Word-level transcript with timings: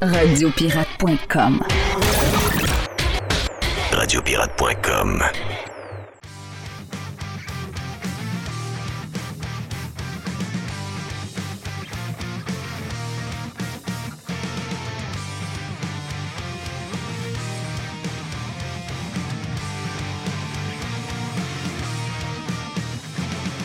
Radiopirate.com. 0.00 1.60
Radiopirate.com. 3.92 5.20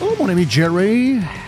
Oh, 0.02 0.14
mon 0.18 0.28
ami 0.28 0.46
Jerry. 0.46 1.45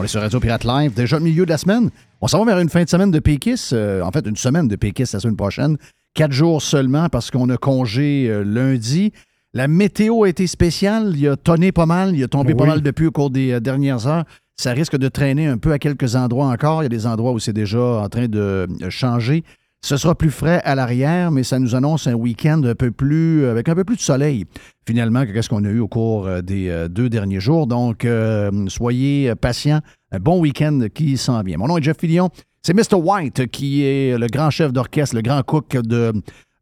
On 0.00 0.04
est 0.04 0.08
sur 0.08 0.20
Radio 0.20 0.38
Pirate 0.38 0.62
Live, 0.62 0.94
déjà 0.94 1.16
au 1.16 1.20
milieu 1.20 1.44
de 1.44 1.50
la 1.50 1.58
semaine. 1.58 1.90
On 2.20 2.28
s'en 2.28 2.38
va 2.44 2.52
vers 2.52 2.60
une 2.60 2.68
fin 2.68 2.84
de 2.84 2.88
semaine 2.88 3.10
de 3.10 3.18
Pékis, 3.18 3.70
euh, 3.72 4.00
en 4.02 4.12
fait 4.12 4.24
une 4.24 4.36
semaine 4.36 4.68
de 4.68 4.76
Pékis 4.76 5.02
la 5.12 5.18
semaine 5.18 5.34
prochaine. 5.34 5.76
Quatre 6.14 6.30
jours 6.30 6.62
seulement 6.62 7.08
parce 7.08 7.32
qu'on 7.32 7.50
a 7.50 7.56
congé 7.56 8.28
euh, 8.28 8.44
lundi. 8.44 9.12
La 9.54 9.66
météo 9.66 10.22
a 10.22 10.28
été 10.28 10.46
spéciale, 10.46 11.14
il 11.16 11.26
a 11.26 11.36
tonné 11.36 11.72
pas 11.72 11.86
mal, 11.86 12.14
il 12.14 12.22
a 12.22 12.28
tombé 12.28 12.54
pas 12.54 12.64
mal 12.64 12.80
depuis 12.80 13.06
au 13.06 13.10
cours 13.10 13.30
des 13.30 13.50
euh, 13.50 13.60
dernières 13.60 14.06
heures. 14.06 14.24
Ça 14.54 14.70
risque 14.70 14.96
de 14.96 15.08
traîner 15.08 15.48
un 15.48 15.58
peu 15.58 15.72
à 15.72 15.80
quelques 15.80 16.14
endroits 16.14 16.46
encore. 16.46 16.82
Il 16.82 16.84
y 16.84 16.86
a 16.86 16.90
des 16.90 17.08
endroits 17.08 17.32
où 17.32 17.40
c'est 17.40 17.52
déjà 17.52 17.80
en 17.80 18.08
train 18.08 18.28
de 18.28 18.68
changer. 18.90 19.42
Ce 19.80 19.96
sera 19.96 20.16
plus 20.16 20.30
frais 20.30 20.60
à 20.64 20.74
l'arrière, 20.74 21.30
mais 21.30 21.44
ça 21.44 21.60
nous 21.60 21.76
annonce 21.76 22.08
un 22.08 22.14
week-end 22.14 22.60
un 22.64 22.74
peu 22.74 22.90
plus, 22.90 23.46
avec 23.46 23.68
un 23.68 23.76
peu 23.76 23.84
plus 23.84 23.96
de 23.96 24.00
soleil, 24.00 24.44
finalement, 24.86 25.24
que 25.24 25.40
ce 25.40 25.48
qu'on 25.48 25.64
a 25.64 25.68
eu 25.68 25.78
au 25.78 25.86
cours 25.86 26.26
euh, 26.26 26.42
des 26.42 26.68
euh, 26.68 26.88
deux 26.88 27.08
derniers 27.08 27.38
jours? 27.38 27.68
Donc, 27.68 28.04
euh, 28.04 28.50
soyez 28.66 29.32
patients. 29.36 29.80
Un 30.10 30.18
bon 30.18 30.40
week-end 30.40 30.80
qui 30.92 31.16
s'en 31.16 31.42
vient. 31.42 31.58
Mon 31.58 31.68
nom 31.68 31.78
est 31.78 31.82
Jeff 31.82 31.96
Fillion. 31.98 32.28
C'est 32.62 32.74
Mr. 32.74 32.96
White 32.96 33.46
qui 33.46 33.84
est 33.84 34.18
le 34.18 34.26
grand 34.26 34.50
chef 34.50 34.72
d'orchestre, 34.72 35.14
le 35.14 35.22
grand 35.22 35.42
cook 35.42 35.76
de 35.76 36.12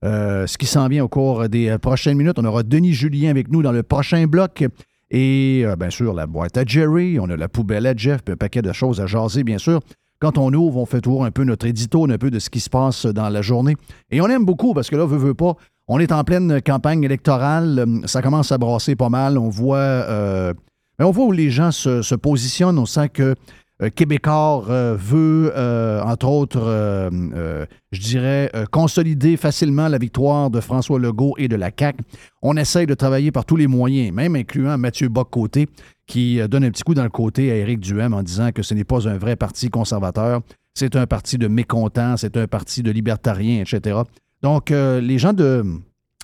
ce 0.03 0.59
qui 0.59 0.66
s'en 0.66 0.87
vient 0.88 1.03
au 1.03 1.09
cours 1.09 1.48
des 1.48 1.78
prochaines 1.78 2.19
minutes. 2.19 2.38
On 2.38 2.44
aura 2.44 2.62
Denis 2.62 2.93
Julien 2.93 3.31
avec 3.31 3.50
nous 3.50 3.62
dans 3.62 3.72
le 3.72 3.83
prochain 3.83 4.27
bloc. 4.27 4.65
Et 5.10 5.65
bien 5.78 5.91
sûr, 5.91 6.12
la 6.12 6.27
boîte 6.27 6.59
à 6.59 6.65
Jerry, 6.65 7.19
on 7.19 7.31
a 7.31 7.37
la 7.37 7.48
poubelle 7.48 7.87
à 7.87 7.97
Jeff, 7.97 8.22
puis 8.22 8.34
un 8.34 8.37
paquet 8.37 8.62
de 8.62 8.72
choses 8.72 9.00
à 9.00 9.06
jaser, 9.06 9.43
bien 9.43 9.59
sûr. 9.59 9.81
Quand 10.19 10.38
on 10.38 10.53
ouvre, 10.53 10.78
on 10.78 10.87
fait 10.87 11.00
tour 11.00 11.25
un 11.25 11.31
peu 11.31 11.44
notre 11.44 11.66
édito, 11.66 12.10
un 12.10 12.19
peu 12.19 12.31
de 12.31 12.38
ce 12.38 12.49
qui 12.50 12.60
se 12.60 12.71
passe 12.71 13.06
dans 13.06 13.28
la 13.28 13.43
journée. 13.43 13.77
Et 14.10 14.21
on 14.21 14.28
aime 14.28 14.44
beaucoup 14.44 14.72
parce 14.75 14.88
que 14.88 14.97
là, 14.97 15.04
veut, 15.04 15.19
veut 15.19 15.34
pas, 15.34 15.54
on 15.88 15.99
est 15.99 16.10
en 16.12 16.25
pleine 16.25 16.60
campagne 16.62 17.04
électorale. 17.04 17.78
euh, 17.78 18.06
Ça 18.06 18.22
commence 18.22 18.50
à 18.50 18.59
brasser 18.59 18.97
pas 18.97 19.09
mal. 19.09 19.38
On 19.38 19.49
voit, 19.49 19.77
euh, 19.77 20.54
ben, 20.99 21.06
on 21.06 21.10
voit 21.10 21.27
où 21.27 21.32
les 21.32 21.50
gens 21.50 21.71
se, 21.71 22.03
se 22.03 22.15
positionnent. 22.15 22.78
On 22.78 22.87
sent 22.87 23.10
que 23.10 23.34
Québécois 23.95 24.65
euh, 24.71 24.97
veut, 24.99 25.53
euh, 25.55 26.01
entre 26.03 26.29
autres, 26.29 26.63
euh, 26.63 27.11
euh, 27.35 27.67
je 27.93 28.01
dirais, 28.01 28.51
euh, 28.55 28.65
consolider 28.71 29.37
facilement 29.37 29.89
la 29.89 29.99
victoire 29.99 30.49
de 30.51 30.61
François 30.61 30.99
Legault 30.99 31.35
et 31.37 31.47
de 31.49 31.57
la 31.57 31.71
CAQ. 31.79 32.03
On 32.41 32.57
essaye 32.57 32.87
de 32.87 32.95
travailler 32.95 33.31
par 33.33 33.45
tous 33.45 33.57
les 33.57 33.67
moyens, 33.67 34.13
même 34.15 34.35
incluant 34.35 34.79
Mathieu 34.79 35.09
Bock-Côté, 35.09 35.69
qui 36.07 36.41
euh, 36.41 36.49
donne 36.49 36.65
un 36.65 36.71
petit 36.71 36.85
coup 36.85 36.95
dans 36.95 37.03
le 37.05 37.11
côté 37.11 37.51
à 37.53 37.57
Éric 37.57 37.81
Duhem 37.81 38.15
en 38.15 38.23
disant 38.23 38.51
que 38.51 38.63
ce 38.63 38.73
n'est 38.73 38.85
pas 38.85 39.07
un 39.09 39.19
vrai 39.19 39.37
parti 39.37 39.69
conservateur, 39.69 40.41
c'est 40.75 40.97
un 40.97 41.07
parti 41.07 41.37
de 41.37 41.47
mécontents, 41.49 42.17
c'est 42.17 42.37
un 42.39 42.47
parti 42.47 42.83
de 42.83 42.91
libertariens, 42.91 43.63
etc. 43.63 43.99
Donc, 44.43 44.71
euh, 44.71 45.01
les 45.03 45.19
gens 45.19 45.33
de... 45.35 45.65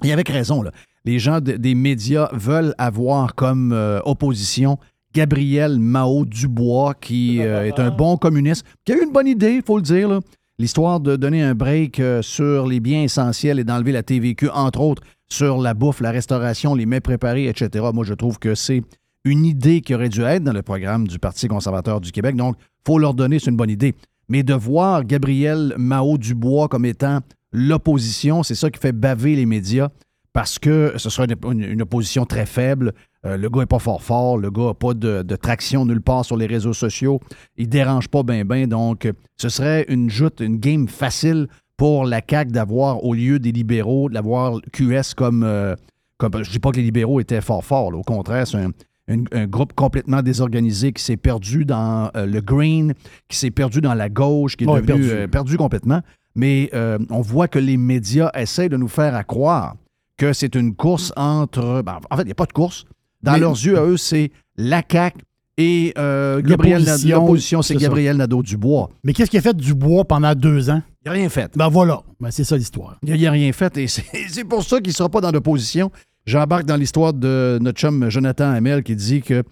Et 0.02 0.12
avec 0.12 0.28
raison, 0.30 0.62
là. 0.62 0.70
Les 1.04 1.18
gens 1.18 1.40
de- 1.40 1.52
des 1.56 1.74
médias 1.74 2.28
veulent 2.32 2.74
avoir 2.78 3.34
comme 3.34 3.72
euh, 3.72 4.00
opposition 4.04 4.78
Gabriel 5.14 5.78
Mao 5.78 6.24
Dubois, 6.24 6.94
qui 6.94 7.40
euh, 7.40 7.66
est 7.66 7.78
un 7.78 7.90
bon 7.90 8.16
communiste, 8.16 8.64
qui 8.84 8.92
a 8.92 8.96
eu 8.96 9.04
une 9.04 9.12
bonne 9.12 9.26
idée, 9.26 9.54
il 9.54 9.62
faut 9.62 9.76
le 9.76 9.82
dire, 9.82 10.20
l'histoire 10.58 11.00
de 11.00 11.16
donner 11.16 11.42
un 11.42 11.54
break 11.54 12.00
euh, 12.00 12.22
sur 12.22 12.66
les 12.66 12.80
biens 12.80 13.02
essentiels 13.02 13.58
et 13.58 13.64
d'enlever 13.64 13.92
la 13.92 14.02
TVQ, 14.02 14.48
entre 14.50 14.80
autres, 14.80 15.02
sur 15.28 15.58
la 15.58 15.74
bouffe, 15.74 16.00
la 16.00 16.10
restauration, 16.10 16.74
les 16.74 16.86
mets 16.86 17.00
préparés, 17.00 17.48
etc. 17.48 17.84
Moi, 17.92 18.04
je 18.04 18.14
trouve 18.14 18.38
que 18.38 18.54
c'est 18.54 18.82
une 19.24 19.44
idée 19.44 19.80
qui 19.80 19.94
aurait 19.94 20.08
dû 20.08 20.22
être 20.22 20.44
dans 20.44 20.52
le 20.52 20.62
programme 20.62 21.06
du 21.06 21.18
Parti 21.18 21.48
conservateur 21.48 22.00
du 22.00 22.12
Québec. 22.12 22.36
Donc, 22.36 22.56
il 22.58 22.82
faut 22.86 22.98
leur 22.98 23.14
donner, 23.14 23.38
c'est 23.38 23.50
une 23.50 23.56
bonne 23.56 23.70
idée. 23.70 23.94
Mais 24.28 24.42
de 24.42 24.54
voir 24.54 25.04
Gabriel 25.04 25.74
Mao 25.78 26.18
Dubois 26.18 26.68
comme 26.68 26.84
étant 26.84 27.20
l'opposition, 27.52 28.42
c'est 28.42 28.54
ça 28.54 28.70
qui 28.70 28.80
fait 28.80 28.92
baver 28.92 29.36
les 29.36 29.46
médias 29.46 29.88
parce 30.32 30.58
que 30.58 30.94
ce 30.96 31.10
sera 31.10 31.26
une 31.50 31.82
opposition 31.82 32.24
très 32.24 32.46
faible. 32.46 32.94
Euh, 33.24 33.36
le 33.36 33.48
gars 33.48 33.60
n'est 33.60 33.66
pas 33.66 33.78
fort 33.78 34.02
fort, 34.02 34.36
le 34.36 34.50
gars 34.50 34.66
n'a 34.66 34.74
pas 34.74 34.94
de, 34.94 35.22
de 35.22 35.36
traction 35.36 35.86
nulle 35.86 36.00
part 36.00 36.24
sur 36.24 36.36
les 36.36 36.46
réseaux 36.46 36.72
sociaux. 36.72 37.20
Il 37.56 37.68
dérange 37.68 38.08
pas 38.08 38.22
bien, 38.24 38.44
bien. 38.44 38.66
Donc, 38.66 39.06
euh, 39.06 39.12
ce 39.36 39.48
serait 39.48 39.84
une 39.88 40.10
joute, 40.10 40.40
une 40.40 40.56
game 40.58 40.88
facile 40.88 41.46
pour 41.76 42.04
la 42.04 42.20
CAQ 42.28 42.50
d'avoir, 42.50 43.04
au 43.04 43.14
lieu 43.14 43.38
des 43.38 43.52
libéraux, 43.52 44.08
d'avoir 44.08 44.60
QS 44.72 45.14
comme, 45.16 45.44
euh, 45.44 45.76
comme. 46.18 46.42
Je 46.42 46.50
dis 46.50 46.58
pas 46.58 46.70
que 46.72 46.76
les 46.78 46.82
libéraux 46.82 47.20
étaient 47.20 47.40
fort 47.40 47.64
forts. 47.64 47.94
Au 47.94 48.02
contraire, 48.02 48.46
c'est 48.46 48.56
un, 48.58 48.70
un- 49.08 49.24
un 49.32 49.46
groupe 49.46 49.72
complètement 49.72 50.20
désorganisé 50.22 50.92
qui 50.92 51.02
s'est 51.02 51.16
perdu 51.16 51.64
dans 51.64 52.10
euh, 52.16 52.26
le 52.26 52.40
green, 52.40 52.92
qui 53.28 53.36
s'est 53.36 53.50
perdu 53.52 53.80
dans 53.80 53.94
la 53.94 54.08
gauche, 54.08 54.56
qui 54.56 54.64
est 54.64 54.66
Ouais, 54.68 54.80
devenu 54.82 55.06
perdu. 55.08 55.28
perdu 55.30 55.56
complètement. 55.56 56.00
Mais 56.34 56.70
on 57.10 57.20
voit 57.20 57.46
que 57.46 57.58
les 57.58 57.76
médias 57.76 58.30
essaient 58.34 58.68
de 58.70 58.76
nous 58.78 58.88
faire 58.88 59.14
à 59.14 59.22
croire 59.22 59.76
que 60.16 60.32
c'est 60.32 60.54
une 60.54 60.74
course 60.74 61.12
entre. 61.14 61.82
ben, 61.82 61.98
en 62.10 62.16
fait, 62.16 62.22
il 62.22 62.26
n'y 62.26 62.32
a 62.32 62.34
pas 62.36 62.46
de 62.46 62.52
course. 62.52 62.84
Dans 63.22 63.32
Mais- 63.32 63.38
leurs 63.40 63.52
yeux, 63.52 63.78
à 63.78 63.84
eux, 63.84 63.96
c'est 63.96 64.30
la 64.56 64.82
CAQ 64.88 65.18
et 65.58 65.92
euh, 65.98 66.40
Gabriel 66.42 66.82
Nadeau. 66.84 67.08
L'opposition, 67.08 67.62
c'est. 67.62 67.76
Gabriel 67.76 68.16
Nadeau-Dubois. 68.16 68.90
Mais 69.04 69.12
qu'est-ce 69.12 69.30
qu'il 69.30 69.38
a 69.38 69.42
fait 69.42 69.56
du 69.56 69.74
bois 69.74 70.04
pendant 70.04 70.34
deux 70.34 70.70
ans? 70.70 70.82
Il 71.04 71.08
n'a 71.08 71.12
rien 71.12 71.28
fait. 71.28 71.52
Ben 71.56 71.68
voilà. 71.68 72.02
Ben, 72.20 72.30
c'est 72.30 72.44
ça 72.44 72.56
l'histoire. 72.56 72.96
Il 73.02 73.20
n'a 73.20 73.30
rien 73.30 73.52
fait 73.52 73.76
et 73.76 73.86
c'est 73.88 74.04
c'est 74.28 74.44
pour 74.44 74.62
ça 74.62 74.78
qu'il 74.78 74.88
ne 74.90 74.94
sera 74.94 75.08
pas 75.08 75.20
dans 75.20 75.30
l'opposition. 75.30 75.90
J'embarque 76.24 76.64
dans 76.64 76.76
l'histoire 76.76 77.12
de 77.12 77.58
notre 77.60 77.78
chum 77.78 78.08
Jonathan 78.08 78.50
Hamel 78.52 78.82
qui 78.82 78.94
dit 78.96 79.20
que 79.20 79.42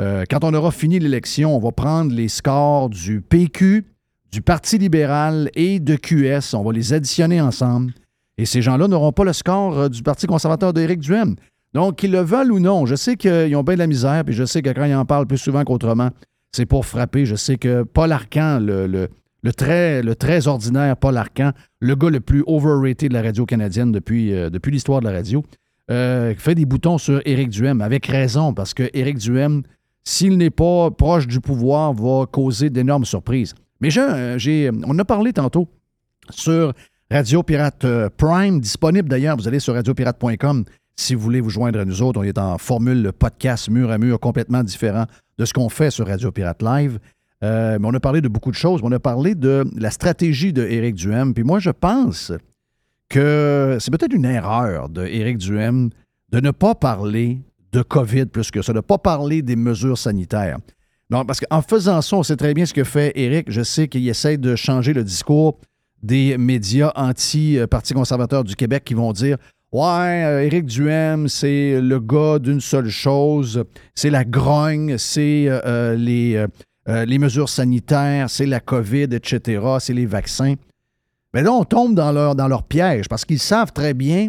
euh, 0.00 0.24
quand 0.28 0.42
on 0.42 0.52
aura 0.54 0.70
fini 0.70 0.98
l'élection, 0.98 1.54
on 1.56 1.60
va 1.60 1.70
prendre 1.70 2.12
les 2.12 2.28
scores 2.28 2.88
du 2.90 3.20
PQ, 3.20 3.84
du 4.32 4.42
Parti 4.42 4.78
libéral 4.78 5.50
et 5.54 5.78
de 5.78 5.94
QS. 5.96 6.54
On 6.54 6.64
va 6.64 6.72
les 6.72 6.92
additionner 6.94 7.40
ensemble. 7.40 7.92
Et 8.36 8.46
ces 8.46 8.62
gens-là 8.62 8.88
n'auront 8.88 9.12
pas 9.12 9.22
le 9.24 9.32
score 9.32 9.78
euh, 9.78 9.88
du 9.88 10.02
Parti 10.02 10.26
conservateur 10.26 10.72
d'Éric 10.72 10.98
Duhem. 11.00 11.36
Donc, 11.74 11.96
qu'ils 11.96 12.12
le 12.12 12.20
veulent 12.20 12.52
ou 12.52 12.60
non, 12.60 12.86
je 12.86 12.94
sais 12.94 13.16
qu'ils 13.16 13.54
ont 13.56 13.64
bien 13.64 13.74
de 13.74 13.80
la 13.80 13.86
misère, 13.88 14.24
puis 14.24 14.34
je 14.34 14.44
sais 14.44 14.62
que 14.62 14.70
quand 14.70 14.84
ils 14.84 14.94
en 14.94 15.04
parlent 15.04 15.26
plus 15.26 15.38
souvent 15.38 15.64
qu'autrement, 15.64 16.10
c'est 16.52 16.66
pour 16.66 16.86
frapper. 16.86 17.26
Je 17.26 17.34
sais 17.34 17.56
que 17.56 17.82
Paul 17.82 18.12
Arcan, 18.12 18.60
le, 18.60 19.08
très, 19.52 20.46
ordinaire 20.46 20.96
Paul 20.96 21.16
Arcan, 21.16 21.50
le 21.80 21.96
gars 21.96 22.10
le 22.10 22.20
plus 22.20 22.44
overrated 22.46 23.08
de 23.08 23.14
la 23.14 23.22
radio 23.22 23.44
canadienne 23.44 23.90
depuis, 23.90 24.32
euh, 24.32 24.48
l'histoire 24.66 25.00
de 25.00 25.06
la 25.06 25.12
radio, 25.12 25.42
euh, 25.90 26.32
fait 26.36 26.54
des 26.54 26.64
boutons 26.64 26.96
sur 26.96 27.20
Éric 27.24 27.50
Duhem, 27.50 27.80
avec 27.80 28.06
raison, 28.06 28.54
parce 28.54 28.72
que 28.72 28.88
Éric 28.94 29.18
Duhem, 29.18 29.62
s'il 30.04 30.38
n'est 30.38 30.50
pas 30.50 30.92
proche 30.92 31.26
du 31.26 31.40
pouvoir, 31.40 31.92
va 31.92 32.26
causer 32.26 32.70
d'énormes 32.70 33.04
surprises. 33.04 33.54
Mais 33.80 33.90
on 34.86 34.98
a 34.98 35.04
parlé 35.04 35.32
tantôt 35.32 35.68
sur 36.30 36.72
Radio 37.10 37.42
Pirate 37.42 37.84
euh, 37.84 38.08
Prime, 38.16 38.60
disponible 38.60 39.08
d'ailleurs. 39.08 39.36
Vous 39.36 39.48
allez 39.48 39.60
sur 39.60 39.74
radiopirate.com 39.74 40.64
si 40.96 41.14
vous 41.14 41.20
voulez 41.20 41.40
vous 41.40 41.50
joindre 41.50 41.80
à 41.80 41.84
nous 41.84 42.02
autres. 42.02 42.20
On 42.20 42.24
est 42.24 42.38
en 42.38 42.58
formule 42.58 43.12
podcast 43.12 43.68
mur 43.68 43.90
à 43.90 43.98
mur, 43.98 44.20
complètement 44.20 44.62
différent 44.62 45.06
de 45.38 45.44
ce 45.44 45.52
qu'on 45.52 45.68
fait 45.68 45.90
sur 45.90 46.06
Radio 46.06 46.30
Pirate 46.30 46.62
Live. 46.62 46.98
Euh, 47.42 47.78
mais 47.80 47.88
on 47.88 47.94
a 47.94 48.00
parlé 48.00 48.20
de 48.20 48.28
beaucoup 48.28 48.50
de 48.50 48.56
choses. 48.56 48.80
On 48.82 48.92
a 48.92 48.98
parlé 48.98 49.34
de 49.34 49.64
la 49.76 49.90
stratégie 49.90 50.52
de 50.52 50.62
Éric. 50.62 50.96
Puis 51.34 51.44
moi, 51.44 51.58
je 51.58 51.70
pense 51.70 52.32
que 53.08 53.76
c'est 53.80 53.90
peut-être 53.90 54.14
une 54.14 54.24
erreur 54.24 54.88
de 54.88 55.04
Éric 55.04 55.38
de 55.38 56.40
ne 56.40 56.50
pas 56.50 56.74
parler 56.74 57.40
de 57.72 57.82
COVID 57.82 58.26
plus 58.26 58.50
que 58.50 58.62
ça, 58.62 58.72
de 58.72 58.78
ne 58.78 58.82
pas 58.82 58.98
parler 58.98 59.42
des 59.42 59.56
mesures 59.56 59.98
sanitaires. 59.98 60.58
Non, 61.10 61.24
parce 61.24 61.40
qu'en 61.40 61.60
faisant 61.60 62.00
ça, 62.00 62.16
on 62.16 62.22
sait 62.22 62.36
très 62.36 62.54
bien 62.54 62.64
ce 62.64 62.72
que 62.72 62.84
fait 62.84 63.12
Éric. 63.14 63.50
Je 63.50 63.62
sais 63.62 63.88
qu'il 63.88 64.08
essaie 64.08 64.38
de 64.38 64.56
changer 64.56 64.94
le 64.94 65.04
discours 65.04 65.58
des 66.02 66.36
médias 66.38 66.92
anti-Parti 66.96 67.94
conservateur 67.94 68.44
du 68.44 68.56
Québec 68.56 68.84
qui 68.84 68.94
vont 68.94 69.12
dire 69.12 69.36
Ouais, 69.74 70.22
euh, 70.24 70.44
Éric 70.44 70.66
Duhem, 70.66 71.26
c'est 71.26 71.80
le 71.80 71.98
gars 71.98 72.38
d'une 72.38 72.60
seule 72.60 72.88
chose, 72.88 73.64
c'est 73.92 74.08
la 74.08 74.24
grogne, 74.24 74.96
c'est 74.98 75.46
euh, 75.48 75.60
euh, 75.66 75.94
les, 75.96 76.46
les 76.86 77.18
mesures 77.18 77.48
sanitaires, 77.48 78.30
c'est 78.30 78.46
la 78.46 78.60
COVID, 78.60 79.08
etc., 79.10 79.60
c'est 79.80 79.92
les 79.92 80.06
vaccins. 80.06 80.54
Mais 81.32 81.42
là, 81.42 81.50
on 81.52 81.64
tombe 81.64 81.96
dans 81.96 82.12
leur, 82.12 82.36
dans 82.36 82.46
leur 82.46 82.62
piège 82.62 83.08
parce 83.08 83.24
qu'ils 83.24 83.40
savent 83.40 83.72
très 83.72 83.94
bien 83.94 84.28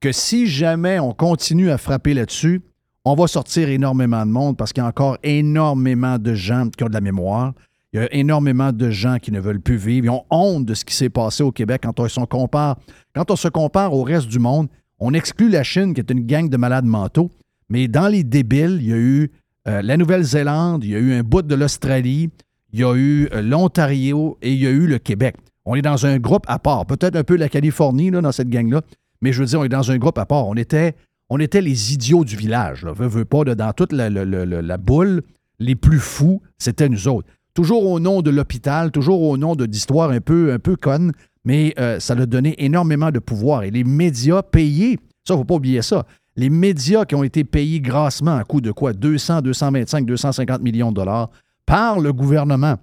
que 0.00 0.10
si 0.10 0.48
jamais 0.48 0.98
on 0.98 1.12
continue 1.12 1.70
à 1.70 1.78
frapper 1.78 2.12
là-dessus, 2.12 2.60
on 3.04 3.14
va 3.14 3.28
sortir 3.28 3.68
énormément 3.68 4.26
de 4.26 4.32
monde 4.32 4.56
parce 4.56 4.72
qu'il 4.72 4.82
y 4.82 4.84
a 4.84 4.88
encore 4.88 5.18
énormément 5.22 6.18
de 6.18 6.34
gens 6.34 6.68
qui 6.68 6.82
ont 6.82 6.88
de 6.88 6.94
la 6.94 7.00
mémoire. 7.00 7.52
Il 7.92 8.00
y 8.00 8.02
a 8.02 8.12
énormément 8.12 8.72
de 8.72 8.90
gens 8.90 9.18
qui 9.18 9.30
ne 9.30 9.38
veulent 9.38 9.60
plus 9.60 9.76
vivre. 9.76 10.06
Ils 10.06 10.10
ont 10.10 10.24
honte 10.30 10.64
de 10.64 10.74
ce 10.74 10.84
qui 10.84 10.96
s'est 10.96 11.10
passé 11.10 11.44
au 11.44 11.52
Québec 11.52 11.82
quand 11.84 12.00
on, 12.00 12.26
compare, 12.26 12.76
quand 13.14 13.30
on 13.30 13.36
se 13.36 13.46
compare 13.46 13.94
au 13.94 14.02
reste 14.02 14.26
du 14.26 14.40
monde. 14.40 14.68
On 15.00 15.14
exclut 15.14 15.48
la 15.48 15.62
Chine, 15.62 15.94
qui 15.94 16.00
est 16.00 16.10
une 16.10 16.26
gang 16.26 16.48
de 16.48 16.56
malades 16.56 16.84
mentaux. 16.84 17.30
Mais 17.70 17.88
dans 17.88 18.08
les 18.08 18.22
débiles, 18.22 18.78
il 18.80 18.88
y 18.88 18.92
a 18.92 18.98
eu 18.98 19.30
euh, 19.66 19.82
la 19.82 19.96
Nouvelle-Zélande, 19.96 20.84
il 20.84 20.90
y 20.90 20.94
a 20.94 20.98
eu 20.98 21.12
un 21.12 21.22
bout 21.22 21.42
de 21.42 21.54
l'Australie, 21.54 22.30
il 22.72 22.80
y 22.80 22.84
a 22.84 22.94
eu 22.94 23.28
euh, 23.32 23.42
l'Ontario 23.42 24.38
et 24.42 24.52
il 24.52 24.60
y 24.60 24.66
a 24.66 24.70
eu 24.70 24.86
le 24.86 24.98
Québec. 24.98 25.36
On 25.64 25.74
est 25.74 25.82
dans 25.82 26.06
un 26.06 26.18
groupe 26.18 26.44
à 26.48 26.58
part. 26.58 26.86
Peut-être 26.86 27.16
un 27.16 27.24
peu 27.24 27.36
la 27.36 27.48
Californie 27.48 28.10
là, 28.10 28.20
dans 28.20 28.32
cette 28.32 28.48
gang-là, 28.48 28.82
mais 29.22 29.32
je 29.32 29.40
veux 29.40 29.46
dire, 29.46 29.60
on 29.60 29.64
est 29.64 29.68
dans 29.68 29.90
un 29.90 29.98
groupe 29.98 30.18
à 30.18 30.26
part. 30.26 30.46
On 30.48 30.54
était, 30.54 30.94
on 31.28 31.38
était 31.38 31.60
les 31.60 31.94
idiots 31.94 32.24
du 32.24 32.36
village. 32.36 32.84
Là. 32.84 32.92
Veux, 32.92 33.06
veux 33.06 33.24
pas, 33.24 33.44
dans 33.44 33.72
toute 33.72 33.92
la, 33.92 34.76
boule, 34.78 35.22
les 35.58 35.76
plus 35.76 35.98
fous, 35.98 36.42
c'était 36.58 36.88
nous 36.88 37.08
autres. 37.08 37.28
Toujours 37.54 37.86
au 37.86 38.00
nom 38.00 38.22
de 38.22 38.30
l'hôpital, 38.30 38.90
toujours 38.90 39.22
au 39.22 39.36
nom 39.36 39.54
d'histoires 39.56 40.10
un 40.10 40.20
peu, 40.20 40.52
un 40.52 40.58
peu 40.58 40.76
connes, 40.76 41.12
mais 41.44 41.74
euh, 41.78 42.00
ça 42.00 42.14
a 42.14 42.26
donné 42.26 42.54
énormément 42.62 43.10
de 43.10 43.18
pouvoir. 43.18 43.62
Et 43.62 43.70
les 43.70 43.84
médias 43.84 44.42
payés, 44.42 44.98
ça, 45.24 45.34
il 45.34 45.36
ne 45.36 45.38
faut 45.38 45.44
pas 45.44 45.54
oublier 45.54 45.82
ça. 45.82 46.06
Les 46.36 46.50
médias 46.50 47.04
qui 47.04 47.14
ont 47.14 47.24
été 47.24 47.44
payés 47.44 47.80
grassement 47.80 48.36
à 48.36 48.44
coût 48.44 48.60
de 48.60 48.72
quoi? 48.72 48.92
200, 48.92 49.42
225, 49.42 50.06
250 50.06 50.62
millions 50.62 50.90
de 50.90 50.96
dollars 50.96 51.30
par 51.66 52.00
le 52.00 52.12
gouvernement 52.12 52.76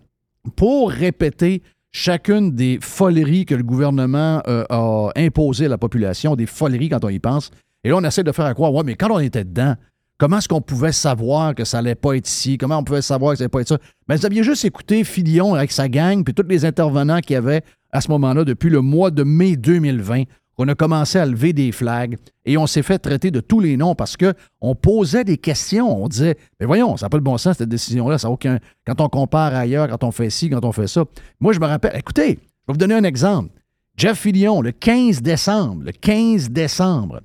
pour 0.56 0.92
répéter 0.92 1.62
chacune 1.92 2.54
des 2.54 2.80
foleries 2.82 3.46
que 3.46 3.56
le 3.56 3.64
gouvernement 3.64 4.42
euh, 4.48 4.64
a 4.70 5.10
imposées 5.16 5.66
à 5.66 5.70
la 5.70 5.78
population, 5.78 6.36
des 6.36 6.46
foleries 6.46 6.90
quand 6.90 7.04
on 7.04 7.10
y 7.10 7.20
pense. 7.20 7.52
Et 7.84 7.90
là, 7.90 7.96
on 7.98 8.04
essaie 8.04 8.24
de 8.24 8.32
faire 8.32 8.46
à 8.46 8.54
croire, 8.54 8.74
ouais, 8.74 8.84
mais 8.86 8.96
quand 8.96 9.10
on 9.10 9.20
était 9.20 9.44
dedans, 9.44 9.76
comment 10.18 10.38
est-ce 10.38 10.48
qu'on 10.48 10.62
pouvait 10.62 10.92
savoir 10.92 11.56
que 11.56 11.64
ça 11.64 11.80
allait 11.80 11.96
pas 11.96 12.16
être 12.16 12.28
ici? 12.28 12.58
Comment 12.58 12.80
on 12.80 12.84
pouvait 12.84 13.02
savoir 13.02 13.32
que 13.32 13.38
ça 13.38 13.44
allait 13.44 13.50
pas 13.50 13.62
être 13.62 13.70
ça? 13.70 13.78
Ben, 14.08 14.16
vous 14.16 14.26
aviez 14.26 14.44
juste 14.44 14.66
écouté 14.66 15.04
Filion 15.04 15.56
avec 15.56 15.72
sa 15.72 15.90
gang, 15.90 16.24
puis 16.24 16.34
tous 16.34 16.48
les 16.48 16.66
intervenants 16.66 17.20
qu'il 17.20 17.34
y 17.34 17.38
avait 17.38 17.64
à 17.98 18.02
ce 18.02 18.10
moment-là, 18.10 18.46
depuis 18.46 18.70
le 18.70 18.82
mois 18.82 19.12
de 19.12 19.24
mai 19.24 19.58
2020, 19.58 20.24
qu'on 20.56 20.68
a 20.68 20.76
commencé 20.76 21.20
à 21.20 21.26
lever 21.26 21.54
des 21.54 21.72
flags 21.72 22.18
et 22.46 22.58
on 22.58 22.66
s'est 22.66 22.82
fait 22.82 23.00
traiter 23.00 23.30
de 23.30 23.40
tous 23.40 23.60
les 23.60 23.78
noms 23.78 23.96
parce 23.96 24.18
que 24.18 24.34
on 24.62 24.76
posait 24.76 25.24
des 25.24 25.38
questions. 25.38 26.04
On 26.04 26.08
disait, 26.08 26.38
mais 26.60 26.66
voyons, 26.66 26.98
ça 26.98 27.06
n'a 27.06 27.10
pas 27.10 27.18
le 27.18 27.24
bon 27.24 27.38
sens, 27.38 27.58
cette 27.58 27.70
décision-là. 27.70 28.18
Ça 28.18 28.28
a 28.28 28.32
aucun. 28.32 28.60
Quand 28.86 29.02
on 29.02 29.10
compare 29.10 29.54
ailleurs, 29.54 29.88
quand 29.88 30.04
on 30.04 30.12
fait 30.12 30.30
ci, 30.30 30.50
quand 30.50 30.64
on 30.66 30.72
fait 30.72 30.88
ça. 30.88 31.06
Moi, 31.40 31.54
je 31.54 31.60
me 31.60 31.66
rappelle, 31.66 31.96
écoutez, 31.96 32.30
je 32.30 32.34
vais 32.34 32.74
vous 32.74 32.78
donner 32.78 32.96
un 32.96 33.04
exemple. 33.04 33.52
Jeff 33.98 34.20
Fillion, 34.20 34.62
le 34.62 34.72
15 34.72 35.22
décembre, 35.22 35.84
le 35.86 35.92
15 35.92 36.52
décembre, 36.52 37.22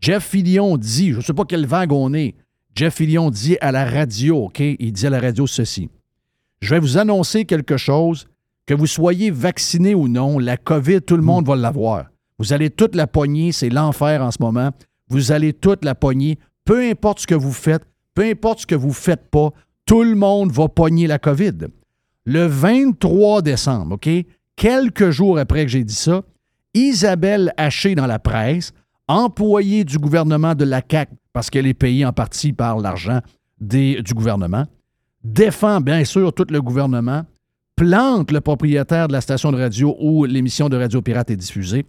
Jeff 0.00 0.24
Fillion 0.24 0.78
dit, 0.78 1.12
je 1.12 1.16
ne 1.18 1.22
sais 1.22 1.34
pas 1.34 1.44
quelle 1.44 1.66
vague 1.66 1.92
on 1.92 2.14
est, 2.14 2.34
Jeff 2.74 2.94
Fillion 2.94 3.30
dit 3.30 3.56
à 3.60 3.72
la 3.72 3.84
radio, 3.84 4.44
OK, 4.44 4.60
il 4.60 4.92
dit 4.92 5.06
à 5.06 5.10
la 5.10 5.20
radio 5.20 5.46
ceci. 5.46 5.90
Je 6.60 6.70
vais 6.70 6.80
vous 6.80 6.96
annoncer 6.96 7.44
quelque 7.44 7.76
chose, 7.76 8.26
que 8.66 8.74
vous 8.74 8.86
soyez 8.86 9.30
vacciné 9.30 9.94
ou 9.94 10.08
non, 10.08 10.38
la 10.38 10.56
COVID, 10.56 11.02
tout 11.02 11.16
le 11.16 11.22
monde 11.22 11.46
va 11.46 11.56
l'avoir. 11.56 12.06
Vous 12.38 12.52
allez 12.52 12.70
toute 12.70 12.94
la 12.94 13.06
pogner, 13.06 13.52
c'est 13.52 13.68
l'enfer 13.68 14.22
en 14.22 14.30
ce 14.30 14.38
moment. 14.40 14.70
Vous 15.08 15.32
allez 15.32 15.52
toute 15.52 15.84
la 15.84 15.94
pogner, 15.94 16.38
peu 16.64 16.80
importe 16.80 17.20
ce 17.20 17.26
que 17.26 17.34
vous 17.34 17.52
faites, 17.52 17.82
peu 18.14 18.24
importe 18.24 18.60
ce 18.60 18.66
que 18.66 18.74
vous 18.74 18.92
faites 18.92 19.30
pas, 19.30 19.50
tout 19.86 20.02
le 20.02 20.14
monde 20.14 20.50
va 20.50 20.68
pogner 20.68 21.06
la 21.06 21.18
COVID. 21.18 21.68
Le 22.24 22.46
23 22.46 23.42
décembre, 23.42 23.96
OK, 23.96 24.08
quelques 24.56 25.10
jours 25.10 25.38
après 25.38 25.64
que 25.64 25.70
j'ai 25.70 25.84
dit 25.84 25.94
ça, 25.94 26.22
Isabelle 26.72 27.52
Haché 27.56 27.94
dans 27.94 28.06
la 28.06 28.18
presse, 28.18 28.72
employée 29.08 29.84
du 29.84 29.98
gouvernement 29.98 30.54
de 30.54 30.64
la 30.64 30.80
CAQ, 30.88 31.12
parce 31.32 31.50
qu'elle 31.50 31.66
est 31.66 31.74
payée 31.74 32.06
en 32.06 32.12
partie 32.12 32.52
par 32.52 32.78
l'argent 32.78 33.20
du 33.60 34.14
gouvernement, 34.14 34.64
défend 35.22 35.80
bien 35.80 36.04
sûr 36.04 36.32
tout 36.32 36.46
le 36.48 36.60
gouvernement, 36.62 37.24
plante 37.76 38.30
le 38.30 38.40
propriétaire 38.40 39.08
de 39.08 39.12
la 39.12 39.20
station 39.20 39.52
de 39.52 39.58
radio 39.58 39.96
où 40.00 40.24
l'émission 40.24 40.68
de 40.68 40.76
Radio 40.76 41.02
Pirate 41.02 41.30
est 41.30 41.36
diffusée, 41.36 41.86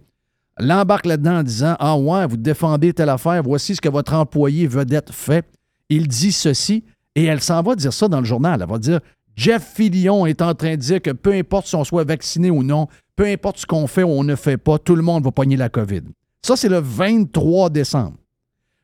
l'embarque 0.58 1.06
là-dedans 1.06 1.38
en 1.38 1.42
disant 1.42 1.76
Ah 1.78 1.96
ouais, 1.96 2.26
vous 2.26 2.36
défendez 2.36 2.92
telle 2.92 3.08
affaire, 3.08 3.42
voici 3.42 3.76
ce 3.76 3.80
que 3.80 3.88
votre 3.88 4.14
employé 4.14 4.66
vedette 4.66 5.12
fait. 5.12 5.46
Il 5.88 6.08
dit 6.08 6.32
ceci 6.32 6.84
et 7.14 7.24
elle 7.24 7.40
s'en 7.40 7.62
va 7.62 7.74
dire 7.74 7.92
ça 7.92 8.08
dans 8.08 8.20
le 8.20 8.26
journal. 8.26 8.60
Elle 8.62 8.68
va 8.68 8.78
dire 8.78 9.00
Jeff 9.36 9.74
Fillion 9.74 10.26
est 10.26 10.42
en 10.42 10.54
train 10.54 10.72
de 10.72 10.80
dire 10.80 11.02
que 11.02 11.10
peu 11.10 11.32
importe 11.32 11.66
si 11.66 11.76
on 11.76 11.84
soit 11.84 12.04
vacciné 12.04 12.50
ou 12.50 12.62
non, 12.62 12.88
peu 13.14 13.26
importe 13.26 13.58
ce 13.58 13.66
qu'on 13.66 13.86
fait 13.86 14.02
ou 14.02 14.08
on 14.08 14.24
ne 14.24 14.34
fait 14.34 14.56
pas, 14.56 14.78
tout 14.78 14.96
le 14.96 15.02
monde 15.02 15.24
va 15.24 15.30
pogner 15.30 15.56
la 15.56 15.68
COVID. 15.68 16.02
Ça, 16.42 16.56
c'est 16.56 16.68
le 16.68 16.78
23 16.78 17.70
décembre. 17.70 18.16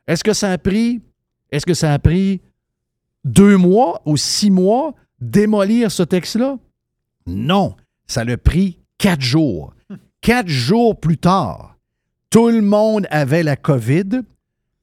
Est-ce 0.07 0.25
que 0.25 0.33
ça 0.33 0.51
a 0.51 0.59
pris, 0.59 1.01
est-ce 1.51 1.65
que 1.65 1.75
ça 1.75 1.93
a 1.93 1.99
pris 1.99 2.41
deux 3.25 3.57
mois 3.57 4.03
ou 4.05 4.17
six 4.17 4.51
mois 4.51 4.95
démolir 5.21 5.91
ce 5.91 6.03
texte-là? 6.03 6.59
Non, 7.27 7.75
ça 8.07 8.25
l'a 8.25 8.37
pris 8.37 8.79
quatre 8.99 9.21
jours. 9.23 9.75
Quatre 10.21 10.49
jours 10.49 10.99
plus 11.01 11.19
tard, 11.19 11.77
tout 12.31 12.49
le 12.49 12.61
monde 12.63 13.07
avait 13.11 13.43
la 13.43 13.57
COVID 13.57 14.23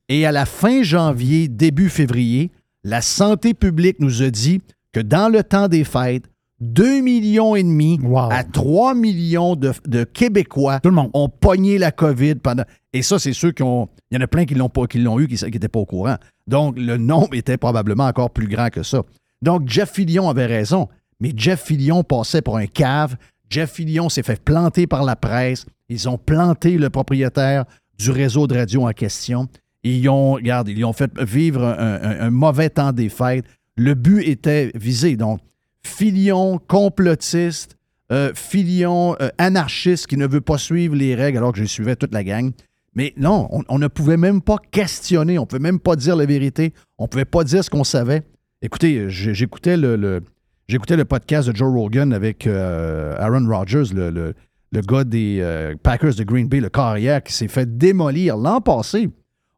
et 0.10 0.25
à 0.25 0.31
la 0.31 0.46
fin 0.46 0.84
janvier, 0.84 1.48
début 1.48 1.88
février, 1.89 2.51
la 2.84 3.01
santé 3.01 3.53
publique 3.53 3.98
nous 4.00 4.22
a 4.22 4.29
dit 4.31 4.62
que 4.91 5.00
dans 5.00 5.29
le 5.29 5.43
temps 5.43 5.67
des 5.67 5.84
fêtes, 5.84 6.25
2 6.62 7.00
millions 7.00 7.55
et 7.55 7.63
demi 7.63 8.00
Wow. 8.03 8.31
à 8.31 8.43
3 8.43 8.93
millions 8.96 9.55
de, 9.55 9.72
de 9.88 10.03
Québécois 10.03 10.81
Tout 10.81 10.89
le 10.89 10.96
monde. 10.96 11.10
ont 11.13 11.29
pogné 11.29 11.77
la 11.77 11.91
COVID 11.93 12.36
pendant. 12.36 12.63
Et 12.91 13.01
ça, 13.01 13.17
c'est 13.17 13.31
ceux 13.31 13.51
qui 13.53 13.63
ont. 13.63 13.88
Il 14.12 14.15
y 14.15 14.17
en 14.17 14.24
a 14.24 14.27
plein 14.27 14.43
qui 14.46 14.55
l'ont 14.55 14.67
pas, 14.67 14.86
qui 14.88 14.98
l'ont 15.00 15.19
eu, 15.22 15.27
qui 15.29 15.41
n'étaient 15.46 15.69
pas 15.69 15.79
au 15.79 15.86
courant. 15.86 16.17
Donc, 16.48 16.77
le 16.77 16.98
nombre 16.98 17.34
était 17.36 17.55
probablement 17.55 18.08
encore 18.08 18.31
plus 18.31 18.48
grand 18.50 18.69
que 18.69 18.84
ça. 18.84 19.03
Donc, 19.41 19.69
Jeff 19.69 19.91
Fillion 19.93 20.27
avait 20.27 20.48
raison. 20.48 20.89
Mais 21.19 21.33
Jeff 21.35 21.63
Fillion 21.63 22.03
passait 22.03 22.41
pour 22.41 22.57
un 22.57 22.67
cave. 22.67 23.15
Jeff 23.49 23.71
Fillion 23.71 24.09
s'est 24.09 24.23
fait 24.23 24.41
planter 24.41 24.88
par 24.88 25.03
la 25.03 25.15
presse. 25.15 25.65
Ils 25.89 26.07
ont 26.07 26.17
planté 26.17 26.77
le 26.77 26.89
propriétaire 26.89 27.65
du 27.97 28.11
réseau 28.11 28.47
de 28.47 28.55
radio 28.55 28.88
en 28.88 28.91
question. 28.91 29.47
Ils 29.83 30.07
ont, 30.09 30.33
regarde, 30.33 30.69
ils 30.69 30.85
ont 30.85 30.93
fait 30.93 31.11
vivre 31.19 31.63
un, 31.63 32.29
mauvais 32.29 32.69
temps 32.69 32.91
des 32.91 33.09
fêtes. 33.09 33.45
Le 33.75 33.93
but 33.93 34.23
était 34.23 34.71
visé. 34.75 35.15
Donc, 35.15 35.39
Filion 35.83 36.59
complotiste, 36.67 37.77
euh, 38.11 38.31
Filion 38.35 39.15
euh, 39.21 39.29
anarchiste 39.38 40.07
qui 40.07 40.17
ne 40.17 40.27
veut 40.27 40.41
pas 40.41 40.57
suivre 40.57 40.95
les 40.95 41.15
règles 41.15 41.38
alors 41.38 41.53
que 41.53 41.59
je 41.59 41.65
suivais 41.65 41.95
toute 41.95 42.13
la 42.13 42.23
gang. 42.23 42.51
Mais 42.95 43.13
non, 43.17 43.47
on, 43.69 43.79
ne 43.79 43.88
pouvait 43.88 44.17
même 44.17 44.41
pas 44.41 44.57
questionner, 44.71 45.38
on 45.38 45.43
ne 45.43 45.47
pouvait 45.47 45.59
même 45.61 45.79
pas 45.79 45.95
dire 45.95 46.15
la 46.15 46.25
vérité, 46.25 46.73
on 46.97 47.03
ne 47.03 47.07
pouvait 47.07 47.23
pas 47.25 47.43
dire 47.43 47.63
ce 47.63 47.69
qu'on 47.69 47.83
savait. 47.83 48.23
Écoutez, 48.61 49.09
j'écoutais 49.09 49.77
le- 49.77 50.21
j'écoutais 50.69 50.95
le 50.95 51.05
podcast 51.05 51.49
de 51.49 51.55
Joe 51.55 51.73
Rogan 51.73 52.13
avec 52.13 52.45
euh, 52.45 53.15
Aaron 53.17 53.45
Rodgers, 53.49 53.93
le, 53.93 54.09
le- 54.11 54.81
gars 54.81 55.03
des 55.03 55.39
euh, 55.41 55.73
Packers 55.81 56.13
de 56.15 56.23
Green 56.23 56.47
Bay, 56.47 56.59
le 56.59 56.69
carrière, 56.69 57.23
qui 57.23 57.33
s'est 57.33 57.47
fait 57.47 57.77
démolir 57.77 58.38
l'an 58.38 58.61
passé, 58.61 59.09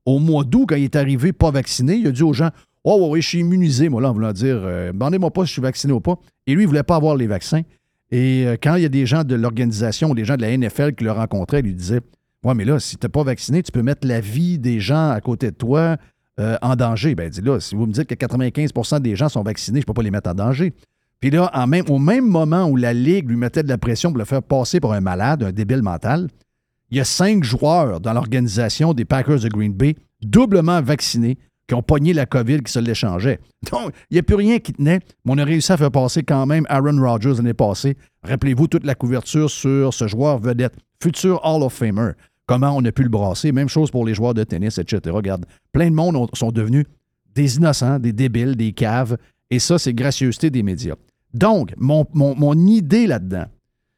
au 0.05 0.19
mois 0.19 0.45
d'août, 0.45 0.67
quand 0.69 0.75
il 0.75 0.85
est 0.85 0.95
arrivé 0.95 1.33
pas 1.33 1.51
vacciné. 1.51 1.95
Il 1.95 2.07
a 2.07 2.11
dit 2.11 2.23
aux 2.23 2.33
gens 2.33 2.49
Oh, 2.83 3.09
oui, 3.11 3.21
je 3.21 3.27
suis 3.27 3.39
immunisé, 3.39 3.89
moi, 3.89 4.01
là, 4.01 4.09
en 4.09 4.13
voulant 4.13 4.31
dire 4.31 4.59
euh, 4.63 4.91
Demandez-moi 4.93 5.29
pas 5.31 5.41
si 5.41 5.47
je 5.47 5.53
suis 5.53 5.61
vacciné 5.61 5.93
ou 5.93 5.99
pas. 5.99 6.15
Et 6.47 6.55
lui, 6.55 6.63
il 6.63 6.67
voulait 6.67 6.81
pas 6.81 6.95
avoir 6.95 7.15
les 7.17 7.27
vaccins. 7.27 7.61
Et 8.09 8.45
quand 8.63 8.75
il 8.75 8.81
y 8.83 8.85
a 8.85 8.89
des 8.89 9.05
gens 9.05 9.23
de 9.23 9.35
l'organisation 9.35 10.13
des 10.13 10.25
gens 10.25 10.35
de 10.35 10.41
la 10.41 10.57
NFL 10.57 10.95
qui 10.95 11.03
le 11.05 11.11
rencontraient, 11.11 11.61
lui 11.61 11.73
disait 11.73 12.01
Ouais, 12.43 12.55
mais 12.55 12.65
là, 12.65 12.79
si 12.79 12.97
tu 12.97 13.05
n'es 13.05 13.09
pas 13.09 13.23
vacciné, 13.23 13.61
tu 13.63 13.71
peux 13.71 13.83
mettre 13.83 14.07
la 14.07 14.19
vie 14.19 14.57
des 14.59 14.79
gens 14.79 15.11
à 15.11 15.21
côté 15.21 15.51
de 15.51 15.55
toi 15.55 15.97
en 16.37 16.75
danger. 16.75 17.13
Ben, 17.13 17.29
dit 17.29 17.41
là, 17.41 17.59
si 17.59 17.75
vous 17.75 17.85
me 17.85 17.91
dites 17.91 18.05
que 18.07 18.15
95% 18.15 18.99
des 18.99 19.15
gens 19.15 19.29
sont 19.29 19.43
vaccinés, 19.43 19.79
je 19.79 19.83
ne 19.83 19.85
peux 19.85 19.93
pas 19.93 20.01
les 20.01 20.09
mettre 20.11 20.29
en 20.29 20.33
danger. 20.33 20.73
Puis 21.21 21.29
là, 21.29 21.51
au 21.87 21.99
même 21.99 22.27
moment 22.27 22.65
où 22.65 22.75
la 22.75 22.93
Ligue 22.93 23.29
lui 23.29 23.37
mettait 23.37 23.63
de 23.63 23.69
la 23.69 23.77
pression 23.77 24.09
pour 24.09 24.17
le 24.17 24.25
faire 24.25 24.41
passer 24.43 24.79
pour 24.79 24.93
un 24.93 25.01
malade, 25.01 25.43
un 25.43 25.51
débile 25.51 25.83
mental, 25.83 26.27
il 26.89 26.97
y 26.97 26.99
a 26.99 27.05
cinq 27.05 27.43
joueurs 27.43 28.01
dans 28.01 28.11
l'organisation 28.13 28.93
des 28.93 29.05
Packers 29.05 29.39
de 29.39 29.47
Green 29.47 29.71
Bay 29.71 29.95
doublement 30.21 30.81
vaccinés 30.81 31.37
qui 31.67 31.75
ont 31.75 31.83
pogné 31.83 32.11
la 32.13 32.25
COVID 32.25 32.61
qui 32.63 32.71
se 32.71 32.79
l'échangeait. 32.79 33.39
Donc, 33.71 33.93
il 34.09 34.15
n'y 34.15 34.19
a 34.19 34.23
plus 34.23 34.35
rien 34.35 34.59
qui 34.59 34.73
tenait, 34.73 34.99
mais 35.23 35.31
on 35.31 35.37
a 35.37 35.45
réussi 35.45 35.71
à 35.71 35.77
faire 35.77 35.91
passer 35.91 36.23
quand 36.23 36.45
même 36.45 36.65
Aaron 36.69 36.99
Rodgers 36.99 37.35
l'année 37.37 37.53
passée. 37.53 37.95
Rappelez-vous 38.23 38.67
toute 38.67 38.83
la 38.85 38.95
couverture 38.95 39.49
sur 39.49 39.93
ce 39.93 40.07
joueur 40.07 40.39
vedette, 40.39 40.73
futur 41.01 41.39
Hall 41.45 41.63
of 41.63 41.71
Famer. 41.73 42.11
Comment 42.47 42.75
on 42.75 42.83
a 42.83 42.91
pu 42.91 43.03
le 43.03 43.09
brasser? 43.09 43.51
Même 43.53 43.69
chose 43.69 43.91
pour 43.91 44.05
les 44.05 44.13
joueurs 44.15 44.33
de 44.33 44.43
tennis, 44.43 44.77
etc. 44.79 44.99
Regarde, 45.15 45.45
plein 45.71 45.89
de 45.89 45.95
monde 45.95 46.15
ont- 46.17 46.27
sont 46.33 46.51
devenus 46.51 46.85
des 47.33 47.55
innocents, 47.57 47.99
des 47.99 48.11
débiles, 48.11 48.55
des 48.57 48.73
caves. 48.73 49.17
Et 49.49 49.59
ça, 49.59 49.77
c'est 49.79 49.93
gracieuseté 49.93 50.49
des 50.49 50.63
médias. 50.63 50.95
Donc, 51.33 51.73
mon, 51.77 52.05
mon- 52.13 52.35
mon 52.35 52.53
idée 52.67 53.07
là-dedans, 53.07 53.45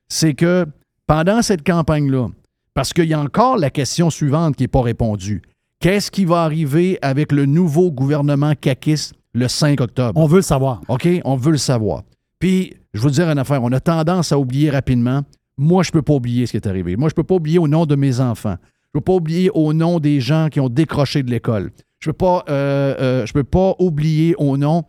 c'est 0.08 0.34
que 0.34 0.66
pendant 1.08 1.42
cette 1.42 1.66
campagne-là, 1.66 2.28
parce 2.74 2.94
qu'il 2.94 3.06
y 3.06 3.14
a 3.14 3.20
encore 3.20 3.58
la 3.58 3.70
question 3.70 4.10
suivante 4.10 4.56
qui 4.56 4.64
n'est 4.64 4.68
pas 4.68 4.82
répondue. 4.82 5.42
Qu'est-ce 5.80 6.10
qui 6.12 6.26
va 6.26 6.44
arriver 6.44 6.98
avec 7.02 7.32
le 7.32 7.46
nouveau 7.46 7.92
gouvernement 7.92 8.54
caquiste 8.60 9.14
le 9.34 9.48
5 9.48 9.82
octobre? 9.82 10.20
On 10.20 10.26
veut 10.28 10.38
le 10.38 10.42
savoir. 10.44 10.82
OK? 10.88 11.08
On 11.26 11.36
veut 11.36 11.52
le 11.52 11.58
savoir. 11.58 12.04
Puis, 12.40 12.74
je 12.94 13.02
veux 13.02 13.12
dire 13.12 13.30
une 13.30 13.38
affaire, 13.38 13.62
on 13.64 13.72
a 13.72 13.80
tendance 13.80 14.32
à 14.32 14.40
oublier 14.40 14.70
rapidement. 14.70 15.22
Moi, 15.58 15.84
je 15.84 15.90
ne 15.90 15.94
peux 15.94 16.02
pas 16.02 16.14
oublier 16.14 16.46
ce 16.46 16.52
qui 16.52 16.58
est 16.58 16.68
arrivé. 16.68 16.96
Moi, 16.96 17.10
je 17.10 17.14
ne 17.14 17.16
peux 17.16 17.24
pas 17.24 17.36
oublier 17.36 17.60
au 17.60 17.68
nom 17.68 17.86
de 17.86 17.96
mes 17.96 18.20
enfants. 18.20 18.56
Je 18.62 18.98
ne 18.98 19.02
peux 19.02 19.02
pas 19.02 19.14
oublier 19.14 19.50
au 19.54 19.74
nom 19.74 20.00
des 20.00 20.20
gens 20.20 20.48
qui 20.50 20.60
ont 20.60 20.70
décroché 20.70 21.22
de 21.22 21.30
l'école. 21.30 21.72
Je 22.00 22.10
ne 22.10 22.12
peux, 22.12 22.18
pas, 22.18 22.44
euh, 22.50 22.96
euh, 23.00 23.26
je 23.26 23.34
peux 23.34 23.44
pas 23.44 23.76
oublier 23.80 24.36
au 24.38 24.58
nom 24.58 24.84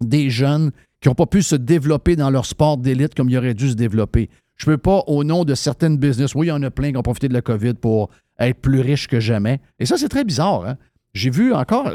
des 0.00 0.30
jeunes 0.30 0.72
qui 1.04 1.10
n'ont 1.10 1.14
pas 1.14 1.26
pu 1.26 1.42
se 1.42 1.54
développer 1.54 2.16
dans 2.16 2.30
leur 2.30 2.46
sport 2.46 2.78
d'élite 2.78 3.14
comme 3.14 3.28
ils 3.28 3.36
auraient 3.36 3.52
dû 3.52 3.68
se 3.68 3.74
développer. 3.74 4.30
Je 4.56 4.70
ne 4.70 4.74
peux 4.74 4.78
pas, 4.80 5.02
au 5.06 5.22
nom 5.22 5.44
de 5.44 5.54
certaines 5.54 5.98
business, 5.98 6.34
oui, 6.34 6.46
il 6.46 6.48
y 6.48 6.52
en 6.52 6.62
a 6.62 6.70
plein 6.70 6.92
qui 6.92 6.96
ont 6.96 7.02
profité 7.02 7.28
de 7.28 7.34
la 7.34 7.42
COVID 7.42 7.74
pour 7.74 8.08
être 8.38 8.58
plus 8.58 8.80
riches 8.80 9.06
que 9.06 9.20
jamais. 9.20 9.60
Et 9.78 9.84
ça, 9.84 9.98
c'est 9.98 10.08
très 10.08 10.24
bizarre. 10.24 10.64
hein. 10.66 10.76
J'ai 11.12 11.28
vu 11.28 11.52
encore. 11.52 11.90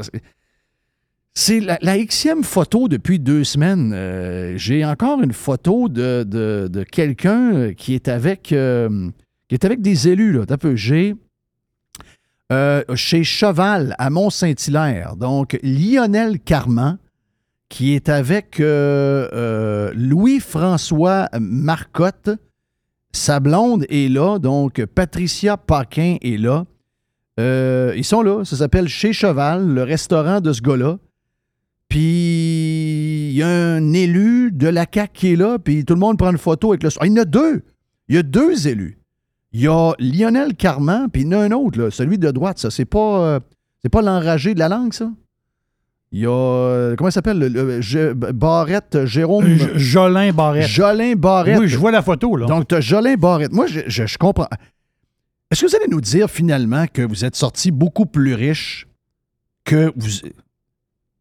C'est 1.34 1.60
la, 1.60 1.80
la 1.82 1.98
Xème 1.98 2.44
photo 2.44 2.88
depuis 2.88 3.18
deux 3.18 3.44
semaines. 3.44 3.94
Euh, 3.96 4.54
J'ai 4.58 4.86
encore 4.86 5.24
une 5.24 5.34
photo 5.34 5.89
de, 5.89 6.24
de- 6.24 6.70
de 6.72 6.84
quelqu'un 6.84 7.74
qui 7.74 7.96
est 7.96 8.10
avec 8.10 8.51
euh, 8.51 9.10
qui 9.48 9.56
est 9.56 9.66
avec 9.66 9.82
des 9.82 10.08
élus. 10.08 10.34
Là. 10.34 10.46
J'ai 10.75 11.16
euh, 12.51 12.84
chez 12.96 13.24
Cheval 13.24 13.96
à 13.98 14.10
Mont-Saint-Hilaire. 14.12 15.16
Donc, 15.16 15.58
Lionel 15.63 16.39
Carman, 16.39 16.98
qui 17.69 17.93
est 17.93 18.09
avec 18.09 18.59
euh, 18.59 19.29
euh, 19.31 19.91
Louis-François 19.95 21.29
Marcotte. 21.39 22.31
Sa 23.11 23.39
blonde 23.39 23.85
est 23.89 24.11
là, 24.11 24.39
donc 24.39 24.83
Patricia 24.85 25.55
Paquin 25.55 26.17
est 26.21 26.38
là. 26.38 26.65
Euh, 27.39 27.93
ils 27.95 28.03
sont 28.03 28.21
là. 28.21 28.43
Ça 28.43 28.57
s'appelle 28.57 28.88
Chez 28.88 29.13
Cheval, 29.13 29.67
le 29.67 29.83
restaurant 29.83 30.41
de 30.41 30.51
ce 30.51 30.61
gars-là. 30.61 30.97
Puis 31.88 33.29
il 33.29 33.33
y 33.33 33.41
a 33.41 33.47
un 33.47 33.93
élu 33.93 34.51
de 34.51 34.67
la 34.67 34.85
CAQ 34.91 35.13
qui 35.13 35.33
est 35.33 35.35
là, 35.35 35.57
puis 35.57 35.85
tout 35.85 35.93
le 35.93 35.99
monde 35.99 36.17
prend 36.17 36.31
une 36.31 36.38
photo 36.38 36.69
avec 36.69 36.83
le. 36.83 36.89
Ah, 36.99 37.07
il 37.07 37.13
y 37.13 37.19
en 37.19 37.21
a 37.21 37.25
deux. 37.25 37.63
Il 38.09 38.15
y 38.15 38.17
a 38.17 38.23
deux 38.23 38.67
élus. 38.67 38.99
Il 39.51 39.61
y 39.61 39.67
a 39.67 39.93
Lionel 39.97 40.55
Carman, 40.55 41.09
puis 41.09 41.23
il 41.23 41.31
y 41.31 41.35
en 41.35 41.39
a 41.39 41.43
un 41.45 41.51
autre, 41.51 41.89
celui 41.89 42.19
de 42.19 42.29
droite, 42.29 42.59
ça. 42.59 42.69
C'est 42.69 42.85
pas, 42.85 43.39
c'est 43.81 43.89
pas 43.89 44.03
l'enragé 44.03 44.53
de 44.53 44.59
la 44.59 44.69
langue, 44.69 44.93
ça? 44.93 45.09
Il 46.12 46.22
y 46.22 46.25
a. 46.25 46.30
euh, 46.32 46.96
comment 46.96 47.10
il 47.10 47.13
s'appelle? 47.13 47.39
Barrette, 48.34 49.06
Jérôme? 49.06 49.46
J- 49.46 49.68
Jolin 49.75 50.32
Barrette. 50.32 50.68
Jolin 50.68 51.13
Barrette. 51.16 51.60
Oui, 51.60 51.68
je 51.68 51.78
vois 51.78 51.92
la 51.92 52.01
photo, 52.01 52.36
là. 52.36 52.48
Donc, 52.48 52.68
tu 52.68 52.75
as 52.75 52.82
Jolin 52.82 53.16
Barrette. 53.16 53.51
Moi, 53.54 53.68
je, 53.68 53.82
je- 53.88 54.06
je 54.08 54.18
comprends. 54.18 54.48
Est-ce 55.51 55.62
que 55.62 55.68
vous 55.70 55.75
allez 55.75 55.88
nous 55.88 56.01
dire 56.01 56.30
finalement 56.30 56.86
que 56.92 57.01
vous 57.04 57.25
êtes 57.25 57.36
sorti 57.36 57.70
beaucoup 57.72 58.06
plus 58.06 58.34
riche 58.34 58.88
que 59.66 59.92
vous. 59.96 60.10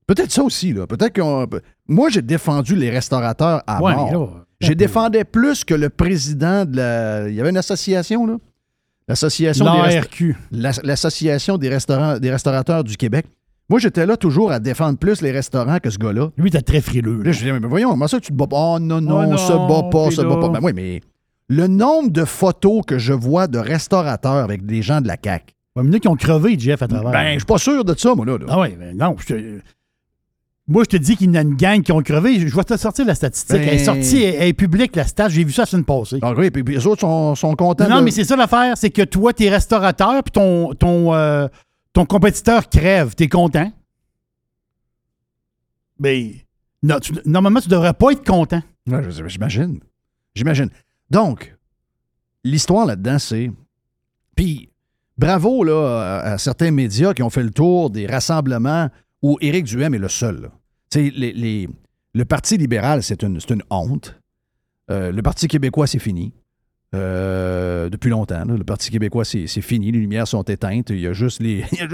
Peut-être 0.06 0.30
ça 0.32 0.42
aussi, 0.42 0.72
là. 0.72 0.86
Peut-être 0.86 1.14
qu'on. 1.20 1.46
Moi, 1.86 2.08
j'ai 2.08 2.22
défendu 2.22 2.74
les 2.74 2.88
restaurateurs 2.90 3.62
à 3.66 3.82
Ouais, 3.82 3.94
mort. 3.94 4.40
J'ai 4.60 4.74
défendu 4.74 5.18
plus 5.30 5.64
que 5.64 5.74
le 5.74 5.90
président 5.90 6.64
de 6.64 6.76
la. 6.76 7.28
Il 7.28 7.34
y 7.34 7.40
avait 7.40 7.50
une 7.50 7.58
association, 7.58 8.26
là. 8.26 8.36
L'association 9.06 9.64
des, 9.64 9.70
resta- 10.00 11.58
des, 11.58 11.68
restaurants, 11.68 12.18
des 12.18 12.30
restaurateurs 12.30 12.84
du 12.84 12.96
Québec. 12.96 13.26
Moi, 13.70 13.78
j'étais 13.78 14.06
là 14.06 14.16
toujours 14.16 14.50
à 14.50 14.60
défendre 14.60 14.98
plus 14.98 15.20
les 15.20 15.30
restaurants 15.30 15.78
que 15.78 15.90
ce 15.90 15.98
gars-là. 15.98 16.30
Lui, 16.38 16.50
t'es 16.50 16.62
très 16.62 16.80
frileux. 16.80 17.18
Là, 17.18 17.24
là. 17.24 17.32
je 17.32 17.44
dis, 17.44 17.52
mais 17.52 17.58
voyons, 17.68 17.90
comment 17.90 18.08
ça 18.08 18.18
tu 18.20 18.28
te 18.32 18.36
bats 18.36 18.46
pas? 18.46 18.56
Oh 18.56 18.78
non, 18.78 19.00
non, 19.00 19.20
Oh 19.22 19.26
non, 19.26 19.36
se 19.36 19.52
bat 19.52 19.88
pas, 19.90 20.10
se 20.10 20.22
bat 20.22 20.36
pas. 20.36 20.48
Ben 20.48 20.60
oui, 20.62 20.72
mais 20.74 21.00
le 21.48 21.66
nombre 21.66 22.10
de 22.10 22.24
photos 22.24 22.82
que 22.86 22.98
je 22.98 23.12
vois 23.12 23.46
de 23.46 23.58
restaurateurs 23.58 24.32
avec 24.44 24.64
des 24.64 24.80
gens 24.82 25.00
de 25.00 25.08
la 25.08 25.16
CAQ, 25.22 25.54
Il 25.76 25.84
y 25.84 25.88
en 25.88 25.92
a 25.92 25.98
qui 25.98 26.08
ont 26.08 26.16
crevé, 26.16 26.58
Jeff, 26.58 26.80
à 26.82 26.88
travers. 26.88 27.10
ben, 27.12 27.32
je 27.34 27.38
suis 27.38 27.44
pas 27.46 27.58
sûr 27.58 27.84
de 27.84 27.94
ça, 27.98 28.14
moi, 28.14 28.24
là. 28.24 28.38
Ah 28.48 28.60
oui, 28.60 28.68
mais 28.78 28.94
non. 28.94 29.14
je 29.26 29.58
Moi, 30.66 30.84
je 30.84 30.96
te 30.96 31.02
dis 31.02 31.16
qu'il 31.16 31.30
y 31.32 31.36
a 31.36 31.40
une 31.42 31.54
gang 31.54 31.80
qui 31.82 31.92
ont 31.92 32.02
crevé. 32.02 32.38
Je 32.46 32.54
vais 32.54 32.64
te 32.64 32.76
sortir 32.76 33.06
la 33.06 33.14
statistique. 33.14 33.56
Ben- 33.56 33.68
Elle 33.68 33.74
est 33.80 33.84
sortie, 33.84 34.22
elle, 34.22 34.34
elle 34.38 34.48
est 34.48 34.52
publique, 34.54 34.96
la 34.96 35.04
stat. 35.04 35.28
J'ai 35.30 35.44
vu 35.44 35.52
ça 35.52 35.62
la 35.62 35.66
semaine 35.66 35.84
passée. 35.84 36.18
Donc, 36.20 36.36
oui, 36.38 36.50
puis, 36.50 36.62
puis 36.64 36.74
les 36.74 36.86
autres 36.86 37.00
sont, 37.02 37.34
sont 37.34 37.54
contents. 37.54 37.88
non, 37.88 37.98
de- 38.00 38.04
mais 38.04 38.10
c'est 38.10 38.24
ça 38.24 38.36
l'affaire, 38.36 38.76
c'est 38.76 38.90
que 38.90 39.02
toi, 39.02 39.32
t'es 39.32 39.48
restaurateur, 39.48 40.22
puis 40.22 40.32
ton, 40.32 40.74
ton, 40.74 41.14
euh, 41.14 41.48
ton 41.98 42.06
compétiteur 42.06 42.68
crève. 42.68 43.16
T'es 43.16 43.26
content? 43.28 43.72
Ben, 45.98 46.32
non, 46.80 47.00
tu- 47.00 47.12
normalement, 47.24 47.60
tu 47.60 47.68
devrais 47.68 47.92
pas 47.92 48.12
être 48.12 48.24
content. 48.24 48.62
Ouais, 48.88 49.02
J'imagine. 49.26 49.80
J'imagine. 50.32 50.70
Donc, 51.10 51.56
l'histoire 52.44 52.86
là-dedans, 52.86 53.18
c'est. 53.18 53.50
Puis, 54.36 54.70
bravo 55.16 55.64
là, 55.64 56.20
à, 56.20 56.32
à 56.34 56.38
certains 56.38 56.70
médias 56.70 57.14
qui 57.14 57.24
ont 57.24 57.30
fait 57.30 57.42
le 57.42 57.50
tour 57.50 57.90
des 57.90 58.06
rassemblements 58.06 58.88
où 59.20 59.36
Éric 59.40 59.64
Duhem 59.64 59.92
est 59.92 59.98
le 59.98 60.08
seul. 60.08 60.42
là. 60.42 60.52
Tu 60.90 61.06
sais, 61.06 61.10
les- 61.16 61.32
les- 61.32 61.68
le 62.14 62.24
Parti 62.24 62.56
libéral, 62.58 63.02
c'est 63.02 63.24
une, 63.24 63.40
c'est 63.40 63.50
une 63.50 63.64
honte. 63.70 64.14
Euh, 64.92 65.10
le 65.10 65.22
Parti 65.22 65.48
québécois, 65.48 65.88
c'est 65.88 65.98
fini. 65.98 66.32
Euh, 66.94 67.90
depuis 67.90 68.08
longtemps. 68.08 68.44
Le 68.46 68.64
Parti 68.64 68.90
québécois, 68.90 69.24
c'est 69.24 69.46
fini. 69.60 69.92
Les 69.92 69.98
lumières 69.98 70.26
sont 70.26 70.42
éteintes. 70.42 70.90
Il 70.90 71.00
y, 71.00 71.06
a 71.06 71.12
juste 71.12 71.40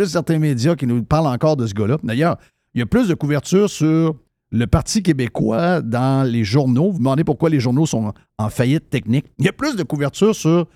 certains 0.07 0.39
médias 0.39 0.77
qui 0.77 0.87
nous 0.87 1.03
parlent 1.03 1.27
encore 1.27 1.57
de 1.57 1.67
ce 1.67 1.75
gars-là. 1.75 1.99
D'ailleurs, 2.03 2.37
il 2.75 2.81
y 2.81 2.83
a 2.83 2.87
plus 2.87 3.09
de 3.09 3.15
couverture 3.15 3.71
sur 3.71 4.17
le 4.51 4.67
Parti 4.67 5.03
québécois 5.03 5.81
dans 5.81 6.29
les 6.29 6.45
journaux. 6.45 6.87
Vous 6.87 6.93
vous 6.93 6.99
demandez 6.99 7.25
pourquoi 7.25 7.51
les 7.51 7.61
journaux 7.61 7.87
sont 7.87 8.13
en 8.39 8.49
faillite 8.51 8.91
technique. 8.91 9.27
Il 9.39 9.45
y 9.45 9.49
a 9.49 9.53
plus 9.53 9.77
de 9.77 9.83
couverture 9.83 10.35
sur 10.35 10.67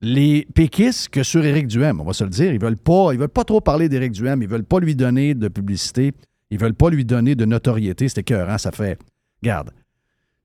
les 0.00 0.46
péquistes 0.54 1.08
que 1.08 1.22
sur 1.22 1.44
Éric 1.44 1.66
Duhem, 1.66 2.00
on 2.00 2.04
va 2.04 2.12
se 2.12 2.24
le 2.24 2.30
dire. 2.30 2.52
Ils 2.52 2.60
veulent 2.60 2.76
pas, 2.76 3.12
ils 3.12 3.18
veulent 3.18 3.28
pas 3.28 3.44
trop 3.44 3.60
parler 3.60 3.88
d'Éric 3.88 4.12
Duhem. 4.12 4.42
Ils 4.42 4.48
veulent 4.48 4.64
pas 4.64 4.80
lui 4.80 4.94
donner 4.94 5.34
de 5.34 5.48
publicité. 5.48 6.12
Ils 6.50 6.58
veulent 6.58 6.74
pas 6.74 6.90
lui 6.90 7.04
donner 7.04 7.34
de 7.34 7.44
notoriété. 7.44 8.08
C'est 8.08 8.20
écœurant. 8.20 8.58
Ça 8.58 8.70
fait. 8.70 8.98
Garde. 9.42 9.70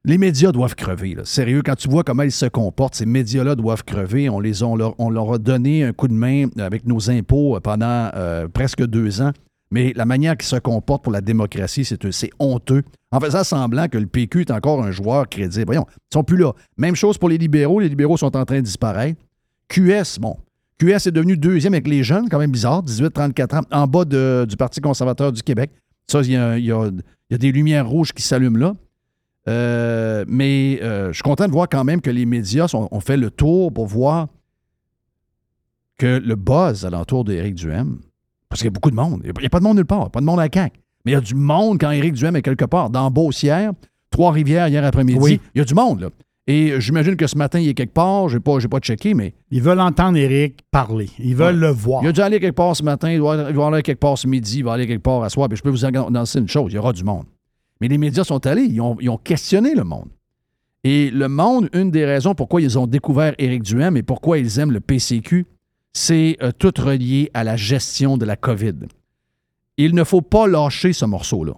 Les 0.05 0.17
médias 0.17 0.51
doivent 0.51 0.75
crever. 0.75 1.15
Sérieux, 1.24 1.62
quand 1.63 1.75
tu 1.75 1.88
vois 1.88 2.03
comment 2.03 2.24
ils 2.24 2.31
se 2.31 2.45
comportent, 2.45 2.95
ces 2.95 3.05
médias-là 3.05 3.55
doivent 3.55 3.86
crever. 3.86 4.29
On, 4.29 4.41
leur, 4.41 5.33
a 5.33 5.38
donné 5.38 5.86
un 5.86 5.93
coup 5.93 6.10
de 6.10 6.13
main 6.13 6.48
avec 6.57 6.86
nos 6.86 7.10
impôts 7.10 7.57
pendant 7.63 8.12
euh, 8.13 8.50
presque 8.50 8.86
deux 8.86 9.22
ans. 9.22 9.31
Mais 9.72 9.93
la 9.95 10.03
manière 10.05 10.36
qu'ils 10.36 10.50
se 10.50 10.57
comportent 10.57 11.05
pour 11.05 11.13
la 11.13 11.22
démocratie, 11.22 11.86
c'est 11.86 12.12
c'est 12.12 12.31
honteux. 12.38 12.83
En 13.12 13.22
faisant 13.22 13.45
semblant 13.45 13.88
que 13.88 13.98
le 13.98 14.05
PQ 14.05 14.41
est 14.41 14.51
encore 14.51 14.83
un 14.83 14.91
joueur 14.91 15.29
crédible. 15.29 15.67
Voyons, 15.67 15.86
ils 15.89 16.13
sont 16.13 16.25
plus 16.25 16.38
là. 16.38 16.51
Même 16.75 16.95
chose 16.95 17.17
pour 17.17 17.29
les 17.29 17.38
libéraux. 17.38 17.79
Les 17.79 17.88
libéraux 17.88 18.17
sont 18.17 18.36
en 18.36 18.43
train 18.43 18.57
de 18.57 18.65
disparaître. 18.65 19.22
QS, 19.69 20.19
bon. 20.19 20.36
QS 20.79 21.07
est 21.07 21.12
devenu 21.12 21.38
deuxième 21.38 21.75
avec 21.75 21.88
les 21.88 22.03
jeunes, 22.03 22.27
quand 22.27 22.39
même 22.39 22.51
bizarre, 22.51 22.83
18-34 22.83 23.55
ans, 23.55 23.62
en 23.72 23.88
bas 23.88 24.03
du 24.03 24.57
Parti 24.57 24.81
conservateur 24.81 25.31
du 25.31 25.41
Québec. 25.43 25.72
Ça, 26.07 26.19
il 26.24 26.65
y 26.65 26.72
a 26.72 26.91
des 27.38 27.51
lumières 27.53 27.88
rouges 27.88 28.12
qui 28.12 28.22
s'allument 28.22 28.57
là. 28.57 28.75
Euh, 29.50 30.23
mais 30.27 30.79
euh, 30.81 31.07
je 31.09 31.13
suis 31.13 31.23
content 31.23 31.47
de 31.47 31.51
voir 31.51 31.67
quand 31.69 31.83
même 31.83 32.00
que 32.01 32.09
les 32.09 32.25
médias 32.25 32.67
sont- 32.67 32.88
ont 32.91 33.00
fait 33.01 33.17
le 33.17 33.29
tour 33.29 33.73
pour 33.73 33.88
voir 33.88 34.27
que 35.97 36.21
le 36.23 36.35
buzz 36.35 36.85
alentour 36.85 37.23
d'Éric 37.23 37.55
Duhem, 37.55 38.00
parce 38.50 38.62
qu'il 38.62 38.67
y 38.67 38.69
a 38.69 38.71
beaucoup 38.71 38.91
de 38.91 38.95
monde. 38.95 39.21
Il 39.23 39.31
n'y 39.39 39.45
a 39.45 39.50
pas 39.50 39.59
de 39.59 39.63
monde 39.63 39.77
nulle 39.77 39.85
part, 39.85 40.09
pas 40.12 40.19
de 40.21 40.25
monde 40.25 40.39
à 40.39 40.47
CAQ. 40.51 40.77
Mais 41.05 41.12
il 41.12 41.15
y 41.15 41.17
a 41.17 41.21
du 41.21 41.35
monde 41.35 41.77
quand 41.79 41.91
Éric 41.91 42.13
Duhem 42.13 42.35
est 42.38 42.41
quelque 42.41 42.65
part. 42.65 42.89
Dans 42.89 43.12
Beaucière, 43.12 43.71
Trois-Rivières 44.09 44.67
hier 44.69 44.83
après-midi, 44.85 45.19
Oui. 45.21 45.39
il 45.53 45.57
y 45.59 45.62
a 45.62 45.65
du 45.65 45.73
monde. 45.73 46.01
Là. 46.01 46.09
Et 46.47 46.79
j'imagine 46.79 47.15
que 47.15 47.27
ce 47.27 47.38
matin, 47.38 47.59
il 47.59 47.67
est 47.69 47.73
quelque 47.73 47.93
part. 47.93 48.29
Je 48.29 48.35
n'ai 48.38 48.39
pas, 48.41 48.59
j'ai 48.59 48.67
pas 48.67 48.79
checké, 48.79 49.13
mais 49.13 49.33
Ils 49.51 49.62
veulent 49.62 49.79
entendre 49.79 50.17
Eric 50.17 50.59
parler. 50.71 51.09
Ils 51.19 51.35
veulent 51.35 51.57
le 51.59 51.69
voir. 51.69 52.01
il 52.03 52.07
a 52.09 52.12
dû 52.12 52.21
aller 52.21 52.39
quelque 52.39 52.55
part 52.55 52.75
ce 52.75 52.83
matin, 52.83 53.12
il 53.12 53.17
doit, 53.17 53.45
il 53.50 53.53
doit 53.53 53.67
aller 53.67 53.81
quelque 53.81 54.00
part 54.00 54.17
ce 54.17 54.27
midi, 54.27 54.59
il 54.59 54.63
va 54.63 54.73
aller 54.73 54.88
quelque 54.88 55.01
part 55.03 55.23
à 55.23 55.29
soir. 55.29 55.47
Puis 55.50 55.57
je 55.57 55.63
peux 55.63 55.69
vous 55.69 55.83
annoncer 55.85 56.39
une 56.39 56.47
chose, 56.47 56.71
il 56.71 56.75
y 56.75 56.77
aura 56.79 56.93
du 56.93 57.03
monde. 57.03 57.25
Mais 57.83 57.89
les 57.89 57.97
médias 57.97 58.23
sont 58.23 58.47
allés, 58.47 58.63
ils 58.63 58.79
ont, 58.79 59.17
questionné 59.21 59.75
le 59.75 59.83
monde. 59.83 60.07
Et 60.85 61.11
le 61.11 61.27
monde, 61.27 61.69
une 61.73 61.91
des 61.91 62.05
raisons 62.05 62.33
pourquoi 62.33 62.61
ils 62.61 62.79
ont 62.79 62.87
découvert 62.87 63.35
Éric 63.37 63.61
Duhem 63.61 63.97
et 63.97 64.03
pourquoi 64.03 64.37
ils 64.37 64.57
aiment 64.57 64.71
le 64.71 64.79
PCQ, 64.79 65.45
c'est 65.91 66.37
euh, 66.41 66.53
tout 66.57 66.71
relié 66.77 67.29
à 67.33 67.43
la 67.43 67.57
gestion 67.57 68.15
de 68.15 68.23
la 68.23 68.37
COVID. 68.37 68.87
Il 69.75 69.95
ne 69.95 70.05
faut 70.05 70.21
pas 70.21 70.47
lâcher 70.47 70.93
ce 70.93 71.03
morceau-là. 71.03 71.55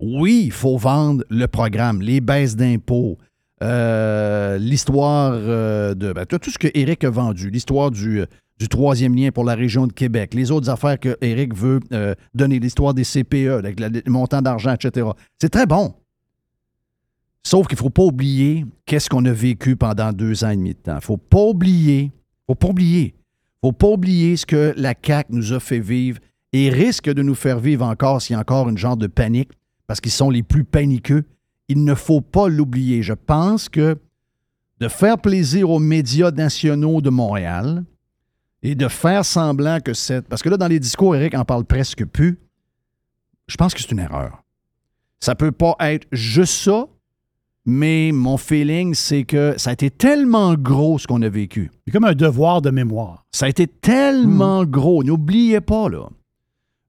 Oui, 0.00 0.44
il 0.46 0.52
faut 0.52 0.78
vendre 0.78 1.24
le 1.28 1.46
programme, 1.46 2.00
les 2.00 2.22
baisses 2.22 2.56
d'impôts, 2.56 3.18
euh, 3.62 4.56
l'histoire 4.56 5.32
euh, 5.34 5.94
de 5.94 6.14
ben, 6.14 6.24
tout 6.24 6.40
ce 6.50 6.56
que 6.56 6.68
Éric 6.72 7.04
a 7.04 7.10
vendu, 7.10 7.50
l'histoire 7.50 7.90
du, 7.90 8.24
du 8.58 8.68
troisième 8.68 9.14
lien 9.14 9.30
pour 9.30 9.44
la 9.44 9.54
région 9.54 9.86
de 9.86 9.92
Québec, 9.92 10.32
les 10.34 10.50
autres 10.50 10.70
affaires 10.70 10.98
que 10.98 11.16
Éric 11.20 11.54
veut 11.54 11.80
euh, 11.92 12.14
donner, 12.34 12.58
l'histoire 12.58 12.94
des 12.94 13.04
CPE, 13.04 13.58
avec 13.58 13.78
le 13.78 14.10
montant 14.10 14.40
d'argent, 14.40 14.74
etc. 14.74 15.08
C'est 15.38 15.50
très 15.50 15.66
bon. 15.66 15.94
Sauf 17.42 17.68
qu'il 17.68 17.76
ne 17.76 17.82
faut 17.82 17.90
pas 17.90 18.02
oublier 18.02 18.64
qu'est-ce 18.86 19.08
qu'on 19.08 19.24
a 19.24 19.32
vécu 19.32 19.76
pendant 19.76 20.12
deux 20.12 20.42
ans 20.42 20.50
et 20.50 20.56
demi 20.56 20.70
de 20.70 20.78
temps. 20.78 20.92
Il 20.92 20.96
ne 20.96 21.00
faut 21.00 21.16
pas 21.16 21.42
oublier, 21.42 22.10
faut 22.46 22.54
pas 22.54 22.68
oublier, 22.68 23.14
faut 23.60 23.72
pas 23.72 23.88
oublier 23.88 24.36
ce 24.36 24.46
que 24.46 24.74
la 24.76 24.94
CAQ 25.00 25.32
nous 25.32 25.52
a 25.52 25.60
fait 25.60 25.78
vivre 25.78 26.18
et 26.52 26.70
risque 26.70 27.08
de 27.08 27.22
nous 27.22 27.34
faire 27.34 27.60
vivre 27.60 27.84
encore 27.84 28.22
s'il 28.22 28.34
y 28.34 28.36
a 28.36 28.40
encore 28.40 28.68
une 28.68 28.78
genre 28.78 28.96
de 28.96 29.06
panique, 29.06 29.50
parce 29.86 30.00
qu'ils 30.00 30.12
sont 30.12 30.30
les 30.30 30.42
plus 30.42 30.64
paniqueux. 30.64 31.24
Il 31.68 31.84
ne 31.84 31.94
faut 31.94 32.20
pas 32.20 32.48
l'oublier. 32.48 33.02
Je 33.02 33.12
pense 33.12 33.68
que 33.68 33.98
de 34.80 34.88
faire 34.88 35.18
plaisir 35.18 35.70
aux 35.70 35.78
médias 35.78 36.30
nationaux 36.30 37.00
de 37.00 37.10
Montréal 37.10 37.84
et 38.66 38.74
de 38.74 38.88
faire 38.88 39.24
semblant 39.24 39.78
que 39.78 39.94
c'est... 39.94 40.22
Parce 40.22 40.42
que 40.42 40.48
là, 40.48 40.56
dans 40.56 40.66
les 40.66 40.80
discours, 40.80 41.14
Eric 41.14 41.34
en 41.34 41.44
parle 41.44 41.64
presque 41.64 42.04
plus. 42.04 42.40
Je 43.46 43.56
pense 43.56 43.72
que 43.72 43.80
c'est 43.80 43.92
une 43.92 44.00
erreur. 44.00 44.42
Ça 45.20 45.36
peut 45.36 45.52
pas 45.52 45.76
être 45.78 46.08
juste 46.10 46.64
ça, 46.64 46.88
mais 47.64 48.10
mon 48.12 48.36
feeling, 48.36 48.92
c'est 48.94 49.22
que 49.22 49.54
ça 49.56 49.70
a 49.70 49.72
été 49.72 49.88
tellement 49.88 50.54
gros 50.54 50.98
ce 50.98 51.06
qu'on 51.06 51.22
a 51.22 51.28
vécu. 51.28 51.70
C'est 51.86 51.92
comme 51.92 52.06
un 52.06 52.14
devoir 52.14 52.60
de 52.60 52.70
mémoire. 52.70 53.24
Ça 53.30 53.46
a 53.46 53.48
été 53.48 53.68
tellement 53.68 54.64
gros. 54.64 55.04
N'oubliez 55.04 55.60
pas, 55.60 55.88
là. 55.88 56.08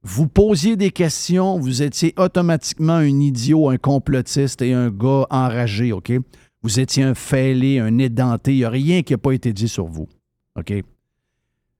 Vous 0.01 0.27
posiez 0.27 0.77
des 0.77 0.89
questions, 0.89 1.59
vous 1.59 1.83
étiez 1.83 2.15
automatiquement 2.17 2.93
un 2.93 3.19
idiot, 3.19 3.69
un 3.69 3.77
complotiste 3.77 4.63
et 4.63 4.73
un 4.73 4.89
gars 4.89 5.27
enragé, 5.29 5.91
OK? 5.91 6.11
Vous 6.63 6.79
étiez 6.79 7.03
un 7.03 7.13
fêlé, 7.13 7.77
un 7.77 7.99
édenté. 7.99 8.53
Il 8.53 8.57
n'y 8.57 8.63
a 8.63 8.69
rien 8.71 9.03
qui 9.03 9.13
n'a 9.13 9.19
pas 9.19 9.33
été 9.33 9.53
dit 9.53 9.67
sur 9.67 9.85
vous, 9.85 10.07
OK? 10.57 10.73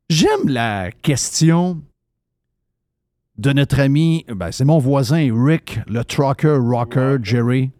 J'aime 0.09 0.47
la 0.47 0.91
question 0.91 1.81
de 3.37 3.51
notre 3.51 3.79
ami, 3.79 4.25
ben, 4.29 4.51
c'est 4.51 4.65
mon 4.65 4.79
voisin 4.79 5.29
Rick, 5.33 5.79
le 5.87 6.03
trucker 6.03 6.57
rocker 6.59 7.17
Jerry. 7.21 7.71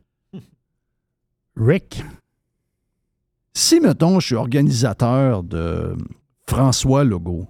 Rick, 1.55 2.03
Si, 3.53 3.79
mettons, 3.79 4.19
je 4.19 4.27
suis 4.27 4.35
organisateur 4.35 5.41
de 5.43 5.95
François 6.47 7.03
Legault 7.03 7.47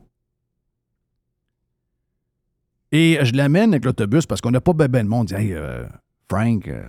et 2.94 3.20
je 3.24 3.34
l'amène 3.34 3.72
avec 3.74 3.84
l'autobus 3.84 4.26
parce 4.26 4.40
qu'on 4.40 4.52
n'a 4.52 4.62
pas 4.62 4.72
ben, 4.72 4.88
ben 4.88 5.04
de 5.04 5.10
monde. 5.10 5.28
Dit, 5.28 5.34
Hey, 5.34 5.54
euh, 5.54 5.86
Frank, 6.30 6.68
euh, 6.70 6.88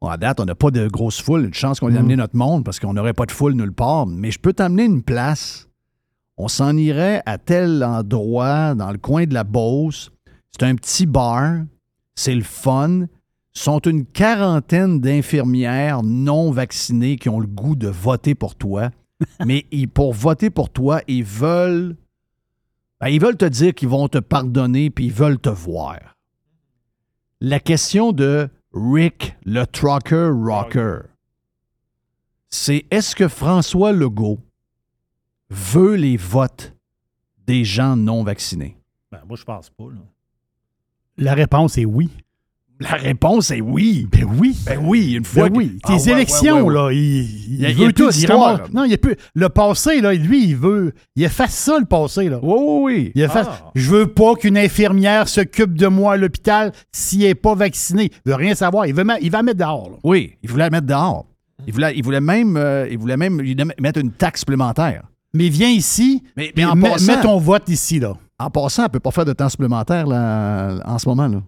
à 0.00 0.16
date, 0.16 0.40
on 0.40 0.46
n'a 0.46 0.54
pas 0.54 0.70
de 0.70 0.88
grosse 0.88 1.20
foule. 1.20 1.44
Une 1.46 1.54
chance 1.54 1.80
qu'on 1.80 1.88
ait 1.90 1.94
Mm. 1.94 1.96
amené 1.98 2.16
notre 2.16 2.36
monde 2.36 2.64
parce 2.64 2.80
qu'on 2.80 2.94
n'aurait 2.94 3.12
pas 3.12 3.26
de 3.26 3.32
foule 3.32 3.52
nulle 3.54 3.72
part. 3.72 4.06
Mais 4.06 4.30
je 4.30 4.38
peux 4.38 4.52
t'amener 4.54 4.84
une 4.84 5.02
place. 5.02 5.68
On 6.36 6.48
s'en 6.48 6.76
irait 6.76 7.22
à 7.26 7.38
tel 7.38 7.82
endroit 7.84 8.74
dans 8.74 8.90
le 8.90 8.98
coin 8.98 9.24
de 9.26 9.34
la 9.34 9.44
Beauce. 9.44 10.10
C'est 10.52 10.64
un 10.64 10.74
petit 10.74 11.06
bar. 11.06 11.62
C'est 12.16 12.34
le 12.34 12.42
fun 12.42 13.06
sont 13.56 13.78
une 13.80 14.04
quarantaine 14.04 15.00
d'infirmières 15.00 16.02
non 16.02 16.50
vaccinées 16.50 17.16
qui 17.16 17.28
ont 17.28 17.38
le 17.38 17.46
goût 17.46 17.76
de 17.76 17.86
voter 17.86 18.34
pour 18.34 18.56
toi. 18.56 18.90
Mais 19.46 19.64
ils- 19.70 19.88
pour 19.88 20.12
voter 20.12 20.50
pour 20.50 20.70
toi, 20.70 21.00
ils 21.06 21.22
veulent. 21.22 21.96
ben, 23.00 23.08
ils 23.08 23.20
veulent 23.20 23.36
te 23.36 23.44
dire 23.44 23.72
qu'ils 23.72 23.88
vont 23.88 24.08
te 24.08 24.18
pardonner 24.18 24.90
puis 24.90 25.06
ils 25.06 25.12
veulent 25.12 25.38
te 25.38 25.50
voir. 25.50 25.98
La 27.40 27.60
question 27.60 28.10
de 28.10 28.48
Rick, 28.72 29.36
le 29.44 29.66
trucker 29.66 30.30
rocker, 30.32 31.02
c'est 32.50 32.86
est-ce 32.90 33.14
que 33.14 33.28
François 33.28 33.92
Legault 33.92 34.40
veut 35.54 35.94
les 35.94 36.16
votes 36.16 36.74
des 37.46 37.64
gens 37.64 37.96
non 37.96 38.22
vaccinés? 38.24 38.76
Ben, 39.12 39.20
moi, 39.28 39.36
je 39.38 39.44
pense 39.44 39.70
pas. 39.70 39.84
Là. 39.84 40.00
la 41.18 41.34
réponse 41.34 41.78
est 41.78 41.84
oui. 41.84 42.10
La 42.80 42.94
réponse 42.94 43.52
est 43.52 43.60
oui. 43.60 44.08
Ben 44.10 44.24
oui. 44.24 44.56
Ben 44.66 44.80
oui, 44.84 45.12
une 45.12 45.24
fois 45.24 45.44
Ben 45.44 45.52
que- 45.52 45.58
oui. 45.58 45.78
Ah 45.84 45.88
Tes 45.96 46.02
ouais, 46.06 46.10
élections, 46.10 46.56
ouais, 46.56 46.62
ouais, 46.62 46.68
ouais. 46.68 46.74
là, 46.74 46.92
il, 46.92 47.74
veut 47.76 47.92
tout. 47.92 48.10
Non, 48.72 48.82
il 48.84 48.90
y 48.90 48.94
a 48.94 48.98
plus. 48.98 49.14
Le 49.34 49.48
passé, 49.48 50.00
là, 50.00 50.12
lui, 50.12 50.48
il 50.48 50.56
veut. 50.56 50.92
Il 51.14 51.22
efface 51.22 51.54
ça, 51.54 51.78
le 51.78 51.84
passé, 51.84 52.28
là. 52.28 52.40
Oui, 52.42 52.54
oui, 52.58 52.80
oui. 52.82 53.12
Il 53.14 53.22
efface. 53.22 53.46
Ah. 53.48 53.70
Je 53.76 53.88
veux 53.88 54.08
pas 54.08 54.34
qu'une 54.34 54.58
infirmière 54.58 55.28
s'occupe 55.28 55.74
de 55.78 55.86
moi 55.86 56.14
à 56.14 56.16
l'hôpital 56.16 56.72
s'il 56.90 57.20
n'est 57.20 57.36
pas 57.36 57.54
vacciné. 57.54 58.10
Il 58.26 58.30
veut 58.30 58.34
rien 58.36 58.56
savoir. 58.56 58.86
Il, 58.86 58.94
veut 58.94 59.04
ma- 59.04 59.20
il 59.20 59.30
va 59.30 59.44
mettre 59.44 59.58
dehors, 59.58 59.90
là. 59.90 59.96
Oui, 60.02 60.34
il 60.42 60.50
voulait 60.50 60.64
la 60.64 60.70
mettre 60.70 60.88
dehors. 60.88 61.26
Il 61.68 61.72
voulait, 61.72 61.96
il 61.96 62.02
voulait 62.02 62.20
même, 62.20 62.56
euh, 62.56 62.88
il 62.90 62.98
voulait 62.98 63.16
même 63.16 63.40
lui 63.40 63.56
mettre 63.78 64.00
une 64.00 64.10
taxe 64.10 64.40
supplémentaire. 64.40 65.04
Mais 65.34 65.48
viens 65.48 65.68
ici. 65.68 66.22
Mais, 66.36 66.52
en, 66.64 66.74
mets, 66.76 66.88
passant, 66.90 67.16
mets 67.16 67.22
ton 67.22 67.38
vote 67.38 67.68
ici, 67.68 67.98
là. 67.98 68.14
en 68.38 68.48
passant, 68.50 68.82
elle 68.84 68.88
ne 68.88 68.92
peut 68.92 69.00
pas 69.00 69.10
faire 69.10 69.24
de 69.24 69.32
temps 69.32 69.48
supplémentaire 69.48 70.06
là, 70.06 70.80
en 70.86 70.98
ce 70.98 71.08
moment. 71.08 71.26
là. 71.28 71.42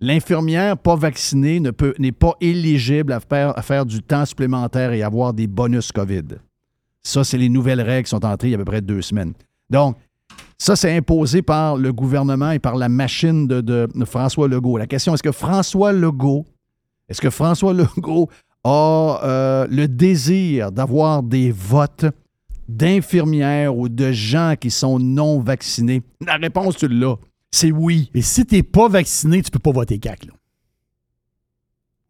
L'infirmière 0.00 0.76
pas 0.76 0.94
vaccinée 0.96 1.58
ne 1.60 1.70
peut- 1.70 1.94
n'est 1.98 2.12
pas 2.12 2.34
éligible 2.40 3.12
à 3.12 3.20
faire, 3.20 3.56
à 3.58 3.62
faire 3.62 3.86
du 3.86 4.02
temps 4.02 4.26
supplémentaire 4.26 4.92
et 4.92 5.02
avoir 5.02 5.32
des 5.32 5.46
bonus 5.46 5.90
COVID. 5.90 6.24
Ça, 7.02 7.24
c'est 7.24 7.38
les 7.38 7.48
nouvelles 7.48 7.80
règles 7.80 8.04
qui 8.04 8.10
sont 8.10 8.24
entrées 8.24 8.48
il 8.48 8.50
y 8.50 8.54
a 8.54 8.56
à 8.56 8.58
peu 8.58 8.64
près 8.64 8.80
deux 8.82 9.00
semaines. 9.00 9.32
Donc, 9.70 9.96
ça, 10.58 10.76
c'est 10.76 10.94
imposé 10.94 11.40
par 11.40 11.76
le 11.76 11.92
gouvernement 11.92 12.50
et 12.50 12.58
par 12.58 12.76
la 12.76 12.88
machine 12.88 13.46
de, 13.46 13.60
de 13.60 13.88
François 14.04 14.48
Legault. 14.48 14.76
La 14.76 14.86
question, 14.86 15.14
est-ce 15.14 15.22
que 15.22 15.32
François 15.32 15.92
Legault, 15.92 16.44
est-ce 17.08 17.20
que 17.20 17.30
François 17.30 17.72
Legault 17.74 18.28
a 18.64 19.20
euh, 19.22 19.66
le 19.70 19.86
désir 19.86 20.72
d'avoir 20.72 21.22
des 21.22 21.52
votes 21.52 22.06
d'infirmières 22.68 23.76
ou 23.76 23.88
de 23.88 24.12
gens 24.12 24.54
qui 24.60 24.70
sont 24.70 24.98
non 24.98 25.40
vaccinés? 25.40 26.02
La 26.24 26.36
réponse, 26.36 26.76
tu 26.76 26.88
l'as. 26.88 27.16
C'est 27.50 27.72
oui. 27.72 28.10
Et 28.14 28.22
si 28.22 28.44
t'es 28.44 28.62
pas 28.62 28.88
vacciné, 28.88 29.42
tu 29.42 29.50
peux 29.50 29.58
pas 29.58 29.72
voter 29.72 29.98
CAC, 29.98 30.26
là. 30.26 30.32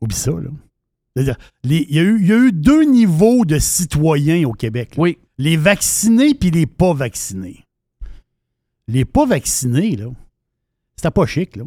Oublie 0.01 0.16
ça, 0.16 0.33
là. 0.33 0.51
C'est-à-dire, 1.14 1.37
il 1.64 1.95
y, 1.95 1.99
a 1.99 2.03
eu- 2.03 2.21
il 2.21 2.27
y 2.27 2.33
a 2.33 2.37
eu 2.37 2.53
deux 2.53 2.85
niveaux 2.85 3.45
de 3.47 3.59
citoyens 3.59 4.47
au 4.47 4.53
Québec. 4.53 4.97
là. 4.97 5.03
Oui. 5.03 5.19
Les 5.38 5.57
vaccinés 5.57 6.35
puis 6.35 6.51
les 6.51 6.66
pas 6.66 6.92
vaccinés. 6.92 7.64
Les 8.88 9.05
pas 9.05 9.25
vaccinés, 9.27 9.97
là, 9.97 10.11
c'était 10.97 11.11
pas 11.11 11.27
chic, 11.27 11.57
là. 11.57 11.64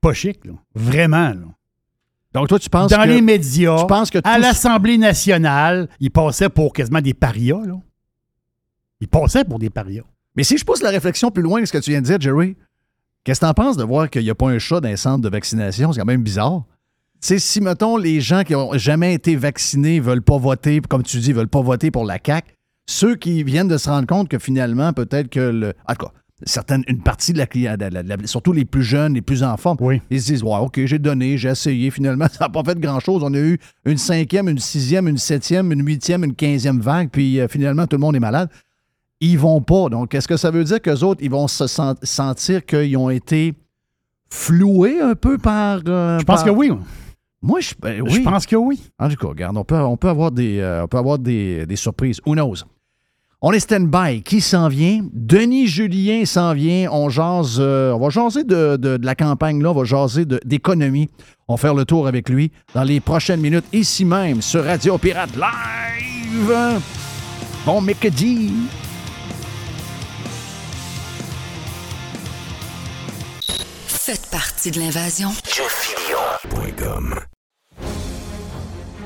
Pas 0.00 0.14
chic, 0.14 0.44
là. 0.44 0.52
Vraiment, 0.74 1.30
là. 1.30 1.46
Donc, 2.34 2.48
toi, 2.48 2.58
tu 2.58 2.70
penses 2.70 2.90
Dans 2.90 3.02
que... 3.02 3.08
les 3.08 3.20
médias, 3.20 3.78
tu 3.78 3.86
penses 3.86 4.10
que 4.10 4.18
à 4.24 4.38
l'Assemblée 4.38 4.98
nationale, 4.98 5.88
ils 6.00 6.10
passaient 6.10 6.48
pour 6.48 6.72
quasiment 6.72 7.00
des 7.00 7.14
parias, 7.14 7.60
là. 7.66 7.74
Ils 9.00 9.08
passaient 9.08 9.44
pour 9.44 9.58
des 9.58 9.70
parias. 9.70 10.04
Mais 10.36 10.44
si 10.44 10.56
je 10.56 10.64
pousse 10.64 10.80
la 10.82 10.90
réflexion 10.90 11.30
plus 11.30 11.42
loin 11.42 11.60
que 11.60 11.66
ce 11.66 11.72
que 11.72 11.78
tu 11.78 11.90
viens 11.90 12.00
de 12.00 12.06
dire, 12.06 12.20
Jerry, 12.20 12.56
qu'est-ce 13.24 13.40
que 13.40 13.46
tu 13.46 13.50
en 13.50 13.54
penses 13.54 13.76
de 13.76 13.84
voir 13.84 14.08
qu'il 14.08 14.22
n'y 14.22 14.30
a 14.30 14.34
pas 14.34 14.48
un 14.48 14.58
chat 14.58 14.80
dans 14.80 14.88
les 14.88 14.96
centres 14.96 15.22
de 15.22 15.28
vaccination? 15.28 15.92
C'est 15.92 16.00
quand 16.00 16.06
même 16.06 16.22
bizarre. 16.22 16.62
Tu 17.20 17.28
sais, 17.28 17.38
si, 17.38 17.60
mettons, 17.60 17.96
les 17.96 18.20
gens 18.20 18.42
qui 18.42 18.54
n'ont 18.54 18.76
jamais 18.78 19.14
été 19.14 19.36
vaccinés 19.36 19.98
ne 19.98 20.04
veulent 20.04 20.22
pas 20.22 20.38
voter, 20.38 20.80
comme 20.88 21.02
tu 21.02 21.18
dis, 21.18 21.30
ne 21.30 21.34
veulent 21.34 21.48
pas 21.48 21.60
voter 21.62 21.90
pour 21.90 22.04
la 22.04 22.18
CAQ, 22.24 22.54
ceux 22.86 23.14
qui 23.14 23.44
viennent 23.44 23.68
de 23.68 23.76
se 23.76 23.88
rendre 23.88 24.06
compte 24.06 24.28
que 24.28 24.38
finalement, 24.38 24.92
peut-être 24.92 25.28
que 25.28 25.40
le. 25.40 25.74
En 25.88 25.94
tout 25.94 26.06
cas, 26.06 26.12
certaines, 26.44 26.84
une 26.88 27.02
partie 27.02 27.32
de 27.32 27.38
la 27.38 27.46
clientèle, 27.46 28.04
surtout 28.24 28.52
les 28.52 28.64
plus 28.64 28.82
jeunes, 28.82 29.14
les 29.14 29.22
plus 29.22 29.42
enfants, 29.42 29.76
ils 30.10 30.20
se 30.20 30.32
disent 30.32 30.42
Ouais, 30.42 30.58
OK, 30.60 30.80
j'ai 30.84 30.98
donné, 30.98 31.36
j'ai 31.38 31.50
essayé, 31.50 31.90
finalement, 31.90 32.26
ça 32.32 32.46
n'a 32.46 32.48
pas 32.48 32.62
fait 32.64 32.78
grand-chose. 32.78 33.22
On 33.24 33.32
a 33.34 33.38
eu 33.38 33.58
une 33.84 33.98
cinquième, 33.98 34.48
une 34.48 34.58
sixième, 34.58 35.08
une 35.08 35.18
septième, 35.18 35.72
une 35.72 35.84
huitième, 35.84 36.24
une 36.24 36.34
quinzième 36.34 36.80
vague, 36.80 37.10
puis 37.10 37.40
euh, 37.40 37.48
finalement, 37.48 37.86
tout 37.86 37.96
le 37.96 38.00
monde 38.00 38.16
est 38.16 38.20
malade. 38.20 38.48
Ils 39.20 39.38
vont 39.38 39.60
pas. 39.60 39.88
Donc, 39.88 40.14
est-ce 40.14 40.26
que 40.26 40.36
ça 40.36 40.50
veut 40.50 40.64
dire 40.64 40.82
qu'eux 40.82 41.00
autres, 41.00 41.20
ils 41.22 41.30
vont 41.30 41.46
se 41.46 41.66
sentir 41.66 42.66
qu'ils 42.66 42.96
ont 42.96 43.10
été 43.10 43.54
floués 44.28 45.00
un 45.00 45.14
peu 45.14 45.38
par. 45.38 45.80
Euh, 45.86 46.18
je 46.18 46.24
pense 46.24 46.42
que 46.42 46.50
oui. 46.50 46.72
Moi, 47.40 47.60
je, 47.60 47.74
ben 47.80 48.04
je 48.08 48.20
pense 48.20 48.46
que 48.46 48.56
oui. 48.56 48.80
En 49.00 49.08
tout 49.08 49.16
cas, 49.16 49.28
regarde, 49.28 49.56
on 49.56 49.64
peut, 49.64 49.76
on 49.76 49.96
peut 49.96 50.08
avoir, 50.08 50.30
des, 50.30 50.60
euh, 50.60 50.84
on 50.84 50.88
peut 50.88 50.98
avoir 50.98 51.18
des, 51.18 51.66
des 51.66 51.76
surprises. 51.76 52.20
Who 52.24 52.34
knows? 52.34 52.64
On 53.44 53.50
est 53.50 53.58
stand-by. 53.58 54.22
Qui 54.22 54.40
s'en 54.40 54.68
vient? 54.68 55.00
Denis 55.12 55.66
Julien 55.66 56.24
s'en 56.24 56.54
vient. 56.54 56.88
On 56.92 57.08
jase, 57.08 57.56
euh, 57.58 57.90
on 57.90 57.98
va 57.98 58.08
jaser 58.08 58.44
de, 58.44 58.98
la 59.02 59.14
campagne, 59.16 59.60
là. 59.60 59.72
On 59.72 59.74
va 59.74 59.82
jaser 59.82 60.24
d'économie. 60.24 61.10
On 61.48 61.56
va 61.56 61.60
faire 61.60 61.74
le 61.74 61.84
tour 61.84 62.06
avec 62.06 62.28
lui 62.28 62.52
dans 62.72 62.84
les 62.84 63.00
prochaines 63.00 63.40
minutes, 63.40 63.64
ici 63.72 64.04
même, 64.04 64.40
sur 64.42 64.64
Radio 64.64 64.96
Pirate 64.96 65.34
Live. 65.34 66.80
Bon 67.66 67.80
mercredi. 67.80 68.52
Faites 73.88 74.30
partie 74.30 74.70
de 74.70 74.78
l'invasion. 74.78 75.30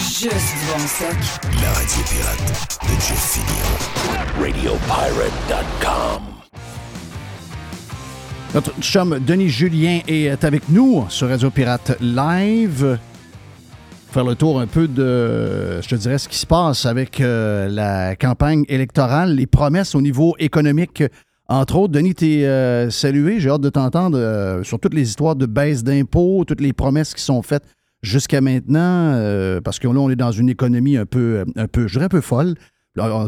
Juste 0.00 0.32
bon 0.66 0.78
stock. 0.86 1.14
La 1.60 1.68
radio 1.72 2.02
pirate 2.08 2.78
de 2.82 2.94
Jeff 3.00 3.38
Radiopirate.com. 4.40 6.22
Notre 8.54 8.72
chum 8.80 9.18
Denis 9.18 9.50
Julien 9.50 10.00
est 10.08 10.42
avec 10.42 10.70
nous 10.70 11.04
sur 11.10 11.28
Radio 11.28 11.50
Pirate 11.50 11.98
Live. 12.00 12.98
Faire 14.10 14.24
le 14.24 14.34
tour 14.36 14.58
un 14.58 14.66
peu 14.66 14.88
de, 14.88 15.82
je 15.82 15.88
te 15.88 15.96
dirais, 15.96 16.16
ce 16.16 16.30
qui 16.30 16.38
se 16.38 16.46
passe 16.46 16.86
avec 16.86 17.20
euh, 17.20 17.68
la 17.68 18.16
campagne 18.16 18.64
électorale, 18.68 19.34
les 19.34 19.46
promesses 19.46 19.94
au 19.94 20.00
niveau 20.00 20.34
économique. 20.38 21.02
Entre 21.46 21.76
autres, 21.76 21.92
Denis, 21.92 22.14
tu 22.14 22.40
es 22.40 22.46
euh, 22.46 22.88
salué. 22.88 23.38
J'ai 23.38 23.50
hâte 23.50 23.60
de 23.60 23.68
t'entendre 23.68 24.16
euh, 24.16 24.62
sur 24.62 24.80
toutes 24.80 24.94
les 24.94 25.06
histoires 25.06 25.36
de 25.36 25.44
baisse 25.44 25.84
d'impôts, 25.84 26.44
toutes 26.46 26.62
les 26.62 26.72
promesses 26.72 27.12
qui 27.12 27.22
sont 27.22 27.42
faites 27.42 27.64
jusqu'à 28.02 28.40
maintenant, 28.40 29.12
euh, 29.14 29.60
parce 29.60 29.78
que 29.78 29.88
là, 29.88 30.00
on 30.00 30.10
est 30.10 30.16
dans 30.16 30.32
une 30.32 30.48
économie 30.48 30.96
un 30.96 31.06
peu, 31.06 31.44
un 31.56 31.66
peu 31.66 31.86
je 31.86 31.94
dirais 31.94 32.06
un 32.06 32.08
peu 32.08 32.20
folle. 32.20 32.54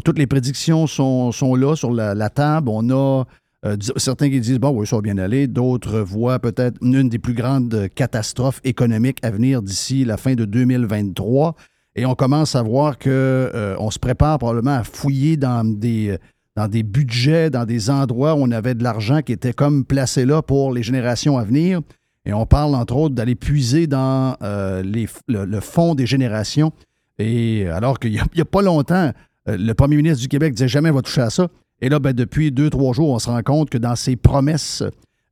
toutes 0.03 0.19
les 0.19 0.27
prédictions 0.27 0.87
sont, 0.87 1.55
là 1.55 1.75
sur 1.75 1.91
la, 1.91 2.29
table. 2.29 2.69
On 2.69 2.89
a 2.89 3.25
euh, 3.65 3.77
certains 3.97 4.29
qui 4.29 4.39
disent, 4.39 4.59
bon, 4.59 4.71
oui, 4.71 4.87
ça 4.87 4.95
va 4.97 5.01
bien 5.01 5.17
aller. 5.17 5.47
D'autres 5.47 5.99
voient 5.99 6.39
peut-être 6.39 6.77
une 6.81 7.09
des 7.09 7.19
plus 7.19 7.33
grandes 7.33 7.87
catastrophes 7.95 8.61
économiques 8.63 9.19
à 9.23 9.31
venir 9.31 9.61
d'ici 9.61 10.05
la 10.05 10.17
fin 10.17 10.35
de 10.35 10.45
2023. 10.45 11.55
Et 11.95 12.05
on 12.05 12.15
commence 12.15 12.55
à 12.55 12.63
voir 12.63 12.97
qu'on 12.97 13.09
euh, 13.09 13.75
on 13.79 13.91
se 13.91 13.99
prépare 13.99 14.39
probablement 14.39 14.77
à 14.77 14.83
fouiller 14.83 15.37
dans 15.37 15.63
des, 15.63 16.17
dans 16.55 16.67
des 16.67 16.81
budgets, 16.81 17.51
dans 17.51 17.65
des 17.65 17.91
endroits 17.91 18.33
où 18.33 18.39
on 18.39 18.51
avait 18.51 18.73
de 18.73 18.83
l'argent 18.83 19.21
qui 19.21 19.31
était 19.31 19.53
comme 19.53 19.85
placé 19.85 20.25
là 20.25 20.41
pour 20.41 20.73
les 20.73 20.81
générations 20.81 21.37
à 21.37 21.43
venir. 21.43 21.81
Et 22.25 22.33
on 22.33 22.45
parle, 22.45 22.75
entre 22.75 22.95
autres, 22.95 23.15
d'aller 23.15 23.35
puiser 23.35 23.87
dans 23.87 24.37
euh, 24.41 24.81
le, 25.27 25.59
fond 25.59 25.93
des 25.93 26.05
générations. 26.05 26.71
Et 27.19 27.67
alors 27.67 27.99
qu'il 27.99 28.11
n'y 28.11 28.41
a, 28.41 28.45
pas 28.45 28.61
longtemps, 28.61 29.11
euh, 29.49 29.57
le 29.57 29.73
premier 29.73 29.97
ministre 29.97 30.21
du 30.21 30.29
Québec 30.29 30.53
disait 30.53 30.67
jamais 30.67 30.89
on 30.89 30.95
va 30.95 31.01
toucher 31.01 31.21
à 31.21 31.29
ça. 31.29 31.49
Et 31.81 31.89
là, 31.89 31.99
ben, 31.99 32.13
depuis 32.13 32.51
deux, 32.51 32.69
trois 32.69 32.93
jours, 32.93 33.09
on 33.09 33.19
se 33.19 33.29
rend 33.29 33.41
compte 33.43 33.69
que 33.69 33.77
dans 33.77 33.95
ses 33.95 34.15
promesses 34.15 34.83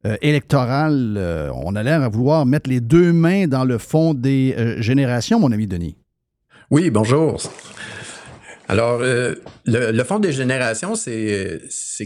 euh, 0.06 0.18
électorales, 0.22 1.18
on 1.56 1.76
a 1.76 1.84
l'air 1.84 2.02
à 2.02 2.10
vouloir 2.10 2.46
mettre 2.46 2.70
les 2.70 2.82
deux 2.82 3.14
mains 3.14 3.48
dans 3.48 3.64
le 3.64 3.78
fond 3.78 4.14
des 4.14 4.76
générations, 4.80 5.40
mon 5.40 5.52
ami 5.52 5.68
Denis. 5.68 5.96
Oui, 6.70 6.90
bonjour. 6.90 7.38
Alors, 8.72 9.02
le, 9.02 10.04
Fonds 10.06 10.20
des 10.20 10.32
générations, 10.32 10.96
c'est 10.96 11.60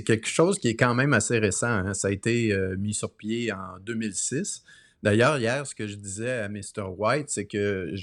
quelque 0.03 0.27
chose 0.27 0.57
qui 0.57 0.69
est 0.69 0.75
quand 0.75 0.95
même 0.95 1.13
assez 1.13 1.37
récent. 1.37 1.67
Hein. 1.67 1.93
Ça 1.93 2.07
a 2.07 2.11
été 2.11 2.57
mis 2.79 2.95
sur 2.95 3.13
pied 3.13 3.51
en 3.51 3.77
2006. 3.85 4.63
D'ailleurs, 5.03 5.37
hier, 5.37 5.67
ce 5.67 5.75
que 5.75 5.85
je 5.85 5.93
disais 5.93 6.31
à 6.31 6.49
Mr. 6.49 6.87
White, 6.97 7.29
c'est 7.29 7.45
que 7.45 7.93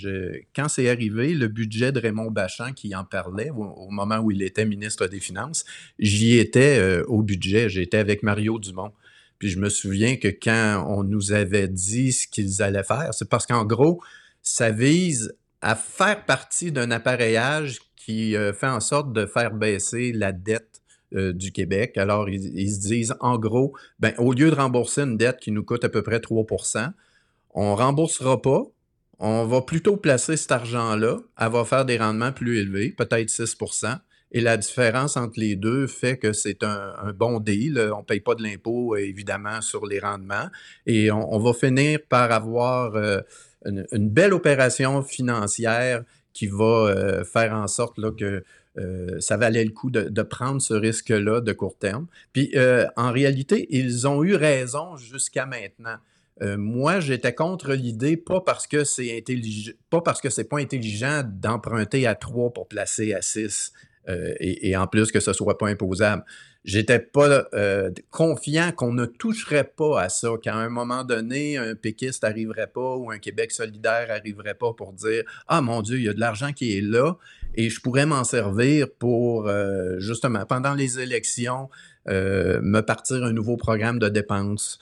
quand 0.55 0.69
c'est 0.69 0.89
arrivé, 0.89 1.35
le 1.35 1.49
budget 1.49 1.91
de 1.91 1.99
Raymond 1.99 2.31
Bachand 2.31 2.73
qui 2.73 2.95
en 2.95 3.03
parlait 3.03 3.51
au, 3.51 3.91
moment 3.91 4.19
où 4.19 4.31
il 4.31 4.41
était 4.41 4.65
ministre 4.65 5.09
des 5.09 5.19
Finances, 5.19 5.65
j'y 5.99 6.39
étais 6.39 6.79
euh, 6.79 7.03
au 7.09 7.25
budget, 7.25 7.69
j'étais 7.69 7.97
avec 7.97 8.23
Mario 8.23 8.61
Dumont. 8.61 8.93
Puis 9.41 9.49
je 9.49 9.59
me 9.59 9.69
souviens 9.69 10.15
que 10.15 10.29
quand 10.29 10.87
on 10.89 11.03
nous 11.03 11.33
avait 11.33 11.67
dit 11.67 12.13
ce 12.13 12.29
qu'ils 12.29 12.63
allaient 12.63 12.85
faire, 12.85 13.13
c'est 13.13 13.29
parce 13.29 13.47
qu'en 13.47 13.65
gros, 13.65 14.01
ça 14.41 14.71
vise 14.71 15.35
à 15.61 15.75
faire 15.75 16.25
partie 16.25 16.71
d'un 16.71 16.93
appareillage 16.93 17.81
qui 18.05 18.37
euh, 18.37 18.53
fait 18.53 18.69
en 18.69 18.81
sorte 18.81 19.13
de 19.13 19.27
faire 19.27 19.53
baisser 19.53 20.13
la 20.13 20.33
dette 20.33 20.83
euh, 21.15 21.33
du 21.33 21.53
Québec. 21.53 21.97
Alors, 21.99 22.29
ils, 22.29 22.71
se 22.71 22.81
disent, 22.81 23.15
en 23.21 23.39
gros, 23.39 23.75
ben, 24.01 24.13
au 24.19 24.33
lieu 24.33 24.51
de 24.51 24.57
rembourser 24.57 25.03
une 25.03 25.17
dette 25.17 25.39
qui 25.39 25.53
nous 25.53 25.65
coûte 25.65 25.85
à 25.85 25.89
peu 25.89 26.03
près 26.03 26.19
3% 26.19 26.93
on 27.55 27.73
ne 27.73 27.77
remboursera 27.77 28.41
pas. 28.41 28.63
On 29.19 29.45
va 29.45 29.61
plutôt 29.61 29.99
placer 29.99 30.39
cet 30.39 30.53
argent-là. 30.53 31.19
Elle 31.39 31.51
va 31.51 31.65
faire 31.67 31.85
des 31.85 31.99
rendements 31.99 32.33
plus 32.33 32.59
élevés, 32.59 32.91
peut-être 32.91 33.29
6% 33.29 33.99
et 34.33 34.41
la 34.41 34.57
différence 34.57 35.17
entre 35.17 35.39
les 35.39 35.57
deux 35.57 35.87
fait 35.87 36.17
que 36.17 36.33
c'est 36.33 36.65
un, 36.65 37.13
bon 37.15 37.39
deal. 37.39 37.79
On 37.95 37.99
ne 37.99 38.05
paye 38.05 38.21
pas 38.21 38.35
de 38.35 38.43
l'impôt, 38.43 38.97
évidemment, 38.97 39.61
sur 39.61 39.87
les 39.87 40.01
rendements. 40.01 40.49
Et 40.87 41.13
on, 41.13 41.39
va 41.39 41.53
finir 41.53 41.99
par 42.09 42.33
avoir 42.33 42.97
euh, 42.97 43.21
une, 43.67 44.09
belle 44.09 44.33
opération 44.33 45.03
financière 45.03 46.03
qui 46.33 46.47
va 46.47 46.65
euh, 46.65 47.25
faire 47.25 47.53
en 47.55 47.67
sorte 47.67 47.99
là, 47.99 48.11
que 48.11 48.45
euh, 48.79 49.21
ça 49.21 49.37
valait 49.37 49.65
le 49.65 49.71
coup 49.71 49.91
de, 49.91 50.23
prendre 50.23 50.61
ce 50.63 50.75
risque-là 50.75 51.41
de 51.41 51.53
court 51.53 51.77
terme. 51.79 52.07
Puis, 52.33 52.51
euh, 52.55 52.87
en 52.97 53.13
réalité, 53.13 53.67
ils 53.71 54.07
ont 54.07 54.25
eu 54.25 54.35
raison 54.35 54.97
jusqu'à 54.97 55.47
maintenant. 55.47 55.97
Moi, 56.41 56.99
j'étais 56.99 57.33
contre 57.33 57.73
l'idée, 57.73 58.17
pas 58.17 58.41
parce 58.41 58.67
que 58.67 58.83
c'est 58.83 59.17
intelligent, 59.17 59.71
pas 59.91 60.01
parce 60.01 60.21
que 60.21 60.29
c'est 60.29 60.49
pas 60.49 60.59
intelligent 60.59 61.23
d'emprunter 61.25 62.05
à 62.09 62.17
3 62.17 62.53
pour 62.53 62.67
placer 62.67 63.15
à 63.15 63.23
6, 63.23 63.73
et, 64.09 64.71
et, 64.71 64.77
en 64.77 64.89
plus 64.89 65.13
que 65.13 65.21
ce 65.21 65.33
soit 65.35 65.57
pas 65.57 65.69
imposable 65.69 66.25
j'étais 66.65 66.99
pas 66.99 67.49
euh, 67.55 67.91
confiant 68.11 68.73
qu'on 68.73 68.93
ne 68.93 69.07
toucherait 69.07 69.71
pas 69.77 70.01
à 70.01 70.09
ça, 70.09 70.31
qu'à 70.41 70.55
un 70.55 70.69
moment 70.69 71.05
donné, 71.05 71.57
un 71.57 71.75
péquiste 71.75 72.23
n'arriverait 72.23 72.69
pas 72.69 72.97
ou 72.97 73.11
un 73.11 73.19
Québec 73.19 73.53
solidaire 73.53 74.09
n'arriverait 74.09 74.55
pas 74.55 74.73
pour 74.73 74.93
dire 74.93 75.25
Ah 75.49 75.61
mon 75.61 75.83
Dieu, 75.83 75.99
il 75.99 76.05
y 76.05 76.09
a 76.09 76.15
de 76.15 76.21
l'argent 76.21 76.53
qui 76.53 76.77
est 76.77 76.81
là 76.81 77.17
et 77.55 77.69
je 77.69 77.81
pourrais 77.81 78.07
m'en 78.07 78.25
servir 78.25 78.87
pour 78.99 79.49
euh, 79.49 79.99
justement 79.99 80.47
pendant 80.47 80.75
les 80.75 81.01
élections. 81.01 81.69
Euh, 82.09 82.61
me 82.63 82.81
partir 82.81 83.23
un 83.23 83.33
nouveau 83.33 83.57
programme 83.57 84.01
de 84.01 84.09
dépenses 84.09 84.81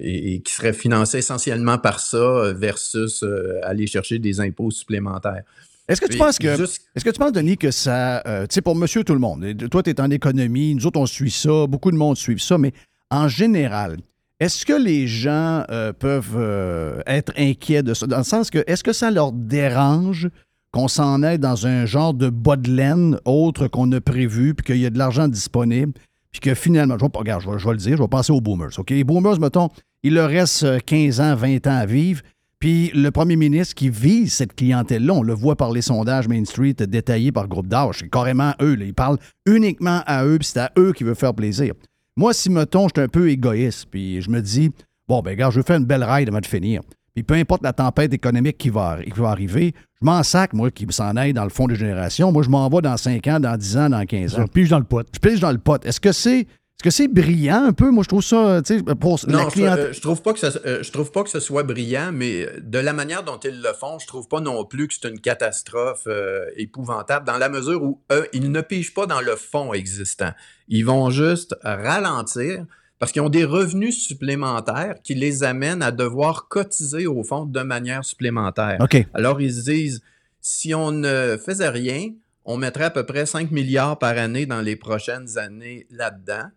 et, 0.00 0.40
qui 0.42 0.54
serait 0.54 0.72
financé 0.72 1.18
essentiellement 1.18 1.76
par 1.76 2.00
ça 2.00 2.50
versus 2.54 3.22
aller 3.62 3.86
chercher 3.86 4.18
des 4.18 4.40
impôts 4.40 4.70
supplémentaires. 4.70 5.42
Est-ce 5.88 6.00
que 6.00 6.06
tu 6.06 6.16
penses 6.18 6.38
que. 6.38 6.56
Est-ce 6.94 7.04
que 7.04 7.10
tu 7.10 7.18
penses, 7.18 7.32
Denis, 7.32 7.56
que 7.58 7.70
ça. 7.70 8.22
euh, 8.26 8.46
tu 8.46 8.54
sais, 8.54 8.62
pour 8.62 8.74
monsieur 8.74 9.04
tout 9.04 9.12
le 9.12 9.18
monde, 9.20 9.44
et 9.44 9.54
toi, 9.56 9.82
tu 9.82 9.90
es 9.90 10.00
en 10.00 10.10
économie, 10.10 10.74
nous 10.74 10.86
autres, 10.86 10.98
on 11.00 11.06
suit 11.06 11.30
ça, 11.30 11.66
beaucoup 11.66 11.90
de 11.90 11.96
monde 11.96 12.16
suit 12.16 12.38
ça, 12.40 12.56
mais 12.58 12.72
en 13.10 13.28
général, 13.28 13.98
est-ce 14.40 14.64
que 14.66 14.72
les 14.72 15.06
gens 15.06 15.64
euh, 15.70 15.92
peuvent 15.92 16.34
euh, 16.36 17.00
être 17.06 17.32
inquiets 17.36 17.82
de 17.82 17.94
ça? 17.94 18.06
Dans 18.06 18.18
le 18.18 18.24
sens 18.24 18.50
que, 18.50 18.64
est-ce 18.66 18.82
que 18.82 18.92
ça 18.92 19.10
leur 19.10 19.32
dérange 19.32 20.28
qu'on 20.72 20.88
s'en 20.88 21.22
aille 21.22 21.38
dans 21.38 21.66
un 21.68 21.86
genre 21.86 22.14
de 22.14 22.30
bas 22.30 22.56
de 22.56 22.70
laine 22.70 23.18
autre 23.24 23.68
qu'on 23.68 23.90
a 23.92 24.00
prévu, 24.00 24.54
puis 24.54 24.64
qu'il 24.66 24.80
y 24.82 24.86
a 24.86 24.90
de 24.90 24.98
l'argent 24.98 25.28
disponible, 25.28 25.92
puis 26.32 26.40
que 26.40 26.54
finalement, 26.54 26.96
je 26.98 27.04
vais, 27.04 27.08
pas- 27.10 27.20
regarde, 27.20 27.42
je 27.42 27.50
vais, 27.50 27.58
je 27.58 27.64
vais 27.64 27.70
le 27.72 27.78
dire, 27.78 27.96
je 27.96 28.02
vais 28.02 28.08
passer 28.08 28.32
aux 28.32 28.40
boomers. 28.40 28.70
OK? 28.78 28.90
Les 28.90 29.04
boomers, 29.04 29.38
mettons, 29.38 29.68
il 30.02 30.14
leur 30.14 30.28
reste 30.28 30.64
euh, 30.64 30.78
15 30.84 31.20
ans, 31.20 31.36
20 31.36 31.66
ans 31.68 31.76
à 31.76 31.86
vivre. 31.86 32.22
Puis 32.64 32.90
le 32.94 33.10
premier 33.10 33.36
ministre 33.36 33.74
qui 33.74 33.90
vise 33.90 34.32
cette 34.32 34.54
clientèle-là, 34.54 35.12
on 35.12 35.22
le 35.22 35.34
voit 35.34 35.54
par 35.54 35.70
les 35.70 35.82
sondages 35.82 36.28
Main 36.28 36.46
Street 36.46 36.72
détaillés 36.72 37.30
par 37.30 37.46
groupe 37.46 37.66
d'âge, 37.66 37.96
c'est 37.98 38.08
carrément 38.08 38.54
eux. 38.62 38.74
là. 38.74 38.86
Ils 38.86 38.94
parlent 38.94 39.18
uniquement 39.44 40.00
à 40.06 40.24
eux, 40.24 40.38
puis 40.38 40.48
c'est 40.50 40.60
à 40.60 40.72
eux 40.78 40.94
qu'il 40.94 41.06
veut 41.06 41.12
faire 41.12 41.34
plaisir. 41.34 41.74
Moi, 42.16 42.32
si, 42.32 42.48
mettons, 42.48 42.88
je 42.88 42.94
suis 42.96 43.04
un 43.04 43.08
peu 43.08 43.28
égoïste, 43.28 43.88
puis 43.90 44.22
je 44.22 44.30
me 44.30 44.40
dis, 44.40 44.70
bon, 45.06 45.20
ben, 45.20 45.36
gars, 45.36 45.50
je 45.50 45.56
veux 45.58 45.62
faire 45.62 45.76
une 45.76 45.84
belle 45.84 46.04
ride 46.04 46.30
avant 46.30 46.40
de 46.40 46.46
finir. 46.46 46.80
Puis 47.12 47.22
peu 47.22 47.34
importe 47.34 47.62
la 47.62 47.74
tempête 47.74 48.14
économique 48.14 48.56
qui 48.56 48.70
va, 48.70 48.96
qui 49.02 49.20
va 49.20 49.28
arriver, 49.28 49.74
je 50.00 50.06
m'en 50.06 50.22
sac, 50.22 50.54
moi, 50.54 50.70
qui 50.70 50.86
s'en 50.88 51.16
aille 51.16 51.34
dans 51.34 51.44
le 51.44 51.50
fond 51.50 51.66
des 51.66 51.76
générations. 51.76 52.32
Moi, 52.32 52.44
je 52.44 52.48
m'en 52.48 52.66
vais 52.70 52.80
dans 52.80 52.96
5 52.96 53.26
ans, 53.26 53.40
dans 53.40 53.58
10 53.58 53.76
ans, 53.76 53.90
dans 53.90 54.06
15 54.06 54.36
ans. 54.36 54.40
Je 54.40 54.50
pige 54.50 54.70
dans 54.70 54.78
le 54.78 54.86
pot. 54.86 55.06
Je 55.12 55.18
pige 55.18 55.38
dans 55.38 55.52
le 55.52 55.58
pot. 55.58 55.84
Est-ce 55.84 56.00
que 56.00 56.12
c'est 56.12 56.46
est-ce 56.76 56.82
que 56.82 56.90
c'est 56.90 57.08
brillant 57.08 57.64
un 57.64 57.72
peu? 57.72 57.90
Moi, 57.90 58.02
je 58.02 58.08
trouve 58.08 58.22
ça, 58.22 58.60
tu 58.62 58.78
sais, 58.78 58.82
pour 58.96 59.20
Non, 59.28 59.48
je, 59.48 59.54
clientèle. 59.54 59.86
euh, 59.86 59.92
je 59.92 60.00
trouve 60.00 60.22
pas 60.22 60.32
que 60.32 60.40
ça, 60.40 60.50
euh, 60.66 60.82
je 60.82 60.90
trouve 60.90 61.12
pas 61.12 61.22
que 61.22 61.30
ce 61.30 61.38
soit 61.40 61.62
brillant, 61.62 62.10
mais 62.12 62.48
de 62.60 62.78
la 62.78 62.92
manière 62.92 63.22
dont 63.22 63.38
ils 63.38 63.62
le 63.62 63.72
font, 63.72 63.98
je 64.00 64.06
trouve 64.06 64.26
pas 64.28 64.40
non 64.40 64.64
plus 64.64 64.88
que 64.88 64.94
c'est 65.00 65.08
une 65.08 65.20
catastrophe 65.20 66.02
euh, 66.08 66.46
épouvantable, 66.56 67.26
dans 67.26 67.38
la 67.38 67.48
mesure 67.48 67.82
où 67.82 68.00
eux, 68.12 68.26
ils 68.32 68.50
ne 68.50 68.60
pigent 68.60 68.92
pas 68.92 69.06
dans 69.06 69.20
le 69.20 69.36
fond 69.36 69.72
existant. 69.72 70.32
Ils 70.68 70.84
vont 70.84 71.10
juste 71.10 71.56
ralentir 71.62 72.66
parce 72.98 73.12
qu'ils 73.12 73.22
ont 73.22 73.28
des 73.30 73.44
revenus 73.44 73.96
supplémentaires 74.06 74.96
qui 75.02 75.14
les 75.14 75.44
amènent 75.44 75.82
à 75.82 75.90
devoir 75.92 76.48
cotiser 76.48 77.06
au 77.06 77.22
fond 77.22 77.44
de 77.46 77.60
manière 77.60 78.04
supplémentaire. 78.04 78.78
Alors, 79.14 79.40
ils 79.40 79.54
se 79.54 79.62
disent, 79.70 80.02
si 80.40 80.74
on 80.74 80.90
ne 80.90 81.36
faisait 81.36 81.68
rien, 81.68 82.10
on 82.44 82.56
mettrait 82.56 82.84
à 82.84 82.90
peu 82.90 83.04
près 83.06 83.26
5 83.26 83.50
milliards 83.52 83.98
par 83.98 84.18
année 84.18 84.44
dans 84.44 84.60
les 84.60 84.76
prochaines 84.76 85.38
années 85.38 85.86
là-dedans, 85.90 86.48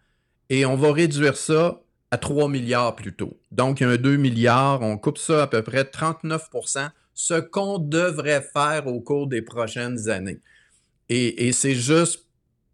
et 0.50 0.66
on 0.66 0.76
va 0.76 0.92
réduire 0.94 1.38
ça 1.38 1.82
à 2.12 2.18
3 2.18 2.50
milliards 2.50 2.96
plutôt. 2.96 3.38
Donc, 3.52 3.80
il 3.80 3.84
y 3.84 3.86
a 3.86 3.90
un 3.90 3.98
2 3.98 4.16
milliards, 4.18 4.82
on 4.82 4.98
coupe 4.98 5.18
ça 5.18 5.44
à 5.44 5.48
peu 5.48 5.62
près 5.62 5.84
39% 5.84 6.90
ce 7.14 7.34
qu'on 7.34 7.80
devrait 7.80 8.48
faire 8.54 8.86
au 8.86 9.02
cours 9.02 9.26
des 9.28 9.42
prochaines 9.42 10.08
années. 10.08 10.40
Et, 11.10 11.52
c'est 11.52 11.74
juste 11.74 12.26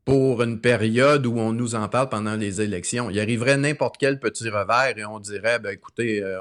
pour 0.05 0.43
une 0.43 0.59
période 0.59 1.25
où 1.25 1.37
on 1.37 1.53
nous 1.53 1.75
en 1.75 1.87
parle 1.87 2.09
pendant 2.09 2.35
les 2.35 2.59
élections. 2.59 3.09
Il 3.09 3.19
arriverait 3.19 3.55
n'importe 3.55 3.95
quel 3.97 4.19
petit 4.19 4.49
revers 4.49 4.97
et 4.97 5.05
on 5.05 5.19
dirait, 5.19 5.59
ben, 5.59 5.69
écoutez, 5.69 6.21
euh, 6.21 6.39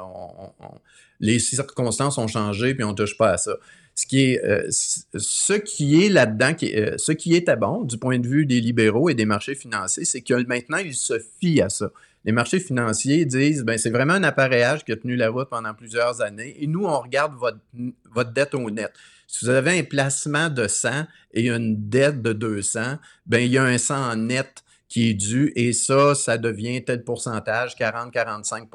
les 1.21 1.39
circonstances 1.39 2.19
ont 2.19 2.27
changé 2.27 2.75
puis 2.75 2.83
on 2.83 2.93
touche 2.93 3.17
pas 3.17 3.31
à 3.31 3.37
ça. 3.37 3.57
Ce 3.95 4.07
qui 4.07 4.33
est, 4.33 4.45
euh, 4.45 4.67
ce 4.71 5.53
qui 5.55 6.03
est 6.05 6.09
là-dedans, 6.09 6.55
est- 6.63 6.77
euh, 6.79 6.95
ce 6.99 7.13
qui 7.13 7.35
était 7.35 7.57
bon 7.57 7.85
du 7.85 7.99
point 7.99 8.19
de 8.19 8.27
vue 8.27 8.47
des 8.47 8.61
libéraux 8.61 9.11
et 9.11 9.15
des 9.15 9.27
marchés 9.27 9.55
financiers, 9.55 10.05
c'est 10.05 10.23
que 10.23 10.35
maintenant, 10.47 10.79
ils 10.79 10.95
se 10.95 11.15
fient 11.41 11.61
à 11.61 11.69
ça. 11.69 11.91
Les 12.25 12.33
marchés 12.33 12.61
financiers 12.61 13.25
disent, 13.27 13.65
ben, 13.65 13.77
c'est 13.77 13.91
vraiment 13.91 14.15
un 14.15 14.23
appareillage 14.23 14.85
qui 14.85 14.93
a 14.93 14.97
tenu 14.97 15.17
la 15.17 15.29
route 15.29 15.49
pendant 15.51 15.75
plusieurs 15.75 16.21
années 16.23 16.57
et 16.59 16.67
nous, 16.67 16.85
on 16.85 17.01
regarde 17.01 17.35
votre, 17.35 17.59
votre 18.15 18.33
dette 18.33 18.55
au 18.55 18.71
net. 18.71 18.93
Si 19.27 19.45
vous 19.45 19.51
avez 19.51 19.79
un 19.79 19.83
placement 19.83 20.49
de 20.49 20.69
100 20.69 21.07
et 21.35 21.49
une 21.49 21.89
dette 21.89 22.23
de 22.23 22.33
200, 22.33 22.99
ben, 23.27 23.39
il 23.39 23.51
y 23.53 23.59
a 23.59 23.65
un 23.65 23.79
100 23.79 24.17
net 24.17 24.63
qui 24.89 25.11
est 25.11 25.15
dû 25.15 25.53
et 25.57 25.73
ça, 25.73 26.15
ça 26.15 26.39
devient 26.39 26.85
tel 26.85 27.03
pourcentage, 27.03 27.75
40-45 27.77 28.69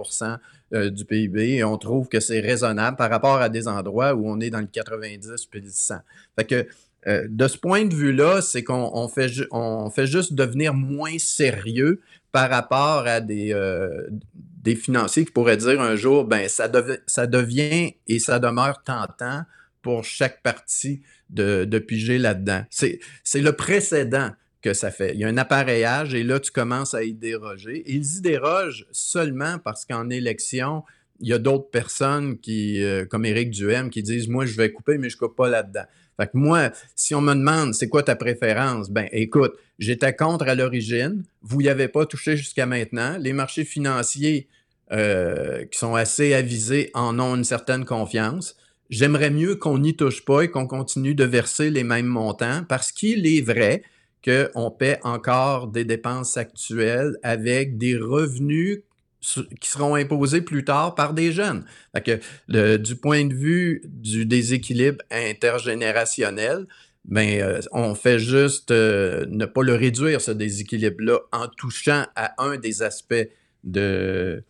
euh, 0.73 0.89
du 0.89 1.05
PIB 1.05 1.55
et 1.55 1.63
on 1.63 1.77
trouve 1.77 2.09
que 2.09 2.19
c'est 2.19 2.39
raisonnable 2.39 2.97
par 2.97 3.09
rapport 3.09 3.37
à 3.37 3.49
des 3.49 3.67
endroits 3.67 4.13
où 4.13 4.29
on 4.29 4.39
est 4.39 4.49
dans 4.49 4.59
le 4.59 4.67
90 4.67 5.45
puis 5.49 5.61
le 5.61 5.69
100. 5.71 5.95
Fait 6.37 6.45
que 6.45 6.67
euh, 7.07 7.25
de 7.29 7.47
ce 7.47 7.57
point 7.57 7.85
de 7.85 7.93
vue-là, 7.93 8.41
c'est 8.41 8.63
qu'on 8.63 8.91
on 8.93 9.07
fait, 9.07 10.07
juste 10.07 10.33
devenir 10.33 10.73
moins 10.73 11.17
sérieux 11.19 12.01
par 12.31 12.49
rapport 12.49 13.07
à 13.07 13.21
des, 13.21 13.53
euh, 13.53 14.07
financiers 14.75 15.23
qui 15.23 15.31
pourraient 15.31 15.55
dire 15.55 15.79
un 15.79 15.95
jour, 15.95 16.25
ben 16.25 16.49
ça, 16.49 16.67
dev- 16.67 16.99
ça 17.07 17.25
devient 17.25 17.93
et 18.07 18.19
ça 18.19 18.37
demeure 18.37 18.83
tentant 18.83 19.43
pour 19.81 20.03
chaque 20.03 20.41
partie 20.41 21.01
de, 21.29 21.79
piger 21.79 22.17
là-dedans. 22.17 22.65
C'est 22.69 22.99
le 23.35 23.51
précédent 23.53 24.31
que 24.61 24.73
ça 24.73 24.91
fait. 24.91 25.13
Il 25.13 25.19
y 25.19 25.23
a 25.23 25.27
un 25.27 25.37
appareillage 25.37 26.13
et 26.13 26.23
là, 26.23 26.39
tu 26.39 26.51
commences 26.51 26.93
à 26.93 27.03
y 27.03 27.13
déroger. 27.13 27.83
Ils 27.85 28.17
y 28.17 28.21
dérogent 28.21 28.85
seulement 28.91 29.59
parce 29.59 29.85
qu'en 29.85 30.09
élection, 30.09 30.83
il 31.19 31.29
y 31.29 31.33
a 31.33 31.39
d'autres 31.39 31.69
personnes 31.69 32.37
qui, 32.39 32.83
euh, 32.83 33.05
comme 33.05 33.25
Éric 33.25 33.51
Duhem, 33.51 33.89
qui 33.89 34.03
disent 34.03 34.27
Moi, 34.27 34.45
je 34.45 34.55
vais 34.55 34.71
couper, 34.71 34.97
mais 34.97 35.09
je 35.09 35.15
ne 35.15 35.19
coupe 35.19 35.35
pas 35.35 35.49
là-dedans. 35.49 35.85
Fait 36.19 36.33
moi, 36.33 36.71
si 36.95 37.13
on 37.13 37.21
me 37.21 37.33
demande 37.33 37.75
c'est 37.75 37.89
quoi 37.89 38.01
ta 38.01 38.15
préférence, 38.15 38.89
ben 38.89 39.07
écoute, 39.11 39.53
j'étais 39.77 40.15
contre 40.15 40.47
à 40.47 40.55
l'origine, 40.55 41.23
vous 41.43 41.61
n'y 41.61 41.69
avez 41.69 41.87
pas 41.87 42.07
touché 42.07 42.35
jusqu'à 42.35 42.65
maintenant. 42.65 43.17
Les 43.19 43.33
marchés 43.33 43.65
financiers 43.65 44.47
euh, 44.91 45.65
qui 45.65 45.77
sont 45.77 45.93
assez 45.93 46.33
avisés 46.33 46.89
en 46.95 47.19
ont 47.19 47.35
une 47.35 47.43
certaine 47.43 47.85
confiance. 47.85 48.55
J'aimerais 48.89 49.29
mieux 49.29 49.55
qu'on 49.55 49.77
n'y 49.77 49.95
touche 49.95 50.25
pas 50.25 50.41
et 50.41 50.47
qu'on 50.49 50.65
continue 50.65 51.13
de 51.13 51.25
verser 51.25 51.69
les 51.69 51.83
mêmes 51.83 52.07
montants 52.07 52.63
parce 52.67 52.91
qu'il 52.91 53.27
est 53.27 53.41
vrai 53.41 53.83
qu'on 54.23 54.71
paie 54.71 54.99
encore 55.03 55.67
des 55.67 55.85
dépenses 55.85 56.37
actuelles 56.37 57.17
avec 57.23 57.77
des 57.77 57.97
revenus 57.97 58.81
qui 59.59 59.69
seront 59.69 59.95
imposés 59.95 60.41
plus 60.41 60.63
tard 60.63 60.95
par 60.95 61.13
des 61.13 61.31
jeunes. 61.31 61.65
Du 62.47 62.95
point 62.95 63.25
de 63.25 63.33
vue 63.33 63.81
du 63.85 64.25
déséquilibre 64.25 65.03
intergénérationnel, 65.11 66.67
ben, 67.07 67.41
euh, 67.41 67.61
on 67.71 67.95
fait 67.95 68.19
juste 68.19 68.71
euh, 68.71 69.25
ne 69.29 69.45
pas 69.45 69.63
le 69.63 69.75
réduire, 69.75 70.19
ce 70.19 70.31
déséquilibre-là, 70.31 71.19
en 71.31 71.47
touchant 71.47 72.05
à 72.17 72.33
un 72.43 72.57
des 72.57 72.83
aspects 72.83 73.29
de, 73.63 74.43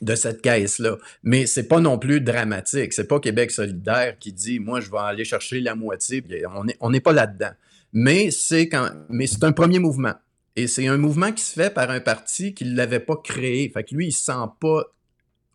de 0.00 0.14
cette 0.14 0.40
caisse-là. 0.40 0.96
Mais 1.24 1.46
c'est 1.46 1.66
pas 1.66 1.80
non 1.80 1.98
plus 1.98 2.20
dramatique. 2.20 2.92
C'est 2.92 3.08
pas 3.08 3.18
Québec 3.18 3.50
solidaire 3.50 4.16
qui 4.18 4.32
dit 4.32 4.60
moi 4.60 4.80
je 4.80 4.90
vais 4.90 4.98
aller 4.98 5.24
chercher 5.24 5.60
la 5.60 5.74
moitié. 5.74 6.22
On 6.80 6.90
n'est 6.90 7.00
pas 7.00 7.12
là-dedans. 7.12 7.50
Mais 7.92 8.30
c'est 8.30 8.68
quand 8.68 8.88
mais 9.08 9.26
c'est 9.26 9.42
un 9.44 9.52
premier 9.52 9.78
mouvement. 9.78 10.14
Et 10.56 10.66
c'est 10.66 10.88
un 10.88 10.96
mouvement 10.96 11.30
qui 11.32 11.42
se 11.44 11.52
fait 11.52 11.72
par 11.72 11.90
un 11.90 12.00
parti 12.00 12.52
qui 12.52 12.64
ne 12.64 12.76
l'avait 12.76 13.00
pas 13.00 13.16
créé. 13.22 13.68
Fait 13.70 13.84
que 13.84 13.94
lui, 13.94 14.06
il 14.06 14.08
ne 14.08 14.12
se 14.12 14.24
sent 14.24 14.32
pas 14.60 14.82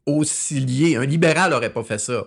aussi 0.06 0.60
lié. 0.60 0.96
Un 0.96 1.06
libéral 1.06 1.52
n'aurait 1.52 1.74
pas 1.74 1.84
fait 1.84 1.98
ça. 2.00 2.26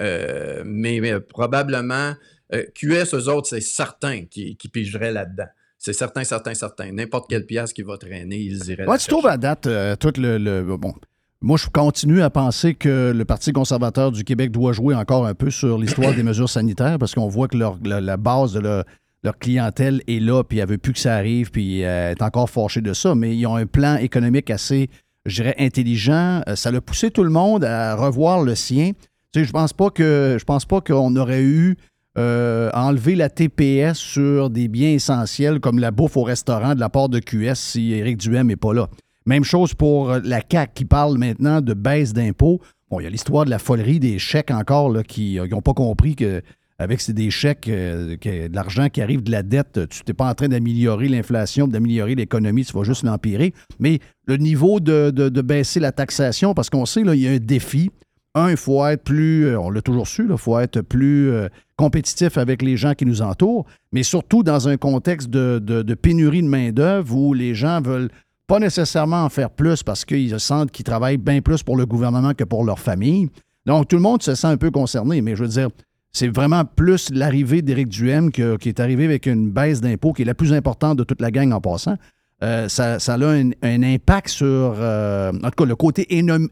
Euh, 0.00 0.62
mais, 0.66 0.98
mais 1.00 1.20
probablement, 1.20 2.14
euh, 2.54 2.64
QS, 2.74 3.14
eux 3.14 3.28
autres, 3.28 3.48
c'est 3.48 3.60
certain 3.60 4.24
qui, 4.26 4.56
qui 4.56 4.68
pigeraient 4.68 5.12
là-dedans. 5.12 5.46
C'est 5.78 5.92
certain, 5.92 6.24
certain, 6.24 6.54
certain. 6.54 6.90
N'importe 6.92 7.28
quelle 7.30 7.46
pièce 7.46 7.72
qui 7.72 7.82
va 7.82 7.96
traîner, 7.96 8.36
ils 8.38 8.70
iraient 8.70 8.86
Ouais, 8.86 8.98
tu 8.98 9.06
trouves 9.08 9.26
à 9.26 9.36
date 9.36 9.66
euh, 9.66 9.94
tout 9.96 10.12
le, 10.16 10.38
le- 10.38 10.76
Bon. 10.76 10.94
Moi, 11.42 11.58
je 11.58 11.68
continue 11.68 12.22
à 12.22 12.30
penser 12.30 12.74
que 12.74 13.12
le 13.14 13.24
Parti 13.24 13.52
conservateur 13.52 14.10
du 14.10 14.24
Québec 14.24 14.50
doit 14.50 14.72
jouer 14.72 14.94
encore 14.94 15.26
un 15.26 15.34
peu 15.34 15.50
sur 15.50 15.78
l'histoire 15.78 16.14
des 16.14 16.22
mesures 16.22 16.48
sanitaires 16.48 16.98
parce 16.98 17.14
qu'on 17.14 17.28
voit 17.28 17.46
que 17.46 17.56
leur- 17.56 17.78
la, 17.84 18.00
la 18.00 18.16
base 18.16 18.52
de 18.54 18.60
leur, 18.60 18.84
leur 19.26 19.38
clientèle 19.38 20.02
est 20.06 20.20
là, 20.20 20.42
puis 20.44 20.58
elle 20.58 20.68
veut 20.68 20.78
plus 20.78 20.92
que 20.92 20.98
ça 20.98 21.14
arrive, 21.16 21.50
puis 21.50 21.80
elle 21.80 22.12
est 22.12 22.22
encore 22.22 22.48
fâchée 22.48 22.80
de 22.80 22.92
ça. 22.92 23.14
Mais 23.14 23.36
ils 23.36 23.46
ont 23.46 23.56
un 23.56 23.66
plan 23.66 23.96
économique 23.96 24.50
assez, 24.50 24.88
je 25.26 25.42
dirais, 25.42 25.54
intelligent. 25.58 26.42
Euh, 26.48 26.56
Ça 26.56 26.70
l'a 26.70 26.80
poussé 26.80 27.10
tout 27.10 27.24
le 27.24 27.30
monde 27.30 27.64
à 27.64 27.94
revoir 27.96 28.42
le 28.42 28.54
sien. 28.54 28.92
Tu 29.32 29.44
je 29.44 29.52
pense 29.52 29.72
pas 29.72 29.90
que 29.90 30.36
je 30.38 30.44
pense 30.44 30.64
pas 30.64 30.80
qu'on 30.80 31.14
aurait 31.16 31.42
eu 31.42 31.76
euh, 32.16 32.70
enlever 32.72 33.16
la 33.16 33.28
TPS 33.28 33.98
sur 33.98 34.48
des 34.48 34.68
biens 34.68 34.92
essentiels 34.92 35.60
comme 35.60 35.78
la 35.78 35.90
bouffe 35.90 36.16
au 36.16 36.22
restaurant 36.22 36.74
de 36.74 36.80
la 36.80 36.88
part 36.88 37.10
de 37.10 37.18
QS 37.18 37.56
si 37.56 37.92
Éric 37.92 38.16
Duhem 38.16 38.46
n'est 38.46 38.56
pas 38.56 38.72
là. 38.72 38.88
Même 39.26 39.44
chose 39.44 39.74
pour 39.74 40.12
euh, 40.12 40.20
la 40.24 40.40
CAQ 40.48 40.72
qui 40.72 40.84
parle 40.84 41.18
maintenant 41.18 41.60
de 41.60 41.74
baisse 41.74 42.12
d'impôts. 42.12 42.60
Bon, 42.88 43.00
il 43.00 43.02
y 43.02 43.06
a 43.06 43.10
l'histoire 43.10 43.44
de 43.44 43.50
la 43.50 43.58
folerie 43.58 43.98
des 43.98 44.20
chèques 44.20 44.52
encore 44.52 44.88
là, 44.88 45.02
qui 45.02 45.40
n'ont 45.50 45.60
pas 45.60 45.74
compris 45.74 46.14
que 46.14 46.40
avec 46.78 47.10
des 47.10 47.30
chèques, 47.30 47.68
euh, 47.68 48.16
de 48.16 48.54
l'argent 48.54 48.88
qui 48.88 49.00
arrive 49.00 49.22
de 49.22 49.30
la 49.30 49.42
dette, 49.42 49.88
tu 49.88 50.00
n'es 50.06 50.14
pas 50.14 50.28
en 50.28 50.34
train 50.34 50.48
d'améliorer 50.48 51.08
l'inflation, 51.08 51.66
d'améliorer 51.66 52.14
l'économie, 52.14 52.64
tu 52.64 52.72
vas 52.76 52.84
juste 52.84 53.02
l'empirer. 53.02 53.54
Mais 53.78 54.00
le 54.26 54.36
niveau 54.36 54.78
de, 54.80 55.10
de- 55.10 55.40
baisser 55.42 55.80
la 55.80 55.92
taxation, 55.92 56.52
parce 56.54 56.68
qu'on 56.70 56.84
sait, 56.86 57.02
là, 57.04 57.14
il 57.14 57.22
y 57.22 57.28
a 57.28 57.30
un 57.32 57.38
défi. 57.38 57.90
Un, 58.34 58.50
il 58.50 58.58
faut 58.58 58.84
être 58.84 59.02
plus, 59.02 59.46
euh, 59.46 59.58
on 59.58 59.70
l'a 59.70 59.80
toujours 59.80 60.06
su, 60.06 60.26
il 60.30 60.36
faut 60.36 60.58
être 60.58 60.82
plus 60.82 61.30
euh, 61.30 61.48
compétitif 61.76 62.36
avec 62.36 62.60
les 62.60 62.76
gens 62.76 62.92
qui 62.92 63.06
nous 63.06 63.22
entourent, 63.22 63.64
mais 63.92 64.02
surtout 64.02 64.42
dans 64.42 64.68
un 64.68 64.76
contexte 64.76 65.30
de, 65.30 65.58
de- 65.58 65.94
pénurie 65.94 66.42
de 66.42 66.48
main-d'œuvre 66.48 67.16
où 67.16 67.32
les 67.32 67.54
gens 67.54 67.80
veulent 67.80 68.10
pas 68.46 68.58
nécessairement 68.58 69.24
en 69.24 69.30
faire 69.30 69.48
plus 69.48 69.82
parce 69.82 70.04
qu'ils 70.04 70.30
se 70.30 70.38
sentent 70.38 70.70
qu'ils 70.70 70.84
travaillent 70.84 71.16
bien 71.16 71.40
plus 71.40 71.62
pour 71.62 71.76
le 71.78 71.86
gouvernement 71.86 72.34
que 72.34 72.44
pour 72.44 72.62
leur 72.64 72.78
famille. 72.78 73.30
Donc, 73.64 73.88
tout 73.88 73.96
le 73.96 74.02
monde 74.02 74.22
se 74.22 74.34
sent 74.34 74.46
un 74.48 74.56
peu 74.58 74.70
concerné, 74.70 75.22
mais 75.22 75.34
je 75.34 75.42
veux 75.42 75.48
dire, 75.48 75.68
c'est 76.16 76.28
vraiment 76.28 76.64
plus 76.64 77.10
l'arrivée 77.10 77.60
d'Éric 77.60 77.88
Duhem 77.88 78.32
qui 78.32 78.40
est 78.40 78.80
arrivé 78.80 79.04
avec 79.04 79.26
une 79.26 79.50
baisse 79.50 79.82
d'impôts 79.82 80.14
qui 80.14 80.22
est 80.22 80.24
la 80.24 80.34
plus 80.34 80.54
importante 80.54 80.96
de 80.96 81.04
toute 81.04 81.20
la 81.20 81.30
gang 81.30 81.52
en 81.52 81.60
passant. 81.60 81.98
Euh, 82.42 82.68
ça, 82.68 82.96
a 82.96 83.16
un, 83.16 83.52
impact 83.62 84.28
sur, 84.28 84.46
euh, 84.78 85.30
en 85.30 85.50
tout 85.50 85.64
cas, 85.64 85.64
le 85.66 85.76
côté 85.76 86.06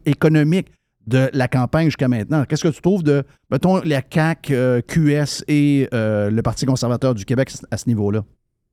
économique 0.05 0.67
de 1.07 1.31
la 1.33 1.47
campagne 1.47 1.85
jusqu'à 1.85 2.07
maintenant. 2.07 2.45
Qu'est-ce 2.45 2.63
que 2.63 2.73
tu 2.73 2.81
trouves 2.81 3.01
de, 3.01 3.23
mettons, 3.49 3.81
la 3.81 4.03
CAQ, 4.07 4.53
euh, 4.53 4.81
QS 4.81 5.43
et 5.47 5.87
le 5.91 6.41
Parti 6.41 6.67
conservateur 6.67 7.15
du 7.15 7.25
Québec 7.25 7.51
à 7.71 7.77
ce 7.77 7.87
niveau-là? 7.87 8.23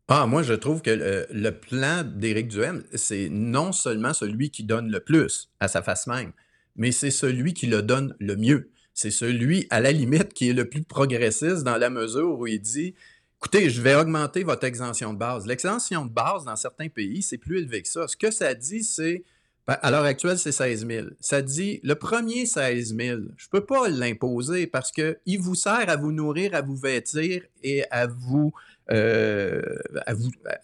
Ah, 0.08 0.26
moi, 0.26 0.42
je 0.42 0.52
trouve 0.52 0.82
que 0.82 0.90
le, 0.90 1.26
le 1.32 1.52
plan 1.52 2.02
d'Éric 2.04 2.48
Duhem, 2.48 2.82
c'est 2.94 3.30
non 3.30 3.72
seulement 3.72 4.12
celui 4.12 4.50
qui 4.50 4.62
donne 4.62 4.90
le 4.90 5.00
plus 5.00 5.48
à 5.58 5.68
sa 5.68 5.80
face 5.80 6.06
même, 6.06 6.32
mais 6.76 6.92
c'est 6.92 7.10
celui 7.10 7.54
qui 7.54 7.66
le 7.66 7.80
donne 7.80 8.14
le 8.20 8.36
mieux. 8.36 8.71
C'est 8.94 9.10
celui, 9.10 9.66
à 9.70 9.80
la 9.80 9.92
limite, 9.92 10.32
qui 10.32 10.50
est 10.50 10.52
le 10.52 10.68
plus 10.68 10.82
progressiste 10.82 11.64
dans 11.64 11.76
la 11.76 11.90
mesure 11.90 12.38
où 12.38 12.46
il 12.46 12.60
dit 12.60 12.94
écoutez, 13.42 13.70
je 13.70 13.82
vais 13.82 13.96
augmenter 13.96 14.44
votre 14.44 14.64
exemption 14.64 15.12
de 15.12 15.18
base. 15.18 15.46
L'exemption 15.46 16.04
de 16.04 16.10
base, 16.10 16.44
dans 16.44 16.54
certains 16.54 16.88
pays, 16.88 17.22
c'est 17.22 17.38
plus 17.38 17.58
élevé 17.58 17.82
que 17.82 17.88
ça. 17.88 18.06
Ce 18.06 18.16
que 18.16 18.30
ça 18.30 18.54
dit, 18.54 18.84
c'est 18.84 19.24
ben, 19.66 19.76
à 19.82 19.90
l'heure 19.90 20.04
actuelle, 20.04 20.38
c'est 20.38 20.52
16 20.52 20.86
000. 20.86 21.06
Ça 21.18 21.42
dit, 21.42 21.80
le 21.82 21.96
premier 21.96 22.46
16 22.46 22.96
000, 22.96 23.20
je 23.36 23.46
ne 23.46 23.50
peux 23.50 23.64
pas 23.64 23.88
l'imposer 23.88 24.68
parce 24.68 24.92
qu'il 24.92 25.38
vous 25.40 25.56
sert 25.56 25.88
à 25.88 25.96
vous 25.96 26.12
nourrir, 26.12 26.54
à 26.54 26.62
vous 26.62 26.76
vêtir 26.76 27.42
et 27.64 27.84
à 27.90 28.06
vous, 28.06 28.52
euh, 28.92 29.60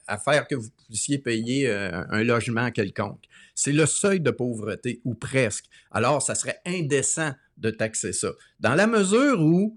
à, 0.07 0.19
faire 0.19 0.47
que 0.47 0.55
vous 0.55 0.69
puissiez 0.87 1.19
payer 1.19 1.69
euh, 1.69 2.05
un 2.11 2.23
logement 2.23 2.71
quelconque. 2.71 3.25
C'est 3.57 3.73
le 3.73 3.87
seuil 3.87 4.21
de 4.21 4.31
pauvreté, 4.31 5.01
ou 5.05 5.15
presque. 5.15 5.65
Alors, 5.91 6.23
ça 6.23 6.37
serait 6.37 6.61
indécent 6.65 7.33
de 7.59 7.71
taxer 7.71 8.13
ça. 8.13 8.29
Dans 8.61 8.75
la 8.75 8.87
mesure 8.87 9.41
où 9.43 9.77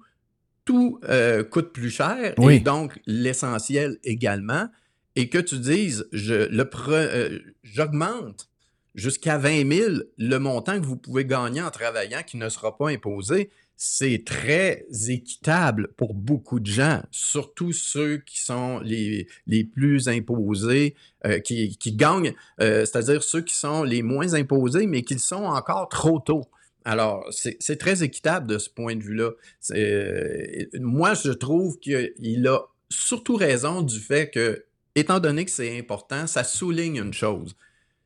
tout 0.65 0.99
euh, 1.09 1.43
coûte 1.43 1.73
plus 1.73 1.89
cher, 1.89 2.33
Oui. 2.37 2.55
et 2.55 2.59
donc 2.59 2.99
l'essentiel 3.05 3.97
également, 4.03 4.67
et 5.15 5.27
que 5.29 5.39
tu 5.39 5.59
dises, 5.59 6.07
euh, 6.13 7.39
j'augmente 7.63 8.47
jusqu'à 8.95 9.37
20 9.37 9.69
000 9.71 9.95
le 10.17 10.37
montant 10.37 10.79
que 10.79 10.85
vous 10.85 10.97
pouvez 10.97 11.25
gagner 11.25 11.61
en 11.61 11.71
travaillant 11.71 12.21
qui 12.25 12.37
ne 12.37 12.49
sera 12.49 12.77
pas 12.77 12.89
imposé, 12.89 13.49
c'est 13.75 14.23
très 14.23 14.85
équitable 15.09 15.87
pour 15.97 16.13
beaucoup 16.13 16.59
de 16.59 16.67
gens, 16.67 17.01
surtout 17.09 17.71
ceux 17.71 18.17
qui 18.19 18.39
sont 18.41 18.79
les, 18.81 19.27
les 19.47 19.63
plus 19.63 20.07
imposés, 20.07 20.95
euh, 21.25 21.39
qui, 21.39 21.75
qui 21.77 21.93
gagnent, 21.93 22.35
euh, 22.59 22.85
c'est-à-dire 22.85 23.23
ceux 23.23 23.41
qui 23.41 23.55
sont 23.55 23.83
les 23.83 24.03
moins 24.03 24.35
imposés, 24.35 24.85
mais 24.85 25.01
qui 25.01 25.15
le 25.15 25.19
sont 25.19 25.45
encore 25.45 25.89
trop 25.89 26.19
tôt. 26.19 26.43
Alors, 26.85 27.27
c'est 27.31 27.77
très 27.77 28.03
équitable 28.03 28.47
de 28.47 28.57
ce 28.57 28.69
point 28.69 28.95
de 28.95 29.03
vue-là. 29.03 29.31
Euh, 29.71 30.65
Moi, 30.79 31.13
je 31.13 31.31
trouve 31.31 31.77
qu'il 31.79 32.47
a 32.47 32.59
surtout 32.89 33.35
raison 33.35 33.81
du 33.81 33.99
fait 33.99 34.29
que, 34.29 34.65
étant 34.95 35.19
donné 35.19 35.45
que 35.45 35.51
c'est 35.51 35.77
important, 35.77 36.27
ça 36.27 36.43
souligne 36.43 36.97
une 36.97 37.13
chose. 37.13 37.55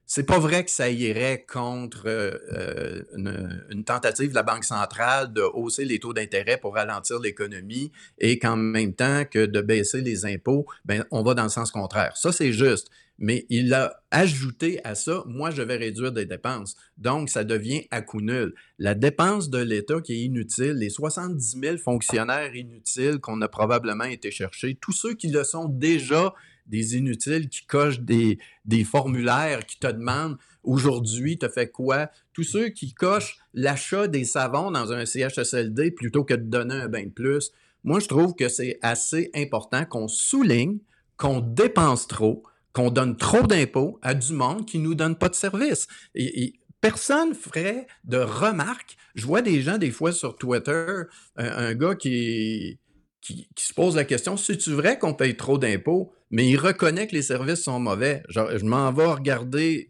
C'est 0.08 0.26
pas 0.26 0.38
vrai 0.38 0.64
que 0.64 0.70
ça 0.70 0.90
irait 0.90 1.46
contre 1.52 2.04
euh, 2.06 2.38
euh, 2.54 3.02
une, 3.18 3.66
une 3.72 3.84
tentative 3.84 4.30
de 4.30 4.36
la 4.36 4.44
Banque 4.44 4.64
centrale 4.64 5.34
de 5.34 5.42
hausser 5.42 5.84
les 5.84 6.00
taux 6.00 6.14
d'intérêt 6.14 6.58
pour 6.58 6.76
ralentir 6.76 7.20
l'économie 7.20 7.92
et 8.20 8.38
qu'en 8.38 8.56
même 8.56 8.94
temps 8.94 9.26
que 9.26 9.48
de 9.48 9.62
baisser 9.62 10.02
les 10.02 10.28
impôts, 10.28 10.68
ben, 10.84 11.06
on 11.10 11.24
va 11.24 11.34
dans 11.34 11.44
le 11.44 11.50
sens 11.50 11.72
contraire. 11.72 12.16
Ça, 12.18 12.32
c'est 12.32 12.54
juste. 12.54 12.92
Mais 13.18 13.46
il 13.50 13.74
a 13.74 14.02
ajouté 14.12 14.84
à 14.84 14.96
ça, 14.96 15.24
moi, 15.26 15.52
je 15.52 15.62
vais 15.62 15.78
réduire 15.78 16.12
des 16.12 16.26
dépenses. 16.26 16.76
Donc, 16.98 17.30
ça 17.30 17.44
devient 17.44 17.88
à 17.92 18.02
coût 18.02 18.22
nul. 18.22 18.54
La 18.78 18.94
dépense 18.94 19.50
de 19.50 19.60
l'État 19.60 20.02
qui 20.02 20.14
est 20.14 20.24
inutile, 20.24 20.74
les 20.74 20.90
70 20.90 21.60
000 21.62 21.78
fonctionnaires 21.78 22.56
inutiles 22.56 23.20
qu'on 23.20 23.42
a 23.42 23.48
probablement 23.48 24.04
été 24.04 24.32
chercher, 24.32 24.76
tous 24.76 24.92
ceux 24.92 25.14
qui 25.14 25.30
le 25.30 25.44
sont 25.44 25.70
déjà 25.70 26.34
des 26.68 26.98
inutiles 26.98 27.48
qui 27.48 27.66
cochent 27.66 28.00
des, 28.00 28.40
des 28.66 28.84
formulaires 28.84 29.66
qui 29.66 29.78
te 29.78 29.88
demandent 29.88 30.38
aujourd'hui, 30.64 31.38
tu 31.38 31.48
fait 31.50 31.70
quoi? 31.70 32.10
Tous 32.34 32.44
ceux 32.44 32.70
qui 32.70 32.94
cochent 32.94 33.38
l'achat 33.54 34.08
des 34.08 34.26
savons 34.26 34.72
dans 34.72 34.92
un 34.92 35.06
CHSLD 35.06 35.92
plutôt 35.92 36.24
que 36.24 36.34
de 36.34 36.44
donner 36.44 36.76
un 36.76 36.88
bain 36.88 37.04
de 37.04 37.12
plus. 37.12 37.52
Moi, 37.84 38.00
je 38.00 38.08
trouve 38.08 38.34
que 38.34 38.50
c'est 38.50 38.80
assez 38.82 39.30
important 39.36 39.86
qu'on 39.86 40.08
souligne 40.08 40.80
qu'on 41.18 41.40
dépense 41.40 42.08
trop, 42.08 42.44
qu'on 42.76 42.92
donne 42.92 43.16
trop 43.16 43.48
d'impôts 43.48 43.98
à 44.02 44.14
du 44.14 44.34
monde 44.34 44.66
qui 44.66 44.80
ne 44.80 44.84
nous 44.84 44.96
donne 44.96 45.16
pas 45.16 45.30
de 45.30 45.36
service. 45.36 45.88
Et, 46.14 46.44
et 46.44 46.60
personne 46.82 47.34
ferait 47.34 47.88
de 48.04 48.18
remarques. 48.18 48.98
Je 49.16 49.26
vois 49.26 49.42
des 49.42 49.62
gens, 49.62 49.78
des 49.78 49.92
fois, 49.92 50.12
sur 50.12 50.36
Twitter, 50.36 51.04
un, 51.38 51.74
gars 51.74 51.96
qui, 51.96 52.78
qui, 53.22 53.48
qui 53.56 53.66
se 53.66 53.74
pose 53.74 53.96
la 53.96 54.04
question, 54.04 54.36
c'est-tu 54.36 54.72
vrai 54.72 55.00
qu'on 55.00 55.14
paye 55.14 55.38
trop 55.38 55.58
d'impôts? 55.58 56.12
Mais 56.32 56.50
il 56.50 56.58
reconnaît 56.58 57.08
que 57.08 57.16
les 57.16 57.22
services 57.22 57.64
sont 57.64 57.80
mauvais. 57.80 58.24
Genre, 58.28 58.58
je 58.58 58.66
m'en 58.66 58.92
vais 58.92 59.06
regarder 59.06 59.90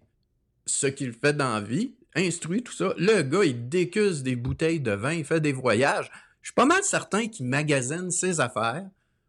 ce 0.68 0.86
qu'il 0.86 1.12
fait 1.12 1.34
dans 1.34 1.56
la 1.56 1.62
vie, 1.62 1.96
instruit 2.16 2.62
tout 2.62 2.74
ça. 2.74 2.94
Le 3.00 3.24
gars, 3.24 3.46
il 3.46 3.68
décuse 3.68 4.22
des 4.22 4.36
bouteilles 4.36 4.80
de 4.80 4.92
vin, 4.92 5.14
il 5.14 5.26
fait 5.26 5.42
des 5.42 5.54
voyages. 5.54 6.12
Je 6.42 6.50
suis 6.50 6.56
pas 6.56 6.68
mal 6.68 6.84
certain 6.84 7.28
qu'il 7.28 7.48
magasine 7.48 8.12
ses 8.12 8.40
affaires 8.40 8.88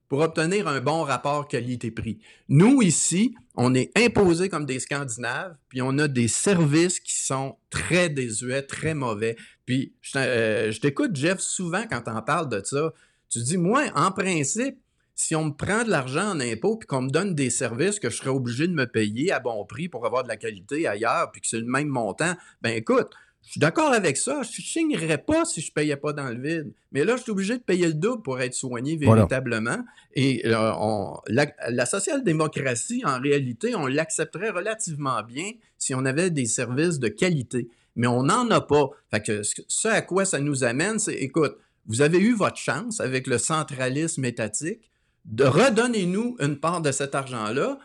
pour 0.09 0.21
obtenir 0.21 0.69
un 0.69 0.81
bon 0.81 1.03
rapport 1.03 1.49
qualité-prix. 1.49 2.21
Nous, 2.49 2.83
ici, 2.83 3.35
on 3.57 3.75
est 3.75 3.91
imposés 3.97 4.49
comme 4.49 4.67
des 4.67 4.81
Scandinaves, 4.81 5.57
puis 5.69 5.81
on 5.83 5.99
a 5.99 6.09
des 6.09 6.29
services 6.29 7.01
qui 7.01 7.19
sont 7.19 7.57
très 7.71 8.09
désuets, 8.09 8.63
très 8.63 8.95
mauvais. 8.95 9.37
Puis, 9.65 9.95
je 10.03 10.13
euh, 10.17 10.73
t'écoute, 10.73 11.17
Jeff, 11.17 11.41
souvent 11.41 11.85
quand 11.91 12.03
on 12.07 12.23
parle 12.23 12.49
de 12.49 12.63
ça. 12.65 12.93
Tu 13.29 13.41
dis, 13.41 13.57
moi, 13.57 13.85
en 13.95 14.13
principe, 14.13 14.79
si 15.15 15.35
on 15.35 15.47
me 15.47 15.53
prend 15.53 15.83
de 15.83 15.91
l'argent 15.91 16.31
en 16.33 16.41
impôts 16.41 16.77
puis 16.77 16.87
qu'on 16.87 17.03
me 17.03 17.11
donne 17.11 17.35
des 17.35 17.49
services 17.49 17.99
que 17.99 18.11
je 18.11 18.17
serais 18.17 18.31
obligé 18.31 18.69
de 18.69 18.75
me 18.75 18.87
payer 18.87 19.33
à 19.33 19.41
bon 19.41 19.65
prix 19.65 19.89
pour 19.89 20.05
avoir 20.05 20.23
de 20.23 20.29
la 20.29 20.37
qualité 20.37 20.87
ailleurs 20.87 21.33
puis 21.33 21.41
que 21.41 21.49
c'est 21.49 21.59
le 21.59 21.67
même 21.67 21.89
montant, 21.89 22.35
ben 22.61 22.77
écoute, 22.77 23.11
je 23.47 23.53
suis 23.53 23.61
d'accord 23.61 23.93
avec 23.93 24.17
ça. 24.17 24.43
Je 24.43 24.61
ne 24.61 24.67
signerais 24.67 25.19
pas 25.19 25.45
si 25.45 25.61
je 25.63 25.71
ne 25.71 25.73
payais 25.75 25.97
pas 25.97 26.13
dans 26.13 26.29
le 26.29 26.39
vide. 26.41 26.73
Mais 26.93 27.05
là, 27.05 27.17
je 27.17 27.23
suis 27.23 27.31
obligé 27.33 27.57
de 27.57 27.63
payer 27.63 27.87
le 27.87 27.95
double 27.95 28.23
pour 28.23 28.41
être 28.41 28.55
soigné 28.55 28.99
Voilà. 29.01 29.23
véritablement. 29.23 29.79
Et 30.15 30.47
euh, 30.47 30.73
on- 30.79 31.17
la, 31.29 31.47
la 31.71 31.87
social-démocratie, 31.87 33.03
en 33.07 33.21
réalité, 33.21 33.75
on 33.75 33.87
l'accepterait 33.87 34.51
relativement 34.51 35.23
bien 35.23 35.53
si 35.79 35.95
on 35.95 36.05
avait 36.05 36.31
des 36.31 36.47
services 36.47 36.99
de 36.99 37.09
qualité. 37.09 37.69
Mais 37.95 38.07
on 38.09 38.25
n'en 38.25 38.51
a 38.51 38.61
pas. 38.61 38.91
Fait 39.11 39.23
que 39.23 39.43
ce 39.43 39.55
ce 39.69 39.89
à 39.89 40.03
quoi 40.03 40.25
ça 40.25 40.39
nous 40.41 40.65
amène, 40.65 40.99
c'est, 40.99 41.15
écoute, 41.15 41.57
vous 41.87 42.03
avez 42.03 42.19
eu 42.19 42.35
votre 42.35 42.57
chance 42.59 43.01
avec 43.01 43.27
le 43.29 43.39
centralisme 43.39 44.25
étatique 44.25 44.91
de 45.25 45.45
redonnez-nous 45.45 46.37
une 46.41 46.57
part 46.59 46.81
de 46.83 46.93
cet 46.93 47.15
argent-là, 47.15 47.79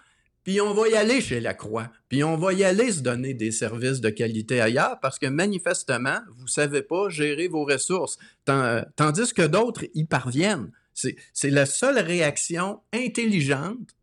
puis 0.44 0.60
on 0.62 0.74
va 0.74 0.88
y 0.88 0.96
aller 0.96 1.22
chez 1.22 1.40
la 1.40 1.54
Croix, 1.54 1.90
puis 2.10 2.24
on 2.24 2.36
va 2.38 2.54
y 2.54 2.64
aller 2.64 2.92
se 2.92 3.02
donner 3.02 3.34
des 3.34 3.52
services 3.52 4.02
de 4.02 4.10
qualité 4.10 4.60
ailleurs 4.60 5.00
parce 5.02 5.20
que 5.20 5.28
manifestement, 5.28 6.18
vous 6.36 6.44
ne 6.44 6.50
savez 6.50 6.82
pas 6.82 7.10
gérer 7.10 7.48
vos 7.48 7.64
ressources, 7.66 8.18
Tan- 8.46 8.84
tandis 8.96 9.34
que 9.34 9.46
d'autres 9.46 9.86
y 9.94 10.06
parviennent. 10.06 10.72
C'est 10.94 11.50
la 11.50 11.66
seule 11.66 12.00
réaction 12.00 12.80
intelligente 12.94 13.96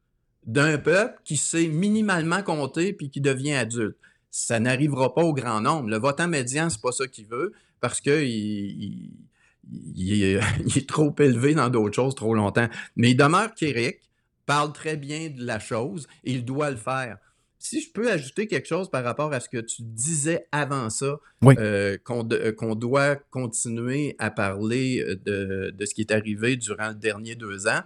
d'un 0.46 0.78
peuple 0.78 1.20
qui 1.24 1.36
sait 1.36 1.66
minimalement 1.68 2.42
compter 2.42 2.92
puis 2.92 3.10
qui 3.10 3.20
devient 3.20 3.54
adulte. 3.54 3.96
Ça 4.30 4.58
n'arrivera 4.60 5.14
pas 5.14 5.22
au 5.22 5.32
grand 5.34 5.60
nombre. 5.60 5.88
Le 5.90 5.98
votant 5.98 6.28
médian, 6.28 6.70
c'est 6.70 6.80
pas 6.80 6.92
ça 6.92 7.06
qu'il 7.06 7.26
veut 7.26 7.52
parce 7.80 8.00
qu'il 8.00 8.22
il, 8.24 9.10
il 9.94 10.78
est 10.78 10.88
trop 10.88 11.14
élevé 11.18 11.54
dans 11.54 11.68
d'autres 11.68 11.94
choses 11.94 12.14
trop 12.14 12.34
longtemps. 12.34 12.68
Mais 12.96 13.10
il 13.10 13.16
demeure 13.16 13.54
qu'Éric 13.54 14.07
parle 14.48 14.72
très 14.72 14.96
bien 14.96 15.28
de 15.28 15.44
la 15.44 15.58
chose 15.58 16.06
et 16.24 16.32
il 16.32 16.44
doit 16.44 16.70
le 16.70 16.76
faire. 16.76 17.18
Si 17.60 17.80
je 17.82 17.90
peux 17.92 18.10
ajouter 18.10 18.46
quelque 18.46 18.66
chose 18.68 18.88
par 18.90 19.04
rapport 19.04 19.32
à 19.32 19.40
ce 19.40 19.48
que 19.48 19.58
tu 19.58 19.82
disais 19.82 20.46
avant 20.52 20.88
ça, 20.90 21.18
Oui. 21.42 21.54
euh, 21.58 21.98
qu'on 22.04 22.26
euh, 22.32 22.52
qu'on 22.52 22.74
doit 22.74 23.16
continuer 23.30 24.16
à 24.18 24.30
parler 24.30 25.00
euh, 25.06 25.16
de, 25.26 25.70
de 25.76 25.84
ce 25.84 25.92
qui 25.94 26.00
est 26.02 26.12
arrivé 26.12 26.56
durant 26.56 26.88
le 26.88 26.94
dernier 26.94 27.34
deux 27.34 27.66
ans, 27.66 27.82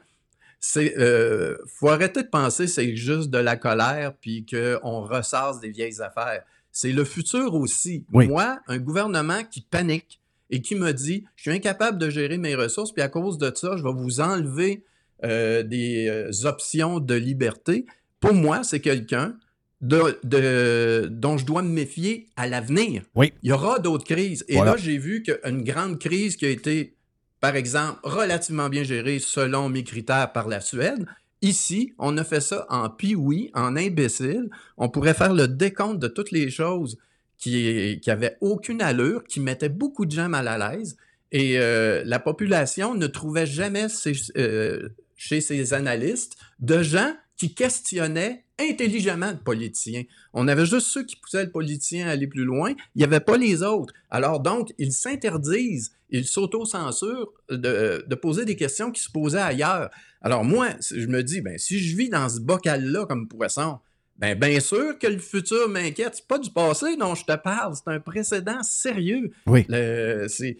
c'est 0.61 0.96
euh, 0.98 1.57
faut 1.66 1.88
arrêter 1.88 2.22
de 2.22 2.29
penser 2.29 2.64
que 2.66 2.70
c'est 2.70 2.94
juste 2.96 3.31
de 3.31 3.38
la 3.38 3.57
colère 3.57 4.14
puis 4.20 4.46
qu'on 4.46 5.01
ressasse 5.01 5.59
des 5.61 5.70
vieilles 5.70 6.01
affaires. 6.01 6.44
C'est 6.70 6.92
le 6.92 7.05
futur 7.05 7.55
aussi. 7.55 8.05
Oui. 8.12 8.29
Moi, 8.29 8.61
un 8.68 8.79
gouvernement 8.79 9.42
qui 9.51 9.62
panique 9.62 10.20
et 10.51 10.61
qui 10.61 10.75
me 10.75 10.92
dit 10.92 11.25
je 11.35 11.42
suis 11.42 11.50
incapable 11.50 11.98
de 11.98 12.08
gérer 12.10 12.38
mes 12.38 12.54
ressources, 12.54 12.92
puis 12.92 13.02
à 13.02 13.08
cause 13.08 13.38
de 13.38 13.50
ça, 13.54 13.77
je 13.79 13.83
vais 13.83 13.92
vous 13.92 14.21
enlever 14.21 14.85
euh, 15.25 15.62
des 15.62 16.08
euh, 16.08 16.31
options 16.46 17.00
de 17.00 17.14
liberté. 17.14 17.87
Pour 18.20 18.35
moi, 18.35 18.62
c'est 18.62 18.81
quelqu'un 18.81 19.37
de, 19.81 20.18
de- 20.25 21.08
dont 21.10 21.38
je 21.38 21.44
dois 21.44 21.62
me 21.62 21.68
méfier 21.70 22.29
à 22.37 22.46
l'avenir. 22.46 23.02
Oui. 23.14 23.33
Il 23.42 23.48
y 23.50 23.52
aura 23.52 23.79
d'autres 23.81 24.04
crises. 24.04 24.44
Et 24.48 24.56
Voilà. 24.56 24.73
là, 24.73 24.77
j'ai 24.77 24.96
vu 24.98 25.23
qu'une 25.23 25.62
grande 25.64 25.98
crise 25.98 26.37
qui 26.37 26.46
a 26.46 26.50
été, 26.50 26.94
par 27.40 27.56
exemple, 27.56 27.98
relativement 28.04 28.68
bien 28.68 28.85
gérée 28.85 29.18
selon 29.18 29.68
mes 29.68 29.83
critères 29.85 30.33
par 30.33 30.48
la 30.48 30.60
Suède, 30.60 31.04
Ici, 31.44 31.92
on 31.98 32.16
a 32.18 32.23
fait 32.23 32.40
ça 32.40 32.66
en 32.70 32.88
pioui, 32.88 33.50
en 33.54 33.75
imbécile. 33.75 34.48
On 34.79 34.88
pourrait 34.88 35.12
faire 35.12 35.35
le 35.35 35.48
décompte 35.48 35.98
de 35.98 36.06
toutes 36.06 36.31
les 36.31 36.48
choses 36.50 36.98
qui, 37.37 37.98
qui 38.00 38.10
avaient 38.12 38.37
aucune 38.40 38.81
allure, 38.81 39.25
qui 39.25 39.40
mettaient 39.40 39.68
beaucoup 39.68 40.06
de 40.06 40.12
gens 40.12 40.29
mal 40.29 40.46
à 40.46 40.56
l'aise. 40.56 40.96
Et 41.33 41.58
euh, 41.58 42.04
la 42.06 42.20
population 42.20 42.94
ne 42.94 43.08
trouvait 43.08 43.44
jamais 43.46 43.88
ces- 43.88 44.12
euh, 44.37 44.90
chez 45.25 45.40
ces 45.40 45.73
analystes 45.73 46.37
de 46.58 46.83
gens 46.83 47.14
qui 47.37 47.54
questionnaient 47.54 48.44
intelligemment 48.58 49.31
le 49.31 49.38
politicien. 49.38 50.02
On 50.33 50.48
avait 50.48 50.66
juste 50.66 50.88
ceux 50.88 51.04
qui 51.04 51.14
poussaient 51.16 51.44
le 51.44 51.50
politicien 51.50 52.08
à 52.08 52.10
aller 52.10 52.27
plus 52.27 52.44
loin. 52.44 52.70
Il 52.94 52.98
n'y 52.98 53.04
avait 53.04 53.20
pas 53.20 53.37
les 53.37 53.62
autres. 53.62 53.94
Alors 54.10 54.40
donc, 54.40 54.73
ils 54.79 54.92
s'interdisent, 54.92 55.92
ils 56.10 56.27
s'auto-censurent 56.27 57.33
de, 57.50 58.04
de 58.06 58.14
poser 58.16 58.44
des 58.44 58.56
questions 58.56 58.90
qui 58.90 59.00
se 59.02 59.10
posaient 59.10 59.38
ailleurs. 59.40 59.90
Alors 60.23 60.44
moi, 60.44 60.70
je 60.90 61.06
me 61.06 61.23
dis, 61.23 61.40
ben, 61.40 61.56
si 61.56 61.79
je 61.79 61.96
vis 61.96 62.08
dans 62.08 62.29
ce 62.29 62.40
bocal-là 62.40 63.06
comme 63.06 63.29
poisson, 63.29 63.79
ben, 64.18 64.38
bien 64.38 64.60
sûr 64.60 64.98
que 64.98 65.06
le 65.06 65.18
futur 65.18 65.68
m'inquiète. 65.68 66.14
C'est 66.16 66.27
pas 66.29 66.38
du 66.38 66.50
passé 66.50 66.96
dont 66.96 67.14
je 67.14 67.25
te 67.25 67.37
parle, 67.37 67.75
c'est 67.77 67.90
un 67.92 68.00
précédent 68.00 68.62
sérieux. 68.62 69.31
Oui. 69.46 69.64
Le- 69.68 70.27
c'est- 70.29 70.56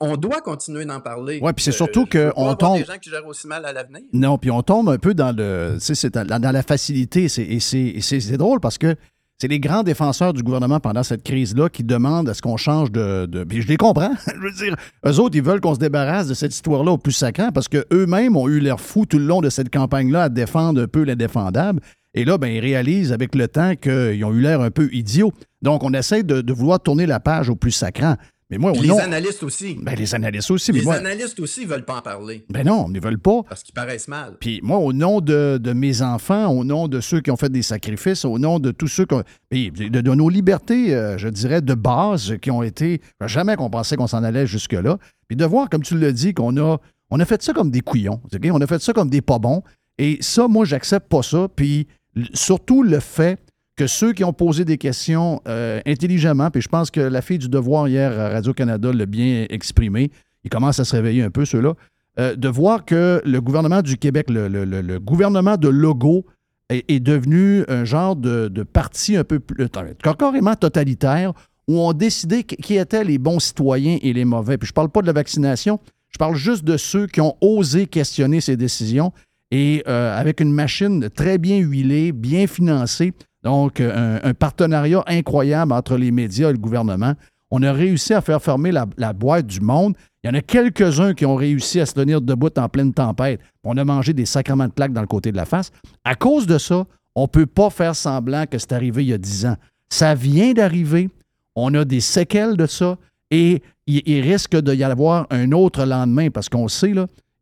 on 0.00 0.16
doit 0.16 0.40
continuer 0.40 0.84
d'en 0.84 1.00
parler. 1.00 1.40
Ouais, 1.40 1.52
puis 1.52 1.64
c'est 1.64 1.70
Euh, 1.70 1.74
surtout 1.74 2.06
je 2.10 2.18
veux 2.18 2.24
que 2.24 2.28
pas 2.30 2.34
on 2.36 2.42
avoir 2.42 2.58
tombe- 2.58 2.78
des 2.78 2.84
gens 2.84 2.98
qui 3.00 3.10
gèrent 3.10 3.26
aussi 3.26 3.46
mal 3.46 3.64
à 3.64 3.72
l'avenir. 3.72 4.02
Non, 4.12 4.38
puis 4.38 4.50
on 4.50 4.62
tombe 4.62 4.88
un 4.88 4.98
peu 4.98 5.14
dans 5.14 5.34
le, 5.36 5.76
c'est 5.80 6.12
dans, 6.14 6.40
dans 6.40 6.52
la 6.52 6.62
facilité. 6.62 7.28
c'est- 7.28 7.42
Et 7.44 7.60
c'est 7.60 7.78
et 7.80 8.00
c'est- 8.00 8.20
c'est 8.20 8.36
drôle 8.36 8.60
parce 8.60 8.78
que 8.78 8.94
c'est 9.38 9.48
les 9.48 9.58
grands 9.60 9.82
défenseurs 9.82 10.32
du 10.34 10.42
gouvernement 10.42 10.80
pendant 10.80 11.02
cette 11.02 11.22
crise-là 11.22 11.68
qui 11.70 11.82
demandent 11.82 12.28
à 12.28 12.34
ce 12.34 12.42
qu'on 12.42 12.56
change 12.58 12.92
de, 12.92 13.26
de- 13.26 13.44
Puis 13.44 13.62
je 13.62 13.68
les 13.68 13.76
comprends. 13.78 14.12
je 14.34 14.38
veux 14.40 14.52
dire, 14.52 14.76
eux 15.06 15.18
autres, 15.18 15.34
ils 15.36 15.42
veulent 15.42 15.60
qu'on 15.60 15.74
se 15.74 15.78
débarrasse 15.80 16.28
de 16.28 16.34
cette 16.34 16.54
histoire-là 16.54 16.92
au 16.92 16.98
plus 16.98 17.12
sacrant 17.12 17.50
parce 17.50 17.66
qu'eux-mêmes 17.68 18.36
ont 18.36 18.48
eu 18.48 18.60
l'air 18.60 18.80
fous 18.80 19.06
tout 19.06 19.18
le 19.18 19.24
long 19.24 19.40
de 19.40 19.48
cette 19.50 19.70
campagne-là 19.72 20.24
à 20.24 20.28
défendre 20.28 20.82
un 20.82 20.86
peu 20.86 21.04
l'indéfendable. 21.04 21.80
Et 22.12 22.24
là, 22.24 22.38
ben, 22.38 22.48
ils 22.48 22.60
réalisent 22.60 23.12
avec 23.12 23.34
le 23.34 23.46
temps 23.48 23.76
qu'ils 23.76 24.24
ont 24.24 24.32
eu 24.32 24.40
l'air 24.40 24.60
un 24.60 24.70
peu 24.70 24.88
idiots. 24.92 25.32
Donc, 25.62 25.84
on 25.84 25.92
essaie 25.94 26.22
de, 26.24 26.40
de 26.40 26.52
vouloir 26.52 26.80
tourner 26.80 27.06
la 27.06 27.20
page 27.20 27.48
au 27.48 27.54
plus 27.56 27.70
sacrant. 27.70 28.16
Mais 28.50 28.58
moi, 28.58 28.72
au 28.72 28.82
les 28.82 28.90
analystes 28.90 29.42
aussi. 29.44 29.78
ben, 29.80 29.94
les 29.94 30.14
analystes 30.14 30.50
aussi. 30.50 30.72
mais 30.72 30.80
les 30.80 30.84
moi, 30.84 30.94
analystes 30.96 31.38
aussi 31.40 31.64
veulent 31.64 31.84
pas 31.84 31.98
en 31.98 32.02
parler 32.02 32.44
ben 32.50 32.66
non, 32.66 32.86
ils 32.88 32.94
ne 32.94 33.00
veulent 33.00 33.18
pas. 33.18 33.42
parce 33.48 33.62
qu'ils 33.62 33.74
paraissent 33.74 34.08
mal. 34.08 34.36
Puis 34.40 34.60
moi, 34.62 34.78
au 34.78 34.92
nom 34.92 35.20
de, 35.20 35.58
de 35.62 35.72
mes 35.72 36.02
enfants, 36.02 36.48
au 36.48 36.64
nom 36.64 36.88
de 36.88 37.00
ceux 37.00 37.20
qui 37.20 37.30
ont 37.30 37.36
fait 37.36 37.48
des 37.50 37.62
sacrifices, 37.62 38.24
au 38.24 38.38
nom 38.38 38.58
de 38.58 38.70
tous 38.72 38.88
ceux 38.88 39.06
qui 39.06 39.14
ont- 39.14 39.22
puis 39.48 39.70
de, 39.70 39.88
de 40.00 40.14
nos 40.14 40.28
libertés, 40.28 40.94
euh, 40.94 41.16
je 41.16 41.28
dirais, 41.28 41.60
de 41.62 41.74
base, 41.74 42.36
qui 42.42 42.50
ont 42.50 42.62
été. 42.62 43.00
Jamais 43.26 43.54
qu'on 43.56 43.70
pensait 43.70 43.96
qu'on 43.96 44.06
s'en 44.08 44.24
allait 44.24 44.46
jusque-là. 44.46 44.98
Puis 45.28 45.36
de 45.36 45.44
voir, 45.44 45.68
comme 45.70 45.82
tu 45.82 45.96
l'as 45.96 46.12
dit, 46.12 46.34
qu'on 46.34 46.56
a, 46.56 46.78
on 47.10 47.20
a 47.20 47.24
fait 47.24 47.40
ça 47.42 47.52
comme 47.52 47.70
des 47.70 47.80
couillons. 47.82 48.20
OK? 48.34 48.48
On 48.52 48.60
a 48.60 48.66
fait 48.66 48.82
ça 48.82 48.92
comme 48.92 49.10
des 49.10 49.20
pas 49.22 49.38
bons. 49.38 49.62
Et 49.98 50.18
ça, 50.20 50.48
moi, 50.48 50.64
j'accepte 50.64 51.08
pas 51.08 51.22
ça. 51.22 51.46
Puis 51.54 51.86
surtout 52.34 52.82
le 52.82 53.00
fait 53.00 53.38
que 53.80 53.86
ceux 53.86 54.12
qui 54.12 54.24
ont 54.24 54.34
posé 54.34 54.66
des 54.66 54.76
questions 54.76 55.40
euh, 55.48 55.80
intelligemment, 55.86 56.50
puis 56.50 56.60
je 56.60 56.68
pense 56.68 56.90
que 56.90 57.00
la 57.00 57.22
fille 57.22 57.38
du 57.38 57.48
devoir 57.48 57.88
hier 57.88 58.12
à 58.20 58.28
Radio-Canada 58.28 58.92
l'a 58.92 59.06
bien 59.06 59.46
exprimé, 59.48 60.10
ils 60.44 60.50
commencent 60.50 60.80
à 60.80 60.84
se 60.84 60.94
réveiller 60.94 61.22
un 61.22 61.30
peu, 61.30 61.46
ceux-là, 61.46 61.72
euh, 62.18 62.36
de 62.36 62.48
voir 62.48 62.84
que 62.84 63.22
le 63.24 63.40
gouvernement 63.40 63.80
du 63.80 63.96
Québec, 63.96 64.26
le, 64.28 64.98
gouvernement 64.98 65.56
de 65.56 65.68
Logo, 65.68 66.26
est, 66.68 67.00
devenu 67.00 67.64
un 67.68 67.86
genre 67.86 68.16
de, 68.16 68.62
parti 68.64 69.16
un 69.16 69.24
peu 69.24 69.40
plus, 69.40 69.64
attends, 69.64 69.86
carrément 70.18 70.54
totalitaire, 70.56 71.32
où 71.66 71.80
on 71.80 71.94
décidait 71.94 72.42
qui 72.42 72.76
étaient 72.76 73.02
les 73.02 73.16
bons 73.16 73.38
citoyens 73.38 73.96
et 74.02 74.12
les 74.12 74.26
mauvais. 74.26 74.58
Puis 74.58 74.68
je 74.68 74.74
parle 74.74 74.90
pas 74.90 75.00
de 75.00 75.06
la 75.06 75.14
vaccination, 75.14 75.80
je 76.10 76.18
parle 76.18 76.36
juste 76.36 76.64
de 76.64 76.76
ceux 76.76 77.06
qui 77.06 77.22
ont 77.22 77.34
osé 77.40 77.86
questionner 77.86 78.42
ces 78.42 78.58
décisions 78.58 79.10
et 79.50 79.82
euh, 79.88 80.14
avec 80.20 80.40
une 80.40 80.52
machine 80.52 81.08
très 81.08 81.38
bien 81.38 81.56
huilée, 81.56 82.12
bien 82.12 82.46
financée, 82.46 83.14
donc 83.42 83.80
euh, 83.80 84.18
un, 84.22 84.34
partenariat 84.34 85.02
incroyable 85.06 85.72
entre 85.72 85.96
les 85.96 86.10
médias 86.10 86.50
et 86.50 86.52
le 86.52 86.58
gouvernement. 86.58 87.14
On 87.50 87.62
a 87.62 87.72
réussi 87.72 88.14
à 88.14 88.20
faire 88.20 88.40
fermer 88.40 88.70
la, 88.70 89.12
boîte 89.12 89.46
du 89.46 89.60
monde. 89.60 89.94
Il 90.22 90.28
y 90.28 90.30
en 90.30 90.34
a 90.34 90.40
quelques-uns 90.40 91.14
qui 91.14 91.26
ont 91.26 91.34
réussi 91.34 91.80
à 91.80 91.86
se 91.86 91.94
tenir 91.94 92.20
debout 92.20 92.56
en 92.56 92.68
pleine 92.68 92.92
tempête. 92.92 93.40
On 93.64 93.76
a 93.76 93.84
mangé 93.84 94.12
des 94.12 94.26
sacrements 94.26 94.68
de 94.68 94.72
plaques 94.72 94.92
dans 94.92 95.00
le 95.00 95.08
côté 95.08 95.32
de 95.32 95.36
la 95.36 95.46
face. 95.46 95.72
À 96.04 96.14
cause 96.14 96.46
de 96.46 96.58
ça, 96.58 96.86
on 97.16 97.22
ne 97.22 97.26
peut 97.26 97.46
pas 97.46 97.70
faire 97.70 97.96
semblant 97.96 98.46
que 98.46 98.58
c'est 98.58 98.72
arrivé 98.72 99.04
il 99.04 99.08
y 99.08 99.12
a 99.12 99.18
10 99.18 99.46
ans. 99.46 99.56
Ça 99.88 100.14
vient 100.14 100.52
d'arriver. 100.52 101.10
On 101.56 101.74
a 101.74 101.84
des 101.84 102.00
séquelles 102.00 102.56
de 102.56 102.66
ça 102.66 102.96
et 103.32 103.62
il, 103.86 104.20
risque 104.20 104.56
d'y 104.56 104.84
avoir 104.84 105.26
un 105.30 105.50
autre 105.50 105.84
lendemain 105.84 106.30
parce 106.30 106.48
qu'on 106.48 106.68
sait, 106.68 106.92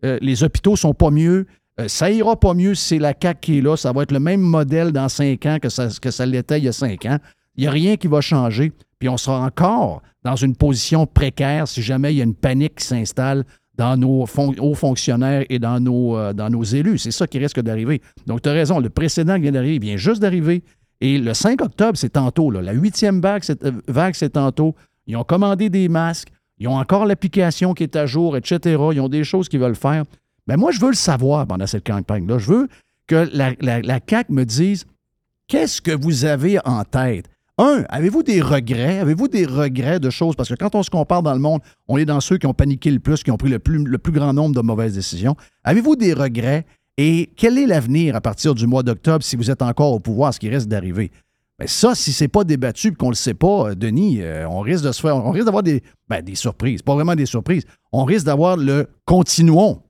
euh, 0.05 0.19
les 0.23 0.43
hôpitaux 0.43 0.77
sont 0.77 0.95
pas 0.95 1.11
mieux. 1.11 1.47
Euh, 1.81 1.89
ça 1.89 2.11
ira 2.11 2.39
pas 2.39 2.55
mieux 2.55 2.75
si 2.75 2.89
c'est 2.89 2.99
la 2.99 3.15
CAQ 3.21 3.41
qui 3.41 3.59
est 3.59 3.61
là. 3.61 3.77
Ça 3.77 3.93
va 3.93 4.03
être 4.03 4.13
le 4.13 4.21
même 4.21 4.41
modèle 4.41 4.93
dans 4.93 5.09
cinq 5.09 5.47
ans 5.47 5.59
que 5.61 5.69
ça, 5.69 5.89
que 6.01 6.11
ça 6.11 6.27
l'était 6.27 6.59
il 6.59 6.65
y 6.65 6.69
a 6.69 6.73
cinq 6.73 7.07
ans. 7.07 7.19
Il 7.57 7.63
n'y 7.63 7.67
a 7.67 7.71
rien 7.71 7.97
qui 7.97 8.09
va 8.09 8.21
changer. 8.21 8.73
Puis 8.99 9.09
on 9.09 9.17
sera 9.17 9.41
encore 9.41 10.03
dans 10.25 10.37
une 10.37 10.57
position 10.57 11.07
précaire 11.07 11.69
si 11.69 11.83
jamais 11.83 12.13
il 12.13 12.19
y 12.19 12.21
a 12.21 12.25
une 12.25 12.35
panique 12.35 12.77
qui 12.77 12.85
s'installe 12.85 13.45
dans 13.77 13.97
nos 13.97 14.27
hauts 14.59 14.75
fonctionnaires 14.75 15.45
et 15.49 15.61
dans 15.61 15.79
nos, 15.79 16.17
euh, 16.17 16.33
dans 16.33 16.51
nos 16.51 16.65
élus. 16.65 16.99
C'est 16.99 17.13
ça 17.13 17.29
qui 17.29 17.39
risque 17.39 17.61
d'arriver. 17.61 18.03
Donc, 18.27 18.43
tu 18.43 18.49
as 18.49 18.53
raison, 18.53 18.81
le 18.81 18.91
précédent 18.91 19.37
qui 19.37 19.43
vient 19.43 19.53
d'arriver 19.53 19.79
vient 19.79 19.97
juste 19.97 20.21
d'arriver. 20.21 20.65
Et 21.01 21.17
le 21.19 21.33
5 21.33 21.63
octobre, 21.63 21.97
c'est 21.97 22.11
tantôt. 22.11 22.51
La 22.51 22.73
huitième 22.73 23.25
euh, 23.25 23.73
vague, 23.87 24.15
c'est 24.15 24.31
tantôt. 24.31 24.75
Ils 25.07 25.17
ont 25.17 25.23
commandé 25.23 25.71
des 25.71 25.89
masques. 25.89 26.29
Ils 26.59 26.67
ont 26.67 26.77
encore 26.77 27.07
l'application 27.07 27.73
qui 27.73 27.85
est 27.85 27.95
à 27.95 28.05
jour, 28.05 28.37
etc. 28.37 28.77
Ils 28.93 29.01
ont 29.01 29.09
des 29.09 29.23
choses 29.23 29.49
qu'ils 29.49 29.61
veulent 29.61 29.77
faire. 29.77 30.03
Ben 30.49 30.57
moi, 30.57 30.73
je 30.73 30.81
veux 30.81 30.89
le 30.89 30.95
savoir 30.95 31.47
pendant 31.47 31.67
cette 31.67 31.87
campagne-là. 31.87 32.39
Je 32.39 32.51
veux 32.51 32.69
que 33.07 33.29
la, 33.33 33.53
la, 33.61 34.01
CAQ 34.07 34.33
me 34.33 34.45
dise 34.45 34.87
qu'est-ce 35.47 35.83
que 35.83 35.91
vous 35.91 36.25
avez 36.25 36.59
en 36.65 36.85
tête? 36.85 37.27
Un, 37.59 37.85
avez-vous 37.91 38.23
des 38.23 38.41
regrets? 38.41 39.01
Avez-vous 39.01 39.29
des 39.29 39.45
regrets 39.45 40.01
de 40.01 40.09
choses? 40.09 40.37
Parce 40.37 40.49
que 40.49 40.55
quand 40.55 40.75
on 40.75 40.83
se 40.83 40.89
compare 40.89 41.23
dans 41.23 41.35
le 41.35 41.39
monde, 41.39 41.61
on 41.87 41.99
est 41.99 42.07
dans 42.07 42.21
ceux 42.21 42.39
qui 42.39 42.47
ont 42.47 42.55
paniqué 42.55 42.91
le 42.91 42.99
plus, 42.99 43.23
qui 43.23 43.31
ont 43.31 43.37
pris 43.37 43.51
le 43.51 43.59
plus, 43.59 43.85
le 43.85 43.99
plus 43.99 44.13
grand 44.13 44.33
nombre 44.33 44.55
de 44.55 44.61
mauvaises 44.63 44.95
décisions. 44.95 45.37
Avez-vous 45.65 45.97
des 45.97 46.15
regrets? 46.15 46.65
Et 46.97 47.31
quel 47.37 47.59
est 47.59 47.67
l'avenir 47.67 48.17
à 48.17 48.21
partir 48.21 48.55
du 48.55 48.67
mois 48.67 48.83
d'octobre 48.83 49.23
si 49.23 49.37
vous 49.37 49.51
êtes 49.51 49.63
encore 49.63 49.93
au 49.93 50.01
pouvoir, 50.01 50.33
ce 50.33 50.41
qui 50.41 50.49
reste 50.49 50.69
d'arriver? 50.69 51.13
Ben 51.59 51.69
ça, 51.69 51.95
si 51.95 52.13
c'est 52.13 52.29
pas 52.29 52.45
débattu 52.45 52.89
et 52.89 52.95
qu'on 52.95 53.11
le 53.11 53.17
sait 53.17 53.35
pas, 53.35 53.71
euh, 53.71 53.75
Denis, 53.75 54.23
euh, 54.23 54.49
on 54.49 54.61
risque 54.61 54.85
de 54.85 54.93
se 54.93 55.01
faire, 55.01 55.17
on 55.17 55.31
risque 55.31 55.45
d'avoir 55.45 55.65
des, 55.65 55.83
ben, 56.09 56.23
des 56.23 56.37
surprises. 56.37 56.83
Pas 56.83 56.95
vraiment 56.95 57.17
des 57.17 57.27
surprises. 57.27 57.65
On 57.93 58.05
risque 58.05 58.27
d'avoir 58.27 58.57
le 58.57 58.89
continuons. 59.05 59.83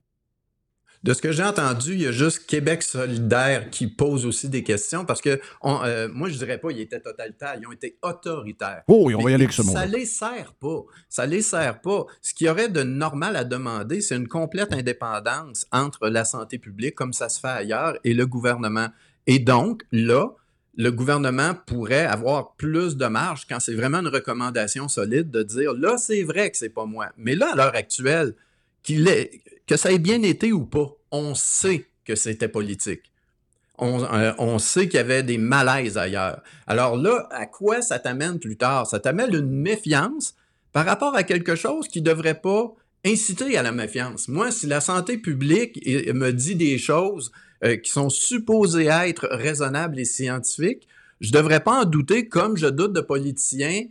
De 1.01 1.13
ce 1.13 1.21
que 1.21 1.31
j'ai 1.31 1.43
entendu, 1.43 1.93
il 1.93 2.01
y 2.01 2.07
a 2.07 2.11
juste 2.11 2.45
Québec 2.45 2.83
solidaire 2.83 3.69
qui 3.69 3.87
pose 3.87 4.25
aussi 4.25 4.49
des 4.49 4.63
questions 4.63 5.05
parce 5.05 5.21
que 5.21 5.39
on, 5.61 5.81
euh, 5.83 6.09
moi, 6.11 6.27
je 6.27 6.37
dirais 6.37 6.57
pas 6.57 6.69
qu'ils 6.69 6.81
étaient 6.81 6.99
totalitaires, 6.99 7.55
ils 7.59 7.65
ont 7.65 7.71
été 7.71 7.97
autoritaires. 8.01 8.83
Oh 8.87 9.03
oui, 9.05 9.15
on 9.15 9.21
va 9.21 9.31
y 9.31 9.33
aller 9.33 9.45
avec 9.45 9.53
ce 9.53 9.61
mot. 9.61 9.71
Ça 9.71 9.85
les 9.85 10.05
sert 10.05 10.53
pas. 10.59 10.81
Ça 11.07 11.25
les 11.25 11.41
sert 11.41 11.79
pas. 11.79 12.05
Ce 12.21 12.33
qu'il 12.33 12.47
y 12.47 12.49
aurait 12.49 12.67
de 12.67 12.83
normal 12.83 13.37
à 13.37 13.45
demander, 13.45 14.01
c'est 14.01 14.17
une 14.17 14.27
complète 14.27 14.73
indépendance 14.73 15.65
entre 15.71 16.09
la 16.09 16.25
santé 16.25 16.57
publique, 16.57 16.95
comme 16.95 17.13
ça 17.13 17.29
se 17.29 17.39
fait 17.39 17.47
ailleurs, 17.47 17.97
et 18.03 18.13
le 18.13 18.25
gouvernement. 18.27 18.87
Et 19.25 19.39
donc, 19.39 19.83
là, 19.93 20.27
le 20.75 20.91
gouvernement 20.91 21.55
pourrait 21.65 22.05
avoir 22.05 22.55
plus 22.55 22.97
de 22.97 23.05
marge 23.05 23.45
quand 23.49 23.59
c'est 23.59 23.73
vraiment 23.73 23.99
une 23.99 24.07
recommandation 24.07 24.87
solide 24.89 25.29
de 25.31 25.43
dire 25.43 25.73
là, 25.73 25.97
c'est 25.97 26.23
vrai 26.23 26.51
que 26.51 26.57
c'est 26.57 26.69
pas 26.69 26.85
moi. 26.85 27.07
Mais 27.17 27.35
là, 27.35 27.51
à 27.53 27.55
l'heure 27.55 27.75
actuelle, 27.75 28.33
qu'il 28.83 29.07
ait- 29.07 29.41
que 29.69 29.77
ça 29.77 29.91
ait 29.91 29.99
bien 29.99 30.23
été 30.23 30.51
ou 30.51 30.65
pas, 30.65 30.97
on 31.11 31.35
sait 31.35 31.85
que 32.03 32.15
c'était 32.15 32.47
politique. 32.47 33.11
On, 33.77 34.03
euh, 34.03 34.33
on 34.39 34.57
sait 34.57 34.87
qu'il 34.87 34.97
y 34.97 34.99
avait 34.99 35.21
des 35.21 35.37
malaises 35.37 35.95
ailleurs. 35.95 36.41
Alors 36.65 36.97
là, 36.97 37.27
à 37.29 37.45
quoi 37.45 37.83
ça 37.83 37.99
t'amène 37.99 38.39
plus 38.39 38.57
tard? 38.57 38.87
Ça 38.87 38.99
t'amène 38.99 39.31
une 39.31 39.51
méfiance 39.51 40.33
par 40.73 40.87
rapport 40.87 41.15
à 41.15 41.21
quelque 41.21 41.55
chose 41.55 41.87
qui 41.87 42.01
ne 42.01 42.07
devrait 42.07 42.41
pas 42.41 42.73
inciter 43.05 43.59
à 43.59 43.61
la 43.61 43.71
méfiance. 43.71 44.27
Moi, 44.27 44.49
si 44.49 44.65
la 44.65 44.81
santé 44.81 45.19
publique 45.19 45.79
me 45.85 46.31
dit 46.31 46.55
des 46.55 46.79
choses 46.79 47.31
euh, 47.63 47.77
qui 47.77 47.91
sont 47.91 48.09
supposées 48.09 48.87
être 48.87 49.27
raisonnables 49.31 49.99
et 49.99 50.05
scientifiques, 50.05 50.87
je 51.21 51.27
ne 51.27 51.33
devrais 51.33 51.59
pas 51.59 51.83
en 51.83 51.85
douter 51.85 52.27
comme 52.27 52.57
je 52.57 52.65
doute 52.65 52.93
de 52.93 53.01
politiciens 53.01 53.83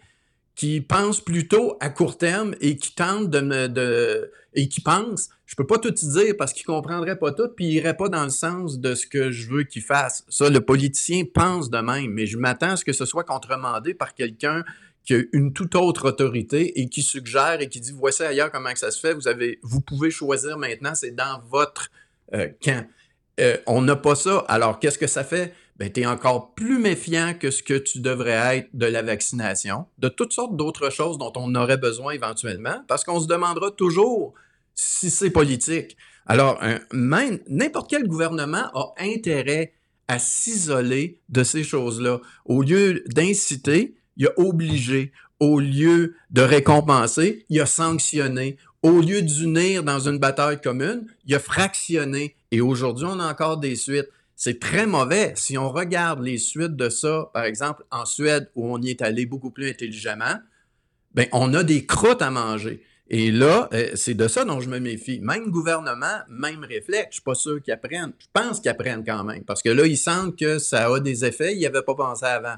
qui 0.58 0.80
pensent 0.80 1.20
plutôt 1.20 1.76
à 1.78 1.88
court 1.88 2.18
terme 2.18 2.56
et 2.60 2.76
qui 2.76 2.92
tentent 2.92 3.30
de 3.30 3.40
me 3.40 4.32
et 4.54 4.68
qui 4.68 4.80
pensent, 4.80 5.28
je 5.46 5.54
peux 5.54 5.64
pas 5.64 5.78
tout 5.78 5.94
y 5.94 6.08
dire 6.08 6.34
parce 6.36 6.52
qu'ils 6.52 6.66
comprendraient 6.66 7.16
pas 7.16 7.30
tout 7.30 7.46
puis 7.56 7.66
ils 7.66 7.74
iraient 7.74 7.96
pas 7.96 8.08
dans 8.08 8.24
le 8.24 8.30
sens 8.30 8.80
de 8.80 8.96
ce 8.96 9.06
que 9.06 9.30
je 9.30 9.48
veux 9.48 9.62
qu'ils 9.62 9.82
fassent. 9.82 10.24
Ça, 10.28 10.50
le 10.50 10.60
politicien 10.60 11.22
pense 11.32 11.70
de 11.70 11.78
même, 11.78 12.10
mais 12.10 12.26
je 12.26 12.36
m'attends 12.36 12.70
à 12.70 12.76
ce 12.76 12.84
que 12.84 12.92
ce 12.92 13.04
soit 13.04 13.22
contremandé 13.22 13.94
par 13.94 14.14
quelqu'un 14.14 14.64
qui 15.04 15.14
a 15.14 15.22
une 15.32 15.52
toute 15.52 15.76
autre 15.76 16.08
autorité 16.08 16.80
et 16.80 16.88
qui 16.88 17.02
suggère 17.02 17.60
et 17.60 17.68
qui 17.68 17.78
dit 17.78 17.92
voici 17.92 18.24
ailleurs 18.24 18.50
comment 18.50 18.72
que 18.72 18.80
ça 18.80 18.90
se 18.90 18.98
fait, 18.98 19.14
vous 19.14 19.28
avez 19.28 19.60
vous 19.62 19.80
pouvez 19.80 20.10
choisir 20.10 20.58
maintenant, 20.58 20.96
c'est 20.96 21.14
dans 21.14 21.40
votre 21.48 21.88
euh, 22.34 22.48
camp. 22.60 22.84
Euh, 23.38 23.56
on 23.66 23.82
n'a 23.82 23.94
pas 23.94 24.16
ça. 24.16 24.44
Alors, 24.48 24.80
qu'est-ce 24.80 24.98
que 24.98 25.06
ça 25.06 25.22
fait? 25.22 25.54
Ben, 25.78 25.92
tu 25.92 26.00
es 26.00 26.06
encore 26.06 26.54
plus 26.54 26.78
méfiant 26.78 27.34
que 27.38 27.50
ce 27.50 27.62
que 27.62 27.74
tu 27.74 28.00
devrais 28.00 28.58
être 28.58 28.68
de 28.74 28.86
la 28.86 29.02
vaccination, 29.02 29.86
de 29.98 30.08
toutes 30.08 30.32
sortes 30.32 30.56
d'autres 30.56 30.90
choses 30.90 31.18
dont 31.18 31.32
on 31.36 31.54
aurait 31.54 31.76
besoin 31.76 32.12
éventuellement, 32.12 32.82
parce 32.88 33.04
qu'on 33.04 33.20
se 33.20 33.28
demandera 33.28 33.70
toujours 33.70 34.34
si 34.74 35.10
c'est 35.10 35.30
politique. 35.30 35.96
Alors, 36.26 36.60
même 36.92 37.38
n'importe 37.48 37.88
quel 37.88 38.06
gouvernement 38.06 38.70
a 38.74 38.92
intérêt 38.98 39.72
à 40.08 40.18
s'isoler 40.18 41.20
de 41.28 41.44
ces 41.44 41.62
choses-là. 41.62 42.20
Au 42.44 42.62
lieu 42.62 43.04
d'inciter, 43.06 43.94
il 44.16 44.26
a 44.26 44.32
obligé. 44.38 45.12
au 45.40 45.60
lieu 45.60 46.16
de 46.30 46.42
récompenser, 46.42 47.46
il 47.48 47.60
a 47.60 47.66
sanctionné. 47.66 48.56
Au 48.82 49.00
lieu 49.00 49.22
d'unir 49.22 49.84
dans 49.84 50.00
une 50.00 50.18
bataille 50.18 50.60
commune, 50.60 51.06
il 51.26 51.34
a 51.36 51.38
fractionné. 51.38 52.34
Et 52.50 52.60
aujourd'hui, 52.60 53.06
on 53.08 53.20
a 53.20 53.30
encore 53.30 53.58
des 53.58 53.76
suites. 53.76 54.08
C'est 54.40 54.60
très 54.60 54.86
mauvais. 54.86 55.32
Si 55.34 55.58
on 55.58 55.68
regarde 55.68 56.22
les 56.22 56.38
suites 56.38 56.76
de 56.76 56.88
ça, 56.90 57.28
par 57.34 57.42
exemple, 57.42 57.82
en 57.90 58.04
Suède, 58.04 58.48
où 58.54 58.72
on 58.72 58.80
y 58.80 58.90
est 58.90 59.02
allé 59.02 59.26
beaucoup 59.26 59.50
plus 59.50 59.68
intelligemment, 59.68 60.36
ben, 61.12 61.26
on 61.32 61.52
a 61.54 61.64
des 61.64 61.86
croûtes 61.86 62.22
à 62.22 62.30
manger. 62.30 62.80
Et 63.10 63.32
là, 63.32 63.68
euh, 63.72 63.90
c'est 63.94 64.14
de 64.14 64.28
ça 64.28 64.44
dont 64.44 64.60
je 64.60 64.68
me 64.68 64.78
méfie. 64.78 65.18
Même 65.20 65.50
gouvernement, 65.50 66.20
même 66.28 66.62
réflexe, 66.62 67.08
je 67.10 67.14
suis 67.14 67.22
pas 67.22 67.34
sûr 67.34 67.60
qu'ils 67.60 67.72
apprennent. 67.74 68.12
Je 68.20 68.26
pense 68.32 68.60
qu'ils 68.60 68.70
apprennent 68.70 69.04
quand 69.04 69.24
même. 69.24 69.42
Parce 69.42 69.60
que 69.60 69.70
là, 69.70 69.84
ils 69.86 69.96
sentent 69.96 70.38
que 70.38 70.60
ça 70.60 70.86
a 70.86 71.00
des 71.00 71.24
effets, 71.24 71.54
ils 71.54 71.58
n'y 71.58 71.66
avaient 71.66 71.82
pas 71.82 71.96
pensé 71.96 72.24
avant. 72.24 72.56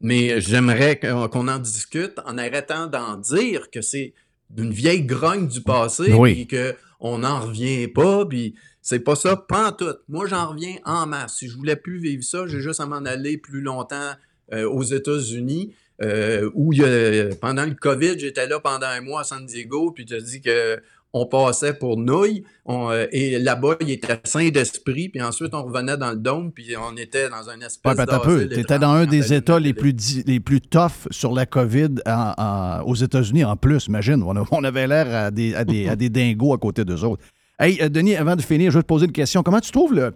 Mais 0.00 0.40
j'aimerais 0.40 0.98
qu'on 0.98 1.46
en 1.46 1.58
discute 1.60 2.18
en 2.26 2.38
arrêtant 2.38 2.88
d'en 2.88 3.16
dire 3.18 3.70
que 3.70 3.82
c'est 3.82 4.14
d'une 4.50 4.72
vieille 4.72 5.04
grogne 5.04 5.46
du 5.46 5.60
passé, 5.60 6.12
Oui. 6.12 6.44
puis 6.44 6.58
qu'on 6.58 7.18
n'en 7.18 7.40
revient 7.40 7.86
pas, 7.86 8.26
puis 8.26 8.56
c'est 8.84 9.00
pas 9.00 9.16
ça, 9.16 9.34
pas 9.36 9.70
en 9.70 9.72
tout. 9.72 9.94
Moi, 10.08 10.26
j'en 10.28 10.50
reviens 10.50 10.76
en 10.84 11.06
masse. 11.06 11.36
Si 11.38 11.48
je 11.48 11.56
voulais 11.56 11.74
plus 11.74 11.98
vivre 11.98 12.22
ça, 12.22 12.46
j'ai 12.46 12.60
juste 12.60 12.78
à 12.80 12.86
m'en 12.86 12.96
aller 13.04 13.38
plus 13.38 13.62
longtemps 13.62 14.12
euh, 14.52 14.68
aux 14.68 14.82
États-Unis, 14.82 15.74
euh, 16.02 16.50
où 16.54 16.72
il 16.72 16.80
y 16.80 16.84
a- 16.84 17.34
pendant 17.40 17.64
le 17.64 17.74
COVID, 17.74 18.18
j'étais 18.18 18.46
là 18.46 18.60
pendant 18.60 18.86
un 18.86 19.00
mois 19.00 19.22
à 19.22 19.24
San 19.24 19.44
Diego, 19.46 19.90
puis 19.90 20.04
tu 20.04 20.14
as 20.14 20.20
dit 20.20 20.40
que 20.42 20.78
on 21.16 21.26
passait 21.26 21.74
pour 21.74 21.96
nouilles, 21.96 22.42
on, 22.64 22.90
euh, 22.90 23.06
et 23.12 23.38
là-bas, 23.38 23.76
il 23.80 23.90
était 23.92 24.18
sain 24.24 24.48
d'esprit, 24.48 25.08
puis 25.08 25.22
ensuite, 25.22 25.54
on 25.54 25.62
revenait 25.62 25.96
dans 25.96 26.10
le 26.10 26.16
dôme, 26.16 26.50
puis 26.50 26.74
on 26.76 26.96
était 26.96 27.28
dans 27.30 27.48
un 27.48 27.60
espèce 27.60 27.92
Ouais, 27.92 27.96
ben. 28.48 28.54
Tu 28.56 28.60
étais 28.60 28.78
dans 28.80 28.90
un 28.90 29.06
des 29.06 29.32
États 29.32 29.60
les 29.60 29.72
plus, 29.74 30.24
les 30.26 30.40
plus 30.40 30.60
tough 30.60 31.06
sur 31.12 31.32
la 31.32 31.46
COVID 31.46 31.90
en- 32.04 32.34
en- 32.36 32.82
aux 32.82 32.96
États-Unis 32.96 33.44
en 33.44 33.56
plus, 33.56 33.86
imagine. 33.86 34.24
On, 34.24 34.64
avait 34.64 34.88
l'air 34.88 35.14
à 35.14 35.30
des, 35.30 35.54
à, 35.54 35.64
des, 35.64 35.88
à 35.88 35.94
des 35.94 36.10
dingos 36.10 36.52
à 36.52 36.58
côté 36.58 36.84
d'eux 36.84 37.04
autres. 37.04 37.22
Hey, 37.56 37.78
euh, 37.80 37.88
Denis, 37.88 38.16
avant 38.16 38.34
de 38.34 38.42
finir, 38.42 38.72
je 38.72 38.78
vais 38.78 38.82
te 38.82 38.88
poser 38.88 39.06
une 39.06 39.12
question. 39.12 39.44
Comment 39.44 39.60
tu 39.60 39.70
trouves 39.70 39.94
le. 39.94 40.12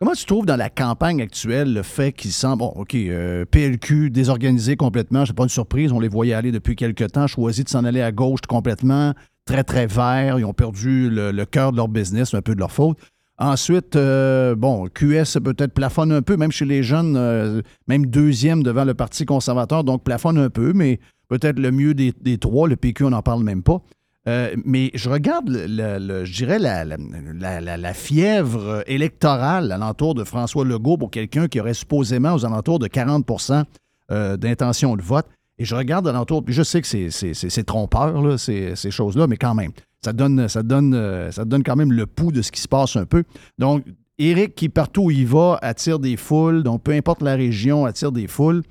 Comment 0.00 0.12
tu 0.12 0.24
trouves 0.24 0.44
dans 0.44 0.56
la 0.56 0.70
campagne 0.70 1.22
actuelle 1.22 1.72
le 1.72 1.82
fait 1.82 2.10
qu'ils 2.10 2.32
semblent. 2.32 2.58
Bon, 2.58 2.72
OK, 2.74 2.96
euh, 2.96 3.44
PLQ 3.44 4.10
désorganisé 4.10 4.74
complètement, 4.74 5.24
c'est 5.24 5.36
pas 5.36 5.44
une 5.44 5.50
surprise, 5.50 5.92
on 5.92 6.00
les 6.00 6.08
voyait 6.08 6.34
aller 6.34 6.50
depuis 6.50 6.74
quelques 6.74 7.12
temps, 7.12 7.28
choisi 7.28 7.62
de 7.62 7.68
s'en 7.68 7.84
aller 7.84 8.00
à 8.00 8.10
gauche 8.10 8.40
complètement, 8.48 9.14
très, 9.44 9.62
très 9.62 9.86
vert, 9.86 10.38
ils 10.38 10.44
ont 10.44 10.54
perdu 10.54 11.10
le, 11.10 11.44
cœur 11.44 11.70
de 11.70 11.76
leur 11.76 11.86
business, 11.86 12.34
un 12.34 12.42
peu 12.42 12.54
de 12.54 12.60
leur 12.60 12.72
faute. 12.72 12.98
Ensuite, 13.38 13.94
euh, 13.94 14.56
bon, 14.56 14.88
QS 14.88 15.38
peut-être 15.44 15.74
plafonne 15.74 16.10
un 16.12 16.22
peu, 16.22 16.36
même 16.36 16.50
chez 16.50 16.64
les 16.64 16.82
jeunes, 16.82 17.62
même 17.86 18.06
deuxième 18.06 18.62
devant 18.62 18.84
le 18.84 18.94
Parti 18.94 19.26
conservateur, 19.26 19.84
donc 19.84 20.02
plafonne 20.02 20.38
un 20.38 20.50
peu, 20.50 20.72
mais 20.72 20.98
peut-être 21.28 21.58
le 21.58 21.70
mieux 21.70 21.94
des, 21.94 22.12
des 22.20 22.38
trois. 22.38 22.68
Le 22.68 22.76
PQ, 22.76 23.04
on 23.04 23.10
n'en 23.10 23.22
parle 23.22 23.44
même 23.44 23.62
pas. 23.62 23.80
Euh, 24.28 24.54
mais 24.64 24.90
je 24.94 25.08
regarde, 25.08 25.48
je 25.50 26.32
dirais, 26.32 26.58
la, 26.58 27.94
fièvre 27.94 28.82
électorale 28.86 29.72
alentour 29.72 30.14
de 30.14 30.24
François 30.24 30.64
Legault 30.64 30.98
pour 30.98 31.10
quelqu'un 31.10 31.48
qui 31.48 31.58
aurait 31.60 31.74
supposément 31.74 32.34
aux 32.34 32.44
alentours 32.44 32.78
de 32.78 32.86
40% 32.86 33.64
euh, 34.12 34.36
d'intention 34.36 34.96
de 34.96 35.02
vote. 35.02 35.26
Et 35.58 35.64
je 35.64 35.74
regarde 35.74 36.08
alentour, 36.08 36.44
puis 36.44 36.54
je 36.54 36.62
sais 36.62 36.80
que 36.80 36.86
c'est- 36.86 37.64
trompeur, 37.64 38.38
ces, 38.38 38.76
ces 38.76 38.90
choses-là, 38.90 39.26
mais 39.26 39.36
quand 39.36 39.54
même, 39.54 39.72
ça 40.02 40.12
donne, 40.12 40.48
ça, 40.48 40.62
donne, 40.62 40.94
euh, 40.94 41.30
ça 41.30 41.44
donne 41.44 41.62
quand 41.62 41.76
même 41.76 41.92
le 41.92 42.06
pouls 42.06 42.32
de 42.32 42.42
ce 42.42 42.50
qui 42.50 42.60
se 42.60 42.68
passe 42.68 42.96
un 42.96 43.04
peu. 43.04 43.24
Donc, 43.58 43.84
Éric, 44.18 44.54
qui 44.54 44.68
partout 44.68 45.04
où 45.04 45.10
il 45.10 45.26
va, 45.26 45.58
attire 45.62 45.98
des 45.98 46.16
foules, 46.16 46.62
donc 46.62 46.82
peu 46.82 46.92
importe 46.92 47.22
la 47.22 47.36
région, 47.36 47.86
attire 47.86 48.12
des 48.12 48.26
foules. 48.26 48.62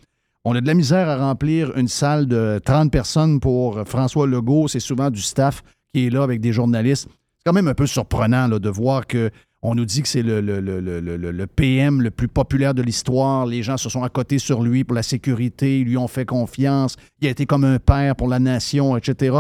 On 0.51 0.55
a 0.55 0.61
de 0.61 0.65
la 0.65 0.73
misère 0.73 1.07
à 1.07 1.15
remplir 1.15 1.77
une 1.77 1.87
salle 1.87 2.25
de 2.25 2.59
30 2.65 2.91
personnes 2.91 3.39
pour 3.39 3.83
François 3.85 4.25
Legault. 4.25 4.67
C'est 4.67 4.79
souvent 4.79 5.11
du 5.11 5.21
staff 5.21 5.61
qui 5.93 6.07
est 6.07 6.09
là 6.09 6.23
avec 6.23 6.41
des 6.41 6.53
journalistes. 6.53 7.07
C'est 7.07 7.43
quand 7.45 7.53
même 7.53 7.67
un 7.67 7.75
peu 7.75 7.85
surprenant 7.85 8.49
de 8.49 8.69
voir 8.69 9.05
que 9.05 9.29
on 9.61 9.75
nous 9.75 9.85
dit 9.85 10.01
que 10.01 10.07
c'est 10.07 10.23
le, 10.23 11.45
PM 11.45 12.01
le 12.01 12.09
plus 12.09 12.27
populaire 12.27 12.73
de 12.73 12.81
l'histoire. 12.81 13.45
Les 13.45 13.61
gens 13.61 13.77
se 13.77 13.89
sont 13.89 14.01
accotés 14.01 14.39
sur 14.39 14.63
lui 14.63 14.83
pour 14.83 14.95
la 14.95 15.03
sécurité. 15.03 15.81
Ils 15.81 15.85
lui 15.85 15.97
ont 15.97 16.07
fait 16.07 16.25
confiance. 16.25 16.95
Il 17.21 17.27
a 17.27 17.29
été 17.29 17.45
comme 17.45 17.63
un 17.63 17.77
père 17.77 18.15
pour 18.15 18.27
la 18.27 18.39
nation, 18.39 18.97
etc. 18.97 19.37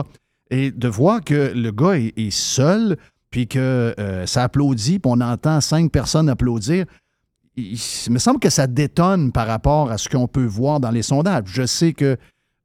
Et 0.51 0.69
de 0.69 0.87
voir 0.87 1.23
que 1.23 1.53
le 1.55 1.71
gars 1.71 1.93
est, 1.97 2.13
est 2.19 2.29
seul, 2.29 2.97
puis 3.31 3.47
que 3.47 3.95
euh, 3.97 4.27
ça 4.27 4.43
applaudit, 4.43 4.99
puis 4.99 5.11
on 5.11 5.21
entend 5.21 5.59
cinq 5.59 5.91
personnes 5.91 6.29
applaudir, 6.29 6.85
il, 7.59 8.11
me 8.11 8.19
semble 8.19 8.39
que 8.39 8.49
ça 8.49 8.67
détonne 8.67 9.31
par 9.31 9.47
rapport 9.47 9.91
à 9.91 9.97
ce 9.97 10.09
qu'on 10.09 10.27
peut 10.27 10.45
voir 10.45 10.79
dans 10.79 10.91
les 10.91 11.01
sondages. 11.01 11.43
Je 11.47 11.65
sais 11.65 11.93
que 11.93 12.17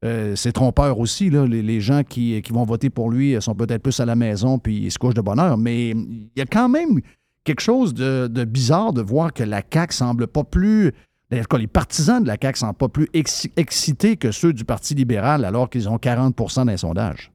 euh, 0.03 0.35
c'est 0.35 0.51
trompeur 0.51 0.99
aussi. 0.99 1.29
Les, 1.29 1.81
gens 1.81 2.03
qui, 2.03 2.41
vont 2.51 2.63
voter 2.63 2.89
pour 2.89 3.09
lui 3.09 3.35
sont 3.41 3.55
peut-être 3.55 3.81
plus 3.81 3.99
à 3.99 4.05
la 4.05 4.15
maison 4.15 4.59
puis 4.59 4.77
ils 4.77 4.91
se 4.91 4.99
couchent 4.99 5.13
de 5.13 5.21
bonne 5.21 5.39
heure. 5.39 5.57
Mais 5.57 5.89
il 5.89 6.29
y 6.35 6.41
a 6.41 6.45
quand 6.45 6.69
même 6.69 6.99
quelque 7.43 7.61
chose 7.61 7.93
de, 7.93 8.27
bizarre 8.45 8.93
de 8.93 9.01
voir 9.01 9.33
que 9.33 9.43
la 9.43 9.61
CAQ 9.61 9.93
semble 9.93 10.27
pas 10.27 10.43
plus. 10.43 10.93
En 11.33 11.37
tout 11.37 11.43
cas, 11.49 11.57
les 11.57 11.67
partisans 11.67 12.21
de 12.21 12.27
la 12.27 12.37
CAQ 12.41 12.59
semblent 12.59 12.77
pas 12.77 12.89
plus 12.89 13.07
exci- 13.13 13.51
excités 13.57 14.15
que 14.15 14.31
ceux 14.31 14.53
du 14.53 14.63
Parti 14.63 14.93
libéral 14.93 15.43
alors 15.43 15.69
qu'ils 15.69 15.89
ont 15.89 15.97
40% 15.97 16.65
dans 16.65 16.71
les 16.71 16.77
sondages. 16.77 17.31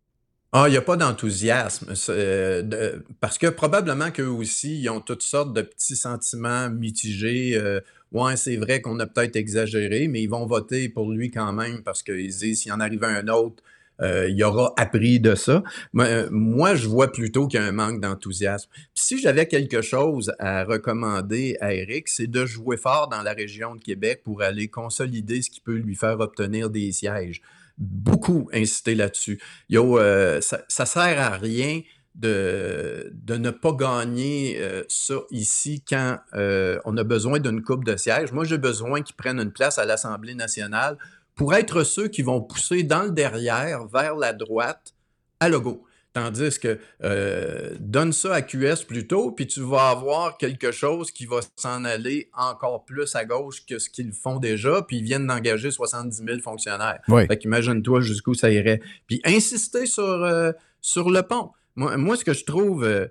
Ah, 0.53 0.65
il 0.67 0.73
n'y 0.73 0.77
a 0.77 0.83
pas 0.83 0.97
d'enthousiasme. 0.97 1.95
euh, 2.09 2.99
parce 3.21 3.39
que 3.39 3.47
probablement 3.47 4.11
qu'eux 4.11 4.27
aussi, 4.27 4.81
ils 4.81 4.89
ont 4.91 5.01
toutes 5.01 5.23
sortes 5.23 5.53
de 5.53 5.63
petits 5.63 5.95
sentiments 5.95 6.69
mitigés. 6.71 7.57
euh, 7.57 7.81
ouais, 8.13 8.37
c'est 8.37 8.57
vrai 8.57 8.81
qu'on 8.81 8.99
a 8.99 9.07
peut-être 9.07 9.37
exagéré, 9.37 10.09
mais 10.09 10.23
ils 10.23 10.29
vont 10.29 10.47
voter 10.47 10.89
pour 10.89 11.13
lui 11.13 11.31
quand 11.31 11.53
même 11.53 11.83
parce 11.85 12.03
qu'ils 12.03 12.35
disent 12.37 12.63
s'il 12.63 12.73
en 12.73 12.81
arrive 12.81 13.05
un 13.05 13.29
autre, 13.29 13.63
euh, 14.03 14.29
il 14.29 14.43
aura 14.43 14.73
appris 14.77 15.21
de 15.21 15.37
ça. 15.37 15.63
Moi, 15.93 16.07
euh, 16.07 16.29
moi, 16.33 16.75
je 16.75 16.89
vois 16.89 17.13
plutôt 17.13 17.47
qu'il 17.47 17.61
y 17.61 17.63
a 17.63 17.67
un 17.67 17.73
manque 17.73 18.01
d'enthousiasme. 18.01 18.69
Si 18.95 19.21
j'avais 19.21 19.47
quelque 19.47 19.83
chose 19.83 20.33
à 20.41 20.65
recommander 20.65 21.59
à 21.61 21.75
Eric, 21.75 22.09
c'est 22.09 22.27
de 22.27 22.45
jouer 22.45 22.77
fort 22.77 23.09
dans 23.09 23.23
la 23.23 23.35
région 23.35 23.77
de 23.77 23.81
Québec 23.83 24.23
pour 24.25 24.43
aller 24.43 24.67
consolider 24.69 25.43
ce 25.43 25.51
qui 25.51 25.61
peut 25.61 25.77
lui 25.77 25.95
faire 25.95 26.19
obtenir 26.19 26.71
des 26.71 26.91
sièges. 26.91 27.41
Beaucoup 27.81 28.49
insister 28.53 28.95
là-dessus. 28.95 29.41
Euh, 29.73 30.41
ça, 30.41 30.63
ça 30.69 30.87
sert 30.87 31.19
à 31.21 31.31
rien 31.31 31.81
de, 32.15 33.13
ne 33.29 33.51
pas 33.51 33.73
gagner 33.73 34.59
euh, 34.61 34.83
ça 34.89 35.15
ici 35.31 35.83
quand 35.89 36.19
euh, 36.35 36.79
on 36.85 36.97
a 36.97 37.05
besoin 37.05 37.39
d'une 37.39 37.63
coupe 37.63 37.85
de 37.85 37.97
sièges. 37.97 38.33
Moi, 38.33 38.45
j'ai 38.45 38.59
besoin 38.59 39.03
qu'ils 39.03 39.17
prennent 39.17 39.41
une 39.41 39.53
place 39.53 39.79
à 39.79 39.85
l'Assemblée 39.85 40.35
nationale 40.35 40.99
pour 41.35 41.55
être 41.55 41.85
ceux 41.85 42.09
qui 42.09 42.23
vont 42.23 42.43
pousser 42.43 42.83
dans 42.83 43.05
le 43.05 43.11
derrière, 43.11 43.87
vers 43.87 44.17
la 44.17 44.33
droite, 44.33 44.95
à 45.39 45.49
Legault. 45.49 45.85
Tandis 46.13 46.59
que 46.59 46.81
euh, 47.05 47.77
donne 47.79 48.13
ça 48.13 48.35
à 48.35 48.43
QS 48.43 48.85
plutôt, 48.87 49.31
puis 49.31 49.47
tu 49.47 49.61
vas 49.61 49.91
avoir 49.91 50.39
quelque 50.39 50.73
chose 50.73 51.13
qui 51.13 51.25
va 51.25 51.39
s'en 51.55 51.85
aller 51.85 52.29
encore 52.37 52.85
plus 52.85 53.15
à 53.15 53.25
gauche 53.25 53.65
que 53.65 53.79
ce 53.79 53.89
qu'ils 53.89 54.13
font 54.13 54.39
déjà, 54.41 54.83
puis 54.83 54.99
ils 54.99 55.05
viennent 55.05 55.29
d'engager 55.29 55.71
70 55.71 56.25
000 56.27 56.41
fonctionnaires. 56.41 56.99
Oui. 57.07 57.27
Fait 57.29 57.39
qu'imagine-toi 57.39 58.01
jusqu'où 58.01 58.35
ça 58.35 58.51
irait. 58.51 58.81
Puis 59.07 59.21
insister 59.25 59.87
sur, 59.87 60.03
euh, 60.03 60.51
sur 60.81 61.11
le 61.11 61.23
pont. 61.23 61.53
Moi, 61.77 61.97
moi, 61.97 62.17
ce 62.17 62.25
que 62.25 62.35
je 62.35 62.45
trouve 62.45 62.83
euh, 62.83 63.07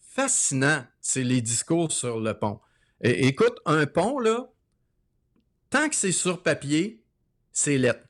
fascinant, 0.00 0.84
c'est 1.00 1.22
les 1.22 1.40
discours 1.40 1.92
sur 1.92 2.18
le 2.18 2.34
pont. 2.34 2.58
Et, 3.00 3.28
écoute, 3.28 3.58
un 3.64 3.86
pont, 3.86 4.18
là, 4.18 4.50
tant 5.70 5.88
que 5.88 5.94
c'est 5.94 6.12
sur 6.12 6.42
papier, 6.42 7.00
c'est 7.52 7.78
lettre. 7.78 8.00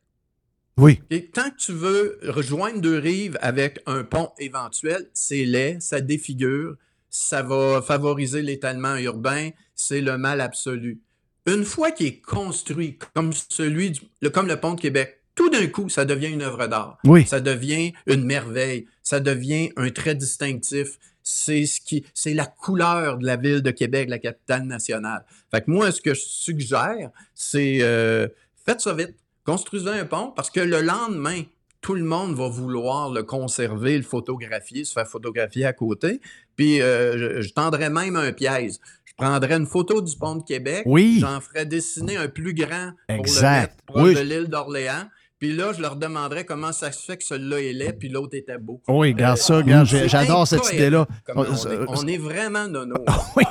Oui. 0.81 1.01
Et 1.11 1.26
tant 1.26 1.51
que 1.51 1.57
tu 1.57 1.72
veux 1.72 2.18
rejoindre 2.22 2.81
deux 2.81 2.99
rives 2.99 3.39
avec 3.43 3.81
un 3.87 4.03
pont 4.03 4.31
éventuel, 4.39 5.09
c'est 5.12 5.45
laid, 5.45 5.78
ça 5.81 6.01
défigure, 6.01 6.76
ça 7.11 7.43
va 7.43 7.83
favoriser 7.83 8.43
l'étalement 8.43 8.97
urbain, 8.97 9.51
c'est 9.74 10.01
le 10.01 10.16
mal 10.18 10.41
absolu. 10.41 11.01
Une 11.47 11.64
fois 11.64 11.91
qu'il 11.91 12.07
est 12.07 12.20
construit 12.20 12.99
comme 13.14 13.33
celui 13.33 13.91
du- 13.93 14.01
le, 14.20 14.31
comme 14.31 14.47
le 14.49 14.59
pont 14.59 14.74
de 14.74 14.81
Québec, 14.81 15.20
tout 15.35 15.49
d'un 15.51 15.66
coup, 15.68 15.89
ça 15.89 16.05
devient 16.05 16.28
une 16.28 16.43
œuvre 16.43 16.66
d'art. 16.66 16.99
Oui. 17.05 17.24
Ça 17.26 17.41
devient 17.41 17.93
une 18.07 18.24
merveille. 18.24 18.87
Ça 19.03 19.20
devient 19.20 19.70
un 19.76 19.89
trait 19.91 20.14
distinctif. 20.14 20.99
C'est 21.22 21.64
ce 21.66 21.81
qui, 21.81 22.05
c'est 22.14 22.35
la 22.35 22.47
couleur 22.47 23.18
de 23.18 23.24
la 23.26 23.37
ville 23.37 23.62
de 23.62 23.70
Québec, 23.70 24.09
la 24.11 24.18
capitale 24.18 24.64
nationale. 24.64 25.24
Fait 25.51 25.62
que 25.62 25.70
moi, 25.70 25.93
ce 25.93 26.01
que 26.01 26.14
je 26.14 26.20
suggère, 26.20 27.11
c'est 27.35 27.78
euh, 27.83 28.28
faites 28.66 28.81
ça 28.81 28.93
vite. 28.93 29.14
Construisez 29.45 29.91
un 29.91 30.05
pont 30.05 30.32
parce 30.36 30.51
que 30.51 30.61
le 30.61 30.80
lendemain, 30.82 31.43
tout 31.80 31.95
le 31.95 32.05
monde 32.05 32.34
va 32.34 32.49
vouloir 32.49 33.11
le 33.11 33.22
conserver, 33.22 33.97
le 33.97 34.03
photographier, 34.03 34.84
se 34.84 34.93
faire 34.93 35.07
photographier 35.09 35.64
à 35.64 35.72
côté. 35.72 36.20
Puis 36.57 36.80
euh, 36.82 37.36
je, 37.36 37.41
je 37.41 37.53
tendrais 37.55 37.88
même 37.91 38.16
un 38.16 38.32
piège. 38.32 38.72
Je 39.07 39.14
prendrais 39.16 39.55
une 39.55 39.66
photo 39.66 40.01
du 40.03 40.16
pont 40.16 40.36
de 40.36 40.43
Québec. 40.45 40.82
Oui. 40.86 41.18
J'en 41.20 41.41
ferais 41.41 41.66
dessiner 41.66 42.16
un 42.16 42.28
plus 42.28 42.55
grand 42.55 42.93
pour 43.09 43.16
Exact. 43.18 43.55
le 43.55 43.61
mettre 43.61 43.74
proche 43.86 44.03
Oui. 44.09 44.14
de 44.14 44.20
l'île 44.20 44.49
d'Orléans. 44.49 45.05
Puis 45.38 45.55
là, 45.57 45.72
je 45.72 45.80
leur 45.80 45.97
demanderais 45.97 46.45
comment 46.45 46.70
ça 46.72 46.93
se 46.93 47.03
fait 47.03 47.16
que 47.16 47.24
celui-là 47.24 47.61
est 47.62 47.72
laid, 47.72 47.93
puis 47.95 48.11
l'autre 48.11 48.36
était 48.36 48.59
beau. 48.59 48.82
Oui, 48.88 49.12
regarde 49.12 49.38
ça, 49.38 49.55
Euh, 49.55 49.57
regarde, 49.62 49.86
j'ai- 49.86 50.07
j'adore 50.07 50.47
cette 50.47 50.70
idée-là. 50.70 51.07
on, 51.34 51.45
est, 51.45 51.66
on 51.88 52.07
est 52.07 52.18
vraiment 52.18 52.68
nono. 52.68 52.97
Oui. 53.36 53.45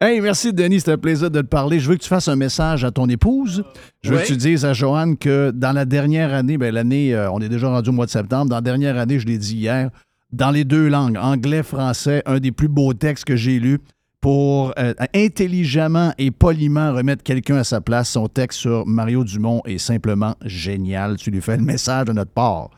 Hey, 0.00 0.20
merci 0.20 0.52
Denis, 0.52 0.80
c'était 0.80 0.92
un 0.92 0.98
plaisir 0.98 1.30
de 1.30 1.40
te 1.40 1.46
parler. 1.46 1.78
Je 1.80 1.88
veux 1.88 1.96
que 1.96 2.02
tu 2.02 2.08
fasses 2.08 2.28
un 2.28 2.36
message 2.36 2.84
à 2.84 2.90
ton 2.90 3.06
épouse. 3.08 3.64
Je 4.02 4.10
veux 4.10 4.16
Oui. 4.16 4.22
que 4.22 4.26
tu 4.28 4.36
dises 4.36 4.64
à 4.64 4.72
Joanne 4.72 5.16
que 5.16 5.50
dans 5.54 5.72
la 5.72 5.84
dernière 5.84 6.34
année, 6.34 6.58
ben 6.58 6.74
l'année, 6.74 7.14
euh, 7.14 7.30
on 7.30 7.40
est 7.40 7.48
déjà 7.48 7.68
rendu 7.68 7.90
au 7.90 7.92
mois 7.92 8.06
de 8.06 8.10
septembre, 8.10 8.50
dans 8.50 8.56
la 8.56 8.60
dernière 8.62 8.98
année, 8.98 9.18
je 9.18 9.26
l'ai 9.26 9.38
dit 9.38 9.56
hier, 9.56 9.90
dans 10.32 10.50
les 10.50 10.64
deux 10.64 10.88
langues, 10.88 11.16
anglais, 11.16 11.62
français, 11.62 12.22
un 12.26 12.38
des 12.40 12.50
plus 12.52 12.68
beaux 12.68 12.92
textes 12.92 13.24
que 13.24 13.36
j'ai 13.36 13.60
lus 13.60 13.78
pour 14.20 14.74
euh, 14.78 14.94
intelligemment 15.14 16.12
et 16.18 16.30
poliment 16.30 16.92
remettre 16.92 17.22
quelqu'un 17.22 17.56
à 17.56 17.64
sa 17.64 17.80
place. 17.80 18.10
Son 18.10 18.26
texte 18.26 18.58
sur 18.58 18.84
Mario 18.86 19.22
Dumont 19.22 19.62
est 19.64 19.78
simplement 19.78 20.34
génial. 20.44 21.16
Tu 21.18 21.30
lui 21.30 21.40
fais 21.40 21.56
le 21.56 21.62
message 21.62 22.06
de 22.06 22.12
notre 22.12 22.32
part. 22.32 22.70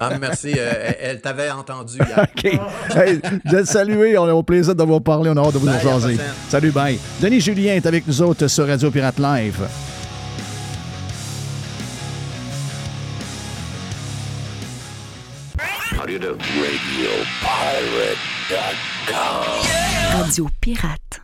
Ah, 0.00 0.16
merci. 0.18 0.54
euh, 0.56 0.92
elle 0.98 1.20
t'avait 1.20 1.50
entendu 1.50 1.98
hier. 1.98 2.18
OK. 2.36 2.44
Hey, 2.96 3.20
je 3.44 3.50
vais 3.56 3.62
te 3.62 3.68
saluer. 3.68 4.16
On 4.16 4.24
a 4.24 4.32
au 4.32 4.42
plaisir 4.42 4.74
de 4.74 4.82
vous 4.82 5.00
parler. 5.00 5.30
On 5.30 5.36
a 5.36 5.46
hâte 5.46 5.52
de 5.54 5.58
vous 5.58 5.66
Bye, 5.66 5.80
jaser. 5.82 6.16
Salut, 6.48 6.70
bye. 6.70 6.98
Denis 7.20 7.40
Julien 7.40 7.74
est 7.74 7.84
avec 7.86 8.06
nous 8.06 8.22
autres 8.22 8.46
sur 8.48 8.66
Radio 8.66 8.90
Pirate 8.90 9.18
Live. 9.18 9.60
Radio 20.12 20.48
Pirate. 20.60 21.23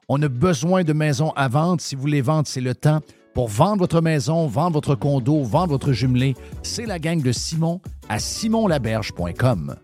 On 0.13 0.21
a 0.23 0.27
besoin 0.27 0.83
de 0.83 0.91
maisons 0.91 1.31
à 1.37 1.47
vendre. 1.47 1.79
Si 1.79 1.95
vous 1.95 2.01
voulez 2.01 2.19
vendre, 2.19 2.45
c'est 2.45 2.59
le 2.59 2.75
temps. 2.75 2.99
Pour 3.33 3.47
vendre 3.47 3.77
votre 3.77 4.01
maison, 4.01 4.45
vendre 4.45 4.73
votre 4.73 4.93
condo, 4.93 5.41
vendre 5.41 5.69
votre 5.69 5.93
jumelé, 5.93 6.35
c'est 6.63 6.85
la 6.85 6.99
gang 6.99 7.21
de 7.21 7.31
Simon 7.31 7.79
à 8.09 8.19
simonlaberge.com. 8.19 9.77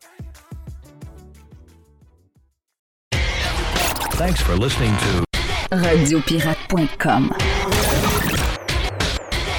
Thanks 4.17 4.41
for 4.41 4.57
listening 4.57 4.91
to 4.97 5.23
Radiopirate.com. 5.73 7.31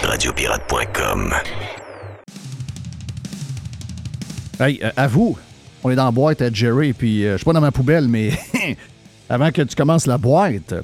Radiopirate.com. 0.03 1.33
Hey, 4.61 4.81
euh, 4.85 4.91
à 4.99 5.09
vous, 5.09 5.39
on 5.83 5.89
est 5.89 5.97
dans 5.97 6.05
la 6.05 6.11
boîte 6.11 6.43
à 6.43 6.53
Jerry, 6.53 6.93
puis 6.93 7.25
euh, 7.25 7.33
je 7.33 7.37
suis 7.39 7.45
pas 7.47 7.55
dans 7.55 7.63
ma 7.63 7.73
poubelle, 7.73 8.07
mais 8.07 8.33
avant 9.29 9.51
que 9.51 9.63
tu 9.63 9.75
commences 9.77 10.07
la 10.07 10.19
boîte, 10.19 10.75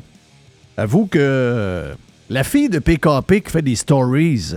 avoue 0.76 1.06
que 1.06 1.94
la 2.30 2.44
fille 2.44 2.68
de 2.68 2.78
PKP 2.78 3.42
qui 3.44 3.50
fait 3.50 3.62
des 3.62 3.76
stories 3.76 4.54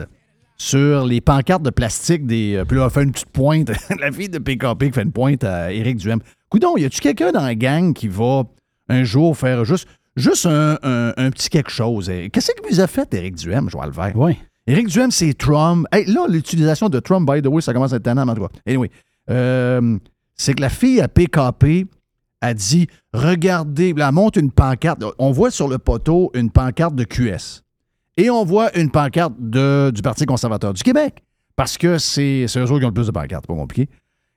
sur 0.58 1.06
les 1.06 1.22
pancartes 1.22 1.62
de 1.64 1.70
plastique 1.70 2.26
des. 2.26 2.56
euh, 2.56 2.66
puis 2.66 2.78
là, 2.78 2.86
elle 2.86 2.92
fait 2.92 3.04
une 3.04 3.12
petite 3.12 3.30
pointe. 3.30 3.70
la 4.00 4.12
fille 4.12 4.30
de 4.30 4.40
PKP 4.40 4.86
qui 4.86 4.92
fait 4.94 5.04
une 5.04 5.12
pointe 5.12 5.44
à 5.44 5.72
Éric 5.72 5.98
Duhem. 5.98 6.20
Coudon, 6.50 6.78
y 6.78 6.86
a-tu 6.86 7.00
quelqu'un 7.02 7.32
dans 7.32 7.44
la 7.44 7.54
gang 7.56 7.94
qui 7.94 8.08
va 8.08 8.44
un 8.90 9.04
jour 9.04 9.38
faire 9.38 9.64
juste, 9.66 9.88
juste 10.16 10.46
un, 10.48 10.80
un- 10.82 11.14
un 11.16 11.30
petit 11.30 11.50
quelque 11.50 11.70
chose? 11.70 12.10
Eh, 12.10 12.30
Qu'est-ce 12.30 12.52
que 12.54 12.68
vous 12.68 12.80
a 12.80 12.88
fait, 12.88 13.14
Éric 13.14 13.36
Duhem, 13.36 13.70
Joël 13.70 13.92
Vert? 13.92 14.14
Oui. 14.16 14.36
Éric 14.66 14.88
Duhem, 14.88 15.12
c'est 15.12 15.34
Trump. 15.36 15.86
Hey, 15.92 16.06
là, 16.06 16.26
l'utilisation 16.28 16.90
de 16.90 17.00
Trump, 17.00 17.30
by 17.32 17.42
the 17.42 17.48
way, 17.48 17.62
ça 17.62 17.72
commence 17.74 17.94
à 17.94 17.98
être 17.98 18.04
tannant, 18.04 18.28
en 18.28 18.34
tout 18.34 18.42
cas. 18.48 18.50
Anyway, 18.66 18.90
euh, 19.30 19.98
c'est 20.36 20.54
que 20.56 20.62
la 20.62 20.70
fille 20.70 21.00
à 21.02 21.08
PKP 21.08 21.86
a 22.42 22.54
dit 22.54 22.88
Regardez, 23.14 23.94
là, 23.94 24.12
monte 24.12 24.36
une 24.36 24.52
pancarte. 24.52 25.04
On 25.18 25.32
voit 25.32 25.52
sur 25.52 25.68
le 25.68 25.78
poteau 25.78 26.32
une 26.34 26.52
pancarte 26.52 26.96
de 26.96 27.04
QS. 27.04 27.64
Et 28.18 28.30
on 28.30 28.44
voit 28.44 28.76
une 28.78 28.90
pancarte 28.90 29.34
du 29.40 30.02
Parti 30.02 30.26
conservateur 30.26 30.74
du 30.74 30.84
Québec. 30.84 31.24
Parce 31.56 31.78
que 31.78 31.98
c'est 31.98 32.46
eux 32.56 32.66
qui 32.66 32.72
ont 32.72 32.80
le 32.80 32.92
plus 32.92 33.08
de 33.08 33.12
pancartes, 33.12 33.48
pas 33.48 33.54
compliqué. 33.54 33.90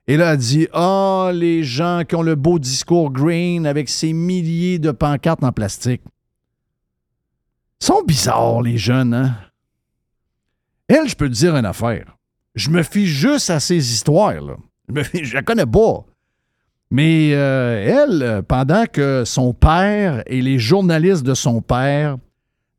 Et 0.07 0.16
là, 0.16 0.32
elle 0.32 0.38
dit 0.38 0.68
Ah, 0.72 1.30
les 1.34 1.62
gens 1.62 2.03
qui 2.09 2.14
ont 2.14 2.22
le 2.22 2.34
beau 2.34 2.59
discours 2.59 3.11
green 3.11 3.66
avec 3.66 3.88
ces 3.88 4.12
milliers 4.12 4.78
de 4.78 4.90
pancartes 4.90 5.44
en 5.44 5.53
plastique. 5.53 6.03
Ils 7.80 7.86
sont 7.86 8.03
bizarres, 8.07 8.62
les 8.62 8.76
jeunes, 8.76 9.14
hein? 9.14 9.36
Elle, 10.88 11.09
je 11.09 11.14
peux 11.14 11.28
te 11.28 11.34
dire 11.34 11.55
une 11.57 11.66
affaire. 11.66 12.16
Je 12.55 12.70
me 12.70 12.82
fie 12.82 13.07
juste 13.07 13.48
à 13.48 13.61
ces 13.61 13.92
histoires, 13.92 14.40
là. 14.40 14.57
Je, 14.88 15.22
je 15.22 15.34
la 15.34 15.42
connais 15.42 15.66
pas. 15.66 16.05
Mais 16.91 17.30
euh, 17.34 18.05
elle, 18.09 18.22
euh, 18.22 18.43
pendant 18.43 18.84
que 18.93 19.22
son 19.24 19.53
père 19.55 20.22
et 20.26 20.43
les 20.43 20.59
journalistes 20.59 21.22
de 21.24 21.34
son 21.34 21.61
père 21.62 22.16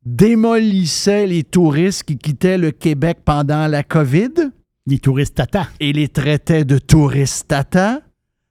démolissaient 0.05 1.27
les 1.27 1.43
touristes 1.43 2.03
qui 2.03 2.17
quittaient 2.17 2.57
le 2.57 2.71
Québec 2.71 3.19
pendant 3.23 3.67
la 3.67 3.83
COVID 3.83 4.51
Les 4.87 4.99
touristes 4.99 5.35
tata. 5.35 5.67
et 5.79 5.93
les 5.93 6.07
traitaient 6.07 6.65
de 6.65 6.77
touristes 6.77 7.47
tata, 7.47 8.01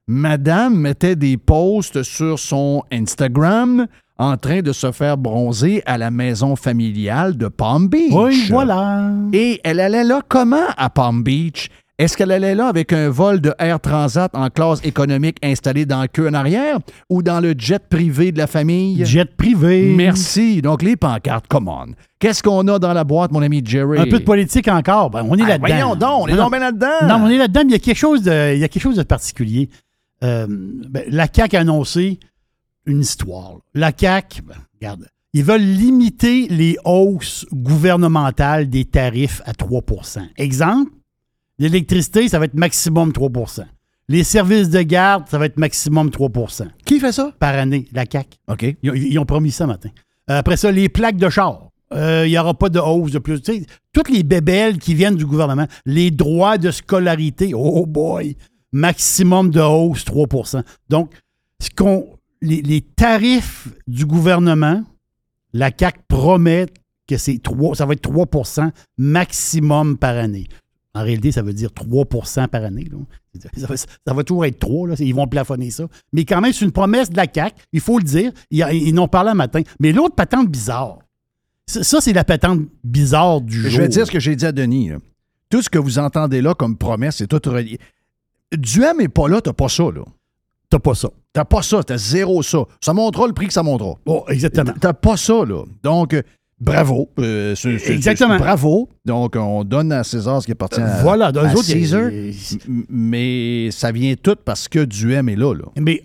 Madame 0.06 0.76
mettait 0.76 1.16
des 1.16 1.36
posts 1.36 2.02
sur 2.02 2.38
son 2.38 2.82
Instagram 2.92 3.86
en 4.18 4.36
train 4.36 4.60
de 4.60 4.72
se 4.72 4.92
faire 4.92 5.16
bronzer 5.16 5.82
à 5.86 5.96
la 5.96 6.10
maison 6.10 6.54
familiale 6.56 7.36
de 7.36 7.48
Palm 7.48 7.88
Beach. 7.88 8.12
Oui, 8.12 8.46
voilà. 8.50 9.10
Et 9.32 9.60
elle 9.64 9.80
allait 9.80 10.04
là 10.04 10.20
comment 10.28 10.66
à 10.76 10.90
Palm 10.90 11.22
Beach? 11.22 11.68
Est-ce 12.00 12.16
qu'elle 12.16 12.32
allait 12.32 12.54
là 12.54 12.66
avec 12.68 12.94
un 12.94 13.10
vol 13.10 13.42
de 13.42 13.52
Air 13.58 13.78
Transat 13.78 14.30
en 14.34 14.48
classe 14.48 14.80
économique 14.84 15.36
installé 15.42 15.84
dans 15.84 16.00
le 16.00 16.08
queue 16.08 16.28
en 16.28 16.32
arrière 16.32 16.78
ou 17.10 17.22
dans 17.22 17.40
le 17.40 17.54
jet 17.58 17.86
privé 17.90 18.32
de 18.32 18.38
la 18.38 18.46
famille? 18.46 19.04
Jet 19.04 19.36
privé. 19.36 19.92
Merci. 19.94 20.62
Donc, 20.62 20.80
les 20.82 20.96
pancartes, 20.96 21.46
come 21.46 21.68
on. 21.68 21.88
Qu'est-ce 22.18 22.42
qu'on 22.42 22.66
a 22.68 22.78
dans 22.78 22.94
la 22.94 23.04
boîte, 23.04 23.32
mon 23.32 23.42
ami 23.42 23.60
Jerry? 23.62 23.98
Un 23.98 24.06
peu 24.06 24.18
de 24.18 24.24
politique 24.24 24.66
encore. 24.68 25.10
Ben, 25.10 25.26
on 25.28 25.36
est 25.36 25.42
Ah, 25.42 25.48
là-dedans. 25.48 25.66
voyons 25.68 25.94
donc, 25.94 26.22
on 26.22 26.26
est 26.28 26.34
Non, 26.36 26.48
là-dedans. 26.48 27.06
Non, 27.06 27.24
on 27.26 27.28
est 27.28 27.36
là-dedans, 27.36 27.60
mais 27.64 27.68
il 27.68 27.72
y 27.72 27.76
a 27.76 27.78
quelque 27.80 27.98
chose 27.98 28.22
de, 28.22 28.54
il 28.54 28.60
y 28.60 28.64
a 28.64 28.68
quelque 28.68 28.82
chose 28.82 28.96
de 28.96 29.02
particulier. 29.02 29.68
Euh, 30.24 30.46
ben, 30.48 31.04
la 31.08 31.26
CAQ 31.30 31.56
a 31.58 31.60
annoncé 31.60 32.18
une 32.86 33.00
histoire. 33.00 33.58
La 33.74 33.92
CAQ, 33.94 34.40
ben, 34.40 34.54
regarde, 34.80 35.06
Ils 35.34 35.44
veulent 35.44 35.60
limiter 35.60 36.46
les 36.48 36.78
hausses 36.86 37.44
gouvernementales 37.52 38.70
des 38.70 38.86
tarifs 38.86 39.42
à 39.44 39.52
3% 39.52 40.22
Exemple, 40.38 40.90
l'électricité, 41.60 42.28
ça 42.28 42.38
va 42.40 42.46
être 42.46 42.54
maximum 42.54 43.10
3% 43.12 43.64
Les 44.08 44.24
services 44.24 44.70
de 44.70 44.82
garde, 44.82 45.28
ça 45.28 45.38
va 45.38 45.46
être 45.46 45.56
maximum 45.58 46.08
3% 46.08 46.66
Qui 46.84 46.98
fait 46.98 47.12
ça? 47.12 47.32
par 47.38 47.54
année, 47.54 47.86
la 47.92 48.06
CAC. 48.06 48.38
OK. 48.48 48.64
Ils, 48.82 48.90
ont- 48.90 48.94
ils 48.94 49.18
ont 49.18 49.24
promis 49.26 49.52
ça 49.52 49.66
matin. 49.68 49.90
Euh, 50.30 50.38
Après 50.38 50.56
ça, 50.56 50.72
les 50.72 50.88
plaques 50.88 51.16
de 51.16 51.28
char. 51.28 51.68
Euh, 51.92 52.24
Il 52.26 52.30
n'y 52.30 52.38
aura 52.38 52.54
pas 52.54 52.68
de 52.68 52.78
hausse 52.78 53.12
de 53.12 53.18
plus. 53.18 53.40
Toutes 53.92 54.10
les 54.10 54.22
bébelles 54.22 54.78
qui 54.78 54.94
viennent 54.94 55.16
du 55.16 55.26
gouvernement, 55.26 55.66
les 55.86 56.10
droits 56.10 56.56
de 56.58 56.70
scolarité, 56.70 57.52
oh 57.54 57.84
boy, 57.86 58.36
maximum 58.72 59.50
de 59.50 59.60
hausse 59.60 60.04
3% 60.04 60.62
Donc, 60.88 61.12
ce 61.60 61.68
qu'on, 61.70 62.06
les, 62.40 62.62
les 62.62 62.80
tarifs 62.80 63.68
du 63.88 64.06
gouvernement, 64.06 64.82
la 65.52 65.72
CAC 65.72 66.06
promet 66.08 66.66
que 67.08 67.16
c'est 67.16 67.42
3, 67.42 67.74
ça 67.74 67.86
va 67.86 67.94
être 67.94 68.08
3% 68.08 68.70
maximum 68.96 69.98
par 69.98 70.16
année. 70.16 70.46
En 70.94 71.02
réalité, 71.02 71.30
ça 71.30 71.42
veut 71.42 71.52
dire 71.52 71.70
3% 71.70 72.48
par 72.48 72.64
année. 72.64 72.88
là. 72.90 72.98
Ça 73.56 73.66
va, 73.68 73.76
ça 73.76 73.86
va 74.06 74.24
toujours 74.24 74.44
être 74.44 74.58
3, 74.58 74.88
là. 74.88 74.94
ils 74.98 75.14
vont 75.14 75.28
plafonner 75.28 75.70
ça. 75.70 75.86
Mais 76.12 76.24
quand 76.24 76.40
même, 76.40 76.52
c'est 76.52 76.64
une 76.64 76.72
promesse 76.72 77.10
de 77.10 77.16
la 77.16 77.26
CAQ, 77.32 77.54
il 77.72 77.80
faut 77.80 77.98
le 77.98 78.04
dire. 78.04 78.32
Ils, 78.50 78.66
ils 78.72 78.92
n'ont 78.94 79.06
parlé 79.06 79.30
un 79.30 79.34
matin. 79.34 79.62
Mais 79.78 79.92
l'autre 79.92 80.16
patente 80.16 80.48
bizarre, 80.48 80.98
ça, 81.68 81.84
ça, 81.84 82.00
c'est 82.00 82.12
la 82.12 82.24
patente 82.24 82.62
bizarre 82.82 83.40
du 83.40 83.60
jour. 83.62 83.70
Je 83.70 83.80
vais 83.80 83.88
dire 83.88 84.04
ce 84.04 84.10
que 84.10 84.18
j'ai 84.18 84.34
dit 84.34 84.44
à 84.46 84.50
Denis. 84.50 84.88
là. 84.88 84.96
Tout 85.48 85.62
ce 85.62 85.70
que 85.70 85.78
vous 85.78 85.98
entendez 86.00 86.42
là 86.42 86.54
comme 86.54 86.76
promesse, 86.76 87.16
c'est 87.18 87.28
tout 87.28 87.40
relié. 87.48 87.78
Duhem 88.52 88.98
n'est 88.98 89.08
pas 89.08 89.28
là, 89.28 89.40
t'as 89.40 89.52
pas 89.52 89.68
ça, 89.68 89.84
là. 89.84 90.02
T'as 90.68 90.78
pas 90.80 90.94
ça. 90.94 91.08
T'as 91.32 91.44
pas 91.44 91.62
ça, 91.62 91.82
t'as 91.84 91.96
zéro 91.96 92.42
ça. 92.42 92.64
Ça 92.80 92.92
montera 92.92 93.26
le 93.28 93.32
prix 93.32 93.46
que 93.46 93.52
ça 93.52 93.62
montera. 93.62 93.94
Oh, 94.06 94.24
exactement. 94.28 94.72
T'as 94.80 94.92
pas 94.92 95.16
ça, 95.16 95.44
là. 95.44 95.64
Donc, 95.84 96.14
euh, 96.14 96.22
bravo. 96.60 97.10
Euh, 97.18 97.54
Exactement. 97.86 98.38
Bravo. 98.38 98.88
Donc, 99.04 99.34
on 99.36 99.64
donne 99.64 99.92
à 99.92 100.04
César 100.04 100.40
ce 100.42 100.46
qui 100.46 100.52
appartient 100.52 100.80
à, 100.80 101.02
voilà. 101.02 101.32
Eux 101.34 101.38
à 101.38 101.52
autres, 101.54 101.64
Caesar. 101.66 102.10
Mais 102.88 103.70
ça 103.70 103.92
vient 103.92 104.14
tout 104.14 104.36
parce 104.44 104.68
que 104.68 104.84
Duhem 104.84 105.28
est 105.28 105.36
là, 105.36 105.54
là. 105.54 105.64
Mais 105.80 106.04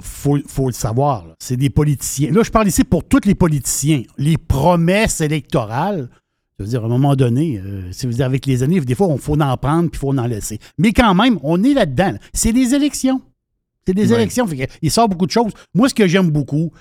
faut, 0.00 0.38
faut 0.46 0.66
le 0.66 0.72
savoir, 0.74 1.24
c'est 1.38 1.56
des 1.56 1.70
politiciens. 1.70 2.30
Là, 2.30 2.42
je 2.44 2.50
parle 2.50 2.68
ici 2.68 2.84
pour 2.84 3.04
tous 3.04 3.24
les 3.24 3.34
politiciens. 3.34 4.02
Les 4.18 4.36
promesses 4.36 5.20
électorales, 5.20 6.08
je 6.58 6.64
veux 6.64 6.70
dire, 6.70 6.82
à 6.82 6.86
un 6.86 6.90
moment 6.90 7.16
donné, 7.16 7.58
euh, 7.64 7.90
si 7.92 8.06
vous 8.06 8.12
dire, 8.12 8.26
avec 8.26 8.44
les 8.46 8.62
années, 8.62 8.80
des 8.80 8.94
fois, 8.94 9.08
il 9.10 9.18
faut 9.18 9.40
en 9.40 9.56
prendre 9.56 9.88
puis 9.90 9.98
il 9.98 9.98
faut 9.98 10.16
en 10.16 10.26
laisser. 10.26 10.58
Mais 10.78 10.92
quand 10.92 11.14
même, 11.14 11.38
on 11.42 11.62
est 11.64 11.74
là-dedans. 11.74 12.12
là. 12.12 12.18
C'est 12.34 12.52
des 12.52 12.74
élections. 12.74 13.20
C'est 13.86 13.94
des 13.94 14.10
Ouais. 14.10 14.16
élections. 14.18 14.46
Fait 14.46 14.68
il 14.82 14.90
sort 14.90 15.08
beaucoup 15.08 15.26
de 15.26 15.30
choses. 15.30 15.52
Moi, 15.74 15.88
ce 15.88 15.94
que 15.94 16.06
j'aime 16.06 16.30
beaucoup, 16.30 16.72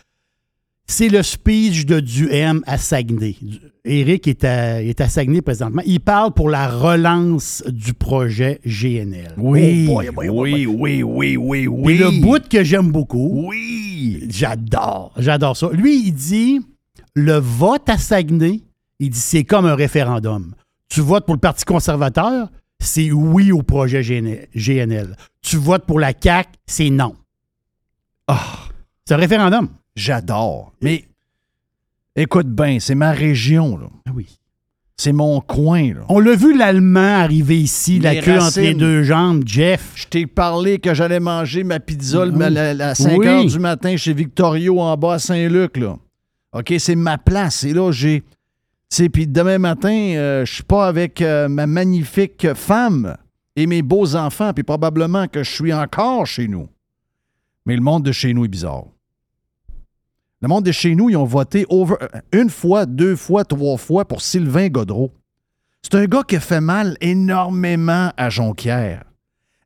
c'est 0.88 1.10
le 1.10 1.24
speech 1.24 1.86
de 1.86 2.00
Duhem 2.00 2.62
à 2.68 2.78
Saguenay. 2.78 3.36
Éric 3.84 4.28
est 4.28 4.44
à, 4.44 4.82
est 4.84 5.00
à 5.02 5.10
Saguenay 5.10 5.42
présentement. 5.42 5.82
Il 5.86 6.00
parle 6.00 6.34
pour 6.34 6.50
la 6.50 6.68
relance 6.70 7.64
du 7.68 7.94
projet 7.94 8.60
GNL. 8.66 9.34
Oui, 9.38 9.88
Oh 9.90 9.94
boy, 9.96 10.10
boy, 10.12 10.28
boy, 10.28 10.52
boy. 10.52 10.66
oui, 10.66 11.04
oui, 11.04 11.38
oui, 11.38 11.38
oui, 11.38 11.60
Et 11.62 11.68
oui. 11.68 11.98
le 11.98 12.22
bout 12.22 12.48
que 12.48 12.64
j'aime 12.64 12.92
beaucoup, 12.92 13.48
Oui. 13.48 14.26
J'adore. 14.30 15.12
J'adore 15.18 15.56
ça. 15.58 15.70
Lui, 15.72 16.08
il 16.08 16.14
dit 16.14 16.60
le 17.16 17.38
vote 17.38 17.88
à 17.90 17.98
Saguenay, 17.98 18.62
il 19.00 19.10
dit 19.10 19.20
c'est 19.20 19.44
comme 19.44 19.66
un 19.66 19.76
référendum. 19.76 20.54
Tu 20.90 21.02
votes 21.02 21.26
pour 21.26 21.34
le 21.36 21.40
Parti 21.40 21.66
conservateur, 21.66 22.50
c'est 22.80 23.12
oui 23.12 23.52
au 23.52 23.64
projet 23.64 24.02
GN- 24.02 24.48
GNL. 24.56 25.16
Tu 25.42 25.58
votes 25.58 25.86
pour 25.86 26.00
la 26.00 26.12
CAQ, 26.20 26.50
c'est 26.68 26.90
non. 26.90 27.16
Ah, 28.28 28.60
C'est 29.06 29.14
un 29.14 29.18
référendum. 29.18 29.70
J'adore. 29.96 30.74
Mais 30.82 31.06
écoute 32.16 32.48
bien, 32.48 32.80
c'est 32.80 32.96
ma 32.96 33.12
région, 33.12 33.78
là. 33.78 33.88
Ah 34.08 34.12
oui. 34.14 34.28
C'est 34.98 35.12
mon 35.12 35.42
coin, 35.42 35.94
là. 35.94 36.02
On 36.08 36.20
l'a 36.20 36.36
vu 36.36 36.58
l'Allemand 36.58 37.00
arriver 37.20 37.60
ici, 37.60 38.00
la 38.00 38.14
Les 38.14 38.22
queue 38.22 38.40
entre 38.40 38.62
les 38.62 38.74
deux 38.74 39.04
jambes, 39.04 39.44
Jeff. 39.46 39.92
Je 39.96 40.06
t'ai 40.06 40.26
parlé 40.26 40.80
que 40.80 40.94
j'allais 40.94 41.20
manger 41.20 41.66
ma 41.66 41.82
pizza 41.82 42.24
à 42.24 42.96
5 42.96 43.18
Oui. 43.20 43.28
heures 43.28 43.46
du 43.46 43.60
matin 43.60 43.98
chez 43.98 44.14
Victorio 44.14 44.80
en 44.80 44.96
bas 44.96 45.16
à 45.16 45.20
Saint-Luc, 45.20 45.76
là. 45.78 45.98
OK, 46.54 46.74
c'est 46.80 46.96
ma 46.96 47.18
place. 47.18 47.66
Et 47.66 47.74
là, 47.74 47.92
j'ai. 47.92 48.24
Puis 49.12 49.28
demain 49.28 49.58
matin, 49.58 49.90
euh, 49.92 50.46
je 50.46 50.54
suis 50.54 50.64
pas 50.64 50.88
avec 50.88 51.22
euh, 51.22 51.50
ma 51.50 51.68
magnifique 51.68 52.54
femme 52.54 53.18
et 53.58 53.68
mes 53.68 53.82
beaux 53.82 54.16
enfants, 54.16 54.54
puis 54.54 54.64
probablement 54.64 55.28
que 55.28 55.44
je 55.44 55.52
suis 55.52 55.74
encore 55.74 56.26
chez 56.26 56.48
nous. 56.48 56.70
Mais 57.66 57.76
le 57.76 57.82
monde 57.82 58.04
de 58.04 58.14
chez 58.14 58.34
nous 58.34 58.46
est 58.46 58.50
bizarre. 58.50 58.86
Le 60.46 60.50
monde 60.50 60.64
de 60.64 60.72
chez 60.72 60.94
nous, 60.94 61.10
ils 61.10 61.18
ont 61.18 61.26
voté 61.26 61.66
over, 61.70 61.96
euh, 62.04 62.08
une 62.32 62.52
fois, 62.52 62.86
deux 62.86 63.16
fois, 63.16 63.44
trois 63.46 63.78
fois 63.78 64.06
pour 64.06 64.22
Sylvain 64.22 64.68
Godreau. 64.68 65.10
C'est 65.82 65.96
un 65.96 66.06
gars 66.06 66.22
qui 66.22 66.36
a 66.36 66.40
fait 66.40 66.62
mal 66.62 66.98
énormément 67.02 68.12
à 68.16 68.30
Jonquière. 68.30 69.06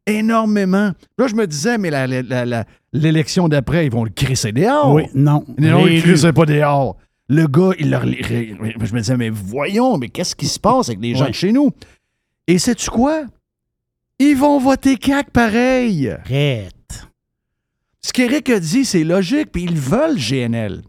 Énormément. 0.06 0.92
Là, 1.18 1.28
je 1.28 1.36
me 1.36 1.46
disais, 1.48 1.78
mais 1.78 1.92
l'élection 2.94 3.50
d'après, 3.50 3.88
ils 3.88 3.92
vont 3.92 4.06
le 4.06 4.10
crisser 4.10 4.54
dehors. 4.54 4.94
Oui, 4.94 5.04
non. 5.14 5.44
Non, 5.58 5.86
il 5.86 6.00
Réélu. 6.00 6.14
ne 6.14 6.32
pas 6.32 6.46
dehors. 6.46 6.96
Le 7.28 7.46
gars, 7.48 7.72
il 7.78 7.90
leur. 7.90 8.06
Je 8.06 8.94
me 8.94 9.00
disais, 9.00 9.18
mais 9.18 9.30
voyons, 9.30 9.98
mais 9.98 10.08
qu'est-ce 10.08 10.34
qui 10.34 10.48
se 10.48 10.62
passe 10.62 10.88
avec 10.88 11.02
les 11.02 11.14
gens 11.14 11.26
Ouais. 11.26 11.32
de 11.32 11.36
chez 11.36 11.52
nous? 11.52 11.72
Et 12.48 12.58
sais-tu 12.58 12.90
quoi? 12.90 13.24
Ils 14.18 14.38
vont 14.38 14.60
voter 14.60 14.96
CAC 14.96 15.30
pareil. 15.32 16.10
Arrête. 16.10 16.72
Ce 18.02 18.14
qu'Éric 18.14 18.50
a 18.50 18.60
dit, 18.60 18.86
c'est 18.86 19.04
logique, 19.04 19.52
puis 19.52 19.64
ils 19.64 19.78
veulent 19.78 20.18
GNL. 20.18 20.82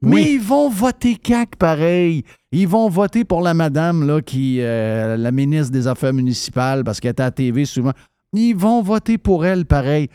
Mais 0.00 0.14
Oui. 0.16 0.30
ils 0.34 0.40
vont 0.40 0.68
voter 0.68 1.16
CAC 1.16 1.56
pareil. 1.56 2.24
Ils 2.50 2.66
vont 2.68 2.88
voter 2.88 3.24
pour 3.24 3.40
la 3.40 3.54
madame, 3.54 4.06
là, 4.06 4.20
qui, 4.20 4.58
euh, 4.60 5.16
la 5.16 5.30
ministre 5.30 5.72
des 5.72 5.86
Affaires 5.86 6.12
municipales, 6.12 6.82
parce 6.84 6.98
qu'elle 7.00 7.10
est 7.10 7.20
à 7.20 7.24
la 7.24 7.30
TV 7.30 7.64
souvent. 7.64 7.92
Ils 8.32 8.54
vont 8.54 8.82
voter 8.82 9.18
pour 9.18 9.44
elle 9.46 9.64
pareil. 9.66 10.08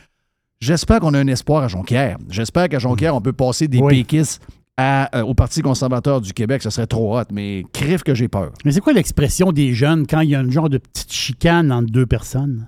J'espère 0.60 1.00
qu'on 1.00 1.14
a 1.14 1.20
un 1.20 1.28
espoir 1.28 1.64
à 1.64 1.68
Jonquière. 1.68 2.18
J'espère 2.30 2.68
qu'à 2.68 2.80
Jonquière, 2.80 3.16
on 3.16 3.22
peut 3.22 3.34
passer 3.34 3.68
des 3.68 3.80
Oui. 3.80 4.00
péquistes 4.04 4.42
à, 4.76 5.16
euh, 5.18 5.22
au 5.24 5.34
Parti 5.34 5.62
conservateur 5.62 6.20
du 6.20 6.34
Québec. 6.34 6.64
Ce 6.64 6.70
serait 6.70 6.88
trop 6.88 7.18
hot, 7.18 7.24
mais 7.32 7.64
crif 7.74 8.04
que 8.04 8.14
j'ai 8.16 8.28
peur. 8.28 8.52
Mais 8.66 8.72
c'est 8.72 8.82
quoi 8.82 8.94
l'expression 8.94 9.52
des 9.52 9.74
jeunes 9.74 10.06
quand 10.08 10.22
il 10.22 10.32
y 10.32 10.36
a 10.36 10.40
un 10.40 10.50
genre 10.50 10.70
de 10.70 10.80
petite 10.80 11.14
chicane 11.14 11.72
entre 11.72 11.92
deux 11.92 12.06
personnes? 12.08 12.68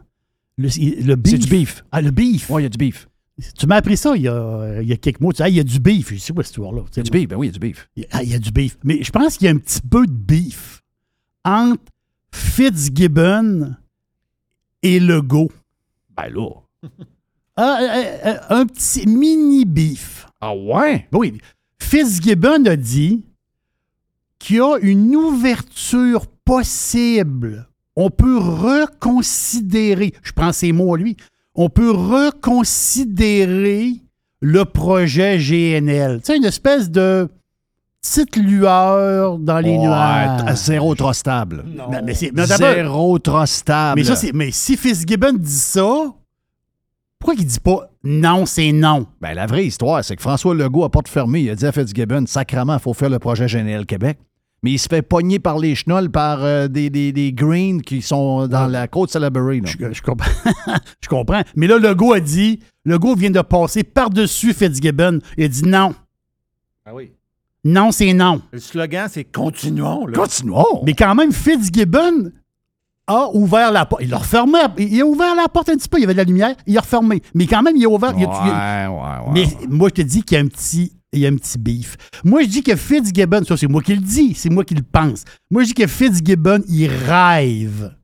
Le, 0.58 0.70
le 1.06 1.16
beef. 1.16 1.32
C'est 1.32 1.38
du 1.40 1.48
beef. 1.50 1.84
Ah, 1.92 2.02
le 2.02 2.12
beef. 2.12 2.50
Oui, 2.50 2.62
il 2.62 2.64
y 2.64 2.68
a 2.68 2.70
du 2.70 2.78
beef. 2.78 3.09
Tu 3.58 3.68
m'as 3.68 3.76
appris 3.78 3.98
ça 3.98 4.16
il 4.16 4.22
y 4.24 4.28
a, 4.28 4.82
il 4.82 4.88
y 4.88 4.94
a 4.94 4.98
quelques 4.98 5.20
mois. 5.20 5.34
Tu 5.34 5.42
Ah, 5.42 5.50
il 5.50 5.56
y 5.56 5.60
a 5.60 5.64
du 5.64 5.80
beef. 5.80 6.14
Je 6.14 6.18
sais 6.20 6.34
pas 6.34 6.44
cette 6.44 6.52
histoire-là? 6.52 6.84
Il 6.92 6.98
y 6.98 7.00
a 7.00 7.04
du 7.04 7.12
beef, 7.12 7.28
ben 7.28 7.36
oui, 7.38 7.48
il 7.48 7.50
y 7.50 7.52
a 7.52 7.54
du 7.54 7.60
beef. 7.60 7.90
Il 7.96 8.02
y 8.04 8.06
a- 8.06 8.10
ah, 8.12 8.24
il 8.24 8.30
y 8.30 8.34
a 8.36 8.40
du 8.40 8.52
beef. 8.52 8.78
Mais 8.84 9.04
je 9.04 9.12
pense 9.12 9.38
qu'il 9.38 9.46
y 9.46 9.48
a 9.48 9.52
un 9.54 9.58
petit 9.58 9.82
peu 9.82 10.06
de 10.06 10.12
beef 10.12 10.82
entre 11.46 11.84
Fitzgibbon 12.32 13.76
et 14.84 15.00
Legault. 15.00 15.52
Ben 16.16 16.30
là. 16.34 16.50
Ah, 17.56 17.80
euh, 17.82 18.18
euh, 18.26 18.38
un 18.50 18.66
petit 18.66 19.06
mini 19.08 19.66
beef. 19.66 20.28
Ah 20.42 20.56
ouais? 20.56 21.08
Ben 21.12 21.18
Oui, 21.20 21.38
Fitzgibbon 21.82 22.66
a 22.66 22.76
dit 22.76 23.26
qu'il 24.38 24.58
y 24.58 24.60
a 24.62 24.78
une 24.82 25.16
ouverture 25.16 26.28
possible. 26.46 27.68
On 27.96 28.10
peut 28.10 28.38
reconsidérer, 28.38 30.14
je 30.24 30.32
prends 30.32 30.54
ces 30.54 30.72
mots 30.72 30.94
à 30.96 30.98
lui, 30.98 31.18
on 31.62 31.68
peut 31.70 31.92
reconsidérer 32.90 33.96
le 34.42 34.64
projet 34.66 35.38
GNL. 35.38 36.20
Tu 36.20 36.26
sais, 36.28 36.38
une 36.38 36.46
espèce 36.46 36.90
de 36.90 37.28
petite 38.02 38.38
lueur 38.38 39.38
dans 39.38 39.60
les 39.60 39.72
Ouais, 39.72 39.78
nuages. 39.86 40.56
Zéro 40.56 40.96
trop 40.96 41.12
stable. 41.12 41.66
Mais, 41.90 42.02
mais 42.02 42.14
c'est- 42.14 42.32
mais 42.34 42.48
d'abord- 42.48 42.74
Zéro 42.74 43.20
trop 43.20 43.46
stable. 43.46 44.00
mais 44.00 44.06
ça, 44.06 44.16
c'est- 44.16 44.32
mais 44.34 44.52
si 44.52 44.78
Fitzgibbon 44.78 45.34
dit 45.34 45.50
ça, 45.52 45.86
pourquoi 47.20 47.34
il 47.38 47.46
dit 47.46 47.60
pas 47.60 47.90
non, 48.06 48.46
c'est 48.46 48.72
non? 48.72 49.06
Ben, 49.20 49.34
la 49.34 49.46
vraie 49.46 49.66
histoire, 49.66 50.02
c'est 50.06 50.16
que 50.16 50.22
François 50.22 50.56
Legault, 50.56 50.86
à 50.86 50.90
porte 50.90 51.10
fermée, 51.10 51.42
il 51.42 51.50
a 51.50 51.56
dit 51.56 51.66
à 51.66 51.74
Fitzgibbon, 51.74 52.26
sacrement, 52.26 52.76
il 52.76 52.80
faut 52.80 52.94
faire 52.94 53.10
le 53.10 53.20
projet 53.20 53.48
GNL 53.48 53.86
Québec. 53.86 54.18
Mais 54.64 54.72
il 54.72 54.80
se 54.80 54.88
fait 54.90 55.02
pogner 55.02 55.40
par 55.40 55.58
les 55.58 55.76
chenolles 55.76 56.10
par 56.10 56.44
euh, 56.44 56.68
des, 56.68 56.90
des, 56.90 57.12
des 57.12 57.32
Greens 57.32 57.82
qui 57.82 58.02
sont 58.02 58.48
dans 58.48 58.68
la 58.68 58.88
côte 58.88 59.10
Salaberry. 59.12 59.62
Je, 59.66 59.94
je 59.94 60.02
comprends. 60.02 60.32
je 61.02 61.08
comprends. 61.08 61.42
Mais 61.56 61.68
là, 61.68 61.78
Legault 61.78 62.14
a 62.14 62.20
dit, 62.20 62.60
Legault 62.86 63.16
vient 63.16 63.32
de 63.32 63.42
passer 63.42 63.84
par-dessus 63.84 64.54
Fitzgibbon. 64.54 65.20
Il 65.38 65.46
a 65.46 65.48
dit 65.48 65.64
non. 65.66 65.94
Ah 66.86 66.94
oui. 66.94 67.12
Non, 67.64 67.92
c'est 67.92 68.14
non. 68.14 68.42
Le 68.52 68.60
slogan, 68.60 69.08
c'est 69.12 69.26
continuons. 69.26 70.08
Là. 70.08 70.14
Continuons. 70.14 70.82
Mais 70.86 70.94
quand 70.94 71.14
même, 71.14 71.32
Fitzgibbon 71.32 72.32
a 73.10 73.30
ouvert 73.34 73.72
la 73.72 73.86
porte. 73.86 74.02
Il 74.04 74.14
a 74.14 74.18
refermé. 74.18 74.60
Il 74.78 75.02
a 75.02 75.06
ouvert 75.06 75.36
la 75.36 75.48
porte 75.50 75.68
un 75.70 75.76
petit 75.76 75.90
peu. 75.90 75.98
Il 75.98 76.02
y 76.02 76.04
avait 76.06 76.14
de 76.14 76.20
la 76.20 76.24
lumière. 76.24 76.56
Il 76.68 76.78
a 76.78 76.82
refermé. 76.82 77.22
Mais 77.34 77.46
quand 77.48 77.62
même, 77.62 77.76
il 77.76 77.84
a 77.86 77.90
ouvert. 77.90 78.14
il 78.18 78.24
a- 78.24 78.42
il 78.46 78.52
a- 78.52 78.90
ouais, 78.92 78.96
ouais, 78.96 79.42
ouais. 79.42 79.48
mais 79.60 79.68
moi, 79.76 79.90
je 79.90 80.02
te 80.02 80.08
dis 80.08 80.24
qu'il 80.24 80.38
y 80.38 80.40
a 80.40 80.44
un 80.44 80.48
petit. 80.48 80.94
Il 81.12 81.20
y 81.22 81.26
a 81.26 81.30
un 81.30 81.36
petit 81.36 81.58
beef. 81.58 81.98
Moi, 82.24 82.44
je 82.44 82.48
dis 82.50 82.62
que 82.62 82.76
Fitzgibbon, 82.76 83.44
ça 83.44 83.58
c'est 83.58 83.68
moi 83.68 83.82
qui 83.82 83.96
le 83.96 84.02
dis, 84.02 84.36
c'est 84.36 84.52
moi 84.52 84.64
qui 84.64 84.76
le 84.76 84.84
pense. 84.84 85.24
Moi, 85.50 85.64
je 85.64 85.70
dis 85.70 85.74
que 85.74 85.88
Fitzgibbon, 85.88 86.62
il 86.70 86.88
rêve 86.88 87.96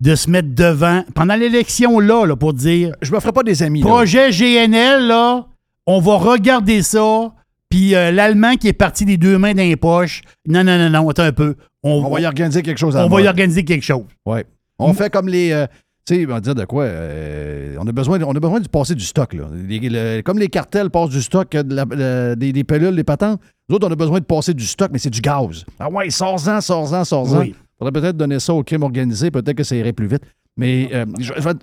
de 0.00 0.14
se 0.14 0.28
mettre 0.28 0.54
devant, 0.54 1.04
pendant 1.14 1.34
l'élection 1.36 1.98
là, 1.98 2.26
là, 2.26 2.36
pour 2.36 2.52
dire 2.52 2.94
Je 3.00 3.10
me 3.14 3.18
ferai 3.18 3.32
pas 3.32 3.42
des 3.42 3.62
amis. 3.62 3.80
là. 3.80 3.86
Projet 3.86 4.30
GNL, 4.30 5.06
là, 5.06 5.46
on 5.86 6.00
va 6.00 6.16
regarder 6.16 6.82
ça, 6.82 7.32
puis 7.76 7.94
euh, 7.94 8.10
l'Allemand 8.10 8.56
qui 8.56 8.68
est 8.68 8.72
parti 8.72 9.04
des 9.04 9.16
deux 9.18 9.36
mains 9.38 9.52
dans 9.52 9.62
les 9.62 9.76
poches. 9.76 10.22
Non, 10.48 10.64
non, 10.64 10.78
non, 10.78 10.88
non, 10.90 11.08
attends 11.10 11.24
un 11.24 11.32
peu. 11.32 11.56
On, 11.82 12.04
On 12.06 12.10
va 12.10 12.20
y 12.20 12.26
organiser 12.26 12.62
quelque 12.62 12.78
chose 12.78 12.96
à 12.96 13.04
on 13.04 13.08
va 13.08 13.20
y 13.20 13.28
organiser 13.28 13.64
quelque 13.64 13.82
chose. 13.84 14.04
Ouais. 14.24 14.46
On 14.78 14.92
fait 14.94 15.10
comme 15.10 15.28
les. 15.28 15.52
euh, 15.52 15.66
tu 16.06 16.14
sais, 16.14 16.24
on 16.26 16.30
va 16.30 16.40
dire 16.40 16.54
de 16.54 16.64
quoi? 16.64 16.84
euh, 16.84 17.76
on, 17.80 17.86
a 17.86 17.92
besoin, 17.92 18.20
on 18.22 18.30
a 18.34 18.40
besoin 18.40 18.60
de 18.60 18.68
passer 18.68 18.94
du 18.94 19.04
stock. 19.04 19.34
Là. 19.34 19.44
Les- 19.68 19.80
le- 19.82 20.22
comme 20.22 20.38
les 20.38 20.48
cartels 20.48 20.88
passent 20.88 21.10
du 21.10 21.20
stock, 21.20 21.50
de 21.50 21.74
la- 21.74 21.84
le- 21.90 22.34
des, 22.36 22.52
des 22.52 22.64
pilules, 22.64 22.94
des 22.96 23.04
patentes, 23.04 23.40
nous 23.68 23.76
autres, 23.76 23.88
on 23.88 23.92
a 23.92 23.96
besoin 23.96 24.20
de 24.20 24.24
passer 24.24 24.54
du 24.54 24.64
stock, 24.64 24.90
mais 24.92 24.98
c'est 24.98 25.10
du 25.10 25.20
gaz. 25.20 25.64
Ah 25.78 25.90
ouais, 25.90 26.08
sors-en, 26.10 26.60
sors-en, 26.60 27.04
sors-en. 27.04 27.40
Oui. 27.40 27.54
faudrait 27.78 28.00
peut-être 28.00 28.16
donner 28.16 28.38
ça 28.40 28.54
au 28.54 28.62
crime 28.62 28.84
organisé, 28.84 29.30
peut-être 29.30 29.56
que 29.56 29.64
ça 29.64 29.74
irait 29.76 29.92
plus 29.92 30.06
vite. 30.06 30.22
Mais 30.56 30.88
euh, 30.92 31.04
je, 31.18 31.32
vais 31.34 31.54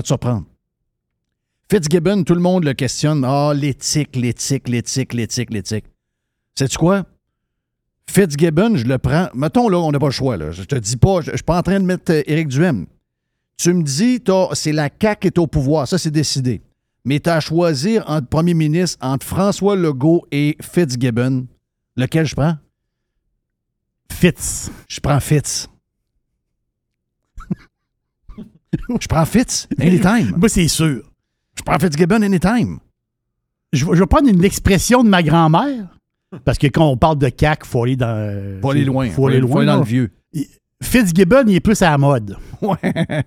te 0.00 0.06
surprendre. 0.06 0.44
Fitzgibbon, 1.70 2.24
tout 2.24 2.34
le 2.34 2.40
monde 2.40 2.64
le 2.64 2.74
questionne. 2.74 3.24
Ah, 3.26 3.52
l'éthique, 3.54 4.16
l'éthique, 4.16 4.68
l'éthique, 4.68 5.14
l'éthique, 5.14 5.52
l'éthique. 5.52 5.84
Sais-tu 6.54 6.76
quoi? 6.76 7.04
Fitzgibbon, 8.10 8.76
je 8.76 8.84
le 8.84 8.98
prends. 8.98 9.28
Mettons, 9.34 9.68
là, 9.68 9.78
on 9.78 9.90
n'a 9.90 9.98
pas 9.98 10.06
le 10.06 10.12
choix. 10.12 10.36
Là. 10.36 10.50
Je 10.50 10.64
te 10.64 10.74
dis 10.74 10.96
pas, 10.96 11.22
je 11.22 11.30
ne 11.30 11.36
suis 11.36 11.44
pas 11.44 11.58
en 11.58 11.62
train 11.62 11.80
de 11.80 11.84
mettre 11.84 12.12
euh, 12.12 12.22
Éric 12.26 12.48
Duhem. 12.48 12.86
Tu 13.56 13.72
me 13.72 13.82
dis, 13.82 14.20
c'est 14.54 14.72
la 14.72 14.90
CAQ 15.00 15.20
qui 15.20 15.26
est 15.28 15.38
au 15.38 15.46
pouvoir. 15.46 15.88
Ça, 15.88 15.96
c'est 15.96 16.10
décidé. 16.10 16.60
Mais 17.04 17.20
tu 17.20 17.30
as 17.30 17.36
à 17.36 17.40
choisir 17.40 18.04
entre 18.08 18.28
premier 18.28 18.54
ministre, 18.54 18.98
entre 19.00 19.26
François 19.26 19.76
Legault 19.76 20.26
et 20.30 20.56
Fitzgibbon. 20.60 21.46
Lequel 21.96 22.26
je 22.26 22.34
prends? 22.34 22.56
Fitz. 24.10 24.70
Je 24.88 25.00
prends 25.00 25.20
Fitz. 25.20 25.68
je 29.00 29.06
prends 29.08 29.24
Fitz 29.24 29.68
anytime. 29.80 30.34
Moi, 30.36 30.48
c'est 30.48 30.68
sûr. 30.68 31.02
Je 31.56 31.62
prends 31.62 31.78
Fitzgibbon 31.78 32.22
anytime. 32.22 32.78
Je, 33.72 33.84
vais- 33.86 33.94
je 33.94 34.00
vais 34.00 34.06
prendre 34.06 34.28
une 34.28 34.44
expression 34.44 35.02
de 35.04 35.08
ma 35.08 35.22
grand-mère. 35.22 35.86
Parce 36.44 36.56
que 36.58 36.66
quand 36.66 36.86
on 36.86 36.96
parle 36.96 37.18
de 37.18 37.28
CAC, 37.28 37.60
il 37.64 37.68
faut 37.68 37.82
aller 37.84 37.96
dans. 37.96 38.58
Faut 38.62 38.70
aller 38.70 38.84
loin. 38.84 39.08
Faut 39.10 39.26
aller 39.26 39.40
loin. 39.40 39.64
dans 39.66 39.72
là. 39.74 39.78
le 39.78 39.84
vieux. 39.84 40.10
Fitzgibbon, 40.82 41.44
il 41.46 41.54
est 41.56 41.60
plus 41.60 41.80
à 41.82 41.90
la 41.90 41.98
mode. 41.98 42.36
Ouais. 42.62 42.76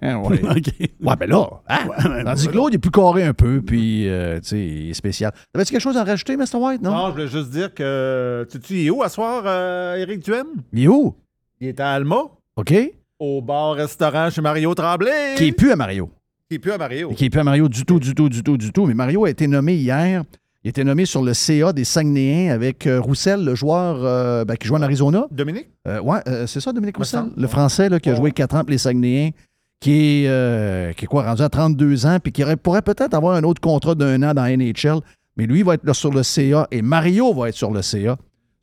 ouais. 0.02 0.42
OK. 0.58 0.74
Ouais, 0.80 1.16
ben 1.20 1.30
là, 1.30 1.46
hein? 1.68 2.24
Tandis 2.24 2.48
que 2.48 2.54
l'autre, 2.56 2.70
il 2.72 2.76
est 2.76 2.80
plus 2.80 2.90
carré 2.90 3.24
un 3.24 3.34
peu, 3.34 3.62
puis, 3.62 4.08
euh, 4.08 4.40
tu 4.40 4.48
sais, 4.48 4.60
il 4.66 4.90
est 4.92 4.94
spécial. 4.94 5.34
T'avais-tu 5.52 5.74
quelque 5.74 5.82
chose 5.82 5.98
à 5.98 6.06
rajouter, 6.06 6.38
Mr. 6.38 6.56
White, 6.56 6.82
non? 6.82 6.92
Non, 6.92 7.08
je 7.08 7.12
voulais 7.12 7.28
juste 7.28 7.50
dire 7.50 7.74
que. 7.74 8.48
Tu 8.50 8.60
tu 8.62 8.82
es 8.86 8.90
où 8.90 9.04
à 9.04 9.10
soir, 9.10 9.44
euh, 9.46 9.96
Éric 9.98 10.24
Duhem? 10.24 10.48
Il 10.72 10.84
est 10.84 10.88
où? 10.88 11.16
Il 11.60 11.68
est 11.68 11.80
à 11.82 11.92
Alma, 11.92 12.22
OK? 12.56 12.74
au 13.20 13.42
bar-restaurant 13.42 14.30
chez 14.30 14.40
Mario 14.42 14.74
Tremblay. 14.74 15.36
Qui 15.38 15.48
est 15.48 15.52
plus 15.52 15.72
à 15.72 15.76
Mario. 15.76 16.10
Qui 16.50 16.56
est 16.56 16.60
plus 16.60 16.72
à 16.72 16.78
Mario. 16.78 17.10
Qui 17.10 17.26
est 17.26 17.30
plus 17.30 17.40
à 17.40 17.44
Mario 17.44 17.68
du 17.68 17.86
tout, 17.86 18.00
du 18.00 18.14
tout, 18.14 18.30
du 18.30 18.44
tout, 18.44 18.58
du 18.58 18.72
tout. 18.72 18.86
Mais 18.86 18.94
Mario 18.94 19.26
a 19.26 19.30
été 19.30 19.48
nommé 19.48 19.76
hier. 19.76 20.24
Il 20.64 20.68
a 20.68 20.70
été 20.70 20.84
nommé 20.84 21.06
sur 21.06 21.24
le 21.24 21.34
CA 21.34 21.74
des 21.74 21.84
Saguenayens 21.84 22.52
avec 22.54 22.86
euh, 22.88 23.00
Roussel, 23.00 23.44
le 23.44 23.56
joueur 23.56 23.98
euh, 24.04 24.46
ben, 24.46 24.56
qui 24.56 24.68
joue 24.68 24.76
en 24.76 24.82
Arizona. 24.82 25.26
Dominique? 25.32 25.70
Euh, 25.88 26.02
euh, 26.28 26.46
c'est 26.48 26.60
ça, 26.60 26.72
Dominique 26.72 26.98
Roussel? 26.98 27.26
Le. 27.36 27.48
Français 27.48 27.90
là, 27.90 28.00
qui 28.00 28.10
a 28.10 28.14
Ouais. 28.14 28.18
joué 28.18 28.32
4 28.32 28.56
ans 28.56 28.60
pour 28.62 28.70
les 28.72 28.78
Saguenayens, 28.78 29.32
qui 29.80 30.26
est, 30.26 30.96
qui 30.98 31.06
est 31.06 31.08
quoi, 31.08 31.24
rendu 31.24 31.42
à 31.42 31.50
32 31.50 32.06
ans, 32.06 32.18
puis 32.22 32.32
qui 32.32 32.44
aurait- 32.44 32.58
pourrait 32.58 32.82
peut-être 32.84 33.14
avoir 33.16 33.36
un 33.36 33.44
autre 33.44 33.62
contrat 33.62 33.94
d'un 33.96 34.22
an 34.24 34.34
dans 34.34 34.46
NHL. 34.46 35.00
Mais 35.38 35.46
lui, 35.48 35.60
il 35.60 35.66
va 35.66 35.74
être 35.76 35.84
là 35.84 35.94
sur 35.94 36.12
le 36.12 36.24
CA 36.24 36.68
et 36.72 36.82
Mario 36.82 37.34
va 37.34 37.50
être 37.50 37.56
sur 37.56 37.72
le 37.72 37.82
CA. 37.82 38.18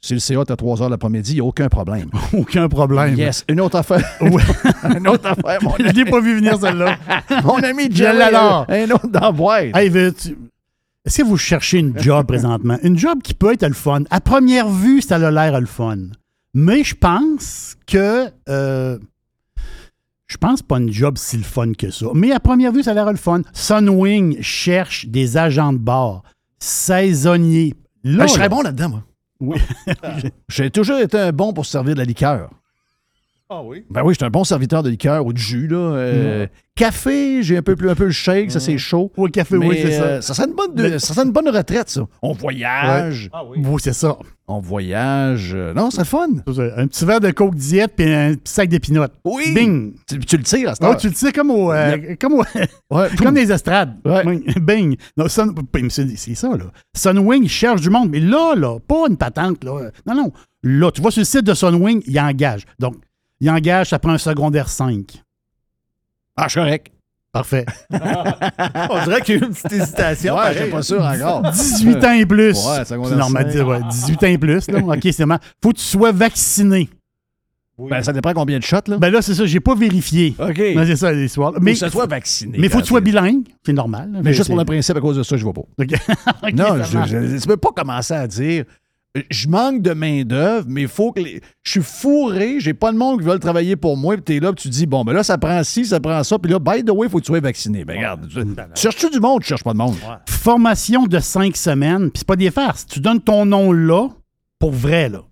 Si 0.04 0.14
le 0.14 0.18
CA 0.18 0.40
est 0.40 0.50
à 0.50 0.56
3 0.56 0.82
heures 0.82 0.88
l'après-midi, 0.88 1.30
il 1.30 1.34
n'y 1.36 1.40
a 1.40 1.44
aucun 1.44 1.68
problème. 1.68 2.10
Aucun 2.32 2.68
problème. 2.68 3.14
Yes. 3.16 3.44
Une 3.48 3.60
autre 3.60 3.76
affaire. 3.76 4.02
Ouais. 4.20 4.42
Une 4.96 5.06
autre 5.06 5.28
affaire, 5.28 5.62
mon 5.62 5.74
Je 5.78 5.84
l'ai 5.92 6.04
pas 6.04 6.20
vu 6.20 6.36
venir, 6.36 6.58
celle-là. 6.58 6.96
Mon 7.44 7.62
ami 7.62 7.84
Je 7.90 7.96
Jerry, 7.98 8.18
l'adore. 8.18 8.66
Un 8.68 8.90
autre 8.90 9.32
boîte. 9.32 9.76
Hey, 9.76 9.88
veux-tu- 9.88 10.36
Est-ce 11.04 11.18
que 11.22 11.26
vous 11.26 11.36
cherchez 11.36 11.78
une 11.78 11.96
job 12.00 12.26
présentement? 12.26 12.78
Une 12.82 12.98
job 12.98 13.20
qui 13.22 13.32
peut 13.32 13.52
être 13.52 13.64
le 13.66 13.74
fun. 13.74 14.02
À 14.10 14.20
première 14.20 14.68
vue, 14.68 15.02
ça 15.02 15.16
a 15.16 15.30
l'air 15.30 15.60
le 15.60 15.66
fun. 15.66 15.96
Mais 16.52 16.82
je 16.82 16.96
pense 16.96 17.76
que. 17.86 18.26
euh, 18.48 18.98
je 20.26 20.36
pense 20.36 20.62
pas 20.62 20.78
une 20.78 20.92
job 20.92 21.16
si 21.16 21.36
le 21.36 21.42
fun 21.44 21.72
que 21.78 21.90
ça. 21.92 22.06
Mais 22.14 22.32
à 22.32 22.40
première 22.40 22.72
vue, 22.72 22.82
ça 22.82 22.90
a 22.90 22.94
l'air 22.94 23.10
le 23.10 23.16
fun. 23.18 23.42
Sunwing 23.52 24.38
cherche 24.42 25.06
des 25.06 25.36
agents 25.36 25.72
de 25.72 25.78
bord, 25.78 26.22
saisonniers. 26.58 27.74
Là, 28.02 28.26
je 28.26 28.32
serais 28.32 28.48
bon 28.48 28.62
là-dedans, 28.62 28.88
moi. 28.88 29.02
Oui. 29.42 29.58
J'ai 30.48 30.70
toujours 30.70 30.98
été 30.98 31.18
un 31.18 31.32
bon 31.32 31.52
pour 31.52 31.66
servir 31.66 31.94
de 31.94 31.98
la 31.98 32.04
liqueur. 32.04 32.48
Ah 33.54 33.62
oui? 33.62 33.84
Ben 33.90 34.02
oui, 34.02 34.14
j'étais 34.14 34.24
un 34.24 34.30
bon 34.30 34.44
serviteur 34.44 34.82
de 34.82 34.88
liqueur 34.88 35.26
ou 35.26 35.32
de 35.32 35.38
jus. 35.38 35.66
Là. 35.68 35.76
Euh, 35.76 36.46
Café, 36.74 37.42
j'ai 37.42 37.58
un 37.58 37.62
peu 37.62 37.76
plus 37.76 37.90
un 37.90 37.94
peu 37.94 38.06
le 38.06 38.10
shake, 38.12 38.50
ça 38.50 38.58
c'est 38.58 38.78
chaud. 38.78 39.12
Au 39.18 39.28
café, 39.28 39.58
Mais, 39.58 39.66
oui, 39.66 39.78
c'est 39.82 40.00
euh, 40.00 40.20
ça. 40.22 40.28
ça 40.28 40.34
serait 40.34 40.48
une 40.48 40.54
bonne, 40.54 40.70
Mais- 40.74 40.98
ça 40.98 41.22
une 41.22 41.30
bonne 41.30 41.48
retraite, 41.50 41.90
ça. 41.90 42.00
On 42.22 42.32
voyage. 42.32 43.28
Ah 43.30 43.42
oui. 43.44 43.58
Oui, 43.62 43.78
c'est 43.84 43.92
ça. 43.92 44.16
On 44.48 44.58
voyage. 44.58 45.52
euh, 45.54 45.74
Non, 45.74 45.90
c'est 45.90 46.06
fun. 46.06 46.28
Un 46.76 46.86
petit 46.86 47.04
verre 47.04 47.20
de 47.20 47.30
coke 47.30 47.54
diète 47.54 47.92
puis 47.94 48.10
un 48.10 48.34
petit 48.34 48.52
sac 48.54 48.70
d'épinottes. 48.70 49.12
Oui. 49.24 49.52
Bing! 49.54 49.92
Tu, 50.08 50.18
tu 50.20 50.36
le 50.38 50.42
tires 50.44 50.70
à 50.70 50.74
Ah, 50.80 50.86
heure. 50.86 50.96
tu 50.96 51.08
le 51.08 51.14
sais 51.14 51.30
comme 51.30 51.50
au, 51.50 51.70
euh, 51.72 52.14
comme, 52.18 52.34
au- 52.34 52.44
Ouais, 52.90 53.08
comme 53.22 53.34
des 53.34 53.52
estrades. 53.52 53.94
Ouais. 54.06 54.24
Bing. 54.60 54.96
Non, 55.18 55.28
Sun- 55.28 55.54
c'est 55.90 56.34
ça, 56.34 56.48
là. 56.56 56.64
Sunwing 56.96 57.48
cherche 57.48 57.82
du 57.82 57.90
monde, 57.90 58.08
mais 58.10 58.20
là, 58.20 58.54
là, 58.56 58.78
pas 58.80 59.04
une 59.10 59.18
patente, 59.18 59.62
là. 59.62 59.90
Non, 60.06 60.14
non. 60.14 60.32
Là, 60.62 60.90
tu 60.90 61.02
vois, 61.02 61.10
sur 61.10 61.20
le 61.20 61.24
site 61.26 61.44
de 61.44 61.52
Sunwing, 61.54 62.02
il 62.06 62.18
engage. 62.18 62.64
Donc, 62.78 62.94
il 63.42 63.50
engage, 63.50 63.88
ça 63.88 63.98
prend 63.98 64.12
un 64.12 64.18
secondaire 64.18 64.68
5. 64.68 65.20
Ah, 66.36 66.44
je 66.44 66.50
suis 66.50 66.60
correct. 66.60 66.92
Parfait. 67.32 67.66
On 67.90 69.04
dirait 69.04 69.20
qu'il 69.22 69.34
y 69.34 69.38
a 69.38 69.40
eu 69.40 69.46
une 69.46 69.52
petite 69.54 69.72
hésitation. 69.72 70.36
Ouais, 70.36 70.54
je 70.54 70.62
suis 70.62 70.70
pas 70.70 70.82
sûr 70.82 71.02
encore. 71.02 71.50
18 71.50 72.04
ans 72.04 72.12
et 72.12 72.24
plus. 72.24 72.56
Ouais, 72.64 72.84
secondaire 72.84 73.10
c'est 73.10 73.16
normal 73.16 73.44
de 73.44 73.50
cinq. 73.50 73.56
dire, 73.56 73.66
ouais, 73.66 73.80
18 73.90 74.22
ans 74.22 74.26
et 74.28 74.38
plus, 74.38 74.70
là. 74.70 74.78
OK, 74.78 75.00
c'est 75.02 75.18
normal. 75.18 75.40
Faut 75.60 75.70
que 75.70 75.78
tu 75.78 75.82
sois 75.82 76.12
vacciné. 76.12 76.88
Oui. 77.78 77.90
Ben, 77.90 78.00
ça 78.02 78.12
dépend 78.12 78.32
combien 78.32 78.58
de 78.60 78.62
shots, 78.62 78.76
là. 78.86 78.98
Ben 78.98 79.10
là, 79.10 79.22
c'est 79.22 79.34
ça, 79.34 79.44
j'ai 79.44 79.58
pas 79.58 79.74
vérifié. 79.74 80.36
OK. 80.38 80.62
Non, 80.76 80.84
c'est 80.86 80.96
ça 80.96 81.10
l'histoire. 81.10 81.52
Mais 81.60 81.74
ça 81.74 81.90
soit 81.90 82.06
vacciné. 82.06 82.58
mais 82.60 82.68
faut 82.68 82.78
que 82.78 82.82
tu 82.84 82.90
sois 82.90 83.00
bilingue. 83.00 83.48
C'est 83.66 83.72
normal. 83.72 84.12
là. 84.12 84.20
Mais 84.22 84.32
juste 84.34 84.50
pour 84.50 84.58
le 84.58 84.64
principe, 84.64 84.96
à 84.96 85.00
cause 85.00 85.16
de 85.16 85.24
ça, 85.24 85.36
je 85.36 85.44
ne 85.44 85.50
vais 85.50 85.54
pas. 85.54 85.62
OK. 85.82 86.52
Non, 86.54 86.76
je, 86.84 87.08
je, 87.08 87.40
tu 87.40 87.48
peux 87.48 87.56
pas 87.56 87.70
commencer 87.74 88.14
à 88.14 88.28
dire 88.28 88.66
je 89.30 89.46
manque 89.48 89.82
de 89.82 89.92
main-d'œuvre, 89.92 90.64
mais 90.68 90.82
il 90.82 90.88
faut 90.88 91.12
que 91.12 91.20
les- 91.20 91.40
je 91.62 91.70
suis 91.70 91.82
fourré, 91.82 92.60
j'ai 92.60 92.72
pas 92.72 92.92
de 92.92 92.96
monde 92.96 93.20
qui 93.20 93.26
veulent 93.26 93.38
travailler 93.38 93.76
pour 93.76 93.96
moi, 93.96 94.14
puis 94.16 94.22
t'es 94.24 94.40
là, 94.40 94.52
puis 94.52 94.62
tu 94.62 94.68
dis 94.70 94.86
bon, 94.86 95.04
ben 95.04 95.12
là, 95.12 95.22
ça 95.22 95.36
prend 95.36 95.62
ci, 95.64 95.84
ça 95.84 96.00
prend 96.00 96.22
ça, 96.24 96.38
puis 96.38 96.50
là, 96.50 96.58
by 96.58 96.82
the 96.82 96.90
way, 96.90 97.06
il 97.06 97.10
faut 97.10 97.18
que 97.18 97.24
tu 97.24 97.26
sois 97.26 97.40
vacciné. 97.40 97.84
Ben 97.84 97.96
regarde, 97.98 98.26
tu, 98.28 98.34
tu 98.74 98.80
cherches-tu 98.82 99.10
du 99.10 99.20
monde, 99.20 99.42
tu 99.42 99.48
cherches 99.48 99.64
pas 99.64 99.72
de 99.74 99.78
monde? 99.78 99.96
formation 100.26 101.04
de 101.06 101.18
cinq 101.18 101.56
semaines, 101.56 102.10
puis 102.10 102.20
c'est 102.20 102.26
pas 102.26 102.36
des 102.36 102.50
farces. 102.50 102.86
Tu 102.86 103.00
donnes 103.00 103.20
ton 103.20 103.44
nom 103.44 103.70
là, 103.72 104.08
pour 104.58 104.72
vrai, 104.72 105.08
là. 105.08 105.22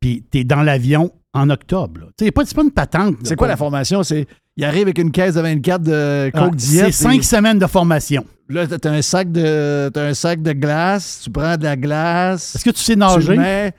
Puis 0.00 0.24
t'es 0.30 0.44
dans 0.44 0.62
l'avion 0.62 1.10
en 1.34 1.50
octobre. 1.50 2.10
Tu 2.18 2.30
pas- 2.32 2.44
c'est 2.44 2.54
pas 2.54 2.62
une 2.62 2.70
patente. 2.70 3.16
C'est 3.24 3.36
quoi 3.36 3.48
la 3.48 3.56
formation? 3.56 4.02
C'est 4.02 4.26
il 4.56 4.64
arrive 4.64 4.82
avec 4.82 4.98
une 4.98 5.10
caisse 5.12 5.34
de 5.34 5.40
24 5.40 5.82
de 5.82 6.30
Ah, 6.34 6.38
Coke 6.40 6.56
Diet. 6.56 6.86
C'est 6.86 6.92
cinq 6.92 7.20
et- 7.20 7.22
semaines 7.22 7.58
de 7.58 7.66
formation. 7.66 8.24
Là, 8.48 8.66
t'as 8.66 8.90
un 8.90 9.02
sac 9.02 9.30
de 9.30 9.90
t'as 9.92 10.04
un 10.06 10.14
sac 10.14 10.40
de 10.42 10.52
glace, 10.52 11.20
tu 11.24 11.30
prends 11.30 11.56
de 11.56 11.64
la 11.64 11.76
glace, 11.76 12.54
Est-ce 12.56 12.64
que 12.64 12.70
tu 12.70 12.80
sais 12.80 12.94
tu 12.94 12.98
nager? 12.98 13.34
le 13.36 13.40
mets, 13.42 13.72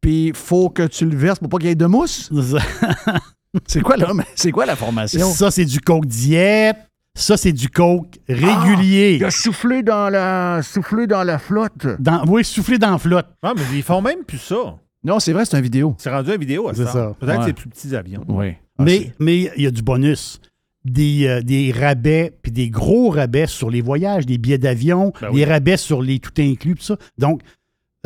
puis 0.00 0.32
faut 0.34 0.68
que 0.68 0.82
tu 0.82 1.04
le 1.06 1.16
verses 1.16 1.38
pour 1.38 1.48
pas 1.48 1.58
qu'il 1.58 1.68
y 1.68 1.70
ait 1.70 1.74
de 1.76 1.86
mousse? 1.86 2.30
C'est 3.66 3.80
quoi 3.80 3.96
là? 3.96 4.08
C'est 4.34 4.50
quoi 4.52 4.66
la 4.66 4.76
formation? 4.76 5.30
Ça, 5.30 5.50
c'est 5.50 5.64
du 5.64 5.80
coke 5.80 6.06
diète. 6.06 6.76
Ça, 7.14 7.38
c'est 7.38 7.52
du 7.52 7.70
coke 7.70 8.18
régulier. 8.28 9.16
Il 9.18 9.24
a 9.24 9.30
soufflé 9.30 9.82
dans 9.82 10.10
la 10.10 10.60
soufflé 10.62 11.06
dans 11.06 11.22
la 11.22 11.38
flotte. 11.38 11.86
Dans, 11.98 12.22
oui, 12.26 12.44
souffler 12.44 12.76
dans 12.76 12.90
la 12.90 12.98
flotte. 12.98 13.26
Ah, 13.42 13.54
mais 13.56 13.62
ils 13.74 13.82
font 13.82 14.02
même 14.02 14.22
plus 14.26 14.36
ça. 14.38 14.74
Non, 15.06 15.20
c'est 15.20 15.32
vrai, 15.32 15.44
c'est 15.44 15.56
une 15.56 15.62
vidéo. 15.62 15.94
C'est 15.98 16.10
rendu 16.10 16.30
à 16.32 16.36
vidéo 16.36 16.68
à 16.68 16.74
C'est 16.74 16.84
ça. 16.84 16.92
ça. 16.92 17.16
Peut-être 17.18 17.32
Ouais. 17.34 17.38
que 17.38 17.44
c'est 17.46 17.52
plus 17.54 17.68
petits 17.70 17.94
avions. 17.96 18.24
Oui. 18.28 18.54
mais 18.78 19.12
mais 19.18 19.50
il 19.56 19.62
y 19.62 19.66
a 19.66 19.70
du 19.70 19.82
bonus. 19.82 20.40
Des, 20.84 21.26
euh, 21.26 21.40
des 21.42 21.72
rabais, 21.72 22.32
puis 22.42 22.52
des 22.52 22.70
gros 22.70 23.10
rabais 23.10 23.48
sur 23.48 23.70
les 23.70 23.80
voyages, 23.80 24.24
des 24.24 24.38
billets 24.38 24.56
d'avion, 24.58 25.12
Ben 25.20 25.32
des 25.32 25.44
rabais 25.44 25.76
sur 25.76 26.00
les 26.00 26.20
tout 26.20 26.30
inclus, 26.38 26.76
tout 26.76 26.82
ça. 26.84 26.96
Donc, 27.18 27.40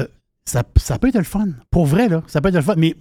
euh, 0.01 0.07
ça, 0.47 0.63
ça 0.77 0.99
peut 0.99 1.09
être 1.09 1.19
le 1.19 1.25
fun. 1.25 1.49
Pour 1.71 1.85
vrai, 1.85 2.09
là, 2.09 2.23
ça 2.27 2.41
peut 2.41 2.49
être 2.49 2.55
le 2.55 2.63
fun. 2.63 2.77
Mais 2.79 2.95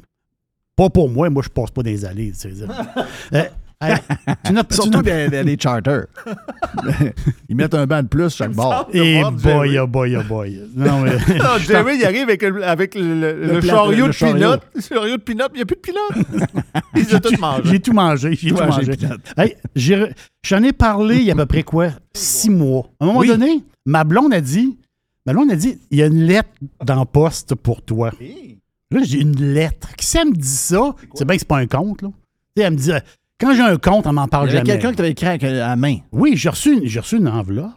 pas 0.76 0.90
pour 0.90 1.10
moi. 1.10 1.30
Moi, 1.30 1.44
je 1.46 1.50
passe 1.50 1.72
pas 1.72 1.82
dans 1.82 1.90
les 1.90 2.04
allées. 2.04 2.32
tu 2.34 2.54
sais. 2.54 2.66
Euh, 3.34 3.44
hey, 3.82 3.96
tu 4.46 4.54
n'as- 4.54 4.64
tu 4.64 4.76
Surtout 4.76 5.02
des, 5.02 5.58
charters. 5.60 6.06
Ils 7.50 7.56
mettent 7.56 7.74
un 7.76 7.86
banc 7.88 8.02
de 8.04 8.08
plus 8.08 8.30
chaque 8.36 8.52
bord. 8.52 8.88
Eh 8.94 9.20
voir 9.20 9.32
boy, 9.32 9.42
Jerry. 9.44 9.80
oh 9.80 9.88
boy, 9.88 10.18
oh 10.18 10.24
boy. 10.28 10.62
Non, 10.76 11.02
mais. 11.02 11.12
Non, 11.38 11.58
Jerry, 11.60 11.98
il 11.98 12.06
arrive 12.06 12.24
avec, 12.24 12.42
le- 12.42 12.64
avec 12.66 12.96
le, 12.96 13.02
le- 13.20 13.46
le 13.54 13.60
plat- 13.60 13.74
chariot 13.76 14.08
de 14.08 14.14
peanuts. 14.14 14.62
Le 14.76 14.82
chariot 14.82 15.18
de 15.18 15.22
peanuts, 15.22 15.44
il 15.54 15.56
n'y 15.58 15.62
a 15.62 15.66
plus 15.66 15.76
de 15.76 15.82
peanuts. 15.82 16.26
Ils 16.96 17.16
ont 17.16 17.20
tout 17.20 17.38
mangé. 17.40 17.62
J'ai 17.66 17.80
tout 17.80 17.94
mangé. 17.94 18.36
J'ai 18.36 18.50
tout 18.52 18.56
mangé. 18.64 18.92
Hey, 19.38 19.56
J'en 20.44 20.64
ai 20.64 20.74
parlé 20.74 21.18
il 21.18 21.24
y 21.24 21.30
a 21.32 21.34
à 21.34 21.38
peu 21.38 21.46
près 21.46 21.64
quoi? 21.64 21.90
Six 22.14 22.50
mois. 22.50 22.90
À 23.00 23.04
un 23.04 23.08
moment 23.08 23.20
Oui. 23.20 23.28
donné, 23.28 23.64
ma 23.86 24.04
blonde 24.04 24.34
a 24.34 24.42
dit. 24.42 24.78
Ma 25.26 25.34
blonde 25.34 25.52
a 25.52 25.56
dit 25.56 25.78
il 25.92 25.98
y 26.00 26.04
a 26.04 26.06
une 26.08 26.24
lettre 26.24 26.50
dans 26.84 27.00
le 27.00 27.06
poste 27.06 27.56
pour 27.56 27.82
toi. 27.82 28.12
Là, 28.92 29.02
j'ai 29.04 29.20
une 29.22 29.36
lettre. 29.54 29.96
Qui 29.96 30.06
ça 30.06 30.26
me 30.26 30.32
dit 30.32 30.48
ça? 30.48 30.96
C'est 31.14 31.26
bien 31.26 31.36
que 31.36 31.40
c'est 31.42 31.48
pas 31.48 31.58
un 31.60 31.68
compte, 31.68 32.02
là. 32.02 32.08
Tu 32.56 32.62
sais, 32.62 32.68
elle 32.68 32.74
me 32.74 32.78
dit 32.78 32.92
quand 33.40 33.54
j'ai 33.54 33.62
un 33.62 33.78
compte, 33.78 34.06
on 34.08 34.14
m'en 34.14 34.26
Il 34.26 34.30
parle 34.30 34.48
y 34.48 34.50
avait 34.50 34.58
jamais. 34.60 34.70
quelqu'un 34.72 34.90
qui 34.92 34.96
t'avait 34.98 35.12
écrit 35.12 35.28
avec, 35.28 35.44
euh, 35.44 35.64
à 35.64 35.70
la 35.70 35.76
main. 35.76 35.98
Oui, 36.12 36.34
j'ai 36.36 36.50
reçu, 36.50 36.74
une- 36.78 36.86
j'ai 36.86 37.00
reçu 37.00 37.18
une 37.18 37.28
enveloppe. 37.28 37.72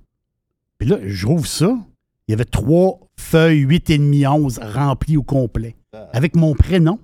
Puis 0.78 0.88
là, 0.88 0.98
je 1.04 1.26
rouvre 1.26 1.46
ça. 1.46 1.66
Il 1.68 1.84
Il 2.28 2.32
y 2.32 2.34
avait 2.34 2.44
trois 2.44 3.00
feuilles 3.16 3.60
8 3.60 3.90
et 3.90 3.98
demi 3.98 4.26
11 4.26 4.58
remplies 4.62 5.16
au 5.16 5.22
complet. 5.22 5.76
Avec 6.12 6.34
mon 6.36 6.54
prénom. 6.54 6.98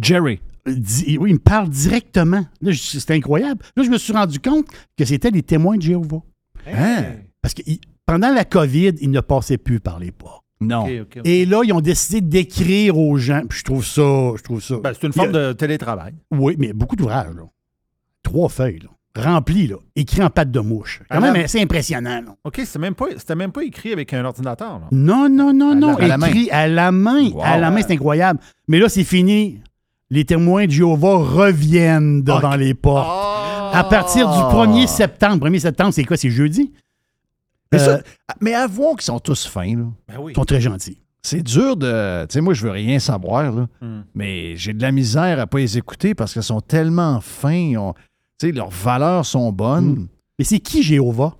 Jerry. 0.00 0.40
Di- 0.66 1.18
oui, 1.18 1.30
il 1.30 1.34
me 1.34 1.38
parle 1.38 1.68
directement. 1.68 2.44
Là, 2.60 2.70
je- 2.72 2.98
C'était 2.98 3.14
incroyable. 3.14 3.64
Là, 3.76 3.82
je 3.82 3.90
me 3.90 3.98
suis 3.98 4.12
rendu 4.12 4.38
compte 4.40 4.66
que 4.96 5.04
c'était 5.04 5.30
des 5.30 5.42
témoins 5.42 5.76
de 5.76 5.82
Jéhovah. 5.82 6.22
Hein? 6.66 7.04
Parce 7.40 7.54
que 7.54 7.62
il- 7.66 7.80
pendant 8.06 8.32
la 8.32 8.44
COVID, 8.44 8.92
ils 9.00 9.10
ne 9.10 9.20
passaient 9.20 9.58
plus 9.58 9.80
par 9.80 9.98
les 9.98 10.10
portes. 10.12 10.41
Non. 10.66 10.86
Et 11.24 11.44
là, 11.46 11.62
ils 11.64 11.72
ont 11.72 11.80
décidé 11.80 12.20
d'écrire 12.20 12.96
aux 12.98 13.16
gens. 13.18 13.42
Puis 13.48 13.58
je 13.60 13.64
trouve 13.64 13.84
ça. 13.84 14.32
Je 14.36 14.42
trouve 14.42 14.62
ça. 14.62 14.76
Ben, 14.82 14.92
c'est 14.98 15.06
une 15.06 15.12
forme 15.12 15.32
de 15.32 15.52
télétravail. 15.52 16.14
Oui, 16.30 16.56
mais 16.58 16.72
beaucoup 16.72 16.96
d'ouvrages. 16.96 17.34
là. 17.36 17.42
Trois 18.22 18.48
feuilles, 18.48 18.78
là. 18.82 18.88
remplies, 19.14 19.66
là, 19.66 19.76
écrits 19.94 20.22
en 20.22 20.30
pâte 20.30 20.50
de 20.50 20.60
mouche. 20.60 21.02
Quand 21.10 21.18
À 21.18 21.20
même 21.20 21.34
la- 21.34 21.40
assez 21.44 21.60
impressionnant. 21.60 22.22
là. 22.24 22.34
OK, 22.44 22.62
c'était 22.64 22.78
même, 22.78 22.94
pas- 22.94 23.34
même 23.34 23.52
pas 23.52 23.62
écrit 23.62 23.92
avec 23.92 24.14
un 24.14 24.24
ordinateur. 24.24 24.78
là. 24.78 24.88
Non, 24.90 25.28
non, 25.28 25.52
non, 25.52 25.72
À 25.72 25.74
non. 25.74 25.96
la- 25.98 26.16
écrit 26.28 26.48
à 26.50 26.66
la 26.66 26.90
main. 26.92 27.28
Wow. 27.30 27.42
À 27.44 27.58
la 27.58 27.70
main, 27.70 27.82
c'est 27.86 27.92
incroyable. 27.92 28.40
Mais 28.68 28.78
là, 28.78 28.88
c'est 28.88 29.04
fini. 29.04 29.60
Les 30.08 30.24
témoins 30.24 30.64
de 30.66 30.70
Jéhovah 30.70 31.16
reviennent 31.16 32.22
devant 32.22 32.54
les 32.56 32.72
portes. 32.74 33.06
À 33.74 33.84
partir 33.84 34.28
du 34.30 34.38
1er 34.54 34.86
septembre. 34.86 35.46
1er 35.46 35.58
septembre, 35.60 35.92
c'est 35.92 36.04
quoi? 36.04 36.16
C'est 36.16 36.30
jeudi? 36.30 36.72
Mais, 37.72 37.78
ça- 37.78 37.90
Euh, 37.96 38.00
mais 38.40 38.54
avouons 38.54 38.94
qu'ils 38.94 39.02
sont 39.06 39.18
tous 39.20 39.46
fins. 39.46 39.76
Là. 39.76 39.84
Ben 40.08 40.14
oui. 40.20 40.32
Ils 40.32 40.36
sont 40.36 40.44
très 40.44 40.60
gentils. 40.60 40.98
C'est 41.22 41.42
dur 41.42 41.76
de. 41.76 42.24
Tu 42.26 42.34
sais, 42.34 42.40
moi, 42.40 42.52
je 42.52 42.62
veux 42.64 42.70
rien 42.72 42.98
savoir, 42.98 43.52
là, 43.52 43.66
Hmm. 43.80 44.02
mais 44.14 44.56
j'ai 44.56 44.72
de 44.72 44.82
la 44.82 44.90
misère 44.92 45.38
à 45.38 45.46
pas 45.46 45.58
les 45.58 45.78
écouter 45.78 46.14
parce 46.14 46.32
qu'ils 46.32 46.42
sont 46.42 46.60
tellement 46.60 47.20
fins. 47.20 47.92
Tu 48.38 48.46
sais, 48.48 48.52
leurs 48.52 48.70
valeurs 48.70 49.24
sont 49.24 49.52
bonnes. 49.52 49.90
Mm. 50.00 50.08
Mais 50.38 50.44
c'est 50.44 50.58
qui 50.58 50.82
Jéhovah? 50.82 51.36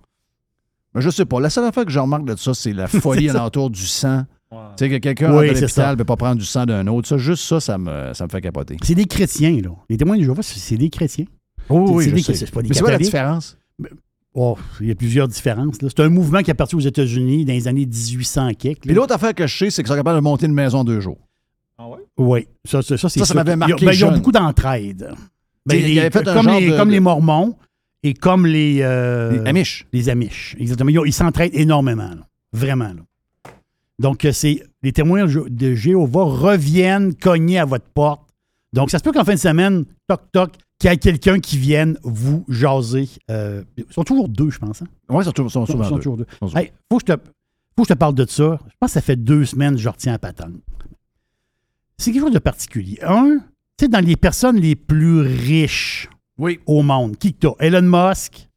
Mais 0.94 1.00
je 1.00 1.10
sais 1.10 1.24
pas. 1.24 1.40
La 1.40 1.50
seule 1.50 1.64
affaire 1.64 1.84
que 1.84 1.90
je 1.90 1.98
remarque 1.98 2.24
de 2.26 2.36
ça, 2.36 2.54
c'est 2.54 2.72
la 2.72 2.86
folie 3.26 3.28
alentour 3.28 3.70
du 3.70 3.84
sang. 3.86 4.24
Tu 4.52 4.56
sais, 4.76 4.88
que 4.90 4.96
quelqu'un 4.98 5.32
Oui, 5.34 5.48
à 5.48 5.52
l'hôpital 5.54 5.90
ne 5.92 5.96
peut 5.96 6.04
pas 6.04 6.16
prendre 6.16 6.36
du 6.36 6.44
sang 6.44 6.64
d'un 6.66 6.86
autre. 6.86 7.08
Ça, 7.08 7.16
juste 7.16 7.42
ça, 7.44 7.58
ça 7.58 7.78
me, 7.78 8.12
ça 8.12 8.24
me 8.26 8.28
fait 8.30 8.40
capoter. 8.42 8.76
C'est 8.84 8.94
des 8.94 9.06
chrétiens, 9.06 9.58
là. 9.62 9.70
Les 9.88 9.96
témoins 9.96 10.16
de 10.18 10.22
Jéhovah, 10.22 10.42
c'est 10.42 10.76
des 10.76 10.90
chrétiens. 10.90 11.24
oui, 11.70 12.04
c'est 12.04 12.10
je 12.10 12.14
des- 12.14 12.22
sais. 12.22 12.34
c'est 12.34 12.50
pas 12.52 12.60
des 12.62 12.68
Mais 12.68 12.74
c'est 12.74 12.82
quoi 12.82 12.90
la 12.92 12.98
différence? 12.98 13.56
Oh, 14.34 14.56
il 14.80 14.88
y 14.88 14.90
a 14.90 14.94
plusieurs 14.94 15.28
différences. 15.28 15.76
C'est 15.80 16.00
un 16.00 16.08
mouvement 16.08 16.40
qui 16.42 16.50
est 16.50 16.54
parti 16.54 16.74
aux 16.74 16.80
États-Unis 16.80 17.44
dans 17.44 17.52
les 17.52 17.68
années 17.68 17.84
1800 17.86 18.52
quelques. 18.58 18.80
Puis 18.82 18.94
l'autre 18.94 19.14
affaire 19.14 19.34
que 19.34 19.46
je 19.46 19.56
sais, 19.58 19.70
c'est 19.70 19.82
qu'ils 19.82 19.90
sont 19.90 19.96
capables 19.96 20.16
de 20.18 20.22
monter 20.22 20.46
une 20.46 20.54
maison 20.54 20.78
en 20.78 20.84
deux 20.84 21.00
jours. 21.00 21.18
Ah 21.76 21.88
ouais? 21.88 21.98
Oui, 22.16 22.48
ça, 22.64 22.80
ça, 22.80 22.96
ça, 22.96 23.08
Ça, 23.10 23.24
ça 23.26 23.34
m'avait 23.34 23.52
Ils 23.52 23.54
ont- 23.54 23.56
marqué 23.58 23.74
ben, 23.86 23.92
Ils 23.92 24.04
ont 24.04 24.08
jeune. 24.08 24.18
beaucoup 24.18 24.32
d'entraide. 24.32 25.12
Ben, 25.66 25.74
les- 25.82 26.08
comme, 26.10 26.24
genre 26.44 26.58
les, 26.60 26.70
de- 26.70 26.76
comme 26.76 26.88
de- 26.88 26.92
les 26.94 27.00
Mormons 27.00 27.56
et 28.02 28.14
comme 28.14 28.46
les, 28.46 28.78
euh, 28.80 29.42
Les 29.42 29.48
Amish. 29.50 29.86
les 29.92 30.08
Amish. 30.08 30.56
Exactement. 30.58 30.90
Ils, 31.04 31.12
s'entraident 31.12 31.54
énormément. 31.54 32.08
là. 32.08 32.26
Vraiment. 32.52 32.88
là. 32.88 33.52
Donc, 33.98 34.24
euh, 34.24 34.32
c'est 34.32 34.62
les 34.82 34.92
témoins 34.92 35.26
de 35.26 35.74
Jéhovah 35.74 36.24
reviennent 36.24 37.14
cogner 37.14 37.58
à 37.58 37.64
votre 37.64 37.86
porte. 37.90 38.22
Donc, 38.72 38.90
ça 38.90 38.98
se 38.98 39.02
peut 39.04 39.12
qu'en 39.12 39.24
fin 39.24 39.34
de 39.34 39.38
semaine, 39.38 39.84
toc, 40.08 40.20
toc, 40.32 40.52
qu'il 40.82 40.90
y 40.90 40.94
ait 40.94 40.98
quelqu'un 40.98 41.38
qui 41.38 41.56
vienne 41.58 41.96
vous 42.02 42.44
jaser. 42.48 43.08
Euh, 43.30 43.62
ils 43.76 43.84
sont 43.90 44.02
toujours 44.02 44.28
deux, 44.28 44.50
je 44.50 44.58
pense. 44.58 44.82
hein? 44.82 44.86
Oui, 45.08 45.24
ils 45.24 45.24
sont, 45.24 45.48
sont 45.48 45.64
Ils 45.64 45.72
souvent 45.72 45.84
sont 45.84 45.90
deux. 45.94 46.00
toujours 46.00 46.16
deux. 46.16 46.26
Sont 46.40 46.56
Hey, 46.56 46.72
faut, 46.90 46.98
que 46.98 47.04
je 47.08 47.14
te, 47.14 47.20
faut 47.76 47.82
que 47.82 47.88
je 47.88 47.94
te 47.94 47.98
parle 47.98 48.14
de 48.14 48.26
ça. 48.28 48.58
Je 48.66 48.74
pense 48.80 48.88
que 48.90 48.94
ça 48.94 49.00
fait 49.00 49.16
deux 49.16 49.44
semaines 49.44 49.74
que 49.76 49.80
je 49.80 49.88
retiens 49.88 50.14
à 50.14 50.18
patente. 50.18 50.54
C'est 51.98 52.10
quelque 52.12 52.22
chose 52.22 52.32
de 52.32 52.38
particulier. 52.40 52.98
Un, 53.02 53.38
tu 53.78 53.84
sais, 53.84 53.88
dans 53.88 54.04
les 54.04 54.16
personnes 54.16 54.56
les 54.56 54.74
plus 54.74 55.20
riches 55.20 56.08
Oui. 56.38 56.58
au 56.66 56.82
monde, 56.82 57.16
qui 57.16 57.32
que 57.32 57.38
t'as? 57.46 57.54
Elon 57.64 57.82
Musk, 57.82 58.48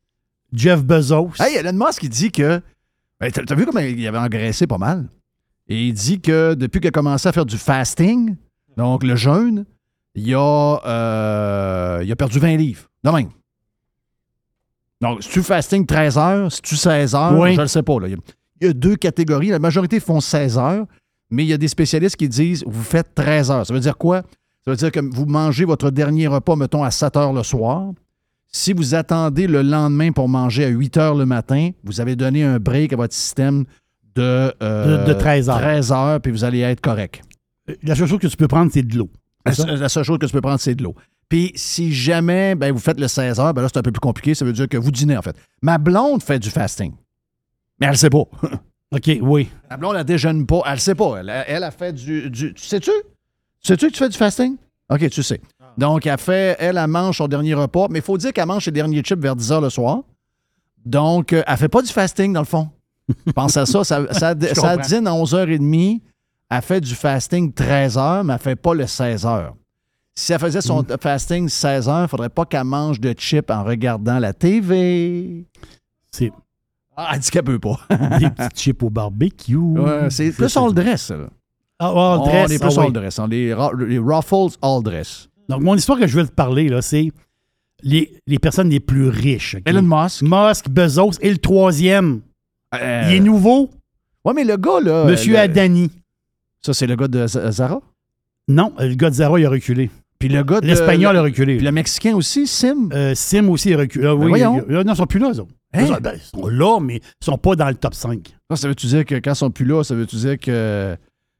Jeff 0.51 0.83
Bezos. 0.83 1.31
Hey, 1.39 1.57
Elon 1.57 1.73
Musk, 1.73 2.03
il 2.03 2.09
dit 2.09 2.31
que. 2.31 2.59
Ben, 3.19 3.31
t'as, 3.31 3.43
t'as 3.43 3.55
vu 3.55 3.65
comment 3.65 3.79
il 3.81 4.05
avait 4.07 4.17
engraissé 4.17 4.65
pas 4.67 4.77
mal? 4.79 5.07
Et 5.67 5.87
il 5.87 5.93
dit 5.93 6.19
que 6.21 6.53
depuis 6.55 6.79
qu'il 6.79 6.87
a 6.89 6.91
commencé 6.91 7.27
à 7.27 7.31
faire 7.31 7.45
du 7.45 7.57
fasting, 7.57 8.35
donc 8.77 9.03
le 9.03 9.15
jeûne, 9.15 9.65
il 10.15 10.33
a, 10.33 10.79
euh, 10.85 12.01
il 12.03 12.11
a 12.11 12.15
perdu 12.15 12.39
20 12.39 12.55
livres. 12.57 12.87
De 13.03 13.09
même. 13.11 13.29
Donc, 15.01 15.21
si 15.23 15.29
tu 15.29 15.43
fasting 15.43 15.85
13 15.85 16.17
heures, 16.17 16.51
si 16.51 16.61
tu 16.61 16.75
16 16.75 17.15
heures, 17.15 17.37
Oui. 17.37 17.53
je 17.55 17.61
ne 17.61 17.65
sais 17.67 17.83
pas. 17.83 17.99
là. 17.99 18.07
Il, 18.07 18.11
y 18.11 18.15
a, 18.15 18.17
il 18.61 18.67
y 18.67 18.69
a 18.69 18.73
deux 18.73 18.95
catégories. 18.95 19.49
La 19.49 19.59
majorité 19.59 19.99
font 19.99 20.19
16 20.21 20.57
heures, 20.57 20.85
mais 21.29 21.43
il 21.43 21.47
y 21.49 21.53
a 21.53 21.57
des 21.57 21.67
spécialistes 21.67 22.15
qui 22.15 22.29
disent 22.29 22.63
vous 22.65 22.83
faites 22.83 23.13
13 23.13 23.51
heures. 23.51 23.65
Ça 23.67 23.73
veut 23.73 23.79
dire 23.79 23.97
quoi? 23.97 24.21
Ça 24.63 24.71
veut 24.71 24.77
dire 24.77 24.91
que 24.91 24.99
vous 24.99 25.25
mangez 25.25 25.65
votre 25.65 25.91
dernier 25.91 26.27
repas, 26.27 26.55
mettons, 26.55 26.83
à 26.83 26.91
7 26.91 27.17
heures 27.17 27.33
le 27.33 27.43
soir. 27.43 27.91
Si 28.47 28.71
vous 28.71 28.95
attendez 28.95 29.47
le 29.47 29.61
lendemain 29.61 30.11
pour 30.13 30.29
manger 30.29 30.63
à 30.65 30.69
8 30.69 30.97
heures 30.97 31.15
le 31.15 31.25
matin, 31.25 31.71
vous 31.83 31.99
avez 31.99 32.15
donné 32.15 32.43
un 32.43 32.57
break 32.57 32.93
à 32.93 32.95
votre 32.95 33.13
système 33.13 33.65
de, 34.15 34.53
euh, 34.63 35.03
De- 35.03 35.09
de 35.09 35.13
13 35.13 35.49
heures. 35.49 35.57
13 35.59 35.91
heures, 35.91 36.21
puis 36.21 36.31
vous 36.31 36.45
allez 36.45 36.61
être 36.61 36.79
correct. 36.79 37.21
La 37.83 37.95
seule 37.95 38.07
chose 38.07 38.19
que 38.19 38.27
tu 38.27 38.37
peux 38.37 38.47
prendre, 38.47 38.71
c'est 38.73 38.81
de 38.83 38.97
l'eau. 38.97 39.09
La, 39.45 39.89
seule 39.89 40.03
chose 40.03 40.17
que 40.17 40.25
tu 40.25 40.31
peux 40.31 40.41
prendre, 40.41 40.59
c'est 40.59 40.75
de 40.75 40.83
l'eau. 40.83 40.95
Puis 41.29 41.51
si 41.55 41.93
jamais 41.93 42.55
ben, 42.55 42.71
vous 42.71 42.79
faites 42.79 42.99
le 42.99 43.07
16 43.07 43.39
heures, 43.39 43.53
ben 43.53 43.61
là, 43.61 43.67
c'est 43.71 43.79
un 43.79 43.83
peu 43.83 43.91
plus 43.91 43.99
compliqué. 43.99 44.35
Ça 44.35 44.45
veut 44.45 44.53
dire 44.53 44.67
que 44.67 44.77
vous 44.77 44.91
dînez, 44.91 45.17
en 45.17 45.21
fait. 45.21 45.35
Ma 45.61 45.77
blonde 45.77 46.23
fait 46.23 46.39
du 46.39 46.49
fasting. 46.49 46.93
Mais 47.79 47.87
elle 47.87 47.93
ne 47.93 47.97
sait 47.97 48.09
pas. 48.09 48.23
OK, 48.91 49.11
oui. 49.21 49.49
Ma 49.69 49.77
blonde, 49.77 49.95
elle 49.97 50.03
déjeune 50.03 50.45
pas. 50.45 50.61
Elle 50.65 50.73
ne 50.73 50.79
sait 50.79 50.95
pas. 50.95 51.17
Elle, 51.19 51.43
elle 51.47 51.63
a 51.63 51.71
fait 51.71 51.93
du. 51.93 52.29
du 52.29 52.53
tu 52.53 52.65
sais-tu? 52.65 52.91
Sais-tu 53.61 53.87
que 53.87 53.93
tu 53.93 53.99
fais 53.99 54.09
du 54.09 54.17
fasting? 54.17 54.57
OK, 54.89 55.09
tu 55.09 55.23
sais. 55.23 55.41
Donc, 55.77 56.05
elle 56.05 56.17
fait, 56.17 56.55
elle, 56.59 56.77
elle 56.77 56.87
mange 56.87 57.17
son 57.17 57.27
dernier 57.27 57.53
repas, 57.53 57.87
mais 57.89 57.99
il 57.99 58.05
faut 58.05 58.17
dire 58.17 58.31
qu'elle 58.31 58.45
mange 58.45 58.63
ses 58.63 58.71
derniers 58.71 59.01
chips 59.01 59.19
vers 59.19 59.35
10 59.35 59.51
heures 59.51 59.61
le 59.61 59.69
soir. 59.69 60.03
Donc, 60.85 61.33
euh, 61.33 61.43
elle 61.45 61.57
fait 61.57 61.67
pas 61.67 61.81
du 61.81 61.91
fasting, 61.91 62.31
dans 62.31 62.41
le 62.41 62.45
fond. 62.45 62.69
Pense 63.35 63.57
à 63.57 63.65
ça. 63.65 63.83
Ça, 63.83 64.13
ça, 64.13 64.35
ça 64.53 64.77
dîne 64.77 65.07
à 65.07 65.11
11h30. 65.11 66.01
Elle 66.49 66.61
fait 66.61 66.81
du 66.81 66.93
fasting 66.93 67.51
13 67.53 67.97
heures, 67.97 68.23
mais 68.23 68.33
elle 68.33 68.39
fait 68.39 68.55
pas 68.55 68.73
le 68.73 68.85
16 68.87 69.25
heures. 69.25 69.55
Si 70.17 70.31
elle 70.31 70.39
faisait 70.39 70.61
son 70.61 70.85
fasting 71.01 71.49
16 71.49 71.89
heures, 71.89 72.03
il 72.03 72.07
faudrait 72.07 72.29
pas 72.29 72.45
qu'elle 72.45 72.63
mange 72.63 72.99
de 72.99 73.13
chips 73.13 73.49
en 73.51 73.63
regardant 73.63 74.19
la 74.19 74.31
TV. 74.33 75.45
C'est 76.11 76.31
Ah, 76.95 77.11
elle 77.13 77.19
dit 77.19 77.29
qu'elle 77.29 77.43
peut 77.43 77.59
pas. 77.59 77.79
des 78.19 78.29
petits 78.29 78.55
chips 78.63 78.83
au 78.83 78.89
barbecue. 78.89 79.55
Ouais, 79.57 80.09
c'est 80.09 80.31
plus 80.31 80.55
all 80.55 80.73
dress, 80.73 81.01
ça. 81.07 81.17
là. 81.17 81.27
Ah, 81.79 81.87
all 81.89 82.19
On 82.21 82.25
dress, 82.27 82.51
est 82.51 82.63
ah 82.63 82.69
oui. 82.69 82.85
all 82.85 82.93
dress. 82.93 83.19
On 83.19 83.27
les, 83.27 83.47
les 83.87 83.99
Ruffles 83.99 84.55
all 84.61 84.81
dress. 84.81 85.27
Donc, 85.49 85.61
mon 85.61 85.75
histoire 85.75 85.99
que 85.99 86.07
je 86.07 86.15
veux 86.17 86.25
te 86.25 86.31
parler, 86.31 86.69
là, 86.69 86.81
c'est 86.81 87.11
les, 87.83 88.17
les 88.25 88.39
personnes 88.39 88.69
les 88.69 88.79
plus 88.79 89.09
riches. 89.09 89.57
Elon 89.65 89.81
Musk. 89.81 90.21
Musk, 90.21 90.69
Bezos 90.69 91.11
et 91.19 91.29
le 91.31 91.37
troisième. 91.37 92.21
Euh, 92.73 93.03
Il 93.09 93.15
est 93.15 93.19
nouveau, 93.19 93.69
Ouais, 94.23 94.33
mais 94.33 94.45
le 94.45 94.55
gars, 94.55 94.79
là. 94.81 95.03
Monsieur 95.05 95.33
le- 95.33 95.39
Adani. 95.39 95.91
Ça, 96.65 96.73
c'est 96.73 96.87
le 96.87 96.95
gars 96.95 97.07
de 97.07 97.27
Zara? 97.27 97.79
Non, 98.47 98.73
le 98.79 98.95
gars 98.95 99.09
de 99.09 99.15
Zara, 99.15 99.39
il 99.39 99.45
a 99.45 99.49
reculé. 99.49 99.89
Puis 100.17 100.29
le 100.29 100.43
gars 100.43 100.61
de. 100.61 100.67
L'espagnol 100.67 101.13
le- 101.13 101.19
a 101.19 101.23
reculé. 101.23 101.57
Puis 101.57 101.65
le 101.65 101.71
Mexicain 101.71 102.15
aussi, 102.15 102.47
Sim? 102.47 102.89
Euh, 102.93 103.13
Sim 103.15 103.49
aussi 103.49 103.73
a 103.73 103.77
reculé. 103.77 104.07
Ah, 104.07 104.15
oui, 104.15 104.29
voyons. 104.29 104.63
euh, 104.69 104.83
non, 104.83 104.93
ils 104.93 104.95
sont 104.95 105.05
plus 105.05 105.19
là, 105.19 105.31
eux 105.31 105.39
autres. 105.41 105.51
Hein? 105.73 105.85
Ben, 106.01 106.13
ils 106.15 106.21
sont 106.21 106.47
là, 106.47 106.79
mais 106.79 106.95
ils 107.21 107.25
sont 107.25 107.37
pas 107.37 107.55
dans 107.55 107.67
le 107.67 107.75
top 107.75 107.93
5. 107.93 108.33
Ça, 108.49 108.55
ça 108.55 108.67
veut-tu 108.67 108.87
dire 108.87 109.05
que 109.05 109.15
quand 109.15 109.33
ils 109.33 109.35
sont 109.35 109.51
plus 109.51 109.65
là, 109.65 109.83
ça 109.83 109.93
veut-tu 109.93 110.15
dire 110.15 110.39
que. 110.39 110.95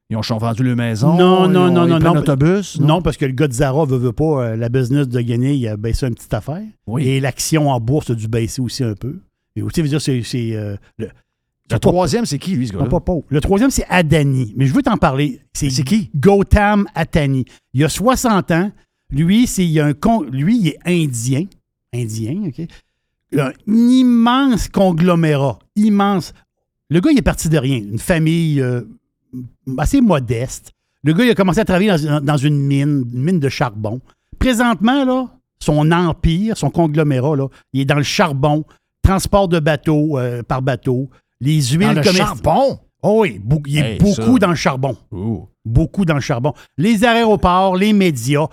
Ils 0.08 0.16
ont 0.16 0.20
vendu 0.20 0.62
leur 0.62 0.76
maison? 0.76 1.16
Non, 1.16 1.48
non, 1.48 1.62
ont- 1.62 1.70
non, 1.72 1.84
ils 1.86 1.88
non, 1.90 1.98
prennent 2.22 2.54
non. 2.78 2.86
Non, 2.86 3.02
parce 3.02 3.16
que 3.16 3.24
le 3.24 3.32
gars 3.32 3.48
de 3.48 3.52
Zara 3.52 3.84
veut, 3.84 3.96
veut 3.98 4.12
pas, 4.12 4.24
euh, 4.50 4.56
la 4.56 4.68
business 4.68 5.08
de 5.08 5.20
gagner, 5.20 5.54
il 5.54 5.66
a 5.66 5.76
baissé 5.76 6.06
une 6.06 6.14
petite 6.14 6.32
affaire. 6.32 6.62
Oui. 6.86 7.08
Et 7.08 7.18
l'action 7.18 7.70
en 7.70 7.80
bourse 7.80 8.10
a 8.10 8.14
dû 8.14 8.28
baisser 8.28 8.62
aussi 8.62 8.84
un 8.84 8.94
peu. 8.94 9.16
Et 9.56 9.62
aussi, 9.62 9.82
veut 9.82 9.88
dire, 9.88 10.00
c'est. 10.00 10.22
c'est, 10.22 10.54
euh, 10.54 10.76
le, 10.98 11.08
Le 11.70 11.78
troisième, 11.78 12.26
c'est 12.26 12.38
qui, 12.38 12.54
lui, 12.54 12.68
ce 12.68 12.72
Non, 12.72 12.80
gars-là? 12.80 12.90
pas 12.90 13.00
pauvre. 13.00 13.24
Le 13.28 13.40
troisième, 13.40 13.70
c'est 13.70 13.86
Adani. 13.88 14.52
Mais 14.56 14.66
je 14.66 14.72
veux 14.74 14.82
t'en 14.82 14.96
parler. 14.96 15.40
C'est 15.52 15.68
qui? 15.84 16.10
Gautam 16.14 16.86
Adani. 16.94 17.44
Il 17.74 17.84
a 17.84 17.88
60 17.88 18.50
ans. 18.52 18.70
Lui, 19.10 19.46
c'est, 19.46 19.66
il 19.66 19.80
a 19.80 19.86
un 19.86 19.92
con- 19.94 20.22
lui, 20.30 20.58
il 20.58 20.68
est 20.68 20.78
indien. 20.86 21.44
Indien, 21.94 22.44
OK? 22.48 22.66
Un 23.38 23.52
immense 23.66 24.68
conglomérat. 24.68 25.58
Immense. 25.74 26.32
Le 26.88 27.00
gars, 27.00 27.10
il 27.10 27.18
est 27.18 27.22
parti 27.22 27.48
de 27.48 27.58
rien. 27.58 27.78
Une 27.78 27.98
famille 27.98 28.60
euh, 28.60 28.82
assez 29.78 30.00
modeste. 30.00 30.72
Le 31.02 31.12
gars, 31.12 31.24
il 31.24 31.30
a 31.30 31.34
commencé 31.34 31.60
à 31.60 31.64
travailler 31.64 31.90
dans, 32.06 32.20
dans 32.20 32.36
une 32.36 32.58
mine, 32.58 33.04
une 33.12 33.22
mine 33.22 33.40
de 33.40 33.48
charbon. 33.48 34.00
Présentement, 34.38 35.04
là, 35.04 35.26
son 35.60 35.90
empire, 35.90 36.56
son 36.56 36.70
conglomérat, 36.70 37.34
là, 37.36 37.48
il 37.72 37.80
est 37.80 37.84
dans 37.86 37.96
le 37.96 38.02
charbon, 38.02 38.64
transport 39.02 39.48
de 39.48 39.58
bateaux 39.58 40.18
euh, 40.18 40.42
par 40.42 40.62
bateau, 40.62 41.08
les 41.40 41.62
huiles 41.62 41.94
Dans 41.94 42.02
le 42.02 42.02
charbon? 42.02 42.78
Oh 43.02 43.20
oui, 43.22 43.40
il 43.66 43.78
est 43.78 43.92
Hey, 43.92 43.98
beaucoup 43.98 44.32
ça. 44.32 44.38
dans 44.38 44.48
le 44.48 44.54
charbon. 44.56 44.96
Beaucoup 45.64 46.04
dans 46.04 46.14
le 46.14 46.20
charbon. 46.20 46.54
Les 46.76 47.04
aéroports, 47.04 47.76
les 47.76 47.92
médias. 47.92 48.46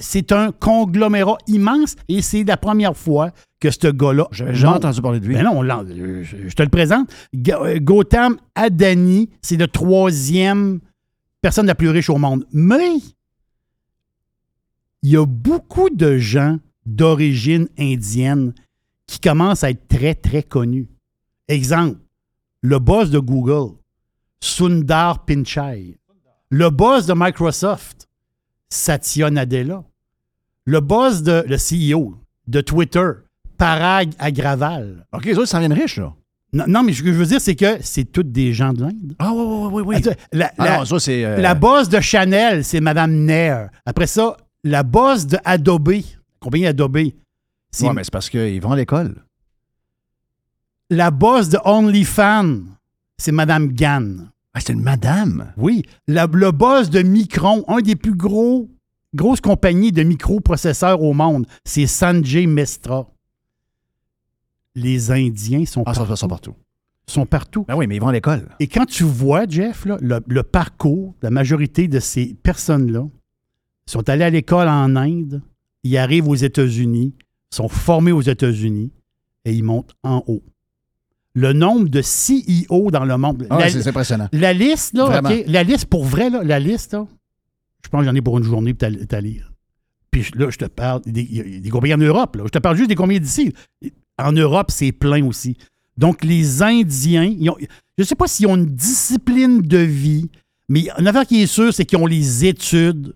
C'est- 0.00 0.32
un 0.32 0.50
conglomérat 0.52 1.38
immense 1.46 1.96
et 2.08 2.20
c'est 2.20 2.44
la 2.44 2.56
première 2.56 2.96
fois 2.96 3.30
que 3.60 3.70
ce 3.70 3.86
gars-là. 3.88 4.28
J'avais 4.30 4.54
jamais 4.54 4.76
entendu 4.76 5.00
parler 5.00 5.20
de 5.20 5.26
lui. 5.26 5.34
Ben 5.36 5.44
non, 5.44 5.58
on 5.58 5.62
l'a- 5.62 5.84
je, 5.86 6.54
te 6.54 6.62
le 6.62 6.68
présente. 6.68 7.08
Euh, 7.48 7.78
Gautam 7.80 8.36
Adani, 8.54 9.30
c'est 9.40 9.56
le 9.56 9.68
troisième 9.68 10.80
personne 11.40 11.66
la 11.66 11.74
plus 11.74 11.88
riche 11.88 12.10
au 12.10 12.18
monde. 12.18 12.44
Mais 12.52 12.96
il 15.02 15.10
y 15.10 15.16
a 15.16 15.24
beaucoup 15.26 15.90
de 15.90 16.18
gens 16.18 16.58
d'origine 16.86 17.68
indienne 17.78 18.52
qui 19.06 19.20
commencent 19.20 19.64
à 19.64 19.70
être 19.70 19.86
très, 19.88 20.14
très 20.14 20.42
connus. 20.42 20.88
Exemple, 21.48 21.98
le 22.66 22.78
boss 22.78 23.10
de 23.10 23.18
Google, 23.18 23.74
Sundar 24.40 25.24
Pichai, 25.26 25.98
le 26.50 26.70
boss 26.70 27.04
de 27.06 27.12
Microsoft, 27.14 28.08
Satya 28.70 29.30
Nadella, 29.30 29.84
le 30.64 30.80
boss 30.80 31.22
de 31.22 31.44
le 31.46 31.56
CEO 31.58 32.14
de 32.46 32.60
Twitter, 32.62 33.10
Parag 33.58 34.12
Agraval. 34.18 35.06
OK, 35.12 35.26
les 35.26 35.34
autres 35.36 35.48
s'en 35.48 35.58
viennent 35.58 35.74
riches, 35.74 35.98
là. 35.98 36.14
Non, 36.54 36.64
non, 36.68 36.82
mais 36.84 36.92
ce 36.94 37.02
que 37.02 37.12
je 37.12 37.18
veux 37.18 37.26
dire, 37.26 37.40
c'est 37.40 37.54
que 37.56 37.78
c'est 37.82 38.04
toutes 38.04 38.30
des 38.32 38.52
gens 38.54 38.72
de 38.72 38.82
l'Inde. 38.82 39.14
Ah, 39.18 39.32
oui, 39.34 39.42
oui, 39.44 39.68
oui, 39.72 39.82
oui. 39.86 39.96
Attends, 39.96 40.12
La, 40.32 40.52
Ah 40.56 40.64
la- 40.64 40.78
non, 40.78 40.84
ça, 40.86 41.00
c'est. 41.00 41.24
euh, 41.24 41.36
la 41.40 41.54
boss 41.54 41.88
de 41.90 42.00
Chanel, 42.00 42.64
c'est 42.64 42.80
Madame 42.80 43.12
Nair. 43.12 43.68
Après 43.84 44.06
ça, 44.06 44.36
la 44.62 44.82
boss 44.84 45.26
de 45.26 45.36
Adobe, 45.44 45.88
la 45.90 46.00
compagnie 46.40 46.66
Adobe, 46.66 46.98
c'est 47.70 47.86
Ouais, 47.88 47.92
mais 47.92 48.04
c'est 48.04 48.12
parce 48.12 48.30
qu'ils 48.30 48.60
vont 48.62 48.70
à 48.72 48.76
l'école. 48.76 49.16
La 50.94 51.10
boss 51.10 51.48
de 51.48 51.58
OnlyFans, 51.64 52.60
c'est 53.18 53.32
Madame 53.32 53.68
Gann. 53.72 54.30
Ah, 54.54 54.60
c'est 54.60 54.72
une 54.72 54.82
madame? 54.82 55.52
Oui, 55.56 55.82
la- 56.06 56.26
le 56.32 56.50
boss 56.52 56.88
de 56.90 57.02
Micron, 57.02 57.64
un 57.68 57.80
des 57.80 57.96
plus 57.96 58.14
gros 58.14 58.70
grosses 59.14 59.40
compagnies 59.40 59.92
de 59.92 60.02
microprocesseurs 60.02 61.02
au 61.02 61.12
monde, 61.12 61.46
c'est 61.64 61.86
Sanjay 61.86 62.46
Mestra. 62.46 63.08
Les 64.74 65.10
Indiens 65.10 65.64
sont, 65.66 65.82
Ah, 65.86 65.94
ça, 65.94 66.00
partout, 66.00 66.10
ça, 66.10 66.16
ça 66.16 66.28
partout. 66.28 66.54
sont 67.06 67.26
partout. 67.26 67.64
Ben 67.68 67.76
oui, 67.76 67.86
mais 67.86 67.96
ils 67.96 68.00
vont 68.00 68.08
à 68.08 68.12
l'école. 68.12 68.48
Et 68.60 68.66
quand 68.66 68.86
tu 68.86 69.04
vois, 69.04 69.46
Jeff, 69.48 69.84
là, 69.86 69.98
le, 70.00 70.20
le 70.26 70.42
parcours, 70.42 71.14
la 71.22 71.30
majorité 71.30 71.86
de 71.86 72.00
ces 72.00 72.34
personnes-là 72.42 73.06
sont 73.86 74.08
allées 74.08 74.24
à 74.24 74.30
l'école 74.30 74.68
en 74.68 74.96
Inde, 74.96 75.42
ils 75.84 75.96
arrivent 75.96 76.28
aux 76.28 76.34
États-Unis, 76.34 77.14
sont 77.50 77.68
formés 77.68 78.10
aux 78.12 78.22
États-Unis 78.22 78.90
et 79.44 79.52
ils 79.52 79.62
montent 79.62 79.94
en 80.02 80.24
haut. 80.26 80.42
Le 81.34 81.52
nombre 81.52 81.88
de 81.88 82.00
CEO 82.00 82.90
dans 82.90 83.04
le 83.04 83.16
monde. 83.16 83.46
Ah, 83.50 83.68
c'est 83.68 83.86
impressionnant. 83.88 84.28
la 84.32 84.52
liste, 84.52 84.94
là, 84.94 85.06
Vraiment. 85.06 85.30
OK, 85.30 85.44
la 85.46 85.62
liste 85.64 85.86
pour 85.86 86.04
vrai, 86.04 86.30
là, 86.30 86.42
la 86.44 86.60
liste, 86.60 86.92
là, 86.92 87.06
je 87.84 87.88
pense 87.88 88.00
que 88.00 88.06
j'en 88.06 88.14
ai 88.14 88.20
pour 88.22 88.38
une 88.38 88.44
journée 88.44 88.72
pour 88.72 88.78
t'al- 88.88 89.06
t'as 89.06 89.20
lire. 89.20 89.50
Puis 90.12 90.24
là, 90.36 90.48
je 90.48 90.58
te 90.58 90.64
parle 90.66 91.02
des, 91.06 91.60
des 91.60 91.70
compagnies 91.70 91.94
en 91.94 91.98
Europe. 91.98 92.36
Là. 92.36 92.44
Je 92.46 92.50
te 92.50 92.58
parle 92.58 92.76
juste 92.76 92.88
des 92.88 92.94
compagnies 92.94 93.18
d'ici. 93.20 93.52
En 94.16 94.30
Europe, 94.30 94.70
c'est 94.70 94.92
plein 94.92 95.24
aussi. 95.26 95.56
Donc, 95.96 96.22
les 96.24 96.62
Indiens, 96.62 97.24
ils 97.24 97.50
ont- 97.50 97.56
je 97.58 98.02
ne 98.02 98.04
sais 98.04 98.14
pas 98.14 98.28
s'ils 98.28 98.46
ont 98.46 98.54
une 98.54 98.66
discipline 98.66 99.60
de 99.60 99.78
vie, 99.78 100.30
mais 100.68 100.86
une 100.98 101.08
affaire 101.08 101.26
qui 101.26 101.42
est 101.42 101.46
sûre, 101.46 101.74
c'est 101.74 101.84
qu'ils 101.84 101.98
ont 101.98 102.06
les 102.06 102.44
études 102.44 103.14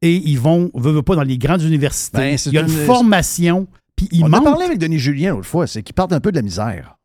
et 0.00 0.14
ils 0.14 0.38
vont, 0.38 0.70
veut, 0.74 0.92
veut 0.92 1.02
pas, 1.02 1.16
dans 1.16 1.22
les 1.22 1.38
grandes 1.38 1.62
universités. 1.62 2.18
Ben, 2.18 2.38
il 2.46 2.52
y 2.52 2.58
a 2.58 2.60
une, 2.60 2.68
une- 2.70 2.84
formation, 2.86 3.66
puis 3.96 4.08
ils 4.12 4.22
On 4.24 4.32
a 4.32 4.40
parlé 4.40 4.64
avec 4.66 4.78
Denis 4.78 4.98
Julien 5.00 5.34
l'autre 5.34 5.46
fois, 5.48 5.66
c'est 5.66 5.82
qu'ils 5.82 5.94
partent 5.94 6.12
un 6.12 6.20
peu 6.20 6.30
de 6.30 6.36
la 6.36 6.42
misère. 6.42 6.95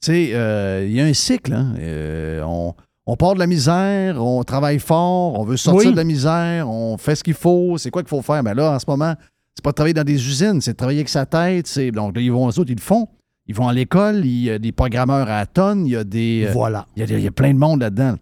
Tu 0.00 0.06
sais, 0.12 0.30
euh, 0.34 0.84
il 0.86 0.94
y 0.94 1.00
a 1.00 1.04
un 1.04 1.14
cycle. 1.14 1.52
hein. 1.52 1.74
Euh, 1.78 2.42
on, 2.44 2.74
on 3.06 3.16
part 3.16 3.34
de 3.34 3.38
la 3.38 3.46
misère, 3.46 4.22
on 4.22 4.42
travaille 4.44 4.78
fort, 4.78 5.38
on 5.38 5.44
veut 5.44 5.56
sortir 5.56 5.86
Oui. 5.88 5.92
de 5.92 5.96
la 5.96 6.04
misère, 6.04 6.68
on 6.68 6.96
fait 6.98 7.14
ce 7.14 7.24
qu'il 7.24 7.34
faut. 7.34 7.78
C'est 7.78 7.90
quoi 7.90 8.02
qu'il 8.02 8.08
faut 8.10 8.22
faire? 8.22 8.42
Mais 8.42 8.54
là, 8.54 8.72
en 8.72 8.78
ce 8.78 8.84
moment, 8.88 9.14
c'est 9.54 9.62
pas 9.64 9.70
de 9.70 9.74
travailler 9.74 9.94
dans 9.94 10.04
des 10.04 10.14
usines, 10.26 10.60
c'est 10.60 10.72
de 10.72 10.76
travailler 10.76 10.98
avec 11.00 11.08
sa 11.08 11.24
tête. 11.24 11.66
c'est- 11.66 11.90
Donc, 11.92 12.14
là, 12.16 12.20
ils 12.22 12.30
vont, 12.32 12.46
eux 12.48 12.58
autres, 12.58 12.70
ils 12.70 12.76
le 12.76 12.80
font. 12.82 13.08
Ils 13.48 13.54
vont 13.54 13.68
à 13.68 13.72
l'école, 13.72 14.26
il 14.26 14.42
y 14.44 14.50
a 14.50 14.58
des 14.58 14.72
programmeurs 14.72 15.28
à 15.28 15.38
la 15.38 15.46
tonne, 15.46 15.86
il 15.86 15.92
y 15.92 15.96
a 15.96 16.02
des. 16.04 16.46
euh, 16.48 16.52
Voilà. 16.52 16.86
il 16.96 17.08
y, 17.08 17.12
a, 17.14 17.16
il 17.18 17.24
y 17.24 17.28
a 17.28 17.30
plein 17.30 17.54
de 17.54 17.58
monde 17.58 17.80
là-dedans. 17.80 18.16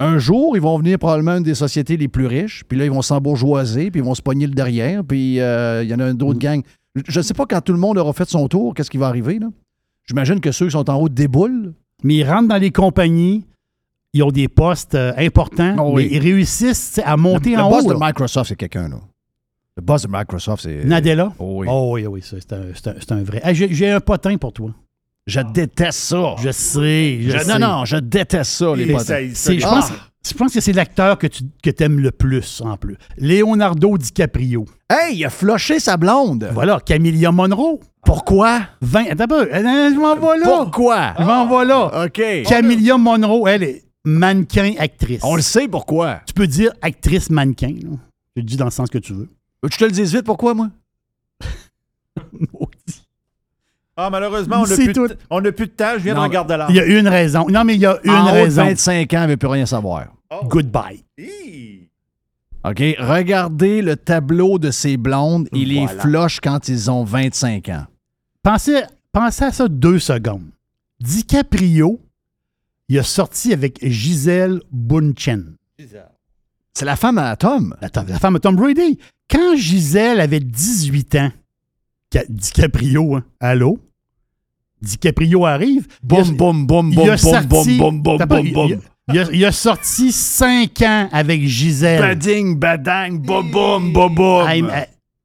Un 0.00 0.18
jour, 0.18 0.56
ils 0.56 0.62
vont 0.62 0.78
venir 0.78 0.98
probablement 0.98 1.36
une 1.36 1.42
des 1.42 1.54
sociétés 1.56 1.96
les 1.96 2.08
plus 2.08 2.26
riches, 2.26 2.62
puis 2.66 2.78
là, 2.78 2.84
ils 2.86 2.90
vont 2.90 3.02
s'embourgeoiser, 3.02 3.90
puis 3.90 4.00
ils 4.00 4.04
vont 4.04 4.14
se 4.14 4.22
pogner 4.22 4.46
le 4.46 4.54
derrière, 4.54 5.04
puis 5.04 5.40
euh, 5.40 5.82
il 5.82 5.90
y 5.90 5.94
en 5.94 5.98
a 6.00 6.12
d'autres 6.12 6.38
gangs. 6.38 6.62
Je 7.06 7.18
ne 7.18 7.22
sais 7.22 7.34
pas 7.34 7.44
quand 7.46 7.60
tout 7.60 7.72
le 7.72 7.78
monde 7.78 7.98
aura 7.98 8.12
fait 8.12 8.28
son 8.28 8.48
tour, 8.48 8.74
qu'est-ce 8.74 8.90
qui 8.90 8.96
va 8.96 9.08
arriver, 9.08 9.38
là. 9.38 9.48
J'imagine 10.08 10.40
que 10.40 10.50
ceux 10.52 10.66
qui 10.66 10.72
sont 10.72 10.88
en 10.90 10.96
haut 10.96 11.08
déboulent. 11.08 11.74
mais 12.02 12.14
ils 12.16 12.24
rentrent 12.24 12.48
dans 12.48 12.56
les 12.56 12.70
compagnies, 12.70 13.44
ils 14.14 14.22
ont 14.22 14.30
des 14.30 14.48
postes 14.48 14.94
euh, 14.94 15.12
importants, 15.18 15.76
Oh 15.78 15.90
oui. 15.94 16.08
mais 16.10 16.16
ils 16.16 16.22
réussissent 16.22 17.00
à 17.04 17.16
monter 17.16 17.50
le 17.56 17.60
en 17.62 17.68
boss 17.70 17.84
haut. 17.84 17.92
de 17.94 17.98
là. 18.00 18.06
Microsoft, 18.06 18.48
c'est 18.48 18.56
quelqu'un, 18.56 18.88
là. 18.88 18.96
Le 19.76 19.82
boss 19.82 20.02
de 20.02 20.08
Microsoft, 20.10 20.62
c'est. 20.62 20.84
Nadella? 20.84 21.32
Oh 21.38 21.58
oui. 21.60 21.66
Oh 21.70 21.90
oui, 21.94 22.06
oui, 22.06 22.22
ça, 22.22 22.36
c'est 22.40 22.52
un, 22.52 23.16
un- 23.16 23.22
vrai. 23.22 23.42
J'ai 23.54 23.90
un 23.90 24.00
potin 24.00 24.36
pour 24.36 24.52
toi. 24.52 24.70
Je 25.26 25.40
déteste 25.40 25.98
ça. 26.00 26.34
Je 26.42 26.50
sais, 26.50 27.18
je, 27.20 27.30
Je- 27.30 27.38
sais. 27.38 27.58
non, 27.58 27.66
non, 27.78 27.84
je 27.84 27.96
déteste 27.98 28.50
ça, 28.50 28.74
les 28.74 28.86
je, 28.86 29.64
Ah! 29.66 29.68
pense, 29.80 29.92
je 30.28 30.34
pense 30.34 30.52
que 30.54 30.60
c'est 30.60 30.72
l'acteur 30.72 31.18
que 31.18 31.26
tu 31.26 31.44
que 31.62 31.70
aimes 31.82 32.00
le 32.00 32.10
plus, 32.10 32.60
en 32.64 32.76
plus? 32.76 32.96
Leonardo 33.16 33.96
DiCaprio. 33.98 34.64
Hey, 34.90 35.16
il 35.16 35.24
a 35.24 35.30
floché 35.30 35.80
sa 35.80 35.96
blonde. 35.96 36.48
Voilà, 36.52 36.80
Camilla 36.80 37.30
Monroe. 37.32 37.78
Pourquoi? 38.04 38.60
20, 38.80 39.04
attends 39.10 39.24
un 39.24 39.26
peu, 39.28 39.48
je 39.52 39.98
m'en 39.98 40.14
vais 40.14 40.38
là. 40.38 40.44
Pourquoi? 40.46 41.14
Je 41.18 41.24
m'en 41.24 41.46
vais 41.46 41.64
là. 41.66 42.04
OK. 42.06 42.22
Camilla 42.48 42.96
Monroe, 42.96 43.48
elle 43.48 43.62
est 43.64 43.84
mannequin 44.04 44.72
actrice. 44.78 45.20
On 45.22 45.36
le 45.36 45.42
sait 45.42 45.68
pourquoi. 45.68 46.20
Tu 46.26 46.32
peux 46.32 46.46
dire 46.46 46.72
actrice 46.80 47.28
mannequin. 47.30 47.68
là. 47.82 47.96
Je 48.36 48.40
le 48.40 48.42
dis 48.42 48.56
dans 48.56 48.64
le 48.66 48.70
sens 48.70 48.88
que 48.88 48.98
tu 48.98 49.12
veux. 49.12 49.28
Veux 49.62 49.68
que 49.68 49.74
je 49.74 49.78
te 49.78 49.84
le 49.84 49.90
dise 49.90 50.14
vite, 50.14 50.24
pourquoi, 50.24 50.54
moi? 50.54 50.68
Ah, 54.00 54.10
malheureusement, 54.10 54.60
on 54.62 54.66
n'a 54.66 54.76
plus, 54.76 54.92
tout. 54.92 55.08
de- 55.08 55.18
on 55.28 55.42
plus 55.42 55.52
de 55.66 55.72
temps. 55.72 55.94
Je 55.94 56.04
viens 56.04 56.14
Non, 56.14 56.20
de 56.22 56.26
regarder 56.28 56.56
là. 56.56 56.66
Il 56.70 56.76
y 56.76 56.80
a 56.80 56.84
une 56.86 57.08
raison. 57.08 57.46
Non, 57.48 57.64
mais 57.64 57.74
il 57.74 57.80
y 57.80 57.86
a 57.86 57.98
une 58.04 58.10
en 58.12 58.26
haut 58.26 58.26
de 58.28 58.32
raison. 58.44 58.62
25 58.64 59.12
ans, 59.14 59.22
il 59.22 59.24
ne 59.24 59.30
veut 59.30 59.36
plus 59.36 59.48
rien 59.48 59.66
savoir. 59.66 60.06
Goodbye. 60.44 61.02
Hi. 61.18 61.88
OK? 62.64 62.78
Regardez 63.00 63.82
le 63.82 63.96
tableau 63.96 64.58
de 64.60 64.70
ces 64.70 64.96
blondes. 64.96 65.48
Ils 65.52 65.68
les 65.68 65.88
flochent 65.88 66.38
quand 66.40 66.68
ils 66.68 66.88
ont 66.90 67.02
25 67.02 67.68
ans. 67.70 67.86
Pensez, 68.42 68.82
pensez 69.12 69.44
à 69.44 69.50
ça 69.52 69.66
deux 69.68 69.98
secondes. 69.98 70.46
DiCaprio, 71.00 72.00
il 72.88 72.98
a 72.98 73.02
sorti 73.02 73.52
avec 73.52 73.78
Gisèle 73.84 74.60
Bunchen, 74.70 75.56
C'est 76.72 76.84
la 76.84 76.96
femme 76.96 77.18
à 77.18 77.34
Tom. 77.36 77.74
la, 77.80 77.88
la 78.06 78.18
femme 78.18 78.34
de 78.34 78.38
Tom 78.38 78.54
Brady. 78.54 78.98
Quand 79.28 79.56
Gisèle 79.56 80.20
avait 80.20 80.40
18 80.40 81.14
ans, 81.16 81.32
Ca- 82.12 82.24
DiCaprio, 82.28 83.16
hein, 83.16 83.24
allô? 83.40 83.78
DiCaprio 84.82 85.44
arrive. 85.46 85.86
Boum, 86.02 86.30
boum, 86.36 86.66
boum, 86.66 86.88
il 86.90 86.94
boum, 86.96 87.06
boum, 87.06 87.16
sorti- 87.16 87.46
boum, 87.46 87.78
boum, 87.78 88.02
boum, 88.02 88.18
boum, 88.26 88.46
il- 88.46 88.52
boum. 88.52 88.68
il- 89.12 89.18
a- 89.18 89.28
il 89.32 89.44
a 89.44 89.52
sorti 89.52 90.12
5 90.12 90.82
ans 90.82 91.08
avec 91.12 91.42
Gisèle. 91.46 92.00
Bading, 92.00 92.56
badang, 92.58 93.18
boum, 93.18 93.50
boum, 93.50 93.92
boum, 93.92 94.14
boum. 94.14 94.46
Il- 94.54 94.66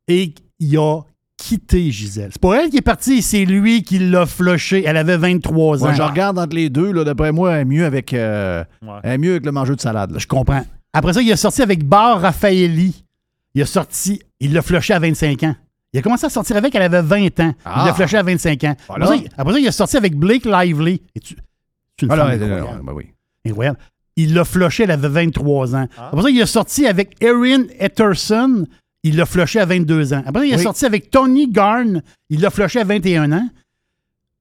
Et 0.08 0.34
il 0.60 0.78
a 0.78 1.01
quitté 1.38 1.91
Gisèle. 1.91 2.30
C'est 2.32 2.41
pas 2.41 2.62
elle 2.64 2.70
qui 2.70 2.78
est 2.78 2.82
partie, 2.82 3.22
c'est 3.22 3.45
lui 3.45 3.84
qui 3.84 3.99
l'a 3.99 4.26
flushé. 4.26 4.84
Elle 4.86 4.97
avait 4.97 5.18
23 5.18 5.82
ans. 5.84 5.88
Moi, 5.88 5.93
je 5.93 6.01
regarde 6.01 6.38
entre 6.39 6.56
les 6.56 6.70
deux, 6.70 6.91
là, 6.91 7.04
d'après 7.04 7.32
moi, 7.32 7.54
elle 7.54 7.62
est 7.62 7.66
mieux 7.66 7.86
avec, 7.86 8.14
euh, 8.14 8.64
Ouais. 8.82 8.89
elle 9.04 9.12
est 9.14 9.18
mieux 9.18 9.32
avec 9.32 9.45
le 9.45 9.51
mangeur 9.51 9.76
de 9.76 9.82
salade. 9.82 10.12
là. 10.12 10.20
Je 10.20 10.28
comprends. 10.28 10.64
Après 10.93 11.14
ça, 11.14 11.22
il 11.22 11.32
a 11.32 11.38
sorti 11.38 11.62
avec 11.62 11.84
Bar 11.86 12.22
Raffaelli. 12.22 13.04
Il 13.56 13.62
a 13.62 13.66
sorti, 13.66 14.22
il 14.39 14.54
l'a 14.54 14.62
flushé 14.62 14.93
à 14.93 14.99
25 14.99 15.43
ans. 15.43 15.56
Il 15.94 16.00
a 16.00 16.02
commencé 16.02 16.26
à 16.26 16.30
sortir 16.30 16.58
avec, 16.58 16.74
elle 16.74 16.82
avait 16.82 17.02
20 17.04 17.39
ans. 17.39 17.54
Ah. 17.66 17.82
Il 17.84 17.86
l'a 17.88 17.94
flushé 17.94 18.18
à 18.18 18.24
25 18.24 18.64
ans. 18.64 18.76
Voilà. 18.88 19.06
Après, 19.06 19.18
ça, 19.18 19.24
il- 19.24 19.30
après 19.38 19.54
ça, 19.54 19.60
il 19.60 19.68
a 19.68 19.72
sorti 19.72 19.98
avec 19.98 20.16
Blake 20.16 20.46
Lively. 20.46 21.02
Et 21.16 21.20
tu, 21.20 21.36
c'est 22.00 22.06
une 22.08 22.12
Ah, 22.12 22.16
là, 22.16 22.26
incroyable. 22.26 22.82
ben 22.84 22.94
oui. 22.94 23.06
Incroyable. 23.46 23.78
Il 24.16 24.34
l'a 24.34 24.44
flushé, 24.46 24.84
elle 24.84 24.91
avait 24.91 25.08
23 25.10 25.76
ans. 25.76 25.88
Ah. 25.98 26.08
Après 26.12 26.24
ça, 26.24 26.30
il 26.30 26.41
a 26.41 26.46
sorti 26.48 26.88
avec 26.88 27.16
Erin 27.22 27.66
Etterson. 27.80 28.66
Il 29.04 29.17
l'a 29.17 29.26
flushé 29.26 29.59
à 29.59 29.66
22 29.66 30.13
ans. 30.13 30.24
Après 30.26 30.42
ça, 30.42 30.46
il 30.47 30.54
a 30.54 30.58
Oui. 30.58 30.63
sorti 30.63 30.86
avec 30.86 31.12
Tony 31.12 31.47
Garn. 31.51 32.01
Il 32.30 32.42
l'a 32.42 32.50
flushé 32.50 32.80
à 32.80 32.84
21 32.86 33.32
ans. 33.32 33.47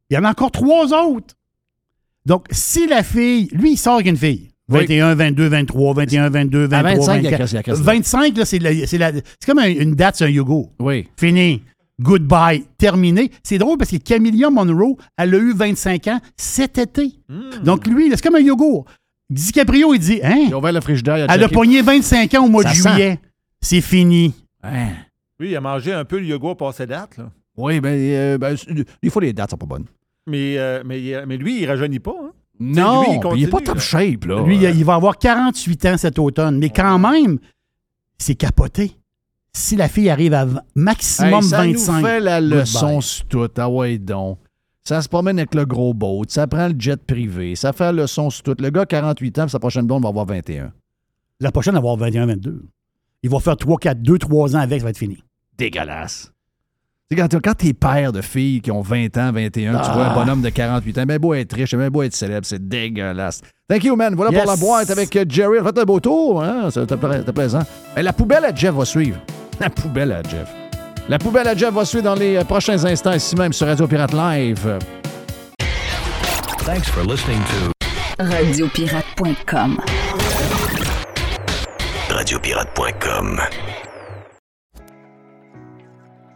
Il 0.09 0.15
y 0.15 0.19
en 0.19 0.25
a 0.25 0.31
encore 0.31 0.51
trois 0.53 0.93
autres. 0.93 1.35
Donc, 2.25 2.47
si 2.51 2.87
la 2.87 3.03
fille, 3.03 3.49
lui, 3.53 3.73
il 3.73 3.77
sort 3.77 3.95
avec 3.95 4.07
une 4.07 4.17
fille. 4.17 4.51
Oui. 4.73 4.81
21, 4.81 5.15
22, 5.15 5.47
23, 5.49 5.95
21, 5.95 6.31
22, 6.31 6.67
23, 6.67 6.79
À 6.79 6.83
25, 6.83 7.17
il 7.19 7.23
y 7.25 7.27
a 7.27 7.31
24. 7.31 7.39
Chris- 7.39 7.51
il 7.51 7.55
y 7.55 7.59
a 7.59 7.63
Chris- 7.63 7.83
25, 7.83 8.37
là, 8.39 8.45
c'est 8.45 8.59
la- 8.59 8.87
c'est 8.87 8.99
la- 8.99 9.13
c'est 9.13 9.47
comme 9.47 9.59
un- 9.59 9.69
une 9.71 9.95
date 9.95 10.17
sur 10.17 10.27
un 10.27 10.31
yogourt. 10.31 10.71
Oui. 10.81 11.09
Fini. 11.17 11.63
Goodbye. 12.01 12.65
Terminé. 12.79 13.31
C'est 13.43 13.59
drôle 13.59 13.79
parce 13.79 13.91
que 13.91 13.97
Camilla 13.99 14.51
Monroe, 14.51 14.97
elle 15.17 15.35
a 15.35 15.39
eu 15.39 15.53
25 15.55 16.09
ans 16.09 16.21
cet 16.37 16.79
été. 16.79 17.13
Donc, 17.63 17.87
lui, 17.87 18.09
là, 18.09 18.17
c'est 18.17 18.23
comme 18.27 18.35
un 18.37 18.41
yogourt. 18.41 18.85
DiCaprio, 19.31 19.95
il 19.95 19.99
dit, 20.01 20.21
hein? 20.23 20.45
Il 20.49 20.53
a 20.53 20.59
ouvert 20.59 20.73
le 20.73 20.81
frigidaire. 20.81 21.19
il 21.19 21.27
Elle 21.31 21.43
a 21.45 21.49
pogné 21.49 21.81
25 21.83 22.35
ans 22.35 22.45
au 22.45 22.49
mois 22.49 22.63
Ça 22.65 22.71
de 22.71 22.75
sent. 22.75 22.89
juillet. 22.91 23.21
C'est 23.61 23.81
fini. 23.81 24.35
Hein. 24.63 24.89
Lui, 25.39 25.51
il 25.51 25.57
a 25.57 25.61
mangé 25.61 25.93
un 25.93 26.05
peu 26.05 26.19
le 26.19 26.27
yogourt 26.27 26.57
passé 26.57 26.87
date. 26.87 27.17
Là. 27.19 27.31
Oui, 27.57 27.81
ben, 27.81 27.91
euh, 27.99 28.39
ben, 28.39 28.57
des 29.03 29.11
fois, 29.11 29.23
les 29.23 29.33
dates 29.33 29.51
sont 29.51 29.57
pas 29.57 29.67
bonnes. 29.67 29.85
Mais, 30.27 30.57
euh, 30.59 30.83
mais, 30.85 31.01
il- 31.03 31.25
mais 31.27 31.37
lui, 31.37 31.63
il 31.63 31.67
rajeunit 31.67 31.99
pas. 32.01 32.15
Hein? 32.23 32.31
Non, 32.63 33.03
lui, 33.03 33.09
il 33.15 33.21
puis 33.21 33.29
il 33.41 33.45
est 33.45 33.47
pas 33.49 33.59
continue, 33.59 33.67
top 33.67 33.75
là. 33.77 33.81
shape, 33.81 34.25
là. 34.27 34.43
Lui, 34.45 34.57
il, 34.57 34.63
il 34.63 34.85
va 34.85 34.95
avoir 34.95 35.19
48 35.19 35.87
ans 35.87 35.97
cet 35.99 36.19
automne. 36.19 36.59
Mais 36.59 36.71
quand 36.71 36.99
même, 36.99 37.39
c'est 38.19 38.35
capoté. 38.35 38.97
Si 39.55 39.77
la 39.77 39.89
fille 39.89 40.09
arrive 40.09 40.33
à 40.35 40.47
maximum 40.75 41.43
Hey, 41.43 41.43
ça 41.43 41.57
25. 41.59 41.97
nous 42.01 42.07
fait 42.07 42.21
la 42.21 42.41
leçon 42.41 43.01
sur 43.01 43.27
tout. 43.27 43.49
Ah 43.59 43.69
ouais, 43.69 43.99
donc. 43.99 44.39
Ça 44.85 45.01
se 45.01 45.09
promène 45.09 45.39
avec 45.39 45.55
le 45.55 45.65
gros 45.65 45.95
boat, 45.95 46.25
ça 46.29 46.47
prend 46.49 46.67
le 46.69 46.75
jet 46.77 47.01
privé, 47.05 47.55
ça 47.55 47.73
fait 47.73 47.85
la 47.85 47.93
leçon 47.93 48.31
sur 48.31 48.43
tout. 48.43 48.57
Le 48.59 48.71
gars, 48.71 48.85
48 48.85 49.39
ans, 49.39 49.43
puis 49.45 49.51
sa 49.53 49.61
prochaine 49.61 49.87
blonde 49.87 50.03
va 50.03 50.09
avoir 50.09 50.27
21. 50.27 50.73
La 51.39 51.53
prochaine, 51.53 51.75
va 51.75 51.79
avoir 51.79 51.97
21, 51.97 52.27
22. 52.27 52.65
Il 53.23 53.31
va 53.31 53.39
faire 53.39 53.57
3, 53.57 53.79
4, 53.79 54.03
2, 54.03 54.19
3 54.19 54.57
ans 54.57 54.59
avec, 54.59 54.81
ça 54.81 54.85
va 54.85 54.91
être 54.91 54.99
fini. 54.99 55.23
Dégueulasse. 55.57 56.33
Tu 57.15 57.17
quand, 57.17 57.29
quand 57.45 57.53
t'es 57.55 57.75
père 57.75 58.11
de 58.11 58.23
filles 58.23 58.63
qui 58.63 58.71
ont 58.71 58.81
20 58.81 59.19
ans, 59.19 59.33
21, 59.33 59.73
tu 59.73 59.79
Ah. 59.83 59.93
vois 59.93 60.07
un 60.07 60.15
bonhomme 60.15 60.41
de 60.41 60.49
48 60.49 60.97
ans, 60.99 61.05
ben 61.05 61.19
beau 61.19 61.35
être 61.35 61.53
riche, 61.55 61.75
ben 61.75 61.91
beau 61.91 62.03
être 62.03 62.15
célèbre, 62.15 62.47
c'est 62.47 62.67
dégueulasse. 62.67 63.43
Thank 63.69 63.85
you, 63.85 63.97
man. 63.97 64.15
Voilà 64.15 64.31
Yes. 64.33 64.41
pour 64.43 64.51
la 64.51 64.57
boîte 64.57 64.91
avec 64.91 65.15
euh, 65.17 65.25
Jerry. 65.29 65.59
Faites 65.63 65.79
un 65.79 65.85
beau 65.85 66.01
tour, 66.01 66.43
hein? 66.43 66.69
C'était 66.71 66.97
pla- 66.97 67.19
c'était 67.19 67.33
plaisant. 67.35 67.63
Mais 67.95 68.03
la 68.03 68.15
poubelle 68.15 68.47
à 68.47 68.55
Jeff 68.55 68.75
va 68.75 68.87
suivre. 68.87 69.19
La 69.61 69.69
poubelle 69.69 70.13
à 70.13 70.23
Jeff. 70.23 70.49
La 71.09 71.19
poubelle 71.19 71.47
à 71.49 71.55
Jeff 71.55 71.75
va 71.75 71.85
suivre 71.85 72.05
dans 72.05 72.15
les 72.15 72.37
euh, 72.37 72.45
prochains 72.45 72.83
instants, 72.87 73.13
ici 73.13 73.37
même 73.37 73.53
sur 73.53 73.67
Radio 73.67 73.87
Pirate 73.87 74.15
Live. 74.15 74.79
Thanks 76.65 76.89
for 76.89 77.05
listening 77.05 77.41
to 77.45 78.25
Radiopirate.com. 78.25 79.79
Radiopirate.com. 82.09 83.41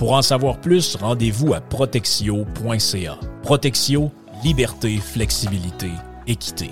Pour 0.00 0.14
en 0.14 0.22
savoir 0.22 0.56
plus, 0.56 0.96
rendez-vous 0.96 1.52
à 1.52 1.60
protexio.ca. 1.60 3.18
Protexio, 3.42 4.10
liberté, 4.42 4.96
flexibilité, 4.96 5.90
équité. 6.26 6.70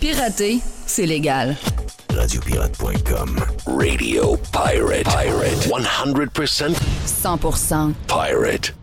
Pirater, 0.00 0.58
c'est 0.86 1.04
légal. 1.04 1.54
Radiopirate.com. 2.14 3.38
Radio 3.66 4.38
Pirate. 4.50 5.04
Pirate. 5.04 5.68
100% 5.68 6.74
100% 7.06 7.92
pirate. 8.08 8.74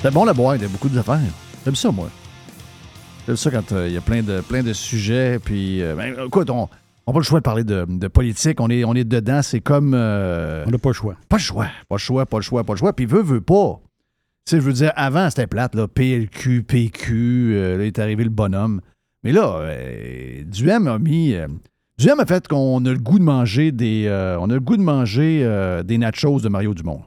C'est 0.00 0.10
bon 0.10 0.24
la 0.24 0.32
boîte, 0.32 0.60
il 0.60 0.62
y 0.62 0.64
a 0.64 0.68
beaucoup 0.68 0.88
d'affaires. 0.88 1.20
J'aime 1.66 1.76
ça, 1.76 1.90
moi. 1.90 2.08
J'aime 3.26 3.36
ça 3.36 3.50
quand 3.50 3.72
euh, 3.72 3.88
il 3.88 3.94
y 3.94 3.96
a 3.96 4.00
plein 4.02 4.22
de, 4.22 4.40
plein 4.42 4.62
de 4.62 4.72
sujets. 4.72 5.38
Puis, 5.38 5.82
euh, 5.82 5.94
ben, 5.94 6.14
écoute, 6.26 6.50
on 6.50 6.68
n'a 7.06 7.12
pas 7.12 7.18
le 7.18 7.22
choix 7.24 7.40
de 7.40 7.44
parler 7.44 7.64
de, 7.64 7.86
de 7.88 8.08
politique. 8.08 8.60
On 8.60 8.68
est, 8.68 8.84
on 8.84 8.94
est 8.94 9.04
dedans. 9.04 9.40
C'est 9.42 9.60
comme. 9.60 9.92
euh, 9.94 10.64
On 10.66 10.70
n'a 10.70 10.78
pas 10.78 10.90
le 10.90 10.94
choix. 10.94 11.16
pas 11.28 11.36
le 11.36 11.42
choix. 11.42 11.66
Pas 11.88 11.94
le 11.96 12.00
choix, 12.00 12.26
pas 12.26 12.36
le 12.38 12.42
choix, 12.42 12.64
pas 12.64 12.72
le 12.74 12.78
choix. 12.78 12.92
Puis, 12.92 13.06
veut, 13.06 13.22
veut 13.22 13.40
pas. 13.40 13.80
Tu 14.46 14.50
sais, 14.50 14.56
je 14.60 14.62
veux 14.66 14.74
dire, 14.74 14.92
avant, 14.94 15.30
c'était 15.30 15.46
plate, 15.46 15.74
là. 15.74 15.88
PLQ, 15.88 16.64
PQ. 16.64 17.76
là, 17.78 17.84
est 17.84 17.98
arrivé 17.98 18.24
le 18.24 18.30
bonhomme. 18.30 18.82
Mais 19.22 19.32
là, 19.32 19.56
euh, 19.60 20.42
Duhem 20.44 20.86
a 20.86 20.98
mis. 20.98 21.34
Duhem 21.98 22.20
a 22.20 22.26
fait 22.26 22.46
qu'on 22.46 22.84
a 22.84 22.90
le 22.90 22.98
goût 22.98 23.18
de 23.18 23.24
manger 23.24 23.72
des. 23.72 24.06
on 24.38 24.50
a 24.50 24.54
le 24.54 24.60
goût 24.60 24.76
de 24.76 24.82
manger 24.82 25.48
des 25.84 25.96
nachos 25.96 26.40
de 26.40 26.48
Mario 26.50 26.74
Dumont. 26.74 27.00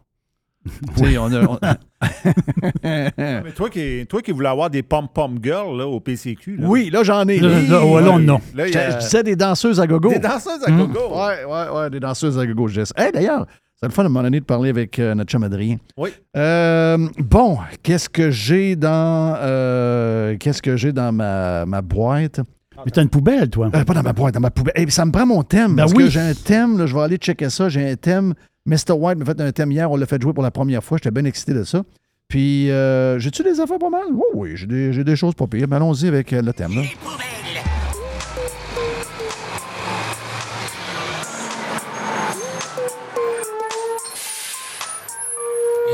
Sais, 0.95 1.17
on 1.17 1.31
a. 1.31 1.43
on- 1.45 1.59
Mais 2.83 3.51
toi 3.55 3.69
qui, 3.69 4.05
toi 4.07 4.21
qui 4.21 4.31
voulais 4.31 4.49
avoir 4.49 4.69
des 4.69 4.83
pom-pom 4.83 5.39
girls 5.41 5.77
là, 5.77 5.87
au 5.87 5.99
PCQ. 5.99 6.57
Là. 6.57 6.67
Oui, 6.67 6.89
là, 6.91 7.03
j'en 7.03 7.27
ai. 7.27 7.39
Là, 7.39 7.49
là, 7.69 7.85
ouais, 7.85 8.01
là, 8.01 8.17
non. 8.19 8.39
Là, 8.55 8.67
Je, 8.67 8.77
a- 8.77 8.91
je 8.91 8.97
disais 9.05 9.23
des 9.23 9.35
danseuses 9.35 9.79
à 9.79 9.87
gogo. 9.87 10.09
Des 10.09 10.19
danseuses 10.19 10.63
à 10.65 10.69
Hum. 10.71 10.87
gogo. 10.87 11.15
Ouais, 11.15 11.45
ouais, 11.45 11.79
ouais, 11.79 11.89
des 11.89 11.99
danseuses 11.99 12.37
à 12.37 12.45
gogo, 12.45 12.67
je 12.67 12.81
dis. 12.81 12.91
Hey, 12.95 13.11
d'ailleurs, 13.11 13.45
c'est 13.79 13.85
le 13.87 13.91
fun 13.91 14.03
à 14.03 14.05
un 14.05 14.09
moment 14.09 14.23
donné 14.23 14.39
de 14.39 14.45
parler 14.45 14.69
avec 14.69 14.97
euh, 14.99 15.13
notre 15.15 15.29
chum 15.31 15.43
Adrien. 15.43 15.77
Oui. 15.97 16.09
Euh, 16.35 16.97
bon, 17.19 17.59
qu'est-ce 17.83 18.09
que 18.09 18.31
j'ai 18.31 18.75
dans 18.75 19.35
euh, 19.39 20.35
qu'est-ce 20.39 20.61
que 20.61 20.77
j'ai 20.77 20.91
dans 20.93 21.11
ma, 21.11 21.65
ma 21.65 21.81
boîte? 21.81 22.41
Mais 22.85 22.91
t'as 22.91 23.01
une 23.01 23.09
poubelle, 23.09 23.49
toi. 23.49 23.71
Euh, 23.73 23.83
pas 23.83 23.93
dans 23.95 24.03
ma 24.03 24.13
boîte, 24.13 24.35
dans 24.35 24.39
ma 24.39 24.51
poubelle. 24.51 24.73
Eh, 24.77 24.87
ça 24.91 25.03
me 25.05 25.11
prend 25.11 25.25
mon 25.25 25.41
thème. 25.41 25.75
Ben 25.75 25.83
parce 25.83 25.93
oui. 25.93 26.03
que 26.05 26.09
j'ai 26.11 26.19
un 26.19 26.33
thème, 26.35 26.77
là, 26.77 26.85
je 26.85 26.93
vais 26.93 27.01
aller 27.01 27.17
checker 27.17 27.49
ça. 27.49 27.69
J'ai 27.69 27.89
un 27.89 27.95
thème. 27.95 28.35
Mr. 28.67 28.91
White 28.91 29.17
m'a 29.17 29.25
fait 29.25 29.39
un 29.39 29.51
thème 29.53 29.71
hier, 29.71 29.89
on 29.89 29.95
l'a 29.95 30.05
fait 30.05 30.21
jouer 30.21 30.33
pour 30.33 30.43
la 30.43 30.51
première 30.51 30.83
fois. 30.83 30.97
J'étais 30.97 31.11
bien 31.11 31.23
excité 31.23 31.53
de 31.53 31.63
ça. 31.63 31.83
Puis, 32.27 32.69
euh, 32.69 33.17
j'ai-tu 33.17 33.41
des 33.41 33.61
affaires 33.61 33.79
pas 33.79 33.89
mal? 33.89 34.07
Oh, 34.13 34.25
oui, 34.33 34.51
j'ai 34.55 34.67
des, 34.67 35.15
choses 35.15 35.33
pas 35.33 35.47
pires. 35.47 35.67
Mais 35.69 35.77
allons-y 35.77 36.09
avec 36.09 36.33
euh, 36.33 36.41
le 36.41 36.51
thème. 36.51 36.75
Là. 36.75 36.81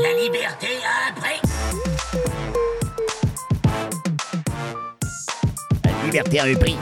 La 0.02 0.12
liberté 0.20 0.66
a 0.84 1.08
un 1.08 1.20
prix. 1.20 1.40
La 5.84 6.04
liberté 6.04 6.40
a 6.40 6.44
un 6.44 6.54
prix. 6.56 6.76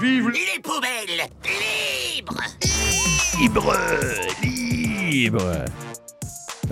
Vive 0.00 0.30
Les 0.30 0.60
poubelles. 0.60 0.95
Libre! 3.46 3.72
Libre! 4.42 5.64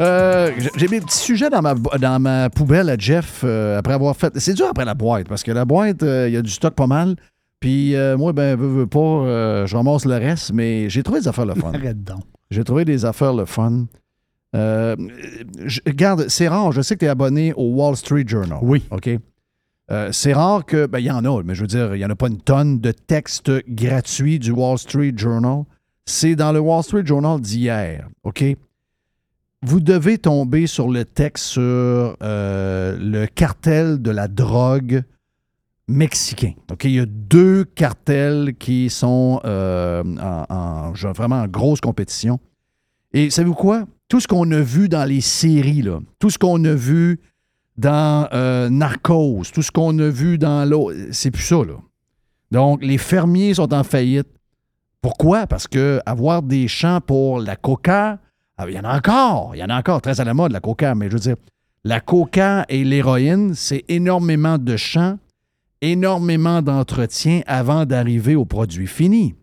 Euh, 0.00 0.50
j'ai- 0.76 0.88
mes 0.88 1.00
petits 1.00 1.18
sujets 1.18 1.50
dans 1.50 1.62
ma, 1.62 1.74
bo- 1.74 1.96
dans 2.00 2.18
ma 2.20 2.50
poubelle 2.50 2.90
à 2.90 2.96
Jeff 2.98 3.42
euh, 3.44 3.78
après 3.78 3.92
avoir 3.94 4.16
fait. 4.16 4.32
C'est 4.40 4.54
dur 4.54 4.66
après 4.68 4.84
la 4.84 4.94
boîte 4.94 5.28
parce 5.28 5.44
que 5.44 5.52
la 5.52 5.64
boîte, 5.64 6.02
euh, 6.02 6.28
il 6.28 6.34
y 6.34 6.36
a 6.36 6.42
du 6.42 6.50
stock 6.50 6.74
pas 6.74 6.88
mal. 6.88 7.14
Puis 7.60 7.94
euh, 7.94 8.16
moi, 8.16 8.32
ben, 8.32 8.56
veux, 8.58 8.66
veux 8.66 8.86
pas, 8.88 8.98
euh, 8.98 9.66
je 9.66 9.76
ramasse 9.76 10.04
le 10.04 10.14
reste, 10.16 10.52
mais 10.52 10.90
j'ai 10.90 11.04
trouvé 11.04 11.20
des 11.20 11.28
affaires 11.28 11.46
le 11.46 11.54
fun. 11.54 11.70
Arrête 11.74 12.02
donc. 12.02 12.22
J'ai 12.50 12.64
trouvé 12.64 12.84
des 12.84 13.04
affaires 13.04 13.32
le 13.34 13.44
fun. 13.44 13.86
Euh, 14.56 14.96
je- 15.64 15.80
regarde, 15.86 16.26
c'est 16.28 16.48
rare, 16.48 16.72
je 16.72 16.82
sais 16.82 16.94
que 16.96 17.00
tu 17.00 17.04
es 17.06 17.08
abonné 17.08 17.52
au 17.56 17.70
Wall 17.74 17.96
Street 17.96 18.24
Journal. 18.26 18.58
Oui. 18.62 18.82
OK? 18.90 19.10
Euh, 19.92 20.08
c'est 20.12 20.32
rare 20.32 20.64
que. 20.64 20.86
Ben, 20.86 20.98
il 20.98 21.04
y 21.06 21.10
en 21.12 21.24
a, 21.24 21.42
mais 21.44 21.54
je 21.54 21.60
veux 21.60 21.66
dire, 21.68 21.94
il 21.94 21.98
n'y 21.98 22.04
en 22.04 22.10
a 22.10 22.16
pas 22.16 22.26
une 22.28 22.40
tonne 22.40 22.80
de 22.80 22.90
textes 22.90 23.52
gratuits 23.68 24.40
du 24.40 24.50
Wall 24.50 24.76
Street 24.78 25.12
Journal. 25.16 25.62
C'est 26.06 26.36
dans 26.36 26.52
le 26.52 26.60
Wall 26.60 26.82
Street 26.82 27.06
Journal 27.06 27.40
d'hier. 27.40 28.08
OK? 28.24 28.44
Vous 29.62 29.80
devez 29.80 30.18
tomber 30.18 30.66
sur 30.66 30.90
le 30.90 31.04
texte 31.06 31.44
sur 31.46 31.62
euh, 31.62 32.98
le 32.98 33.26
cartel 33.26 34.02
de 34.02 34.10
la 34.10 34.28
drogue 34.28 35.02
mexicain. 35.88 36.52
Il 36.82 36.90
y 36.90 37.00
a 37.00 37.06
deux 37.06 37.64
cartels 37.64 38.54
qui 38.58 38.90
sont 38.90 39.40
euh, 39.44 40.02
vraiment 41.14 41.42
en 41.42 41.48
grosse 41.48 41.80
compétition. 41.80 42.38
Et 43.14 43.30
savez-vous 43.30 43.54
quoi? 43.54 43.84
Tout 44.08 44.20
ce 44.20 44.28
qu'on 44.28 44.50
a 44.50 44.60
vu 44.60 44.88
dans 44.88 45.04
les 45.04 45.22
séries, 45.22 45.84
tout 46.18 46.28
ce 46.30 46.38
qu'on 46.38 46.62
a 46.64 46.74
vu 46.74 47.20
dans 47.76 48.28
euh, 48.32 48.68
Narcos, 48.68 49.44
tout 49.52 49.62
ce 49.62 49.70
qu'on 49.70 49.98
a 49.98 50.08
vu 50.08 50.36
dans 50.36 50.68
l'autre, 50.68 50.96
c'est 51.10 51.30
plus 51.30 51.42
ça, 51.42 51.56
là. 51.56 51.74
Donc, 52.50 52.84
les 52.84 52.98
fermiers 52.98 53.54
sont 53.54 53.72
en 53.72 53.82
faillite. 53.82 54.28
Pourquoi? 55.04 55.46
Parce 55.46 55.68
que 55.68 56.00
avoir 56.06 56.42
des 56.42 56.66
champs 56.66 57.02
pour 57.02 57.38
la 57.38 57.56
coca, 57.56 58.20
ah, 58.56 58.64
il 58.66 58.72
y 58.72 58.78
en 58.78 58.84
a 58.84 58.96
encore, 58.96 59.50
il 59.54 59.58
y 59.58 59.62
en 59.62 59.68
a 59.68 59.78
encore, 59.78 60.00
très 60.00 60.18
à 60.18 60.24
la 60.24 60.32
mode, 60.32 60.50
la 60.50 60.60
coca, 60.60 60.94
mais 60.94 61.08
je 61.08 61.12
veux 61.12 61.18
dire, 61.18 61.36
la 61.84 62.00
coca 62.00 62.64
et 62.70 62.84
l'héroïne, 62.84 63.52
c'est 63.54 63.84
énormément 63.88 64.56
de 64.56 64.78
champs, 64.78 65.18
énormément 65.82 66.62
d'entretien 66.62 67.42
avant 67.46 67.84
d'arriver 67.84 68.34
au 68.34 68.46
produit 68.46 68.86
fini. 68.86 69.34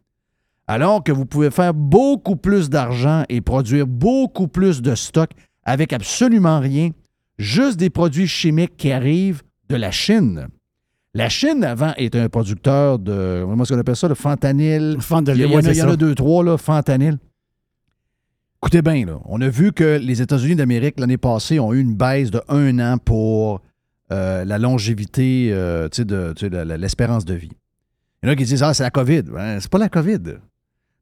Alors 0.66 1.04
que 1.04 1.12
vous 1.12 1.28
pouvez 1.28 1.52
faire 1.52 1.76
beaucoup 1.76 2.38
plus 2.38 2.72
d'argent 2.72 3.24
et 3.30 3.40
produire 3.42 3.86
beaucoup 3.86 4.48
plus 4.48 4.82
de 4.82 4.96
stock 4.96 5.30
avec 5.64 5.94
absolument 5.94 6.60
rien, 6.60 6.90
juste 7.38 7.78
des 7.78 7.92
produits 7.92 8.28
chimiques 8.28 8.78
qui 8.78 8.92
arrivent 8.92 9.44
de 9.70 9.76
la 9.76 9.92
Chine. 9.92 10.48
La 11.14 11.28
Chine, 11.28 11.64
avant, 11.66 11.94
était 11.98 12.20
un 12.20 12.30
producteur 12.30 12.98
de, 12.98 13.42
comment 13.46 13.64
est-ce 13.64 13.74
qu'on 13.74 13.80
appelle 13.80 13.96
ça, 13.98 14.08
le 14.08 14.16
fentanyl. 14.16 14.98
Fentanyl, 15.02 15.42
il 15.42 15.52
y, 15.52 15.56
en 15.56 15.60
a- 15.60 15.74
y 15.74 15.82
en 15.82 15.96
deux, 15.96 16.16
trois, 16.16 16.44
là, 16.44 16.58
fentanyl. 16.58 17.18
Écoutez 18.64 18.82
bien, 18.82 19.06
là, 19.06 19.20
on 19.26 19.42
a 19.42 19.50
vu 19.50 19.74
que 19.74 19.98
les 20.02 20.22
États-Unis 20.22 20.56
d'Amérique, 20.56 21.00
l'année 21.00 21.18
passée, 21.18 21.60
ont 21.60 21.74
eu 21.74 21.80
une 21.82 21.96
baisse 21.96 22.32
de 22.32 22.42
un 22.48 22.80
an 22.80 22.98
pour 22.98 23.62
euh, 24.12 24.46
la 24.46 24.58
longévité, 24.58 25.50
euh, 25.52 25.90
de, 25.98 26.34
de 26.34 26.58
l'espérance 26.76 27.26
de 27.26 27.34
vie. 27.34 27.52
Il 28.22 28.28
y 28.28 28.30
en 28.30 28.34
a 28.34 28.36
qui 28.36 28.44
disent 28.46 28.62
Ah, 28.64 28.74
c'est 28.74 28.84
la 28.84 28.92
COVID. 28.92 29.24
Ben, 29.24 29.60
c'est 29.60 29.70
pas 29.72 29.80
la 29.80 29.90
COVID. 29.90 30.20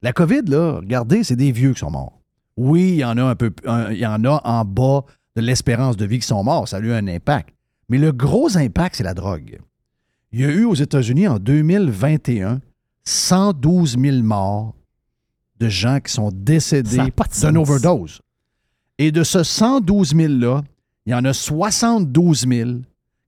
La 0.02 0.14
COVID, 0.14 0.42
là, 0.48 0.78
regardez, 0.78 1.24
c'est 1.24 1.36
des 1.36 1.52
vieux 1.52 1.74
qui 1.74 1.80
sont 1.80 1.92
morts. 1.92 2.20
Oui, 2.56 2.92
il 2.94 2.96
y 3.00 3.04
en 3.06 3.18
a 3.18 3.24
un 3.24 3.36
peu, 3.36 3.52
un- 3.66 3.92
il 3.92 3.98
y 4.00 4.06
en 4.08 4.24
a 4.24 4.42
en 4.44 4.64
bas 4.64 5.04
de 5.36 5.42
l'espérance 5.42 5.98
de 5.98 6.06
vie 6.06 6.20
qui 6.20 6.28
sont 6.28 6.44
morts. 6.44 6.68
Ça 6.68 6.78
a 6.78 6.80
eu 6.80 6.94
un 6.94 7.08
impact. 7.08 7.50
Mais 7.90 7.98
le 7.98 8.12
gros 8.12 8.58
impact, 8.58 8.96
c'est 8.96 9.04
la 9.04 9.14
drogue. 9.14 9.60
Il 10.32 10.42
y 10.42 10.46
a 10.46 10.50
eu 10.50 10.66
aux 10.66 10.76
États-Unis 10.76 11.28
en 11.28 11.40
2021 11.40 12.62
112 13.04 13.98
000 14.00 14.18
morts 14.24 14.76
de 15.60 15.68
gens 15.70 16.00
qui 16.00 16.12
sont 16.14 16.30
décédés 16.34 16.98
d'une 17.50 17.58
overdose. 17.58 18.22
Et 18.98 19.12
de 19.12 19.24
ce 19.24 19.44
112 19.44 20.14
000-là, 20.16 20.62
il 21.06 21.12
y 21.12 21.16
en 21.16 21.26
a 21.26 21.34
72 21.34 22.46
000 22.48 22.70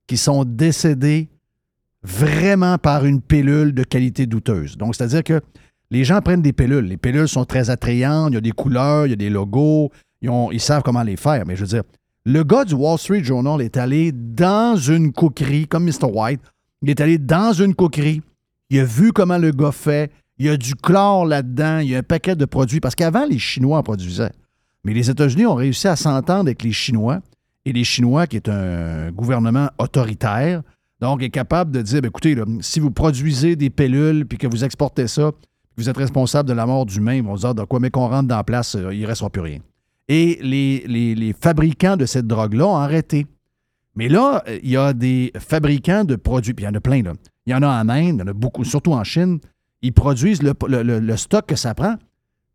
qui 0.05 0.17
sont 0.17 0.43
décédés 0.45 1.29
vraiment 2.03 2.77
par 2.77 3.05
une 3.05 3.21
pilule 3.21 3.73
de 3.73 3.83
qualité 3.83 4.25
douteuse. 4.25 4.77
Donc, 4.77 4.95
c'est-à-dire 4.95 5.23
que 5.23 5.41
Les 5.93 6.05
gens 6.05 6.21
prennent 6.21 6.41
des 6.41 6.53
pilules. 6.53 6.85
Les 6.85 6.95
pilules 6.95 7.27
sont 7.27 7.43
très 7.43 7.69
attrayantes, 7.69 8.29
il 8.31 8.35
y 8.35 8.37
a 8.37 8.41
des 8.41 8.51
couleurs, 8.53 9.07
il 9.07 9.09
y 9.09 9.13
a 9.13 9.17
des 9.17 9.29
logos, 9.29 9.91
ils, 10.21 10.29
ont- 10.29 10.49
ils 10.49 10.61
savent 10.61 10.83
comment 10.83 11.03
les 11.03 11.17
faire. 11.17 11.45
Mais 11.45 11.57
je 11.57 11.61
veux 11.61 11.67
dire, 11.67 11.83
le 12.25 12.43
gars 12.45 12.63
du 12.63 12.75
Wall 12.75 12.97
Street 12.97 13.25
Journal 13.25 13.61
est 13.61 13.75
allé 13.75 14.13
dans 14.13 14.77
une 14.77 15.11
coquerie, 15.11 15.67
comme 15.67 15.83
Mr. 15.83 16.05
White, 16.05 16.39
il 16.81 16.89
est 16.89 16.99
allé 17.01 17.17
dans 17.17 17.53
une 17.53 17.75
coquerie, 17.75 18.21
il 18.69 18.79
a 18.79 18.83
vu 18.85 19.11
comment 19.11 19.37
le 19.37 19.51
gars 19.51 19.71
fait, 19.71 20.11
il 20.37 20.45
y 20.45 20.49
a 20.49 20.57
du 20.57 20.75
chlore 20.75 21.25
là-dedans, 21.25 21.79
il 21.79 21.89
y 21.89 21.95
a 21.95 21.99
un 21.99 22.03
paquet 22.03 22.35
de 22.35 22.45
produits, 22.45 22.79
parce 22.79 22.95
qu'avant, 22.95 23.25
les 23.25 23.37
Chinois 23.39 23.77
en 23.77 23.83
produisaient. 23.83 24.31
Mais 24.83 24.93
les 24.93 25.09
États-Unis 25.09 25.45
ont 25.45 25.53
réussi 25.55 25.87
à 25.87 25.95
s'entendre 25.95 26.41
avec 26.41 26.63
les 26.63 26.71
Chinois, 26.71 27.19
et 27.65 27.73
les 27.73 27.83
Chinois, 27.83 28.25
qui 28.25 28.37
est 28.37 28.49
un 28.49 29.11
gouvernement 29.11 29.69
autoritaire, 29.77 30.63
donc 30.99 31.21
est 31.21 31.29
capable 31.29 31.71
de 31.71 31.81
dire, 31.81 32.01
ben, 32.01 32.07
écoutez, 32.07 32.35
si 32.61 32.79
vous 32.79 32.89
produisez 32.91 33.55
des 33.55 33.69
pilules, 33.69 34.25
puis 34.25 34.37
que 34.37 34.47
vous 34.47 34.63
exportez 34.63 35.07
ça, 35.07 35.31
vous 35.77 35.89
êtes 35.89 35.97
responsable 35.97 36.49
de 36.49 36.53
la 36.53 36.65
mort 36.65 36.85
d'humains, 36.85 37.15
ils 37.15 37.23
vont 37.23 37.37
se 37.37 37.45
dire, 37.53 37.67
quoi, 37.67 37.79
mais 37.79 37.91
qu'on 37.91 38.07
rentre 38.07 38.27
dans 38.27 38.37
la 38.37 38.43
place, 38.43 38.75
euh, 38.75 38.93
il 38.93 39.01
ne 39.01 39.07
restera 39.07 39.29
plus 39.29 39.41
rien. 39.41 39.59
Et 40.07 40.39
les, 40.41 40.83
les- 40.87 41.15
les 41.15 41.33
fabricants 41.33 41.97
de 41.97 42.05
cette 42.05 42.27
drogue-là 42.27 42.67
ont 42.67 42.75
arrêté. 42.77 43.27
Mais 43.95 44.07
là, 44.07 44.43
il 44.63 44.69
y 44.69 44.77
a 44.77 44.93
des 44.93 45.31
fabricants 45.37 46.03
de 46.03 46.15
produits, 46.15 46.53
puis 46.53 46.63
il 46.63 46.67
y 46.67 46.69
en 46.69 46.75
a 46.75 46.79
plein, 46.79 47.01
là. 47.03 47.13
Il 47.45 47.51
y 47.51 47.55
en 47.55 47.61
a 47.63 47.67
en 47.67 47.89
Inde, 47.89 48.15
il 48.15 48.19
y 48.19 48.21
en 48.21 48.27
a 48.27 48.33
beaucoup, 48.33 48.63
surtout 48.63 48.93
en 48.93 49.03
Chine. 49.03 49.39
Ils 49.81 49.93
produisent 49.93 50.41
le, 50.43 51.17
stock 51.17 51.45
que 51.47 51.55
ça 51.55 51.73
prend. 51.73 51.95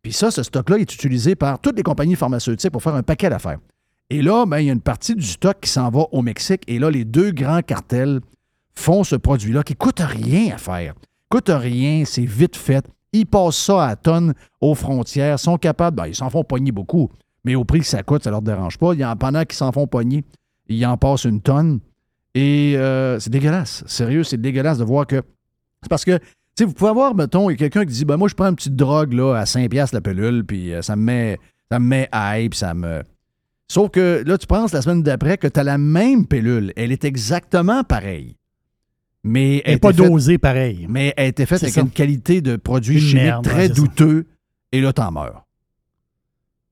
Puis 0.01 0.13
ça, 0.13 0.31
ce 0.31 0.43
stock-là 0.43 0.77
est 0.77 0.93
utilisé 0.93 1.35
par 1.35 1.59
toutes 1.59 1.75
les 1.75 1.83
compagnies 1.83 2.15
pharmaceutiques 2.15 2.71
pour 2.71 2.81
faire 2.81 2.95
un 2.95 3.03
paquet 3.03 3.29
d'affaires. 3.29 3.59
Et 4.09 4.21
là, 4.21 4.45
ben, 4.45 4.59
il 4.59 4.67
y 4.67 4.69
a 4.69 4.73
une 4.73 4.81
partie 4.81 5.15
du 5.15 5.25
stock 5.25 5.57
qui 5.59 5.69
s'en 5.69 5.89
va 5.89 6.05
au 6.11 6.21
Mexique. 6.21 6.63
Et 6.67 6.79
là, 6.79 6.89
les 6.89 7.03
deux 7.03 7.31
grands 7.31 7.61
cartels 7.61 8.21
font 8.73 9.03
ce 9.03 9.17
produit-là 9.17 9.63
qui 9.63 9.75
coûte 9.75 9.99
rien 9.99 10.55
à 10.55 10.57
faire. 10.57 10.93
Coûte 11.29 11.49
rien, 11.49 12.05
c'est 12.05 12.25
vite 12.25 12.55
fait. 12.55 12.85
Ils 13.11 13.25
passent 13.25 13.57
ça 13.57 13.85
à 13.85 13.95
tonnes 13.95 14.33
aux 14.61 14.75
frontières, 14.75 15.39
sont 15.39 15.57
capables, 15.57 15.97
ben, 15.97 16.07
ils 16.07 16.15
s'en 16.15 16.29
font 16.29 16.43
pogner 16.43 16.71
beaucoup, 16.71 17.09
mais 17.43 17.55
au 17.55 17.65
prix 17.65 17.79
que 17.79 17.85
ça 17.85 18.03
coûte, 18.03 18.23
ça 18.23 18.31
leur 18.31 18.41
dérange 18.41 18.77
pas. 18.77 18.93
Il 18.93 18.99
y 18.99 19.05
en, 19.05 19.15
pendant 19.15 19.43
qu'ils 19.43 19.57
s'en 19.57 19.71
font 19.71 19.87
pogner, 19.87 20.23
ils 20.69 20.85
en 20.85 20.97
passent 20.97 21.25
une 21.25 21.41
tonne. 21.41 21.79
Et 22.35 22.73
euh, 22.77 23.19
c'est 23.19 23.29
dégueulasse. 23.29 23.83
Sérieux, 23.87 24.23
c'est 24.23 24.39
dégueulasse 24.39 24.77
de 24.77 24.83
voir 24.83 25.07
que. 25.07 25.21
C'est 25.81 25.89
parce 25.89 26.05
que, 26.05 26.17
tu 26.17 26.23
sais, 26.57 26.65
vous 26.65 26.73
pouvez 26.73 26.89
avoir, 26.89 27.15
mettons, 27.15 27.49
il 27.49 27.53
a 27.53 27.57
quelqu'un 27.57 27.85
qui 27.85 27.93
dit, 27.93 28.05
ben 28.05 28.17
moi, 28.17 28.27
je 28.27 28.35
prends 28.35 28.47
une 28.49 28.55
petite 28.55 28.75
drogue 28.75 29.13
là, 29.13 29.35
à 29.35 29.43
5$ 29.45 29.89
la 29.93 30.01
pilule, 30.01 30.43
puis 30.45 30.73
euh, 30.73 30.81
ça 30.81 30.95
me 30.95 31.03
met, 31.03 31.37
ça 31.71 31.79
me 31.79 31.85
met 31.87 32.09
high, 32.13 32.49
puis 32.49 32.57
ça 32.59 32.73
me. 32.73 33.01
Sauf 33.69 33.89
que 33.91 34.23
là, 34.25 34.37
tu 34.37 34.47
penses 34.47 34.71
la 34.73 34.81
semaine 34.81 35.03
d'après 35.03 35.37
que 35.37 35.47
tu 35.47 35.59
as 35.59 35.63
la 35.63 35.77
même 35.77 36.25
pilule. 36.27 36.73
Elle 36.75 36.91
est 36.91 37.03
exactement 37.05 37.83
pareille. 37.83 38.35
Mais 39.23 39.61
Elle 39.65 39.73
n'est 39.73 39.79
pas 39.79 39.91
faite- 39.93 40.07
dosée 40.07 40.37
pareil. 40.37 40.85
mais 40.89 41.13
elle 41.17 41.29
était 41.29 41.45
faite 41.45 41.59
C'est 41.59 41.65
avec 41.65 41.73
ça. 41.75 41.81
une 41.81 41.89
qualité 41.89 42.39
de 42.41 42.55
produit 42.55 42.95
Une 42.95 43.01
chimique 43.01 43.23
merde, 43.23 43.43
très 43.43 43.67
ça. 43.67 43.73
douteux. 43.73 44.25
Et 44.71 44.79
là, 44.79 44.93
t'en 44.93 45.11
meurs. 45.11 45.43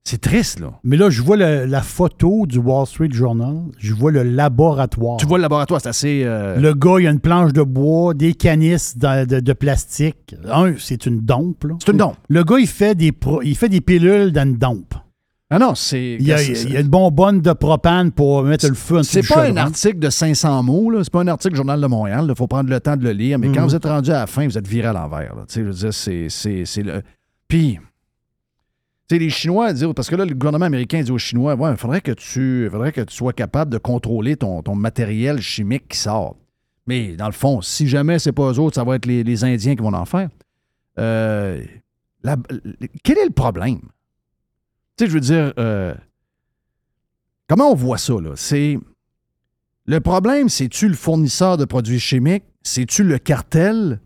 C'est 0.07 0.21
triste, 0.21 0.59
là. 0.59 0.71
Mais 0.83 0.97
là, 0.97 1.09
je 1.09 1.21
vois 1.23 1.35
le- 1.35 1.65
la 1.65 1.81
photo 1.81 2.45
du 2.45 2.59
Wall 2.59 2.85
Street 2.85 3.09
Journal. 3.11 3.55
Je 3.79 3.91
vois 3.93 4.11
le 4.11 4.21
laboratoire. 4.21 5.17
Tu 5.17 5.25
vois 5.25 5.39
le 5.39 5.41
laboratoire, 5.41 5.81
c'est 5.81 5.89
assez. 5.89 6.21
euh, 6.23 6.57
Le 6.59 6.75
gars, 6.75 6.97
il 6.99 7.07
a 7.07 7.09
une 7.09 7.19
planche 7.19 7.53
de 7.53 7.63
bois, 7.63 8.13
des 8.13 8.35
canisses 8.35 8.97
de, 8.99 9.25
de- 9.25 9.39
de 9.39 9.53
plastique. 9.53 10.35
Un, 10.51 10.73
c'est 10.77 11.07
une 11.07 11.21
dompe. 11.21 11.63
là. 11.63 11.75
C'est 11.83 11.91
une 11.91 11.97
dompe. 11.97 12.17
Le 12.29 12.43
gars, 12.43 12.57
il 12.59 12.67
fait 12.67 12.93
des, 12.93 13.11
pro- 13.11 13.41
il 13.41 13.55
fait 13.57 13.67
des 13.67 13.81
pilules 13.81 14.31
dans 14.31 14.43
une 14.43 14.57
dompe. 14.57 14.93
Ah 15.49 15.57
non, 15.57 15.73
c'est. 15.73 16.17
Il 16.19 16.25
y 16.27 16.31
a, 16.33 16.37
c'est- 16.37 16.63
il 16.65 16.73
y 16.73 16.77
a 16.77 16.81
une 16.81 16.87
bonbonne 16.87 17.41
de 17.41 17.53
propane 17.53 18.11
pour 18.11 18.43
mettre 18.43 18.67
le 18.67 18.75
feu 18.75 18.97
en 18.97 18.99
dessous 18.99 19.11
C'est 19.11 19.21
du 19.21 19.27
pas 19.27 19.47
un 19.47 19.57
article 19.57 19.97
de 19.97 20.09
500 20.11 20.61
mots, 20.61 20.91
là. 20.91 20.99
C'est 21.03 21.11
pas 21.13 21.21
un 21.21 21.27
article 21.27 21.53
du 21.53 21.57
Journal 21.57 21.81
de 21.81 21.87
Montréal. 21.87 22.27
Il 22.29 22.35
faut 22.35 22.45
prendre 22.47 22.69
le 22.69 22.79
temps 22.79 22.95
de 22.95 23.03
le 23.03 23.11
lire. 23.11 23.39
Mais 23.39 23.47
quand 23.51 23.61
Mhm. 23.61 23.67
vous 23.69 23.75
êtes 23.75 23.85
rendu 23.85 24.11
à 24.11 24.19
la 24.19 24.27
fin, 24.27 24.45
vous 24.47 24.57
êtes 24.57 24.67
viré 24.67 24.87
à 24.89 24.93
l'envers. 24.93 25.35
là. 25.35 25.45
Tu 25.47 25.53
sais, 25.55 25.61
je 25.61 25.65
veux 25.65 25.73
dire, 25.73 25.93
c'est, 25.93 26.27
c'est, 26.29 26.63
c'est 26.65 26.83
le. 26.83 27.01
Puis, 27.47 27.79
sais, 29.09 29.19
les 29.19 29.29
Chinois 29.29 29.73
disent, 29.73 29.87
parce 29.95 30.09
que 30.09 30.15
là, 30.15 30.25
le 30.25 30.33
gouvernement 30.33 30.65
américain 30.65 31.01
dit 31.01 31.11
aux 31.11 31.17
Chinois, 31.17 31.55
il 31.59 31.77
faudrait 31.77 32.01
que 32.01 32.11
tu, 32.11 32.67
faudrait 32.71 32.91
que 32.91 33.01
tu 33.01 33.15
sois 33.15 33.33
capable 33.33 33.71
de 33.71 33.77
contrôler 33.77 34.35
ton, 34.35 34.63
matériel 34.75 35.41
chimique 35.41 35.87
qui 35.89 35.97
sort. 35.97 36.37
Mais 36.87 37.15
dans 37.15 37.27
le 37.27 37.31
fond, 37.33 37.61
si 37.61 37.87
jamais 37.87 38.19
c'est 38.19 38.31
pas 38.31 38.51
eux 38.51 38.59
autres, 38.59 38.75
ça 38.75 38.83
va 38.83 38.95
être 38.95 39.05
les, 39.05 39.43
Indiens 39.43 39.75
qui 39.75 39.81
vont 39.81 39.93
en 39.93 40.05
faire. 40.05 40.29
Euh, 40.99 41.63
quel 43.03 43.17
est 43.17 43.25
le 43.25 43.33
problème? 43.33 43.81
Tu 44.97 45.03
sais, 45.03 45.07
je 45.07 45.13
veux 45.13 45.19
dire, 45.19 45.53
euh, 45.59 45.93
comment 47.47 47.71
on 47.71 47.75
voit 47.75 47.97
ça, 47.97 48.13
là? 48.13 48.31
C'est. 48.35 48.79
Le 49.87 49.99
problème, 49.99 50.49
c'est-tu 50.49 50.87
le 50.87 50.95
fournisseur 50.95 51.57
de 51.57 51.65
produits 51.65 51.99
chimiques? 51.99 52.45
C'est-tu 52.63 53.03
le 53.03 53.19
cartel? 53.19 53.99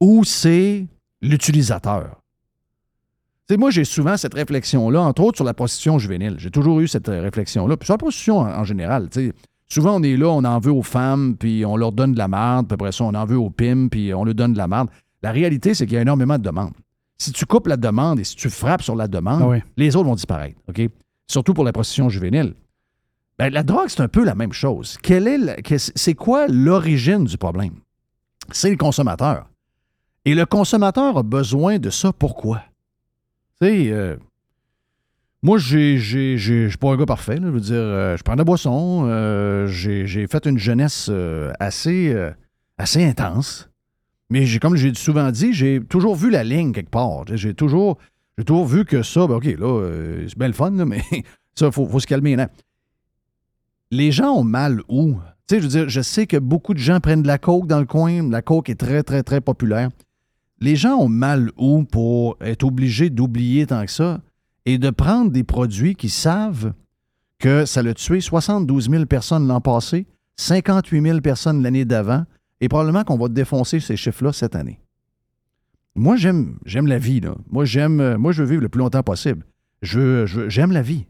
Ou 0.00 0.24
c'est 0.24 0.86
l'utilisateur? 1.20 2.17
Tu 3.48 3.54
sais, 3.54 3.58
moi, 3.58 3.70
j'ai 3.70 3.84
souvent 3.84 4.16
cette 4.18 4.34
réflexion-là, 4.34 5.00
entre 5.00 5.22
autres 5.22 5.38
sur 5.38 5.44
la 5.44 5.54
prostitution 5.54 5.98
juvénile. 5.98 6.34
J'ai 6.38 6.50
toujours 6.50 6.80
eu 6.80 6.88
cette 6.88 7.08
euh, 7.08 7.22
réflexion-là. 7.22 7.76
Puis 7.78 7.86
sur 7.86 7.94
la 7.94 7.98
prostitution 7.98 8.38
en, 8.40 8.46
en 8.46 8.64
général, 8.64 9.08
tu 9.08 9.28
sais, 9.28 9.32
souvent 9.68 9.96
on 9.98 10.02
est 10.02 10.16
là, 10.18 10.28
on 10.28 10.44
en 10.44 10.58
veut 10.58 10.70
aux 10.72 10.82
femmes, 10.82 11.34
puis 11.38 11.64
on 11.64 11.76
leur 11.76 11.92
donne 11.92 12.12
de 12.12 12.18
la 12.18 12.28
merde, 12.28 12.66
puis 12.68 12.74
après 12.74 12.92
ça, 12.92 13.04
on 13.04 13.14
en 13.14 13.24
veut 13.24 13.38
aux 13.38 13.48
pimes, 13.50 13.88
puis 13.88 14.12
on 14.12 14.24
leur 14.24 14.34
donne 14.34 14.52
de 14.52 14.58
la 14.58 14.68
merde. 14.68 14.88
La 15.22 15.32
réalité, 15.32 15.72
c'est 15.72 15.86
qu'il 15.86 15.94
y 15.94 15.98
a 15.98 16.02
énormément 16.02 16.36
de 16.36 16.42
demandes. 16.42 16.74
Si 17.16 17.32
tu 17.32 17.46
coupes 17.46 17.66
la 17.66 17.76
demande 17.78 18.20
et 18.20 18.24
si 18.24 18.36
tu 18.36 18.50
frappes 18.50 18.82
sur 18.82 18.94
la 18.94 19.08
demande, 19.08 19.42
Ah 19.42 19.48
oui. 19.48 19.58
les 19.76 19.96
autres 19.96 20.06
vont 20.06 20.14
disparaître. 20.14 20.56
OK? 20.68 20.82
Surtout 21.26 21.54
pour 21.54 21.64
la 21.64 21.72
prostitution 21.72 22.08
juvénile. 22.10 22.54
Ben, 23.38 23.52
la 23.52 23.62
drogue, 23.62 23.88
c'est 23.88 24.00
un 24.02 24.08
peu 24.08 24.24
la 24.24 24.34
même 24.34 24.52
chose. 24.52 24.98
Quelle 25.02 25.26
est 25.26 25.78
c'est 25.96 26.14
quoi 26.14 26.46
l'origine 26.48 27.24
du 27.24 27.38
problème? 27.38 27.74
C'est 28.52 28.70
le 28.70 28.76
consommateur. 28.76 29.46
Et 30.24 30.34
le 30.34 30.44
consommateur 30.44 31.16
a 31.16 31.22
besoin 31.22 31.78
de 31.78 31.90
ça. 31.90 32.12
Pourquoi? 32.12 32.62
Tu 33.60 33.66
sais, 33.66 33.90
euh, 33.90 34.16
moi, 35.42 35.58
j'ai, 35.58 35.98
j'ai, 35.98 36.38
suis 36.38 36.78
pas 36.78 36.92
un 36.92 36.96
gars 36.96 37.06
parfait. 37.06 37.36
là. 37.36 37.50
je 37.52 37.58
dire, 37.58 37.74
euh, 37.76 38.16
je 38.16 38.22
prends 38.22 38.34
de 38.34 38.38
la 38.38 38.44
boisson. 38.44 39.06
euh, 39.06 39.66
j'ai, 39.66 40.26
fait 40.26 40.46
une 40.46 40.58
jeunesse 40.58 41.10
assez, 41.58 42.14
assez 42.76 43.04
intense. 43.04 43.68
Mais 44.30 44.46
comme 44.58 44.76
j'ai 44.76 44.92
souvent 44.94 45.30
dit, 45.30 45.52
j'ai 45.52 45.80
toujours 45.80 46.14
vu 46.14 46.30
la 46.30 46.44
ligne 46.44 46.72
quelque 46.72 46.90
part. 46.90 47.24
J'ai 47.32 47.54
toujours, 47.54 47.98
toujours 48.46 48.66
vu 48.66 48.84
que 48.84 49.02
ça, 49.02 49.26
ben, 49.26 49.36
OK, 49.36 49.44
là, 49.44 49.90
c'est 50.28 50.38
bien 50.38 50.48
le 50.48 50.52
fun, 50.52 50.70
mais 50.86 51.02
ça, 51.54 51.66
il 51.66 51.72
faut, 51.72 51.86
faut 51.86 52.00
se 52.00 52.06
calmer. 52.06 52.36
là. 52.36 52.48
Les 53.90 54.12
gens 54.12 54.32
ont 54.32 54.44
mal 54.44 54.82
où? 54.88 55.14
Tu 55.48 55.54
sais, 55.54 55.60
je 55.60 55.62
veux 55.62 55.70
dire, 55.70 55.88
je 55.88 56.02
sais 56.02 56.26
que 56.26 56.36
beaucoup 56.36 56.74
de 56.74 56.78
gens 56.78 57.00
prennent 57.00 57.22
de 57.22 57.26
la 57.26 57.38
coke 57.38 57.66
dans 57.66 57.80
le 57.80 57.86
coin. 57.86 58.28
La 58.28 58.42
coke 58.42 58.68
est 58.68 58.74
très, 58.74 59.02
très, 59.02 59.22
très 59.22 59.40
populaire. 59.40 59.88
Les 60.60 60.76
gens 60.76 60.96
ont 60.96 61.08
mal 61.08 61.50
où 61.56 61.84
pour 61.84 62.36
être 62.40 62.64
obligés 62.64 63.10
d'oublier 63.10 63.66
tant 63.66 63.84
que 63.84 63.90
ça 63.90 64.20
et 64.66 64.78
de 64.78 64.90
prendre 64.90 65.30
des 65.30 65.44
produits 65.44 65.94
qui 65.94 66.08
savent 66.08 66.72
que 67.38 67.64
ça 67.64 67.82
l'a 67.82 67.94
tué 67.94 68.20
72 68.20 68.90
000 68.90 69.06
personnes 69.06 69.46
l'an 69.46 69.60
passé, 69.60 70.06
58 70.36 71.02
000 71.02 71.20
personnes 71.20 71.62
l'année 71.62 71.84
d'avant, 71.84 72.24
et 72.60 72.68
probablement 72.68 73.04
qu'on 73.04 73.16
va 73.16 73.28
défoncer 73.28 73.78
ces 73.80 73.96
chiffres-là 73.96 74.32
cette 74.32 74.56
année. 74.56 74.80
Moi, 75.94 76.16
j'aime, 76.16 76.58
la 76.66 76.98
vie. 76.98 77.20
Moi, 77.50 77.64
euh, 77.76 78.18
moi, 78.18 78.32
je 78.32 78.42
veux 78.42 78.48
vivre 78.48 78.62
le 78.62 78.68
plus 78.68 78.78
longtemps 78.80 79.02
possible. 79.02 79.44
J'aime 79.82 80.72
la 80.72 80.82
vie. 80.82 81.06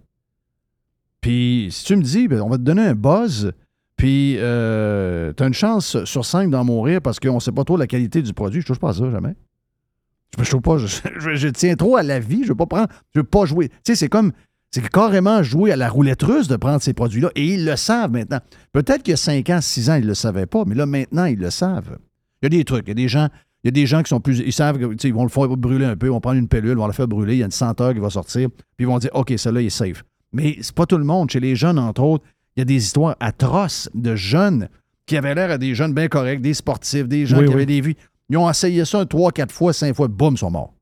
Puis, 1.20 1.68
si 1.70 1.84
tu 1.84 1.96
me 1.96 2.02
dis, 2.02 2.28
ben, 2.28 2.40
on 2.40 2.48
va 2.48 2.56
te 2.56 2.62
donner 2.62 2.82
un 2.82 2.94
buzz, 2.94 3.52
puis 3.98 4.36
euh, 4.38 5.32
tu 5.36 5.42
as 5.42 5.46
une 5.46 5.54
chance 5.54 6.04
sur 6.04 6.24
cinq 6.24 6.50
d'en 6.50 6.64
mourir 6.64 7.02
parce 7.02 7.18
qu'on 7.18 7.34
ne 7.34 7.40
sait 7.40 7.52
pas 7.52 7.64
trop 7.64 7.76
la 7.76 7.88
qualité 7.88 8.22
du 8.22 8.32
produit, 8.32 8.62
je 8.62 8.66
touche 8.66 8.78
pas 8.78 8.90
à 8.90 8.94
ça 8.94 9.10
jamais. 9.10 9.34
Je, 10.38 10.44
je, 10.44 10.56
pas, 10.58 10.78
je, 10.78 11.48
tiens 11.48 11.74
trop 11.74 11.96
à 11.96 12.04
la 12.04 12.20
vie, 12.20 12.44
je 12.44 12.50
veux 12.50 12.54
pas 12.54 12.86
je 13.12 13.20
veux 13.20 13.26
pas 13.26 13.44
jouer. 13.44 13.68
Tu 13.68 13.74
sais, 13.82 13.96
c'est 13.96 14.08
comme, 14.08 14.30
c'est 14.70 14.88
carrément 14.88 15.42
jouer 15.42 15.72
à 15.72 15.76
la 15.76 15.88
roulette 15.88 16.22
russe 16.22 16.46
de 16.46 16.54
prendre 16.54 16.80
ces 16.80 16.92
produits-là, 16.92 17.30
et 17.34 17.44
ils 17.44 17.64
le 17.64 17.74
savent 17.74 18.12
maintenant. 18.12 18.38
Peut-être 18.72 19.02
qu'il 19.02 19.12
y 19.12 19.14
a 19.14 19.16
5 19.16 19.50
ans, 19.50 19.60
6 19.60 19.90
ans, 19.90 19.94
ils 19.96 20.02
ne 20.02 20.08
le 20.08 20.14
savaient 20.14 20.46
pas, 20.46 20.64
mais 20.64 20.76
là, 20.76 20.86
maintenant, 20.86 21.24
ils 21.24 21.38
le 21.38 21.50
savent. 21.50 21.98
Il 22.40 22.44
y 22.44 22.46
a 22.46 22.50
des 22.50 22.64
trucs, 22.64 22.84
il 22.86 22.90
y 22.90 22.92
a 22.92 22.94
des 22.94 23.08
gens, 23.08 23.28
y 23.64 23.68
a 23.68 23.72
des 23.72 23.86
gens 23.86 24.04
qui 24.04 24.10
sont 24.10 24.20
plus, 24.20 24.38
ils 24.38 24.52
savent 24.52 24.78
que, 24.78 24.86
tu 24.92 24.96
sais, 25.00 25.08
ils 25.08 25.14
vont 25.14 25.24
le 25.24 25.28
faire 25.28 25.48
brûler 25.48 25.86
un 25.86 25.96
peu, 25.96 26.06
ils 26.06 26.10
vont 26.10 26.20
prendre 26.20 26.38
une 26.38 26.46
pilule, 26.46 26.70
ils 26.70 26.76
vont 26.76 26.86
la 26.86 26.92
faire 26.92 27.08
brûler, 27.08 27.34
il 27.34 27.38
y 27.38 27.42
a 27.42 27.46
une 27.46 27.50
senteur 27.50 27.94
qui 27.94 27.98
va 27.98 28.10
sortir, 28.10 28.48
puis 28.48 28.84
ils 28.84 28.86
vont 28.86 28.98
dire, 28.98 29.10
OK, 29.14 29.32
celle-là, 29.36 29.62
est 29.62 29.70
safe. 29.70 30.04
Mais 30.32 30.58
c'est 30.60 30.74
pas 30.74 30.86
tout 30.86 30.98
le 30.98 31.04
monde. 31.04 31.30
Chez 31.30 31.40
les 31.40 31.56
jeunes, 31.56 31.78
entre 31.78 32.02
autres, 32.02 32.24
il 32.58 32.62
y 32.62 32.62
a 32.62 32.64
des 32.64 32.74
histoires 32.74 33.14
atroces 33.20 33.88
de 33.94 34.16
jeunes 34.16 34.68
qui 35.06 35.16
avaient 35.16 35.32
l'air 35.32 35.52
à 35.52 35.58
des 35.58 35.76
jeunes 35.76 35.94
bien 35.94 36.08
corrects, 36.08 36.40
des 36.40 36.54
sportifs, 36.54 37.06
des 37.06 37.24
gens 37.24 37.38
Oui, 37.38 37.44
qui 37.44 37.48
oui. 37.50 37.54
avaient 37.54 37.66
des 37.66 37.80
vies. 37.80 37.96
Ils 38.28 38.36
ont 38.36 38.50
essayé 38.50 38.84
ça 38.84 39.06
trois, 39.06 39.30
quatre 39.30 39.52
fois, 39.52 39.72
cinq 39.72 39.94
fois, 39.94 40.08
boum, 40.08 40.34
ils 40.34 40.38
sont 40.38 40.50
morts. 40.50 40.74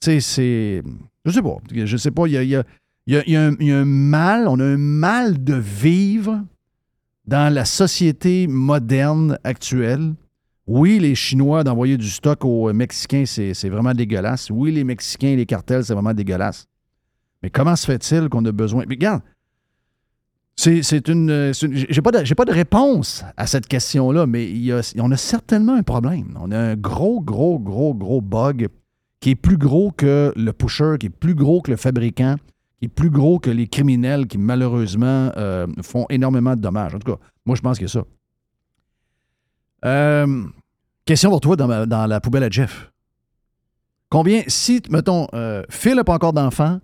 Tu 0.00 0.06
sais, 0.10 0.20
c'est. 0.20 0.82
Je 1.24 1.30
sais 1.30 1.40
pas. 1.40 1.56
Je 1.72 1.96
sais 1.96 2.10
pas. 2.10 2.26
Il 2.26 2.32
y 2.32 2.36
a, 2.36 2.42
il 2.42 2.48
y 2.50 2.56
a- 2.56 2.64
il 3.06 3.14
y 3.14 3.16
a- 3.16 3.22
il 3.28 3.32
y 3.32 3.36
a 3.36 3.46
un- 3.46 3.56
il 3.60 3.66
y 3.68 3.72
a 3.72 3.78
un 3.78 3.84
mal, 3.84 4.48
on 4.48 4.58
a 4.58 4.64
un 4.64 4.76
mal 4.76 5.42
de 5.44 5.54
vivre 5.54 6.42
dans 7.26 7.52
la 7.54 7.64
société 7.64 8.48
moderne 8.48 9.38
actuelle. 9.44 10.14
Oui, 10.66 10.98
les 10.98 11.14
Chinois 11.14 11.62
d'envoyer 11.62 11.96
du 11.96 12.08
stock 12.10 12.44
aux 12.44 12.72
Mexicains, 12.72 13.24
c'est 13.24 13.54
c'est 13.54 13.68
vraiment 13.68 13.94
dégueulasse. 13.94 14.50
Oui, 14.50 14.72
les 14.72 14.82
Mexicains 14.82 15.28
et 15.28 15.36
les 15.36 15.46
cartels, 15.46 15.84
c'est 15.84 15.94
vraiment 15.94 16.12
dégueulasse. 16.12 16.66
Mais 17.42 17.50
comment 17.50 17.76
se 17.76 17.86
fait-il 17.86 18.28
qu'on 18.28 18.44
a 18.46 18.52
besoin? 18.52 18.84
Mais 18.88 18.94
regarde, 18.96 19.22
c'est 20.56 20.82
c'est 20.82 21.08
une. 21.08 21.30
euh, 21.30 21.52
c'est 21.52 21.66
une- 21.66 21.86
J'ai 21.88 22.02
pas, 22.02 22.10
de- 22.12 22.24
pas 22.34 22.44
de 22.44 22.52
réponse 22.52 23.24
à 23.36 23.46
cette 23.46 23.66
question-là, 23.66 24.26
mais 24.26 24.44
y 24.50 24.72
a- 24.72 24.92
on 25.00 25.10
a 25.10 25.16
certainement 25.16 25.74
un 25.74 25.82
problème. 25.82 26.36
On 26.40 26.50
a 26.52 26.58
un 26.58 26.74
gros, 26.76 27.20
gros, 27.20 27.58
gros, 27.58 27.94
gros 27.94 28.20
bug 28.20 28.68
qui 29.20 29.30
est 29.30 29.34
plus 29.36 29.56
gros 29.56 29.90
que 29.90 30.32
le 30.36 30.52
pusher, 30.52 30.96
qui 31.00 31.06
est 31.06 31.10
plus 31.10 31.34
gros 31.34 31.60
que 31.62 31.70
le 31.70 31.76
fabricant, 31.76 32.36
qui 32.78 32.86
est 32.86 32.88
plus 32.88 33.10
gros 33.10 33.38
que 33.38 33.50
les 33.50 33.66
criminels 33.66 34.26
qui, 34.26 34.38
malheureusement, 34.38 35.32
euh, 35.36 35.66
font 35.82 36.06
énormément 36.10 36.54
de 36.54 36.60
dommages. 36.60 36.94
En 36.94 36.98
tout 36.98 37.12
cas, 37.12 37.18
moi, 37.46 37.56
je 37.56 37.62
pense 37.62 37.78
a 37.78 37.86
ça. 37.86 38.02
Euh, 39.84 40.44
question 41.04 41.30
pour 41.30 41.40
toi 41.40 41.56
dans, 41.56 41.86
dans 41.86 42.06
la 42.06 42.20
poubelle 42.20 42.44
à 42.44 42.50
Jeff. 42.50 42.90
Combien, 44.08 44.42
si, 44.46 44.80
mettons, 44.90 45.26
Phil 45.68 45.94
n'a 45.96 46.04
pas 46.04 46.14
encore 46.14 46.32
d'enfant, 46.32 46.78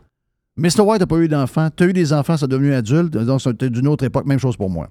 Mr. 0.61 0.82
White 0.82 1.01
n'a 1.01 1.07
pas 1.07 1.16
eu 1.16 1.27
d'enfant, 1.28 1.70
tu 1.74 1.85
as 1.85 1.87
eu 1.87 1.93
des 1.95 2.12
enfants, 2.12 2.37
ça 2.37 2.47
devenu 2.47 2.74
adulte, 2.74 3.12
donc 3.16 3.41
c'était 3.41 3.70
d'une 3.70 3.89
autre 3.89 4.05
époque, 4.05 4.27
même 4.27 4.39
chose 4.39 4.59
pour 4.59 4.69
moi. 4.69 4.91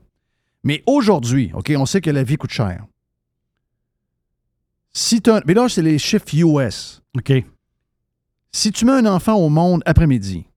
Mais 0.64 0.84
aujourd'hui, 0.88 1.52
OK, 1.54 1.72
on 1.78 1.86
sait 1.86 2.02
que 2.02 2.10
la 2.10 2.24
vie 2.24 2.38
coûte 2.38 2.50
cher. 2.50 2.86
Si 4.92 5.22
t'as- 5.22 5.42
mais 5.46 5.54
là, 5.54 5.70
c'est 5.70 5.84
les 5.84 6.00
chiffres 6.00 6.34
US. 6.34 7.02
OK. 7.16 7.32
Si 8.52 8.72
tu 8.72 8.86
mets 8.86 8.94
un 8.94 9.06
enfant 9.06 9.36
au 9.36 9.50
monde 9.50 9.84
après-midi, 9.86 10.48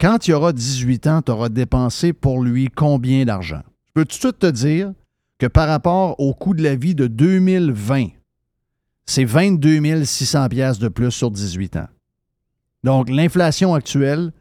quand 0.00 0.28
il 0.28 0.34
aura 0.34 0.52
18 0.52 1.08
ans, 1.08 1.20
tu 1.20 1.32
auras 1.32 1.48
dépensé 1.48 2.12
pour 2.12 2.42
lui 2.42 2.68
combien 2.68 3.24
d'argent? 3.24 3.62
Je 3.88 3.92
peux 3.94 4.04
tout 4.04 4.16
de 4.16 4.20
suite 4.20 4.38
te 4.38 4.46
dire 4.46 4.94
que 5.38 5.46
par 5.46 5.66
rapport 5.66 6.18
au 6.20 6.32
coût 6.32 6.54
de 6.54 6.62
la 6.62 6.76
vie 6.76 6.94
de 6.94 7.08
2020, 7.08 8.06
c'est 9.04 9.24
22 9.24 10.04
600 10.04 10.48
pièces 10.48 10.78
de 10.78 10.86
plus 10.86 11.10
sur 11.10 11.32
18 11.32 11.74
ans. 11.76 11.88
Donc, 12.84 13.10
l'inflation 13.10 13.74
actuelle, 13.74 14.32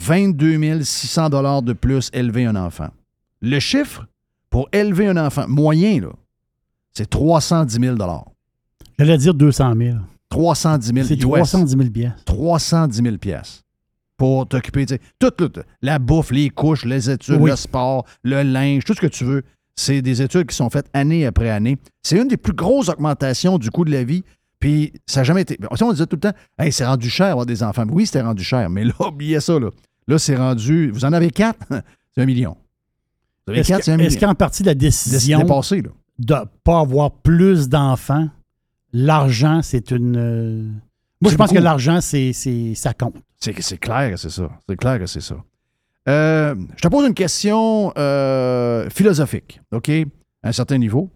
22 0.00 0.82
600 0.82 1.30
dollars 1.30 1.62
de 1.62 1.72
plus 1.72 2.10
élever 2.12 2.44
un 2.46 2.56
enfant. 2.56 2.88
Le 3.40 3.58
chiffre 3.60 4.06
pour 4.50 4.68
élever 4.72 5.06
un 5.08 5.16
enfant 5.16 5.46
moyen, 5.48 6.00
là, 6.00 6.08
c'est 6.92 7.08
310 7.08 7.80
000 7.80 7.96
J'allais 8.98 9.18
dire 9.18 9.34
200 9.34 9.74
000. 9.76 9.96
310 10.28 10.86
000 10.94 11.06
C'est 11.06 11.14
US. 11.22 11.48
310 11.48 11.76
000 11.76 11.90
pièces. 11.90 12.12
310 12.24 13.02
000 13.02 13.16
pièces 13.18 13.62
pour 14.16 14.46
t'occuper, 14.46 14.86
tu 14.86 14.94
sais, 14.94 15.00
la 15.80 15.98
bouffe, 15.98 16.30
les 16.30 16.48
couches, 16.48 16.84
les 16.84 17.10
études, 17.10 17.40
Oui. 17.40 17.50
le 17.50 17.56
sport, 17.56 18.06
le 18.22 18.42
linge, 18.42 18.84
tout 18.84 18.94
ce 18.94 19.00
que 19.00 19.08
tu 19.08 19.24
veux. 19.24 19.42
C'est 19.74 20.00
des 20.02 20.22
études 20.22 20.46
qui 20.46 20.54
sont 20.54 20.70
faites 20.70 20.88
année 20.92 21.26
après 21.26 21.50
année. 21.50 21.76
C'est 22.02 22.18
une 22.20 22.28
des 22.28 22.36
plus 22.36 22.52
grosses 22.52 22.88
augmentations 22.88 23.58
du 23.58 23.70
coût 23.70 23.84
de 23.84 23.90
la 23.90 24.04
vie. 24.04 24.22
Puis 24.62 24.92
ça 25.06 25.20
n'a 25.20 25.24
jamais 25.24 25.42
été. 25.42 25.58
On 25.80 25.92
disait 25.92 26.06
tout 26.06 26.14
le 26.16 26.20
temps, 26.20 26.32
hey, 26.58 26.70
c'est 26.72 26.86
rendu 26.86 27.10
cher 27.10 27.26
avoir 27.32 27.46
des 27.46 27.62
enfants. 27.64 27.84
Oui, 27.90 28.06
c'était 28.06 28.22
rendu 28.22 28.44
cher, 28.44 28.70
mais 28.70 28.84
là, 28.84 28.92
oubliez 29.08 29.40
ça. 29.40 29.58
Là, 29.58 29.68
là 30.06 30.18
c'est 30.18 30.36
rendu. 30.36 30.90
Vous 30.92 31.04
en 31.04 31.12
avez 31.12 31.30
quatre, 31.30 31.58
c'est 32.14 32.22
un 32.22 32.26
million. 32.26 32.56
Vous 33.46 33.50
avez 33.52 33.60
Est-ce 33.60 33.68
quatre, 33.68 33.78
que- 33.80 33.84
c'est 33.86 33.92
un 33.92 33.98
est-ce 33.98 34.14
million. 34.14 34.28
qu'en 34.28 34.34
partie 34.36 34.62
de 34.62 34.68
la 34.68 34.74
décision 34.74 35.38
de 35.40 35.44
ne 35.44 36.44
pas 36.64 36.78
avoir 36.80 37.10
plus 37.10 37.68
d'enfants, 37.68 38.28
l'argent, 38.92 39.60
c'est 39.62 39.90
une. 39.90 40.16
euh, 40.16 40.62
Moi, 41.20 41.32
je 41.32 41.36
pense 41.36 41.50
que 41.52 41.58
l'argent, 41.58 42.00
c'est, 42.00 42.32
c'est, 42.32 42.74
ça 42.76 42.94
compte. 42.94 43.16
C'est, 43.40 43.60
c'est 43.60 43.78
clair 43.78 44.10
que 44.12 44.16
c'est 44.16 44.30
ça. 44.30 44.48
C'est 44.68 44.76
clair 44.76 44.98
que 45.00 45.06
c'est 45.06 45.20
ça. 45.20 45.34
Euh, 46.08 46.54
je 46.76 46.82
te 46.82 46.88
pose 46.88 47.06
une 47.06 47.14
question 47.14 47.92
euh, 47.98 48.88
philosophique, 48.90 49.60
OK? 49.72 49.88
À 49.88 50.48
un 50.48 50.52
certain 50.52 50.78
niveau. 50.78 51.10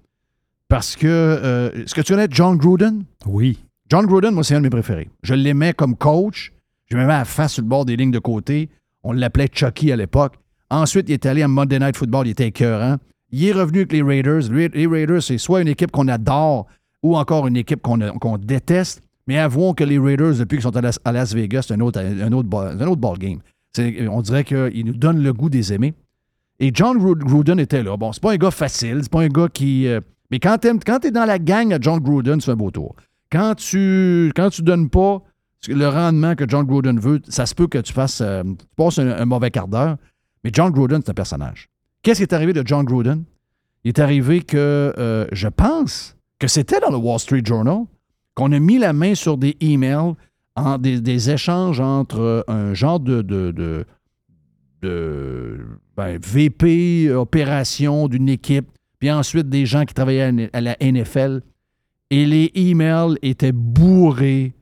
Parce 0.69 0.97
que, 0.97 1.07
euh, 1.07 1.71
est-ce 1.73 1.95
que 1.95 2.01
tu 2.01 2.13
connais 2.13 2.27
John 2.31 2.57
Gruden? 2.57 3.05
Oui. 3.27 3.59
John 3.89 4.05
Gruden, 4.07 4.35
moi, 4.35 4.43
c'est 4.43 4.55
un 4.55 4.59
de 4.59 4.65
mes 4.65 4.71
préférés. 4.71 5.09
Je 5.23 5.35
l'aimais 5.35 5.73
comme 5.73 5.95
coach. 5.97 6.53
Je 6.91 6.97
me 6.97 7.07
mets 7.07 7.13
à 7.13 7.19
la 7.19 7.25
face 7.25 7.55
sur 7.55 7.63
le 7.63 7.69
bord 7.69 7.85
des 7.85 7.97
lignes 7.97 8.11
de 8.11 8.19
côté. 8.19 8.69
On 9.05 9.13
l'appelait 9.13 9.49
Chucky 9.53 9.93
à 9.93 9.97
l'époque. 9.97 10.35
Ensuite, 10.71 11.09
il 11.09 11.13
est 11.13 11.27
allé 11.27 11.43
à 11.43 11.49
Monday 11.49 11.79
Night 11.79 11.97
Football, 11.97 12.27
il 12.27 12.31
était 12.31 12.49
écœurant. 12.49 12.97
Il 13.31 13.45
est 13.45 13.53
revenu 13.53 13.79
avec 13.81 13.93
les 13.93 14.03
Raiders. 14.03 14.51
Les 14.51 14.87
Raiders, 14.87 15.23
c'est 15.23 15.39
soit 15.39 15.63
une 15.63 15.69
équipe 15.69 15.93
qu'on 15.93 16.09
adore 16.09 16.67
ou 17.03 17.17
encore 17.17 17.47
une 17.47 17.57
équipe 17.57 17.81
qu'on 17.83 18.39
déteste. 18.39 19.03
Mais 19.29 19.39
avouons 19.39 19.75
que 19.75 19.85
les 19.85 19.99
Raiders, 19.99 20.35
depuis 20.39 20.57
qu'ils 20.57 20.63
sont 20.63 20.77
à 20.77 20.81
Las, 20.81 20.99
à 21.05 21.13
Las 21.13 21.33
Vegas, 21.35 21.63
c'est 21.69 21.75
un 21.75 21.81
autre, 21.81 22.01
un 22.01 22.33
autre, 22.33 22.49
un 22.59 22.87
autre 22.87 23.01
ball 23.01 23.19
game. 23.19 23.39
C'est- 23.75 24.07
On 24.09 24.23
dirait 24.23 24.45
qu'ils 24.45 24.85
nous 24.87 24.95
donnent 24.95 25.23
le 25.23 25.33
goût 25.33 25.51
des 25.51 25.73
aimer. 25.73 25.95
Et 26.59 26.71
John 26.73 26.97
Gru- 26.99 27.17
Gruden 27.19 27.59
était 27.61 27.83
là. 27.83 27.97
Bon, 27.97 28.13
c'est 28.13 28.23
pas 28.23 28.33
un 28.33 28.37
gars 28.37 28.51
facile, 28.51 29.01
c'est 29.03 29.11
pas 29.13 29.23
un 29.23 29.29
gars 29.29 29.49
qui. 29.53 29.87
euh, 29.87 30.01
mais 30.31 30.39
quand 30.41 30.59
tu 30.59 30.69
es 31.07 31.11
dans 31.11 31.25
la 31.25 31.39
gang 31.39 31.73
à 31.73 31.79
John 31.81 32.01
Gruden, 32.01 32.41
c'est 32.41 32.51
un 32.51 32.57
beau 32.57 32.71
tour. 32.71 32.95
Quand 33.31 33.55
tu 33.55 34.33
quand 34.35 34.51
tu 34.51 34.63
donnes 34.63 34.89
pas 34.89 35.23
le 35.69 35.89
rendement 35.89 36.35
que 36.35 36.45
John 36.49 36.65
Gruden 36.65 36.99
veut, 36.99 37.21
ça 37.29 37.47
se 37.47 37.55
peut 37.55 37.67
que 37.67 37.79
tu 37.79 37.93
fasses. 37.93 38.21
euh, 38.21 38.43
tu 38.45 38.67
passes 38.77 38.99
un, 38.99 39.25
mauvais 39.25 39.51
quart 39.51 39.69
d'heure. 39.69 39.97
Mais 40.45 40.51
John 40.53 40.71
Gruden, 40.71 41.01
c'est 41.05 41.11
un 41.11 41.15
personnage. 41.15 41.69
Qu'est-ce 42.03 42.19
qui 42.19 42.23
est 42.23 42.33
arrivé 42.33 42.53
de 42.53 42.63
John 42.65 42.85
Gruden? 42.85 43.25
Il 43.85 43.89
est 43.89 43.99
arrivé 43.99 44.43
que 44.43 44.93
euh, 44.97 45.27
je 45.33 45.49
pense 45.49 46.17
que 46.39 46.47
c'était 46.47 46.81
dans 46.81 46.91
le 46.91 46.97
Wall 46.97 47.19
Street 47.19 47.43
Journal 47.45 47.85
qu'on 48.35 48.53
a 48.53 48.59
mis 48.59 48.79
la 48.79 48.93
main 48.93 49.15
sur 49.15 49.39
des 49.39 49.57
emails, 49.61 50.15
en, 50.55 50.79
des, 50.79 51.01
des 51.01 51.31
échanges 51.31 51.81
entre 51.81 52.21
euh, 52.21 52.43
un 52.49 52.75
genre 52.75 53.01
de, 53.01 53.23
de, 53.23 53.51
de, 53.51 53.87
de, 54.83 55.59
ben, 55.97 56.19
VP 56.23 57.13
opération 57.13 58.09
d'une 58.09 58.29
équipe, 58.29 58.69
puis 58.99 59.11
ensuite 59.11 59.49
des 59.49 59.67
gens 59.67 59.85
qui 59.85 59.95
travaillaient 59.95 60.51
à 60.53 60.61
la- 60.61 60.77
NFL. 60.81 61.43
Et 62.11 62.25
les 62.25 62.51
emails 62.55 63.17
étaient 63.23 63.53
bourrés 63.53 64.53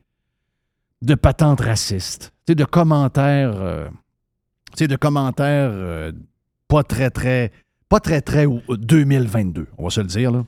de 1.01 1.13
patentes 1.15 1.61
racistes, 1.61 2.33
de 2.47 2.63
commentaires, 2.63 3.53
euh, 3.55 3.87
de 4.79 4.95
commentaires 4.95 5.69
euh, 5.71 6.11
pas 6.67 6.83
très, 6.83 7.09
très, 7.11 7.51
pas 7.87 7.99
très, 7.99 8.21
très 8.21 8.45
au- 8.45 8.61
2022, 8.77 9.67
on 9.77 9.83
va 9.83 9.89
se 9.91 10.01
le 10.01 10.07
dire. 10.07 10.43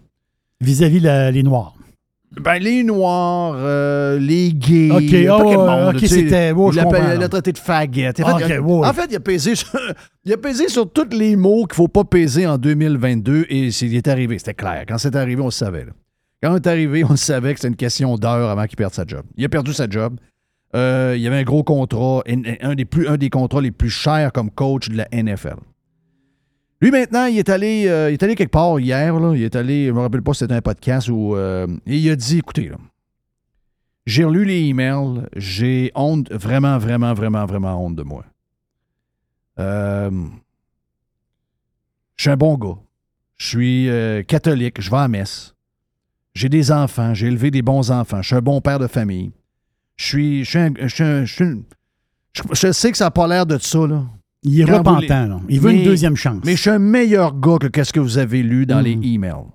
Vis-à-vis 0.60 1.00
la- 1.00 1.30
les 1.32 1.44
Noirs. 1.44 1.76
Ben, 2.40 2.60
les 2.60 2.84
Noirs, 2.84 3.54
euh, 3.58 4.20
les 4.20 4.52
gays, 4.54 4.92
OK, 4.92 5.28
pas 5.28 5.44
oh, 5.58 5.66
monde, 5.66 6.00
c'était- 6.06 6.52
oh, 6.56 6.72
il 6.72 6.76
là. 6.76 7.16
l'a 7.16 7.30
traité 7.30 7.52
de 7.54 7.58
faggot. 7.58 8.02
En 8.24 8.38
fait, 8.38 8.54
a- 8.54 8.90
en 8.90 8.94
fait, 8.94 9.08
il 9.10 9.16
a 9.16 9.20
pesé 9.20 9.56
sur, 9.56 9.80
il 10.26 10.34
a 10.34 10.38
pesé 10.38 10.68
sur 10.68 10.92
tous 10.92 11.08
les 11.12 11.36
mots 11.36 11.66
qu'il 11.66 11.74
ne 11.74 11.76
faut 11.76 11.88
pas 11.88 12.04
peser 12.04 12.46
en 12.46 12.58
2022 12.58 13.46
et 13.50 13.68
il 13.70 13.96
est 13.96 14.08
arrivé, 14.08 14.38
c'était 14.38 14.54
clair. 14.54 14.84
Quand 14.88 14.98
c'est 14.98 15.16
arrivé, 15.16 15.42
on 15.42 15.46
le 15.46 15.52
savait. 15.52 15.86
là. 15.86 15.92
Quand 16.44 16.52
on 16.52 16.56
est 16.58 16.68
arrivé, 16.68 17.04
on 17.10 17.16
savait 17.16 17.54
que 17.54 17.60
c'était 17.60 17.70
une 17.70 17.76
question 17.78 18.16
d'heure 18.18 18.50
avant 18.50 18.66
qu'il 18.66 18.76
perde 18.76 18.94
sa 18.94 19.06
job. 19.08 19.24
Il 19.38 19.46
a 19.46 19.50
perdu 19.50 19.74
sa 19.74 19.90
job. 19.90 20.18
Euh, 20.76 21.14
il 21.16 21.22
y 21.22 21.28
avait 21.28 21.38
un 21.38 21.44
gros 21.44 21.64
contrat, 21.64 22.22
un, 22.28 22.42
un 22.62 22.76
des 22.76 22.86
plus, 22.86 23.08
un 23.08 23.16
des 23.18 23.30
contrats 23.30 23.62
les 23.62 23.72
plus 23.72 23.90
chers 23.90 24.32
comme 24.34 24.52
coach 24.52 24.90
de 24.90 24.98
la 24.98 25.08
NFL. 25.14 25.56
Lui, 26.80 26.92
maintenant, 26.92 27.26
il 27.26 27.38
est 27.40 27.50
allé, 27.50 27.88
euh, 27.88 28.12
il 28.12 28.14
est 28.14 28.24
allé 28.24 28.36
quelque 28.36 28.52
part 28.52 28.80
hier. 28.80 29.16
Il 29.36 29.42
est 29.44 29.56
allé, 29.56 29.86
je 29.86 29.92
ne 29.92 29.96
me 29.96 30.02
rappelle 30.02 30.22
pas 30.22 30.34
si 30.34 30.40
c'était 30.40 30.54
un 30.54 30.62
podcast 30.62 31.10
où. 31.10 31.36
euh, 31.36 31.66
il 31.86 32.10
a 32.10 32.16
dit 32.16 32.38
écoutez, 32.40 32.72
j'ai 34.06 34.24
relu 34.24 34.46
les 34.46 34.62
emails, 34.66 35.24
j'ai 35.36 35.92
honte, 35.96 36.32
vraiment, 36.32 36.78
vraiment, 36.78 37.14
vraiment, 37.14 37.46
vraiment 37.46 37.84
honte 37.84 37.96
de 37.96 38.04
moi. 38.04 38.24
Euh, 39.60 40.12
je 42.16 42.22
suis 42.22 42.30
un 42.30 42.38
bon 42.38 42.56
gars. 42.58 42.78
Je 43.38 43.48
suis 43.48 44.26
catholique, 44.28 44.80
je 44.82 44.90
vais 44.90 44.98
à 44.98 45.08
messe. 45.08 45.54
J'ai 46.36 46.50
des 46.50 46.72
enfants, 46.72 47.14
j'ai 47.16 47.28
élevé 47.28 47.50
des 47.52 47.64
bons 47.64 47.90
enfants, 47.92 48.22
je 48.22 48.28
suis 48.28 48.36
un 48.36 48.42
bon 48.42 48.62
père 48.62 48.78
de 48.80 48.88
famille. 48.88 49.32
Je 49.96 50.06
suis. 50.06 50.44
Je, 50.46 50.50
suis 50.52 50.60
un- 50.60 50.74
je 50.80 50.88
suis 50.88 51.04
un- 51.04 51.26
je 51.26 51.34
suis 51.34 51.66
je- 52.34 52.44
je 52.54 52.72
sais 52.72 52.92
que 52.92 52.98
ça 52.98 53.06
n'a 53.06 53.12
pas 53.12 53.28
l'air 53.28 53.48
de 53.48 53.58
ça, 53.58 53.88
là. 53.88 54.06
Il 54.44 54.62
est 54.62 54.66
Quand 54.66 54.78
repentant, 54.80 55.00
les- 55.24 55.30
là. 55.30 55.40
Il 55.50 55.60
veut 55.60 55.72
Mais- 55.72 55.80
une 55.80 55.84
deuxième 55.84 56.16
chance. 56.16 56.42
Mais 56.46 56.56
je 56.56 56.62
suis 56.62 56.70
un 56.70 56.80
meilleur 56.80 57.38
gars 57.40 57.58
que 57.60 57.68
qu'est-ce 57.68 57.92
que 57.94 58.00
vous 58.00 58.18
avez 58.18 58.44
lu 58.44 58.66
dans 58.66 58.80
les 58.82 58.92
emails. 58.92 59.46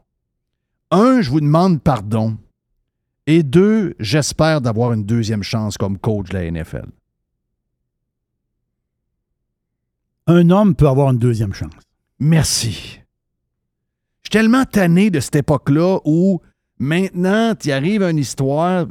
Un, 0.90 1.20
je 1.22 1.30
vous 1.30 1.40
demande 1.40 1.80
pardon. 1.82 2.36
Et 3.26 3.42
deux, 3.42 3.94
j'espère 4.00 4.60
d'avoir 4.60 4.92
une 4.92 5.04
deuxième 5.04 5.42
chance 5.44 5.78
comme 5.78 5.96
coach 5.98 6.28
de 6.30 6.34
la 6.34 6.44
NFL. 6.50 6.86
Un 10.26 10.50
homme 10.50 10.74
peut 10.74 10.88
avoir 10.88 11.10
une 11.10 11.18
deuxième 11.18 11.52
chance. 11.52 11.72
Merci. 12.18 13.00
Je 14.22 14.28
suis 14.28 14.30
tellement 14.30 14.64
tanné 14.64 15.10
de 15.10 15.20
cette 15.20 15.36
époque-là 15.36 15.98
où 16.04 16.40
maintenant, 16.78 17.54
tu 17.54 17.72
arrives 17.72 18.02
à 18.02 18.10
une 18.10 18.18
histoire. 18.18 18.86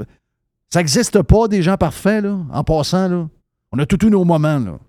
Ça 0.70 0.80
n'existe 0.80 1.22
pas 1.22 1.48
des 1.48 1.62
gens 1.62 1.78
parfaits, 1.78 2.24
là, 2.24 2.38
en 2.52 2.64
passant. 2.64 3.08
Là. 3.08 3.30
On 3.72 3.80
a 3.80 3.86
tous 3.86 4.10
nos 4.10 4.24
moments. 4.26 4.60
Là. 4.60 4.80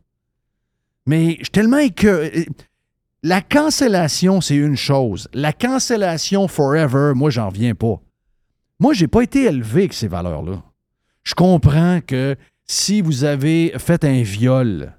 Mais 1.07 1.31
je 1.39 1.45
suis 1.45 1.51
tellement 1.51 1.87
que. 1.89 2.31
La 3.25 3.41
cancellation, 3.41 4.41
c'est 4.41 4.57
une 4.57 4.77
chose. 4.77 5.29
La 5.33 5.53
cancellation 5.53 6.49
forever, 6.49 7.13
moi, 7.15 7.31
j'en 7.31 7.49
reviens 7.51 7.75
pas. 7.75 8.01
Moi, 8.81 8.95
j'ai 8.95 9.07
pas 9.07 9.23
été 9.23 9.45
élevé 9.45 9.83
avec 9.83 9.93
ces 9.93 10.09
valeurs-là. 10.09 10.61
Je 11.23 11.35
comprends 11.35 12.01
que 12.05 12.35
si 12.65 13.01
vous 13.01 13.23
avez 13.23 13.73
fait 13.79 14.05
un 14.05 14.23
viol, 14.23 14.93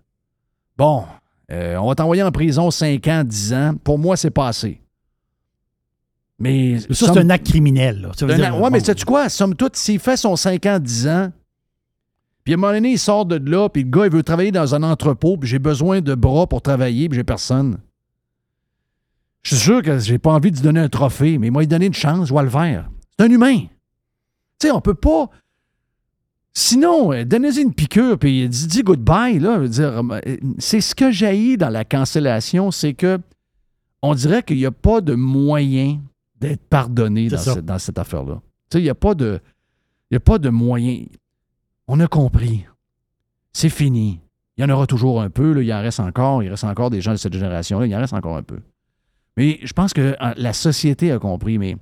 bon, 0.77 1.03
euh, 1.51 1.75
on 1.75 1.87
va 1.89 1.95
t'envoyer 1.95 2.23
en 2.23 2.31
prison 2.31 2.71
5 2.71 3.05
ans, 3.07 3.23
10 3.25 3.53
ans. 3.53 3.75
Pour 3.83 3.99
moi, 3.99 4.15
c'est 4.15 4.31
pas 4.31 4.47
assez. 4.47 4.79
Mais. 6.39 6.79
Ça, 6.79 6.87
c'est 7.13 7.19
un 7.19 7.29
acte 7.29 7.47
criminel. 7.47 8.07
Acte- 8.07 8.21
ouais, 8.53 8.59
bon, 8.61 8.69
mais 8.69 8.79
sais-tu 8.85 9.03
quoi? 9.05 9.27
Somme 9.27 9.55
toute, 9.55 9.75
s'il 9.75 9.99
fait 9.99 10.15
son 10.17 10.37
5 10.37 10.65
ans, 10.65 10.79
10 10.79 11.07
ans, 11.09 11.31
puis 12.43 12.53
à 12.53 12.57
un 12.57 12.59
moment 12.59 12.73
donné, 12.73 12.91
il 12.91 12.99
sort 12.99 13.25
de 13.25 13.35
là, 13.49 13.69
puis 13.69 13.83
le 13.83 13.89
gars, 13.89 14.05
il 14.05 14.11
veut 14.11 14.23
travailler 14.23 14.51
dans 14.51 14.75
un 14.75 14.83
entrepôt, 14.83 15.37
puis 15.37 15.49
j'ai 15.49 15.59
besoin 15.59 16.01
de 16.01 16.13
bras 16.13 16.47
pour 16.47 16.61
travailler, 16.61 17.07
puis 17.07 17.17
j'ai 17.17 17.23
personne. 17.23 17.77
Je 19.43 19.55
suis 19.55 19.65
sûr 19.65 19.81
que 19.81 19.99
j'ai 19.99 20.19
pas 20.19 20.31
envie 20.31 20.51
de 20.51 20.57
lui 20.57 20.63
donner 20.63 20.79
un 20.79 20.89
trophée, 20.89 21.37
mais 21.37 21.47
il 21.47 21.51
m'a 21.51 21.65
donné 21.65 21.85
une 21.85 21.93
chance, 21.93 22.29
je 22.29 22.33
vais 22.33 22.43
le 22.43 22.49
faire. 22.49 22.89
C'est 23.17 23.25
un 23.25 23.29
humain. 23.29 23.59
Tu 24.59 24.67
sais, 24.67 24.71
on 24.71 24.81
peut 24.81 24.93
pas. 24.93 25.29
Sinon, 26.53 27.11
euh, 27.11 27.25
donnez-y 27.25 27.61
une 27.61 27.73
piqûre, 27.73 28.17
puis 28.17 28.47
dis, 28.47 28.83
goodbye. 28.83 29.39
Là, 29.39 29.59
euh, 29.59 30.19
c'est 30.59 30.81
ce 30.81 30.95
que 30.95 31.11
j'ai 31.11 31.57
dans 31.57 31.69
la 31.69 31.83
cancellation, 31.83 32.71
c'est 32.71 32.93
que 32.93 33.19
on 34.01 34.15
dirait 34.15 34.43
qu'il 34.43 34.57
n'y 34.57 34.65
a 34.65 34.71
pas 34.71 35.01
de 35.01 35.15
moyen 35.15 36.01
d'être 36.39 36.63
pardonné 36.67 37.29
dans 37.29 37.79
cette 37.79 37.97
affaire-là. 37.97 38.41
Tu 38.69 38.77
sais, 38.77 38.81
il 38.81 38.83
n'y 38.83 38.89
a 38.89 38.95
pas 38.95 39.15
de. 39.15 39.39
Il 40.11 40.15
n'y 40.15 40.17
a 40.17 40.19
pas 40.19 40.37
de 40.37 40.49
moyen. 40.49 41.05
On 41.87 41.99
a 41.99 42.07
compris. 42.07 42.65
C'est 43.51 43.69
fini. 43.69 44.19
Il 44.57 44.61
y 44.61 44.63
en 44.65 44.69
aura 44.69 44.87
toujours 44.87 45.21
un 45.21 45.29
peu. 45.29 45.51
Là. 45.53 45.61
Il 45.61 45.73
en 45.73 45.81
reste 45.81 45.99
encore. 45.99 46.43
Il 46.43 46.49
reste 46.49 46.63
encore 46.63 46.89
des 46.89 47.01
gens 47.01 47.11
de 47.11 47.17
cette 47.17 47.33
génération-là. 47.33 47.85
Il 47.87 47.95
en 47.95 47.99
reste 47.99 48.13
encore 48.13 48.37
un 48.37 48.43
peu. 48.43 48.59
Mais 49.37 49.59
je 49.63 49.73
pense 49.73 49.93
que 49.93 50.15
euh, 50.21 50.33
la 50.37 50.53
société 50.53 51.11
a 51.11 51.19
compris. 51.19 51.57
Mais 51.57 51.75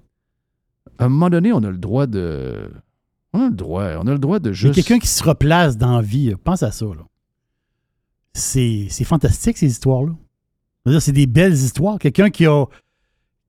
à 0.97 1.05
un 1.05 1.09
moment 1.09 1.29
donné, 1.29 1.51
on 1.53 1.63
a 1.63 1.69
le 1.69 1.77
droit 1.77 2.07
de. 2.07 2.71
On 3.33 3.41
a 3.41 3.49
le 3.49 3.55
droit. 3.55 3.85
On 3.99 4.07
a 4.07 4.11
le 4.11 4.19
droit 4.19 4.39
de 4.39 4.51
juste. 4.53 4.75
quelqu'un 4.75 4.99
qui 4.99 5.07
se 5.07 5.23
replace 5.23 5.77
dans 5.77 5.95
la 5.97 6.01
vie. 6.01 6.33
Pense 6.43 6.63
à 6.63 6.71
ça. 6.71 6.85
là. 6.85 7.05
C'est 8.33 8.87
c'est 8.89 9.03
fantastique, 9.03 9.57
ces 9.57 9.67
histoires-là. 9.67 10.13
C'est 10.99 11.11
des 11.11 11.27
belles 11.27 11.53
histoires. 11.53 11.99
Quelqu'un 11.99 12.29
qui 12.29 12.45
a, 12.45 12.65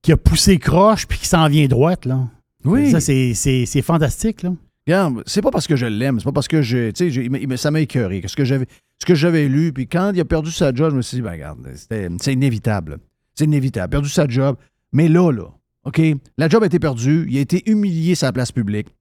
qui 0.01 0.11
a 0.11 0.17
poussé 0.17 0.59
croche 0.59 1.07
puis 1.07 1.17
qui 1.17 1.27
s'en 1.27 1.47
vient 1.47 1.67
droite. 1.67 2.05
Là. 2.05 2.27
Oui. 2.65 2.91
Ça, 2.91 2.99
c'est- 2.99 3.33
c'est 3.33 3.65
c'est 3.65 3.81
fantastique. 3.81 4.43
Là. 4.43 4.51
Regarde, 4.87 5.23
c'est 5.25 5.41
pas 5.41 5.51
parce 5.51 5.65
que 5.67 5.75
je 5.75 5.85
l'aime, 5.85 6.19
c'est 6.19 6.25
pas 6.25 6.31
parce 6.33 6.47
que 6.49 6.61
je. 6.61 6.91
Tu 6.91 7.05
sais, 7.05 7.09
j'ai- 7.09 7.57
ça 7.57 7.71
m'a 7.71 7.79
écœuré. 7.79 8.21
Ce 8.27 8.35
que 8.35 8.43
j'avais, 8.43 8.65
ce 8.99 9.05
que 9.05 9.15
j'avais 9.15 9.47
lu, 9.47 9.71
puis 9.71 9.87
quand 9.87 10.11
il 10.13 10.19
a 10.19 10.25
perdu 10.25 10.51
sa 10.51 10.73
job, 10.73 10.91
je 10.91 10.97
me 10.97 11.01
suis 11.01 11.17
dit, 11.17 11.21
ben 11.21 11.31
regarde, 11.31 11.59
c'est 11.75 12.33
inévitable. 12.33 12.97
C'est 13.35 13.45
inévitable. 13.45 13.89
Perdu 13.91 14.09
sa 14.09 14.27
job. 14.27 14.57
Mais 14.91 15.07
là, 15.07 15.31
là, 15.31 15.45
OK, 15.85 16.01
la 16.37 16.49
job 16.49 16.63
a 16.63 16.65
été 16.65 16.79
perdue, 16.79 17.25
il 17.29 17.37
a 17.37 17.41
été 17.41 17.69
humilié 17.69 18.15
sur 18.15 18.25
la 18.27 18.33
place 18.33 18.51
publique. 18.51 18.93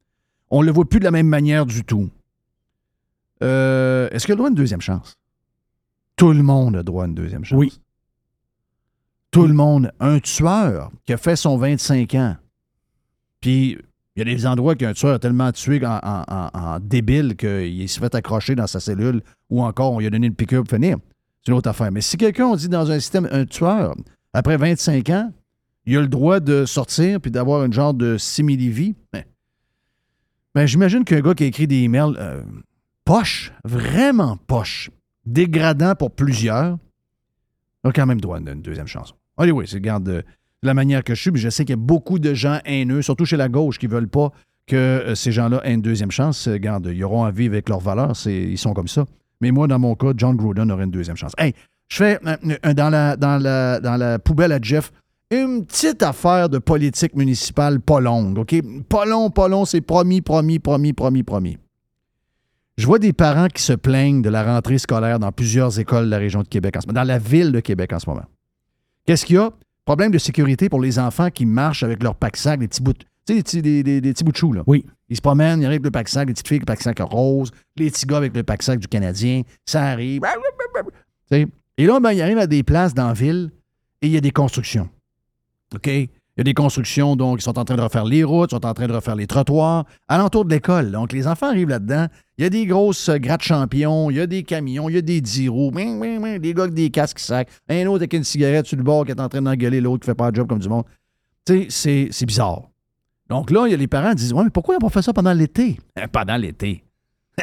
On 0.50 0.62
le 0.62 0.70
voit 0.72 0.84
plus 0.88 0.98
de 1.00 1.04
la 1.04 1.10
même 1.10 1.26
manière 1.28 1.66
du 1.66 1.82
tout. 1.84 2.10
Euh, 3.42 4.08
Est-ce 4.10 4.24
qu'il 4.26 4.32
a 4.32 4.36
droit 4.36 4.48
à 4.48 4.50
une 4.50 4.54
deuxième 4.56 4.80
chance? 4.80 5.14
Tout 6.16 6.32
le 6.32 6.42
monde 6.42 6.76
a 6.76 6.82
droit 6.82 7.04
à 7.04 7.06
une 7.08 7.14
deuxième 7.14 7.44
chance. 7.44 7.58
Oui. 7.58 7.78
Tout 9.30 9.46
le 9.46 9.54
monde. 9.54 9.90
Un 9.98 10.20
tueur 10.20 10.90
qui 11.06 11.12
a 11.12 11.16
fait 11.16 11.36
son 11.36 11.56
25 11.56 12.14
ans, 12.14 12.36
puis 13.40 13.78
il 14.14 14.18
y 14.18 14.22
a 14.22 14.34
des 14.34 14.46
endroits 14.46 14.74
qu'un 14.74 14.92
tueur 14.92 15.14
a 15.14 15.18
tellement 15.18 15.52
tué 15.52 15.80
en, 15.84 16.78
débile 16.80 17.36
qu'il 17.36 17.88
s'est 17.88 18.00
fait 18.00 18.14
accrocher 18.14 18.54
dans 18.54 18.66
sa 18.66 18.78
cellule 18.78 19.22
ou 19.48 19.62
encore 19.62 19.92
on 19.92 20.00
lui 20.00 20.06
a 20.06 20.10
donné 20.10 20.26
une 20.26 20.34
piqûre 20.34 20.64
pour 20.64 20.76
finir. 20.76 20.98
C'est 21.40 21.50
une 21.50 21.58
autre 21.58 21.70
affaire. 21.70 21.90
Mais 21.90 22.02
si 22.02 22.16
quelqu'un, 22.16 22.46
on 22.46 22.56
dit 22.56 22.68
dans 22.68 22.90
un 22.90 23.00
système, 23.00 23.26
un 23.32 23.46
tueur, 23.46 23.94
après 24.32 24.56
25 24.56 25.08
ans, 25.10 25.32
il 25.86 25.96
a 25.96 26.00
le 26.00 26.08
droit 26.08 26.40
de 26.40 26.64
sortir 26.66 27.20
puis 27.20 27.30
d'avoir 27.30 27.64
une 27.64 27.72
genre 27.72 27.94
de 27.94 28.18
simili-vie, 28.18 28.94
ben, 29.12 29.24
ben, 30.54 30.66
j'imagine 30.66 31.04
qu'un 31.04 31.20
gars 31.20 31.34
qui 31.34 31.44
a 31.44 31.46
écrit 31.46 31.66
des 31.66 31.76
emails 31.76 32.14
euh, 32.18 32.42
poche, 33.04 33.52
vraiment 33.64 34.36
poche, 34.46 34.90
dégradant 35.24 35.94
pour 35.94 36.10
plusieurs, 36.10 36.78
a 37.84 37.92
quand 37.92 38.06
même 38.06 38.20
droit 38.20 38.36
à 38.36 38.40
une, 38.40 38.62
deuxième 38.62 38.86
chance. 38.86 39.14
Allez, 39.36 39.52
oui, 39.52 39.66
c'est 39.66 39.80
garde 39.80 40.24
la 40.62 40.74
manière 40.74 41.02
que 41.02 41.14
je 41.14 41.20
suis, 41.20 41.30
mais 41.30 41.38
je 41.38 41.48
sais 41.48 41.64
qu'il 41.64 41.72
y 41.72 41.78
a 41.78 41.82
beaucoup 41.82 42.18
de 42.18 42.34
gens 42.34 42.58
haineux, 42.64 43.02
surtout 43.02 43.24
chez 43.24 43.36
la 43.36 43.48
gauche, 43.48 43.78
qui 43.78 43.86
ne 43.88 43.92
veulent 43.92 44.08
pas 44.08 44.32
que 44.66 44.76
euh, 44.76 45.14
ces 45.14 45.32
gens-là 45.32 45.60
aient 45.64 45.74
une 45.74 45.82
deuxième 45.82 46.10
chance. 46.10 46.46
Euh, 46.46 46.56
Garde, 46.58 46.90
ils 46.92 47.02
auront 47.04 47.24
à 47.24 47.30
vivre 47.30 47.54
avec 47.54 47.68
leurs 47.68 47.80
valeurs, 47.80 48.12
ils 48.26 48.58
sont 48.58 48.72
comme 48.72 48.88
ça. 48.88 49.04
Mais 49.40 49.50
moi, 49.50 49.66
dans 49.66 49.78
mon 49.78 49.94
cas, 49.96 50.12
John 50.16 50.36
Gruden 50.36 50.70
aurait 50.70 50.84
une 50.84 50.90
deuxième 50.90 51.16
chance. 51.16 51.32
Hey, 51.36 51.52
je 51.88 51.96
fais 51.96 52.20
euh, 52.24 52.74
dans, 52.74 52.90
la, 52.90 53.16
dans, 53.16 53.42
la, 53.42 53.80
dans 53.80 53.96
la 53.96 54.18
poubelle 54.18 54.52
à 54.52 54.58
Jeff 54.62 54.92
une 55.32 55.64
petite 55.64 56.02
affaire 56.02 56.48
de 56.48 56.58
politique 56.58 57.16
municipale 57.16 57.80
pas 57.80 58.00
longue, 58.00 58.38
OK? 58.38 58.54
Pas 58.88 59.06
long, 59.06 59.30
pas 59.30 59.48
long, 59.48 59.64
c'est 59.64 59.80
promis, 59.80 60.20
promis, 60.20 60.58
promis, 60.58 60.92
promis, 60.92 61.22
promis. 61.22 61.58
Je 62.76 62.86
vois 62.86 62.98
des 62.98 63.12
parents 63.12 63.48
qui 63.48 63.62
se 63.62 63.72
plaignent 63.72 64.22
de 64.22 64.30
la 64.30 64.44
rentrée 64.44 64.78
scolaire 64.78 65.18
dans 65.18 65.32
plusieurs 65.32 65.78
écoles 65.78 66.06
de 66.06 66.10
la 66.10 66.18
région 66.18 66.42
de 66.42 66.48
Québec 66.48 66.76
en 66.76 66.80
ce 66.82 66.86
moment, 66.86 67.00
dans 67.00 67.06
la 67.06 67.18
ville 67.18 67.50
de 67.50 67.60
Québec 67.60 67.92
en 67.92 67.98
ce 67.98 68.08
moment. 68.08 68.24
Qu'est-ce 69.06 69.26
qu'il 69.26 69.36
y 69.36 69.38
a? 69.38 69.50
Problème 69.84 70.10
de 70.12 70.18
sécurité 70.18 70.68
pour 70.68 70.80
les 70.80 70.98
enfants 70.98 71.30
qui 71.30 71.44
marchent 71.46 71.82
avec 71.82 72.02
leur 72.02 72.14
pack-sac, 72.14 72.60
des 72.60 72.68
petits 72.68 72.82
bouts, 72.82 72.92
de- 72.92 72.98
tu 72.98 73.06
sais, 73.26 73.34
des 73.34 73.42
petits, 73.42 73.62
des, 73.62 73.82
des- 73.82 74.00
des 74.00 74.12
petits 74.12 74.24
bouts 74.24 74.32
de 74.32 74.36
chou, 74.36 74.52
là. 74.52 74.62
Oui. 74.66 74.84
Ils 75.08 75.16
se 75.16 75.20
promènent, 75.20 75.60
ils 75.60 75.64
arrivent 75.66 75.76
avec 75.76 75.84
le 75.84 75.90
pack-sac, 75.90 76.28
les 76.28 76.34
petites 76.34 76.48
filles 76.48 76.56
avec 76.58 76.68
le 76.68 76.72
pack-sac 76.72 76.98
rose, 77.00 77.50
les 77.76 77.90
petits 77.90 78.06
gars 78.06 78.16
avec 78.18 78.34
le 78.34 78.42
pack-sac 78.42 78.78
du 78.78 78.88
Canadien, 78.88 79.42
ça 79.66 79.82
arrive. 79.84 80.22
Et 81.78 81.86
là, 81.86 82.00
ben, 82.00 82.12
ils 82.12 82.22
arrivent 82.22 82.38
à 82.38 82.46
des 82.46 82.62
places 82.62 82.94
dans 82.94 83.08
la 83.08 83.12
ville 83.14 83.50
et 84.00 84.06
il 84.06 84.12
y 84.12 84.16
a 84.16 84.20
des 84.20 84.30
constructions. 84.30 84.88
OK? 85.74 85.88
Il 86.36 86.40
y 86.40 86.42
a 86.42 86.44
des 86.44 86.54
constructions, 86.54 87.14
donc, 87.14 87.40
ils 87.40 87.42
sont 87.42 87.58
en 87.58 87.64
train 87.64 87.76
de 87.76 87.82
refaire 87.82 88.06
les 88.06 88.24
routes, 88.24 88.52
ils 88.52 88.54
sont 88.54 88.64
en 88.64 88.72
train 88.72 88.86
de 88.86 88.92
refaire 88.94 89.16
les 89.16 89.26
trottoirs, 89.26 89.84
alentour 90.08 90.46
de 90.46 90.50
l'école. 90.54 90.90
Donc, 90.90 91.12
les 91.12 91.26
enfants 91.26 91.48
arrivent 91.48 91.68
là-dedans. 91.68 92.06
Il 92.38 92.44
y 92.44 92.46
a 92.46 92.50
des 92.50 92.64
grosses 92.64 93.10
euh, 93.10 93.18
grattes 93.18 93.42
champions, 93.42 94.10
il 94.10 94.16
y 94.16 94.20
a 94.20 94.26
des 94.26 94.42
camions, 94.42 94.88
il 94.88 94.94
y 94.94 94.98
a 94.98 95.02
des 95.02 95.20
dix 95.20 95.48
roues, 95.50 95.70
des 95.72 96.54
gars 96.54 96.62
avec 96.62 96.74
des 96.74 96.88
casques 96.88 97.18
qui 97.18 97.24
sacent, 97.24 97.44
un 97.68 97.84
autre 97.86 97.96
avec 97.98 98.14
une 98.14 98.24
cigarette 98.24 98.64
sur 98.66 98.78
le 98.78 98.82
bord 98.82 99.04
qui 99.04 99.10
est 99.12 99.20
en 99.20 99.28
train 99.28 99.42
d'engueuler 99.42 99.82
l'autre 99.82 100.00
qui 100.00 100.06
fait 100.06 100.14
pas 100.14 100.30
le 100.30 100.34
job 100.34 100.48
comme 100.48 100.58
du 100.58 100.68
monde. 100.70 100.84
Tu 101.44 101.70
sais, 101.70 102.08
c'est- 102.10 102.24
bizarre. 102.24 102.62
Donc 103.28 103.50
là, 103.50 103.64
il 103.66 103.72
y 103.72 103.74
a 103.74 103.76
les 103.76 103.86
parents 103.86 104.10
qui 104.10 104.16
disent 104.16 104.32
Ouais, 104.32 104.44
mais 104.44 104.50
pourquoi 104.50 104.74
ils 104.74 104.76
n'ont 104.82 104.88
pas 104.88 104.92
fait 104.94 105.02
ça 105.02 105.12
pendant 105.12 105.32
l'été? 105.34 105.78
Pendant 106.12 106.36
l'été. 106.36 106.82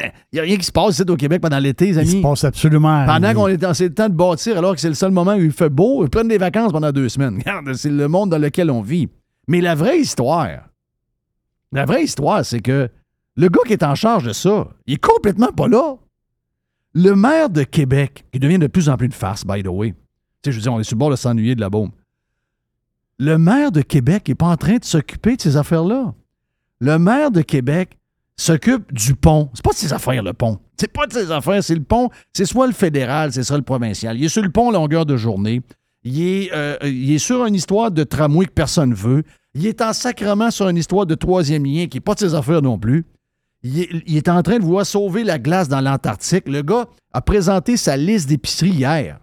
Il 0.32 0.36
n'y 0.36 0.38
a 0.40 0.42
rien 0.42 0.56
qui 0.56 0.64
se 0.64 0.72
passe 0.72 0.98
ici 0.98 1.10
au 1.10 1.16
Québec 1.16 1.40
pendant 1.42 1.58
l'été, 1.58 1.86
les 1.86 1.92
Il 1.92 1.98
amis. 1.98 2.10
se 2.10 2.16
passe 2.22 2.44
absolument 2.44 3.04
Pendant 3.06 3.26
rien. 3.28 3.34
qu'on 3.34 3.48
est 3.48 3.56
dans 3.56 3.72
le 3.78 3.94
temps 3.94 4.08
de 4.08 4.14
bâtir, 4.14 4.56
alors 4.58 4.74
que 4.74 4.80
c'est 4.80 4.88
le 4.88 4.94
seul 4.94 5.10
moment 5.10 5.34
où 5.34 5.40
il 5.40 5.52
fait 5.52 5.68
beau, 5.68 6.04
ils 6.04 6.10
prennent 6.10 6.28
des 6.28 6.38
vacances 6.38 6.72
pendant 6.72 6.92
deux 6.92 7.08
semaines. 7.08 7.38
Regarde, 7.46 7.72
c'est 7.74 7.90
le 7.90 8.08
monde 8.08 8.30
dans 8.30 8.38
lequel 8.38 8.70
on 8.70 8.80
vit. 8.82 9.08
Mais 9.48 9.60
la 9.60 9.74
vraie 9.74 9.98
histoire, 10.00 10.48
la 11.72 11.84
vraie 11.84 12.04
histoire, 12.04 12.44
c'est 12.44 12.60
que 12.60 12.88
le 13.36 13.48
gars 13.48 13.60
qui 13.66 13.72
est 13.72 13.82
en 13.82 13.94
charge 13.94 14.24
de 14.24 14.32
ça, 14.32 14.68
il 14.86 14.94
est 14.94 15.04
complètement 15.04 15.52
pas 15.52 15.68
là. 15.68 15.96
Le 16.94 17.14
maire 17.14 17.50
de 17.50 17.62
Québec, 17.62 18.24
qui 18.32 18.40
devient 18.40 18.58
de 18.58 18.66
plus 18.66 18.88
en 18.88 18.96
plus 18.96 19.06
une 19.06 19.12
farce, 19.12 19.44
by 19.46 19.62
the 19.62 19.68
way. 19.68 19.90
Tu 20.42 20.46
sais, 20.46 20.52
je 20.52 20.56
veux 20.56 20.62
dire, 20.62 20.72
on 20.72 20.80
est 20.80 20.84
sur 20.84 20.96
le 20.96 20.98
bord 20.98 21.10
de 21.10 21.16
s'ennuyer 21.16 21.54
de 21.54 21.60
la 21.60 21.70
bombe. 21.70 21.90
Le 23.18 23.38
maire 23.38 23.70
de 23.70 23.82
Québec 23.82 24.28
n'est 24.28 24.34
pas 24.34 24.46
en 24.46 24.56
train 24.56 24.76
de 24.78 24.84
s'occuper 24.84 25.36
de 25.36 25.40
ces 25.42 25.56
affaires-là. 25.56 26.14
Le 26.80 26.98
maire 26.98 27.30
de 27.30 27.42
Québec 27.42 27.96
s'occupe 28.40 28.92
du 28.92 29.14
pont. 29.14 29.50
C'est 29.54 29.64
pas 29.64 29.72
de 29.72 29.76
ses 29.76 29.92
affaires, 29.92 30.22
le 30.22 30.32
pont. 30.32 30.58
C'est 30.78 30.92
pas 30.92 31.06
de 31.06 31.12
ses 31.12 31.30
affaires, 31.30 31.62
c'est 31.62 31.74
le 31.74 31.82
pont. 31.82 32.08
C'est 32.32 32.46
soit 32.46 32.66
le 32.66 32.72
fédéral, 32.72 33.32
c'est 33.32 33.42
soit 33.42 33.58
le 33.58 33.62
provincial. 33.62 34.16
Il 34.16 34.24
est 34.24 34.28
sur 34.28 34.42
le 34.42 34.50
pont 34.50 34.70
longueur 34.70 35.04
de 35.04 35.16
journée. 35.16 35.62
Il 36.02 36.22
est, 36.22 36.50
euh, 36.54 36.78
est 36.80 37.18
sur 37.18 37.44
une 37.44 37.54
histoire 37.54 37.90
de 37.90 38.02
tramway 38.02 38.46
que 38.46 38.52
personne 38.52 38.94
veut. 38.94 39.24
Il 39.54 39.66
est 39.66 39.82
en 39.82 39.92
sacrement 39.92 40.50
sur 40.50 40.68
une 40.68 40.78
histoire 40.78 41.04
de 41.04 41.14
troisième 41.14 41.66
lien 41.66 41.86
qui 41.86 41.98
n'est 41.98 42.02
pas 42.02 42.14
de 42.14 42.20
ses 42.20 42.34
affaires 42.34 42.62
non 42.62 42.78
plus. 42.78 43.04
Il 43.62 43.80
est, 43.80 43.88
il 44.06 44.30
en 44.30 44.42
train 44.42 44.58
de 44.58 44.64
vouloir 44.64 44.86
sauver 44.86 45.22
la 45.22 45.38
glace 45.38 45.68
dans 45.68 45.82
l'Antarctique. 45.82 46.48
Le 46.48 46.62
gars 46.62 46.86
a 47.12 47.20
présenté 47.20 47.76
sa 47.76 47.98
liste 47.98 48.28
d'épicerie 48.28 48.70
hier. 48.70 49.20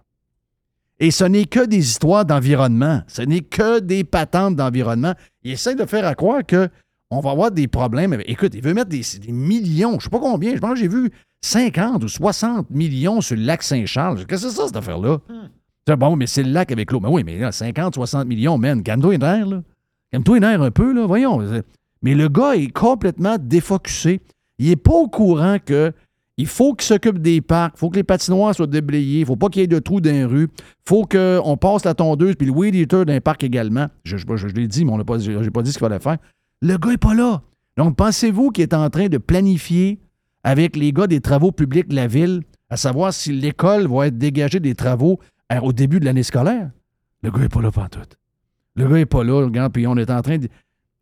Et 1.00 1.10
ce 1.10 1.24
n'est 1.24 1.46
que 1.46 1.66
des 1.66 1.80
histoires 1.80 2.26
d'environnement. 2.26 3.02
Ce 3.08 3.24
n'est 3.24 3.42
que 3.42 3.80
des 3.80 4.04
patentes 4.04 4.56
d'environnement. 4.56 5.14
Il 5.44 5.52
essaie 5.52 5.76
de 5.76 5.86
faire 5.86 6.06
à 6.06 6.14
croire 6.14 6.46
que 6.46 6.70
on 7.12 7.20
va 7.22 7.32
avoir 7.32 7.52
des 7.52 7.68
problèmes. 7.68 8.18
Écoute, 8.26 8.54
il 8.56 8.62
veut 8.62 8.74
mettre 8.74 8.90
des, 8.90 9.02
des 9.26 9.32
millions, 9.32 9.92
je 9.92 9.96
ne 9.96 10.02
sais 10.02 10.10
pas 10.10 10.20
combien, 10.20 10.54
je 10.56 10.60
pense 10.60 10.74
que 10.74 10.80
j'ai 10.80 10.88
vu 10.88 11.10
50 11.42 12.04
ou 12.04 12.08
60 12.08 12.70
millions 12.70 13.22
sur 13.22 13.36
le 13.36 13.44
lac 13.44 13.64
Saint-Charles. 13.64 14.26
Qu'est-ce 14.26 14.44
que 14.44 14.50
c'est 14.50 14.56
ça, 14.56 14.68
cette 14.68 14.76
affaire-là? 14.78 15.20
C'est 15.88 15.96
Bon, 15.96 16.16
mais 16.18 16.28
c'est 16.28 16.44
le 16.44 16.52
lac 16.52 16.72
avec 16.72 16.92
l'eau. 16.92 17.00
Mais 17.00 17.08
oui, 17.10 17.24
mais 17.26 17.38
là, 17.38 17.52
50, 17.52 17.94
60 17.96 18.28
millions, 18.28 18.58
man, 18.58 18.84
calme-toi 18.84 19.12
les 19.14 19.18
nerfs, 19.20 19.46
là. 19.48 19.62
Calme-toi 20.12 20.36
les 20.36 20.42
nerfs 20.42 20.62
un 20.62 20.72
peu, 20.72 20.92
là, 20.94 21.06
voyons. 21.06 21.40
Mais 22.02 22.14
le 22.14 22.28
gars 22.28 22.56
est 22.56 22.68
complètement 22.72 23.38
défocusé. 23.40 24.20
Il 24.60 24.68
n'est 24.70 24.76
pas 24.76 24.94
au 24.94 25.08
courant 25.08 25.58
que 25.64 25.94
il 26.40 26.46
faut 26.46 26.76
qu'il 26.76 26.86
s'occupe 26.86 27.18
des 27.20 27.42
parcs, 27.42 27.74
il 27.78 27.80
faut 27.80 27.90
que 27.90 27.96
les 27.96 28.04
patinoires 28.04 28.54
soient 28.54 28.68
déblayés, 28.68 29.22
il 29.22 29.26
faut 29.26 29.36
pas 29.36 29.50
qu'il 29.50 29.62
y 29.62 29.64
ait 29.64 29.68
de 29.68 29.80
trous 29.80 30.02
dans 30.02 30.12
les 30.12 30.24
rues, 30.24 30.50
il 30.56 30.64
faut 30.88 31.04
qu'on 31.06 31.58
passe 31.58 31.84
la 31.84 31.96
tondeuse 31.96 32.36
puis 32.36 32.46
le 32.46 32.54
weed 32.54 32.76
eater 32.76 33.06
dans 33.06 33.14
les 33.14 33.20
parcs 33.20 33.44
également. 33.44 33.88
Je, 34.04 34.18
je- 34.18 34.26
je- 34.36 34.48
je 34.48 34.54
l'ai 34.54 34.68
dit, 34.68 34.86
mais 34.86 34.92
on 34.92 34.98
n'a 35.00 35.04
pas, 35.04 35.18
j'ai 35.18 35.50
pas 35.50 35.64
dit 35.64 35.72
ce 35.72 35.80
qu'il 35.80 35.88
fallait 35.88 36.00
faire. 36.00 36.18
Le 36.62 36.78
gars 36.78 36.90
n'est 36.92 36.98
pas 36.98 37.14
là. 37.14 37.42
Donc, 37.78 37.96
pensez-vous 37.96 38.52
qu'il 38.52 38.64
est 38.64 38.74
en 38.74 38.90
train 38.90 39.08
de 39.08 39.18
planifier 39.18 40.00
avec 40.44 40.76
les 40.76 40.92
gars 40.94 41.08
des 41.08 41.22
travaux 41.22 41.52
publics 41.52 41.88
de 41.88 41.96
la 41.96 42.08
ville, 42.08 42.42
à 42.70 42.78
savoir 42.78 43.14
si 43.14 43.32
l'école 43.32 43.88
va 43.88 44.08
être 44.08 44.18
dégagée 44.18 44.60
des 44.60 44.74
travaux 44.76 45.20
à- 45.50 45.64
au 45.64 45.74
début 45.74 46.00
de 46.00 46.06
l'année 46.06 46.24
scolaire? 46.24 46.72
Le 47.22 47.32
gars 47.32 47.40
n'est 47.40 47.50
pas 47.50 47.62
là 47.62 47.72
pantoute. 47.72 48.18
Le 48.76 48.88
gars 48.88 48.96
n'est 48.96 49.06
pas 49.06 49.24
là, 49.24 49.42
le 49.42 49.50
gars, 49.50 49.70
puis 49.70 49.86
on 49.88 49.96
est 49.98 50.10
en 50.10 50.22
train 50.22 50.38
de... 50.38 50.48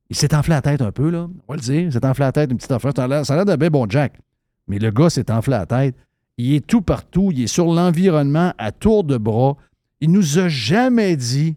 Il 0.09 0.15
s'est 0.15 0.35
enflé 0.35 0.53
la 0.53 0.61
tête 0.61 0.81
un 0.81 0.91
peu, 0.91 1.09
là. 1.09 1.27
On 1.47 1.53
va 1.53 1.55
le 1.55 1.61
dire. 1.61 1.81
Il 1.81 1.91
s'est 1.91 2.05
enflé 2.05 2.23
la 2.25 2.31
tête, 2.31 2.51
une 2.51 2.57
petite 2.57 2.71
affaire. 2.71 2.91
Ça 2.95 3.05
a 3.05 3.07
l'air 3.07 3.45
d'un 3.45 3.57
bien 3.57 3.69
bon 3.69 3.87
Jack. 3.89 4.19
Mais 4.67 4.77
le 4.77 4.91
gars 4.91 5.09
s'est 5.09 5.31
enflé 5.31 5.51
la 5.51 5.65
tête. 5.65 5.95
Il 6.37 6.53
est 6.53 6.65
tout 6.65 6.81
partout. 6.81 7.31
Il 7.31 7.41
est 7.43 7.47
sur 7.47 7.65
l'environnement 7.65 8.53
à 8.57 8.71
tour 8.71 9.03
de 9.03 9.17
bras. 9.17 9.57
Il 10.01 10.11
nous 10.11 10.37
a 10.37 10.47
jamais 10.47 11.15
dit 11.15 11.55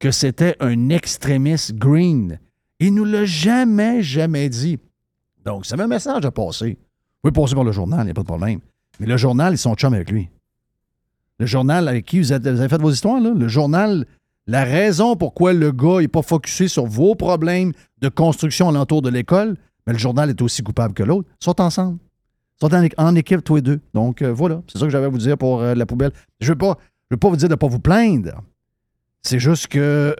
que 0.00 0.10
c'était 0.10 0.56
un 0.60 0.88
extrémiste 0.88 1.74
green. 1.76 2.40
Il 2.78 2.94
nous 2.94 3.04
l'a 3.04 3.24
jamais, 3.24 4.02
jamais 4.02 4.48
dit. 4.48 4.78
Donc, 5.44 5.64
avait 5.70 5.84
un 5.84 5.88
message 5.88 6.24
à 6.24 6.30
passer. 6.30 6.78
Vous 7.22 7.30
pouvez 7.30 7.42
passer 7.42 7.54
par 7.54 7.64
le 7.64 7.72
journal, 7.72 8.00
il 8.00 8.04
n'y 8.06 8.10
a 8.10 8.14
pas 8.14 8.22
de 8.22 8.26
problème. 8.26 8.60
Mais 9.00 9.06
le 9.06 9.16
journal, 9.16 9.54
ils 9.54 9.58
sont 9.58 9.74
chum 9.74 9.94
avec 9.94 10.10
lui. 10.10 10.28
Le 11.38 11.46
journal 11.46 11.88
avec 11.88 12.06
qui 12.06 12.18
vous 12.18 12.32
avez, 12.32 12.68
fait 12.68 12.80
vos 12.80 12.90
histoires? 12.90 13.20
Le 13.20 13.48
journal, 13.48 14.06
la 14.46 14.64
raison 14.64 15.16
pourquoi 15.16 15.52
le 15.52 15.72
gars 15.72 16.00
n'est 16.00 16.08
pas 16.08 16.22
focusé 16.22 16.68
sur 16.68 16.86
vos 16.86 17.14
problèmes 17.14 17.72
de 18.00 18.08
construction 18.08 18.68
alentour 18.68 19.02
de 19.02 19.10
l'école, 19.10 19.56
mais 19.86 19.92
le 19.92 19.98
journal 19.98 20.30
est 20.30 20.40
aussi 20.40 20.62
coupable 20.62 20.94
que 20.94 21.02
l'autre, 21.02 21.28
sont 21.40 21.60
ensemble. 21.60 21.98
Ils 22.62 22.68
sont 22.68 22.74
en, 22.96 23.14
équipe, 23.14 23.44
tous 23.44 23.56
les 23.56 23.62
deux. 23.62 23.80
Donc, 23.92 24.22
euh, 24.22 24.32
voilà. 24.32 24.62
C'est 24.68 24.78
ça 24.78 24.86
que 24.86 24.90
j'avais 24.90 25.06
à 25.06 25.10
vous 25.10 25.18
dire 25.18 25.36
pour 25.36 25.60
euh, 25.60 25.74
la 25.74 25.84
poubelle. 25.84 26.12
Je 26.40 26.52
ne 26.52 26.58
veux, 26.58 26.74
veux 27.10 27.16
pas 27.16 27.28
vous 27.28 27.36
dire 27.36 27.48
de 27.48 27.54
ne 27.54 27.58
pas 27.58 27.66
vous 27.66 27.80
plaindre. 27.80 28.42
C'est 29.22 29.38
juste 29.40 29.66
que. 29.68 30.14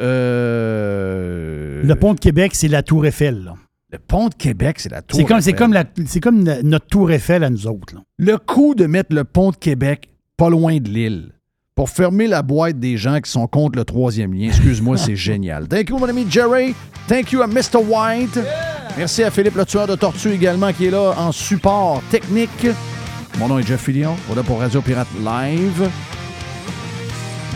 euh, 0.87 1.83
Le 1.85 1.95
pont 1.95 2.15
de 2.15 2.21
Québec, 2.21 2.53
c'est 2.55 2.69
la 2.69 2.83
Tour 2.83 3.07
Eiffel. 3.07 3.45
là. 3.45 3.55
le 3.93 3.99
pont 3.99 4.29
de 4.29 4.35
Québec, 4.35 4.81
c'est 4.81 4.91
la 4.91 5.01
tour. 5.01 5.19
C'est 5.19 5.25
comme, 5.25 5.41
c'est 5.41 5.51
Eiffel. 5.51 5.59
comme, 5.59 5.73
la- 5.73 5.85
c'est 6.07 6.21
comme 6.21 6.45
la- 6.45 6.63
notre 6.63 6.87
Tour 6.87 7.13
Eiffel 7.13 7.45
à 7.45 7.51
nous 7.51 7.67
autres. 7.69 7.95
là. 7.95 8.01
Le 8.19 8.37
coup 8.37 8.75
de 8.75 8.87
mettre 8.87 9.15
le 9.15 9.23
pont 9.25 9.53
de 9.53 9.57
Québec 9.57 10.09
pas 10.37 10.51
loin 10.51 10.77
de 10.79 10.89
l'île 10.89 11.31
pour 11.77 11.89
fermer 11.89 12.27
la 12.27 12.43
boîte 12.43 12.79
des 12.81 12.97
gens 12.97 13.21
qui 13.21 13.31
sont 13.31 13.47
contre 13.47 13.79
le 13.79 13.85
troisième 13.85 14.35
lien, 14.35 14.49
excuse-moi, 14.49 14.97
c'est 14.99 15.15
génial. 15.31 15.69
Thank 15.69 15.91
you, 15.91 15.99
mon 15.99 16.09
ami 16.09 16.27
Jerry. 16.29 16.75
Thank 17.07 17.31
you 17.33 17.41
à 17.43 17.47
Mr. 17.47 17.77
White. 17.89 18.41
Merci 18.99 19.23
à 19.23 19.31
Philippe, 19.31 19.55
le 19.57 19.65
tueur 19.65 19.87
de 19.87 19.95
tortue 19.95 20.31
également, 20.33 20.73
qui 20.73 20.87
est 20.87 20.91
là 20.91 21.15
en 21.17 21.31
support 21.31 22.03
technique. 22.11 22.67
Mon 23.39 23.47
nom 23.49 23.59
est 23.61 23.67
Jeff 23.67 23.83
Fillion. 23.83 24.17
Voilà 24.27 24.43
pour 24.43 24.59
Radio 24.59 24.81
Pirate 24.83 25.09
Live. 25.25 25.89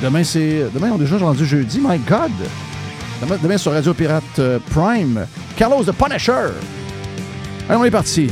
Demain, 0.03 0.25
c'est. 0.25 0.67
Demain, 0.73 0.93
on 0.93 0.97
est 0.97 1.01
déjà 1.01 1.19
rendu 1.19 1.45
jeudi. 1.45 1.79
My 1.83 1.99
God! 1.99 2.33
Demain, 3.43 3.59
sur 3.59 3.73
Radio 3.73 3.93
Pirate 3.93 4.25
euh, 4.39 4.59
Prime. 4.71 5.27
Carlos 5.57 5.85
the 5.85 5.93
Punisher. 5.93 6.49
Allez, 7.69 7.79
on 7.79 7.85
est 7.85 7.91
parti. 7.91 8.31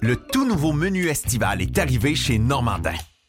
Le 0.00 0.16
tout 0.16 0.46
nouveau 0.46 0.72
menu 0.72 1.08
estival 1.08 1.60
est 1.60 1.76
arrivé 1.76 2.14
chez 2.14 2.38
Normandin. 2.38 2.94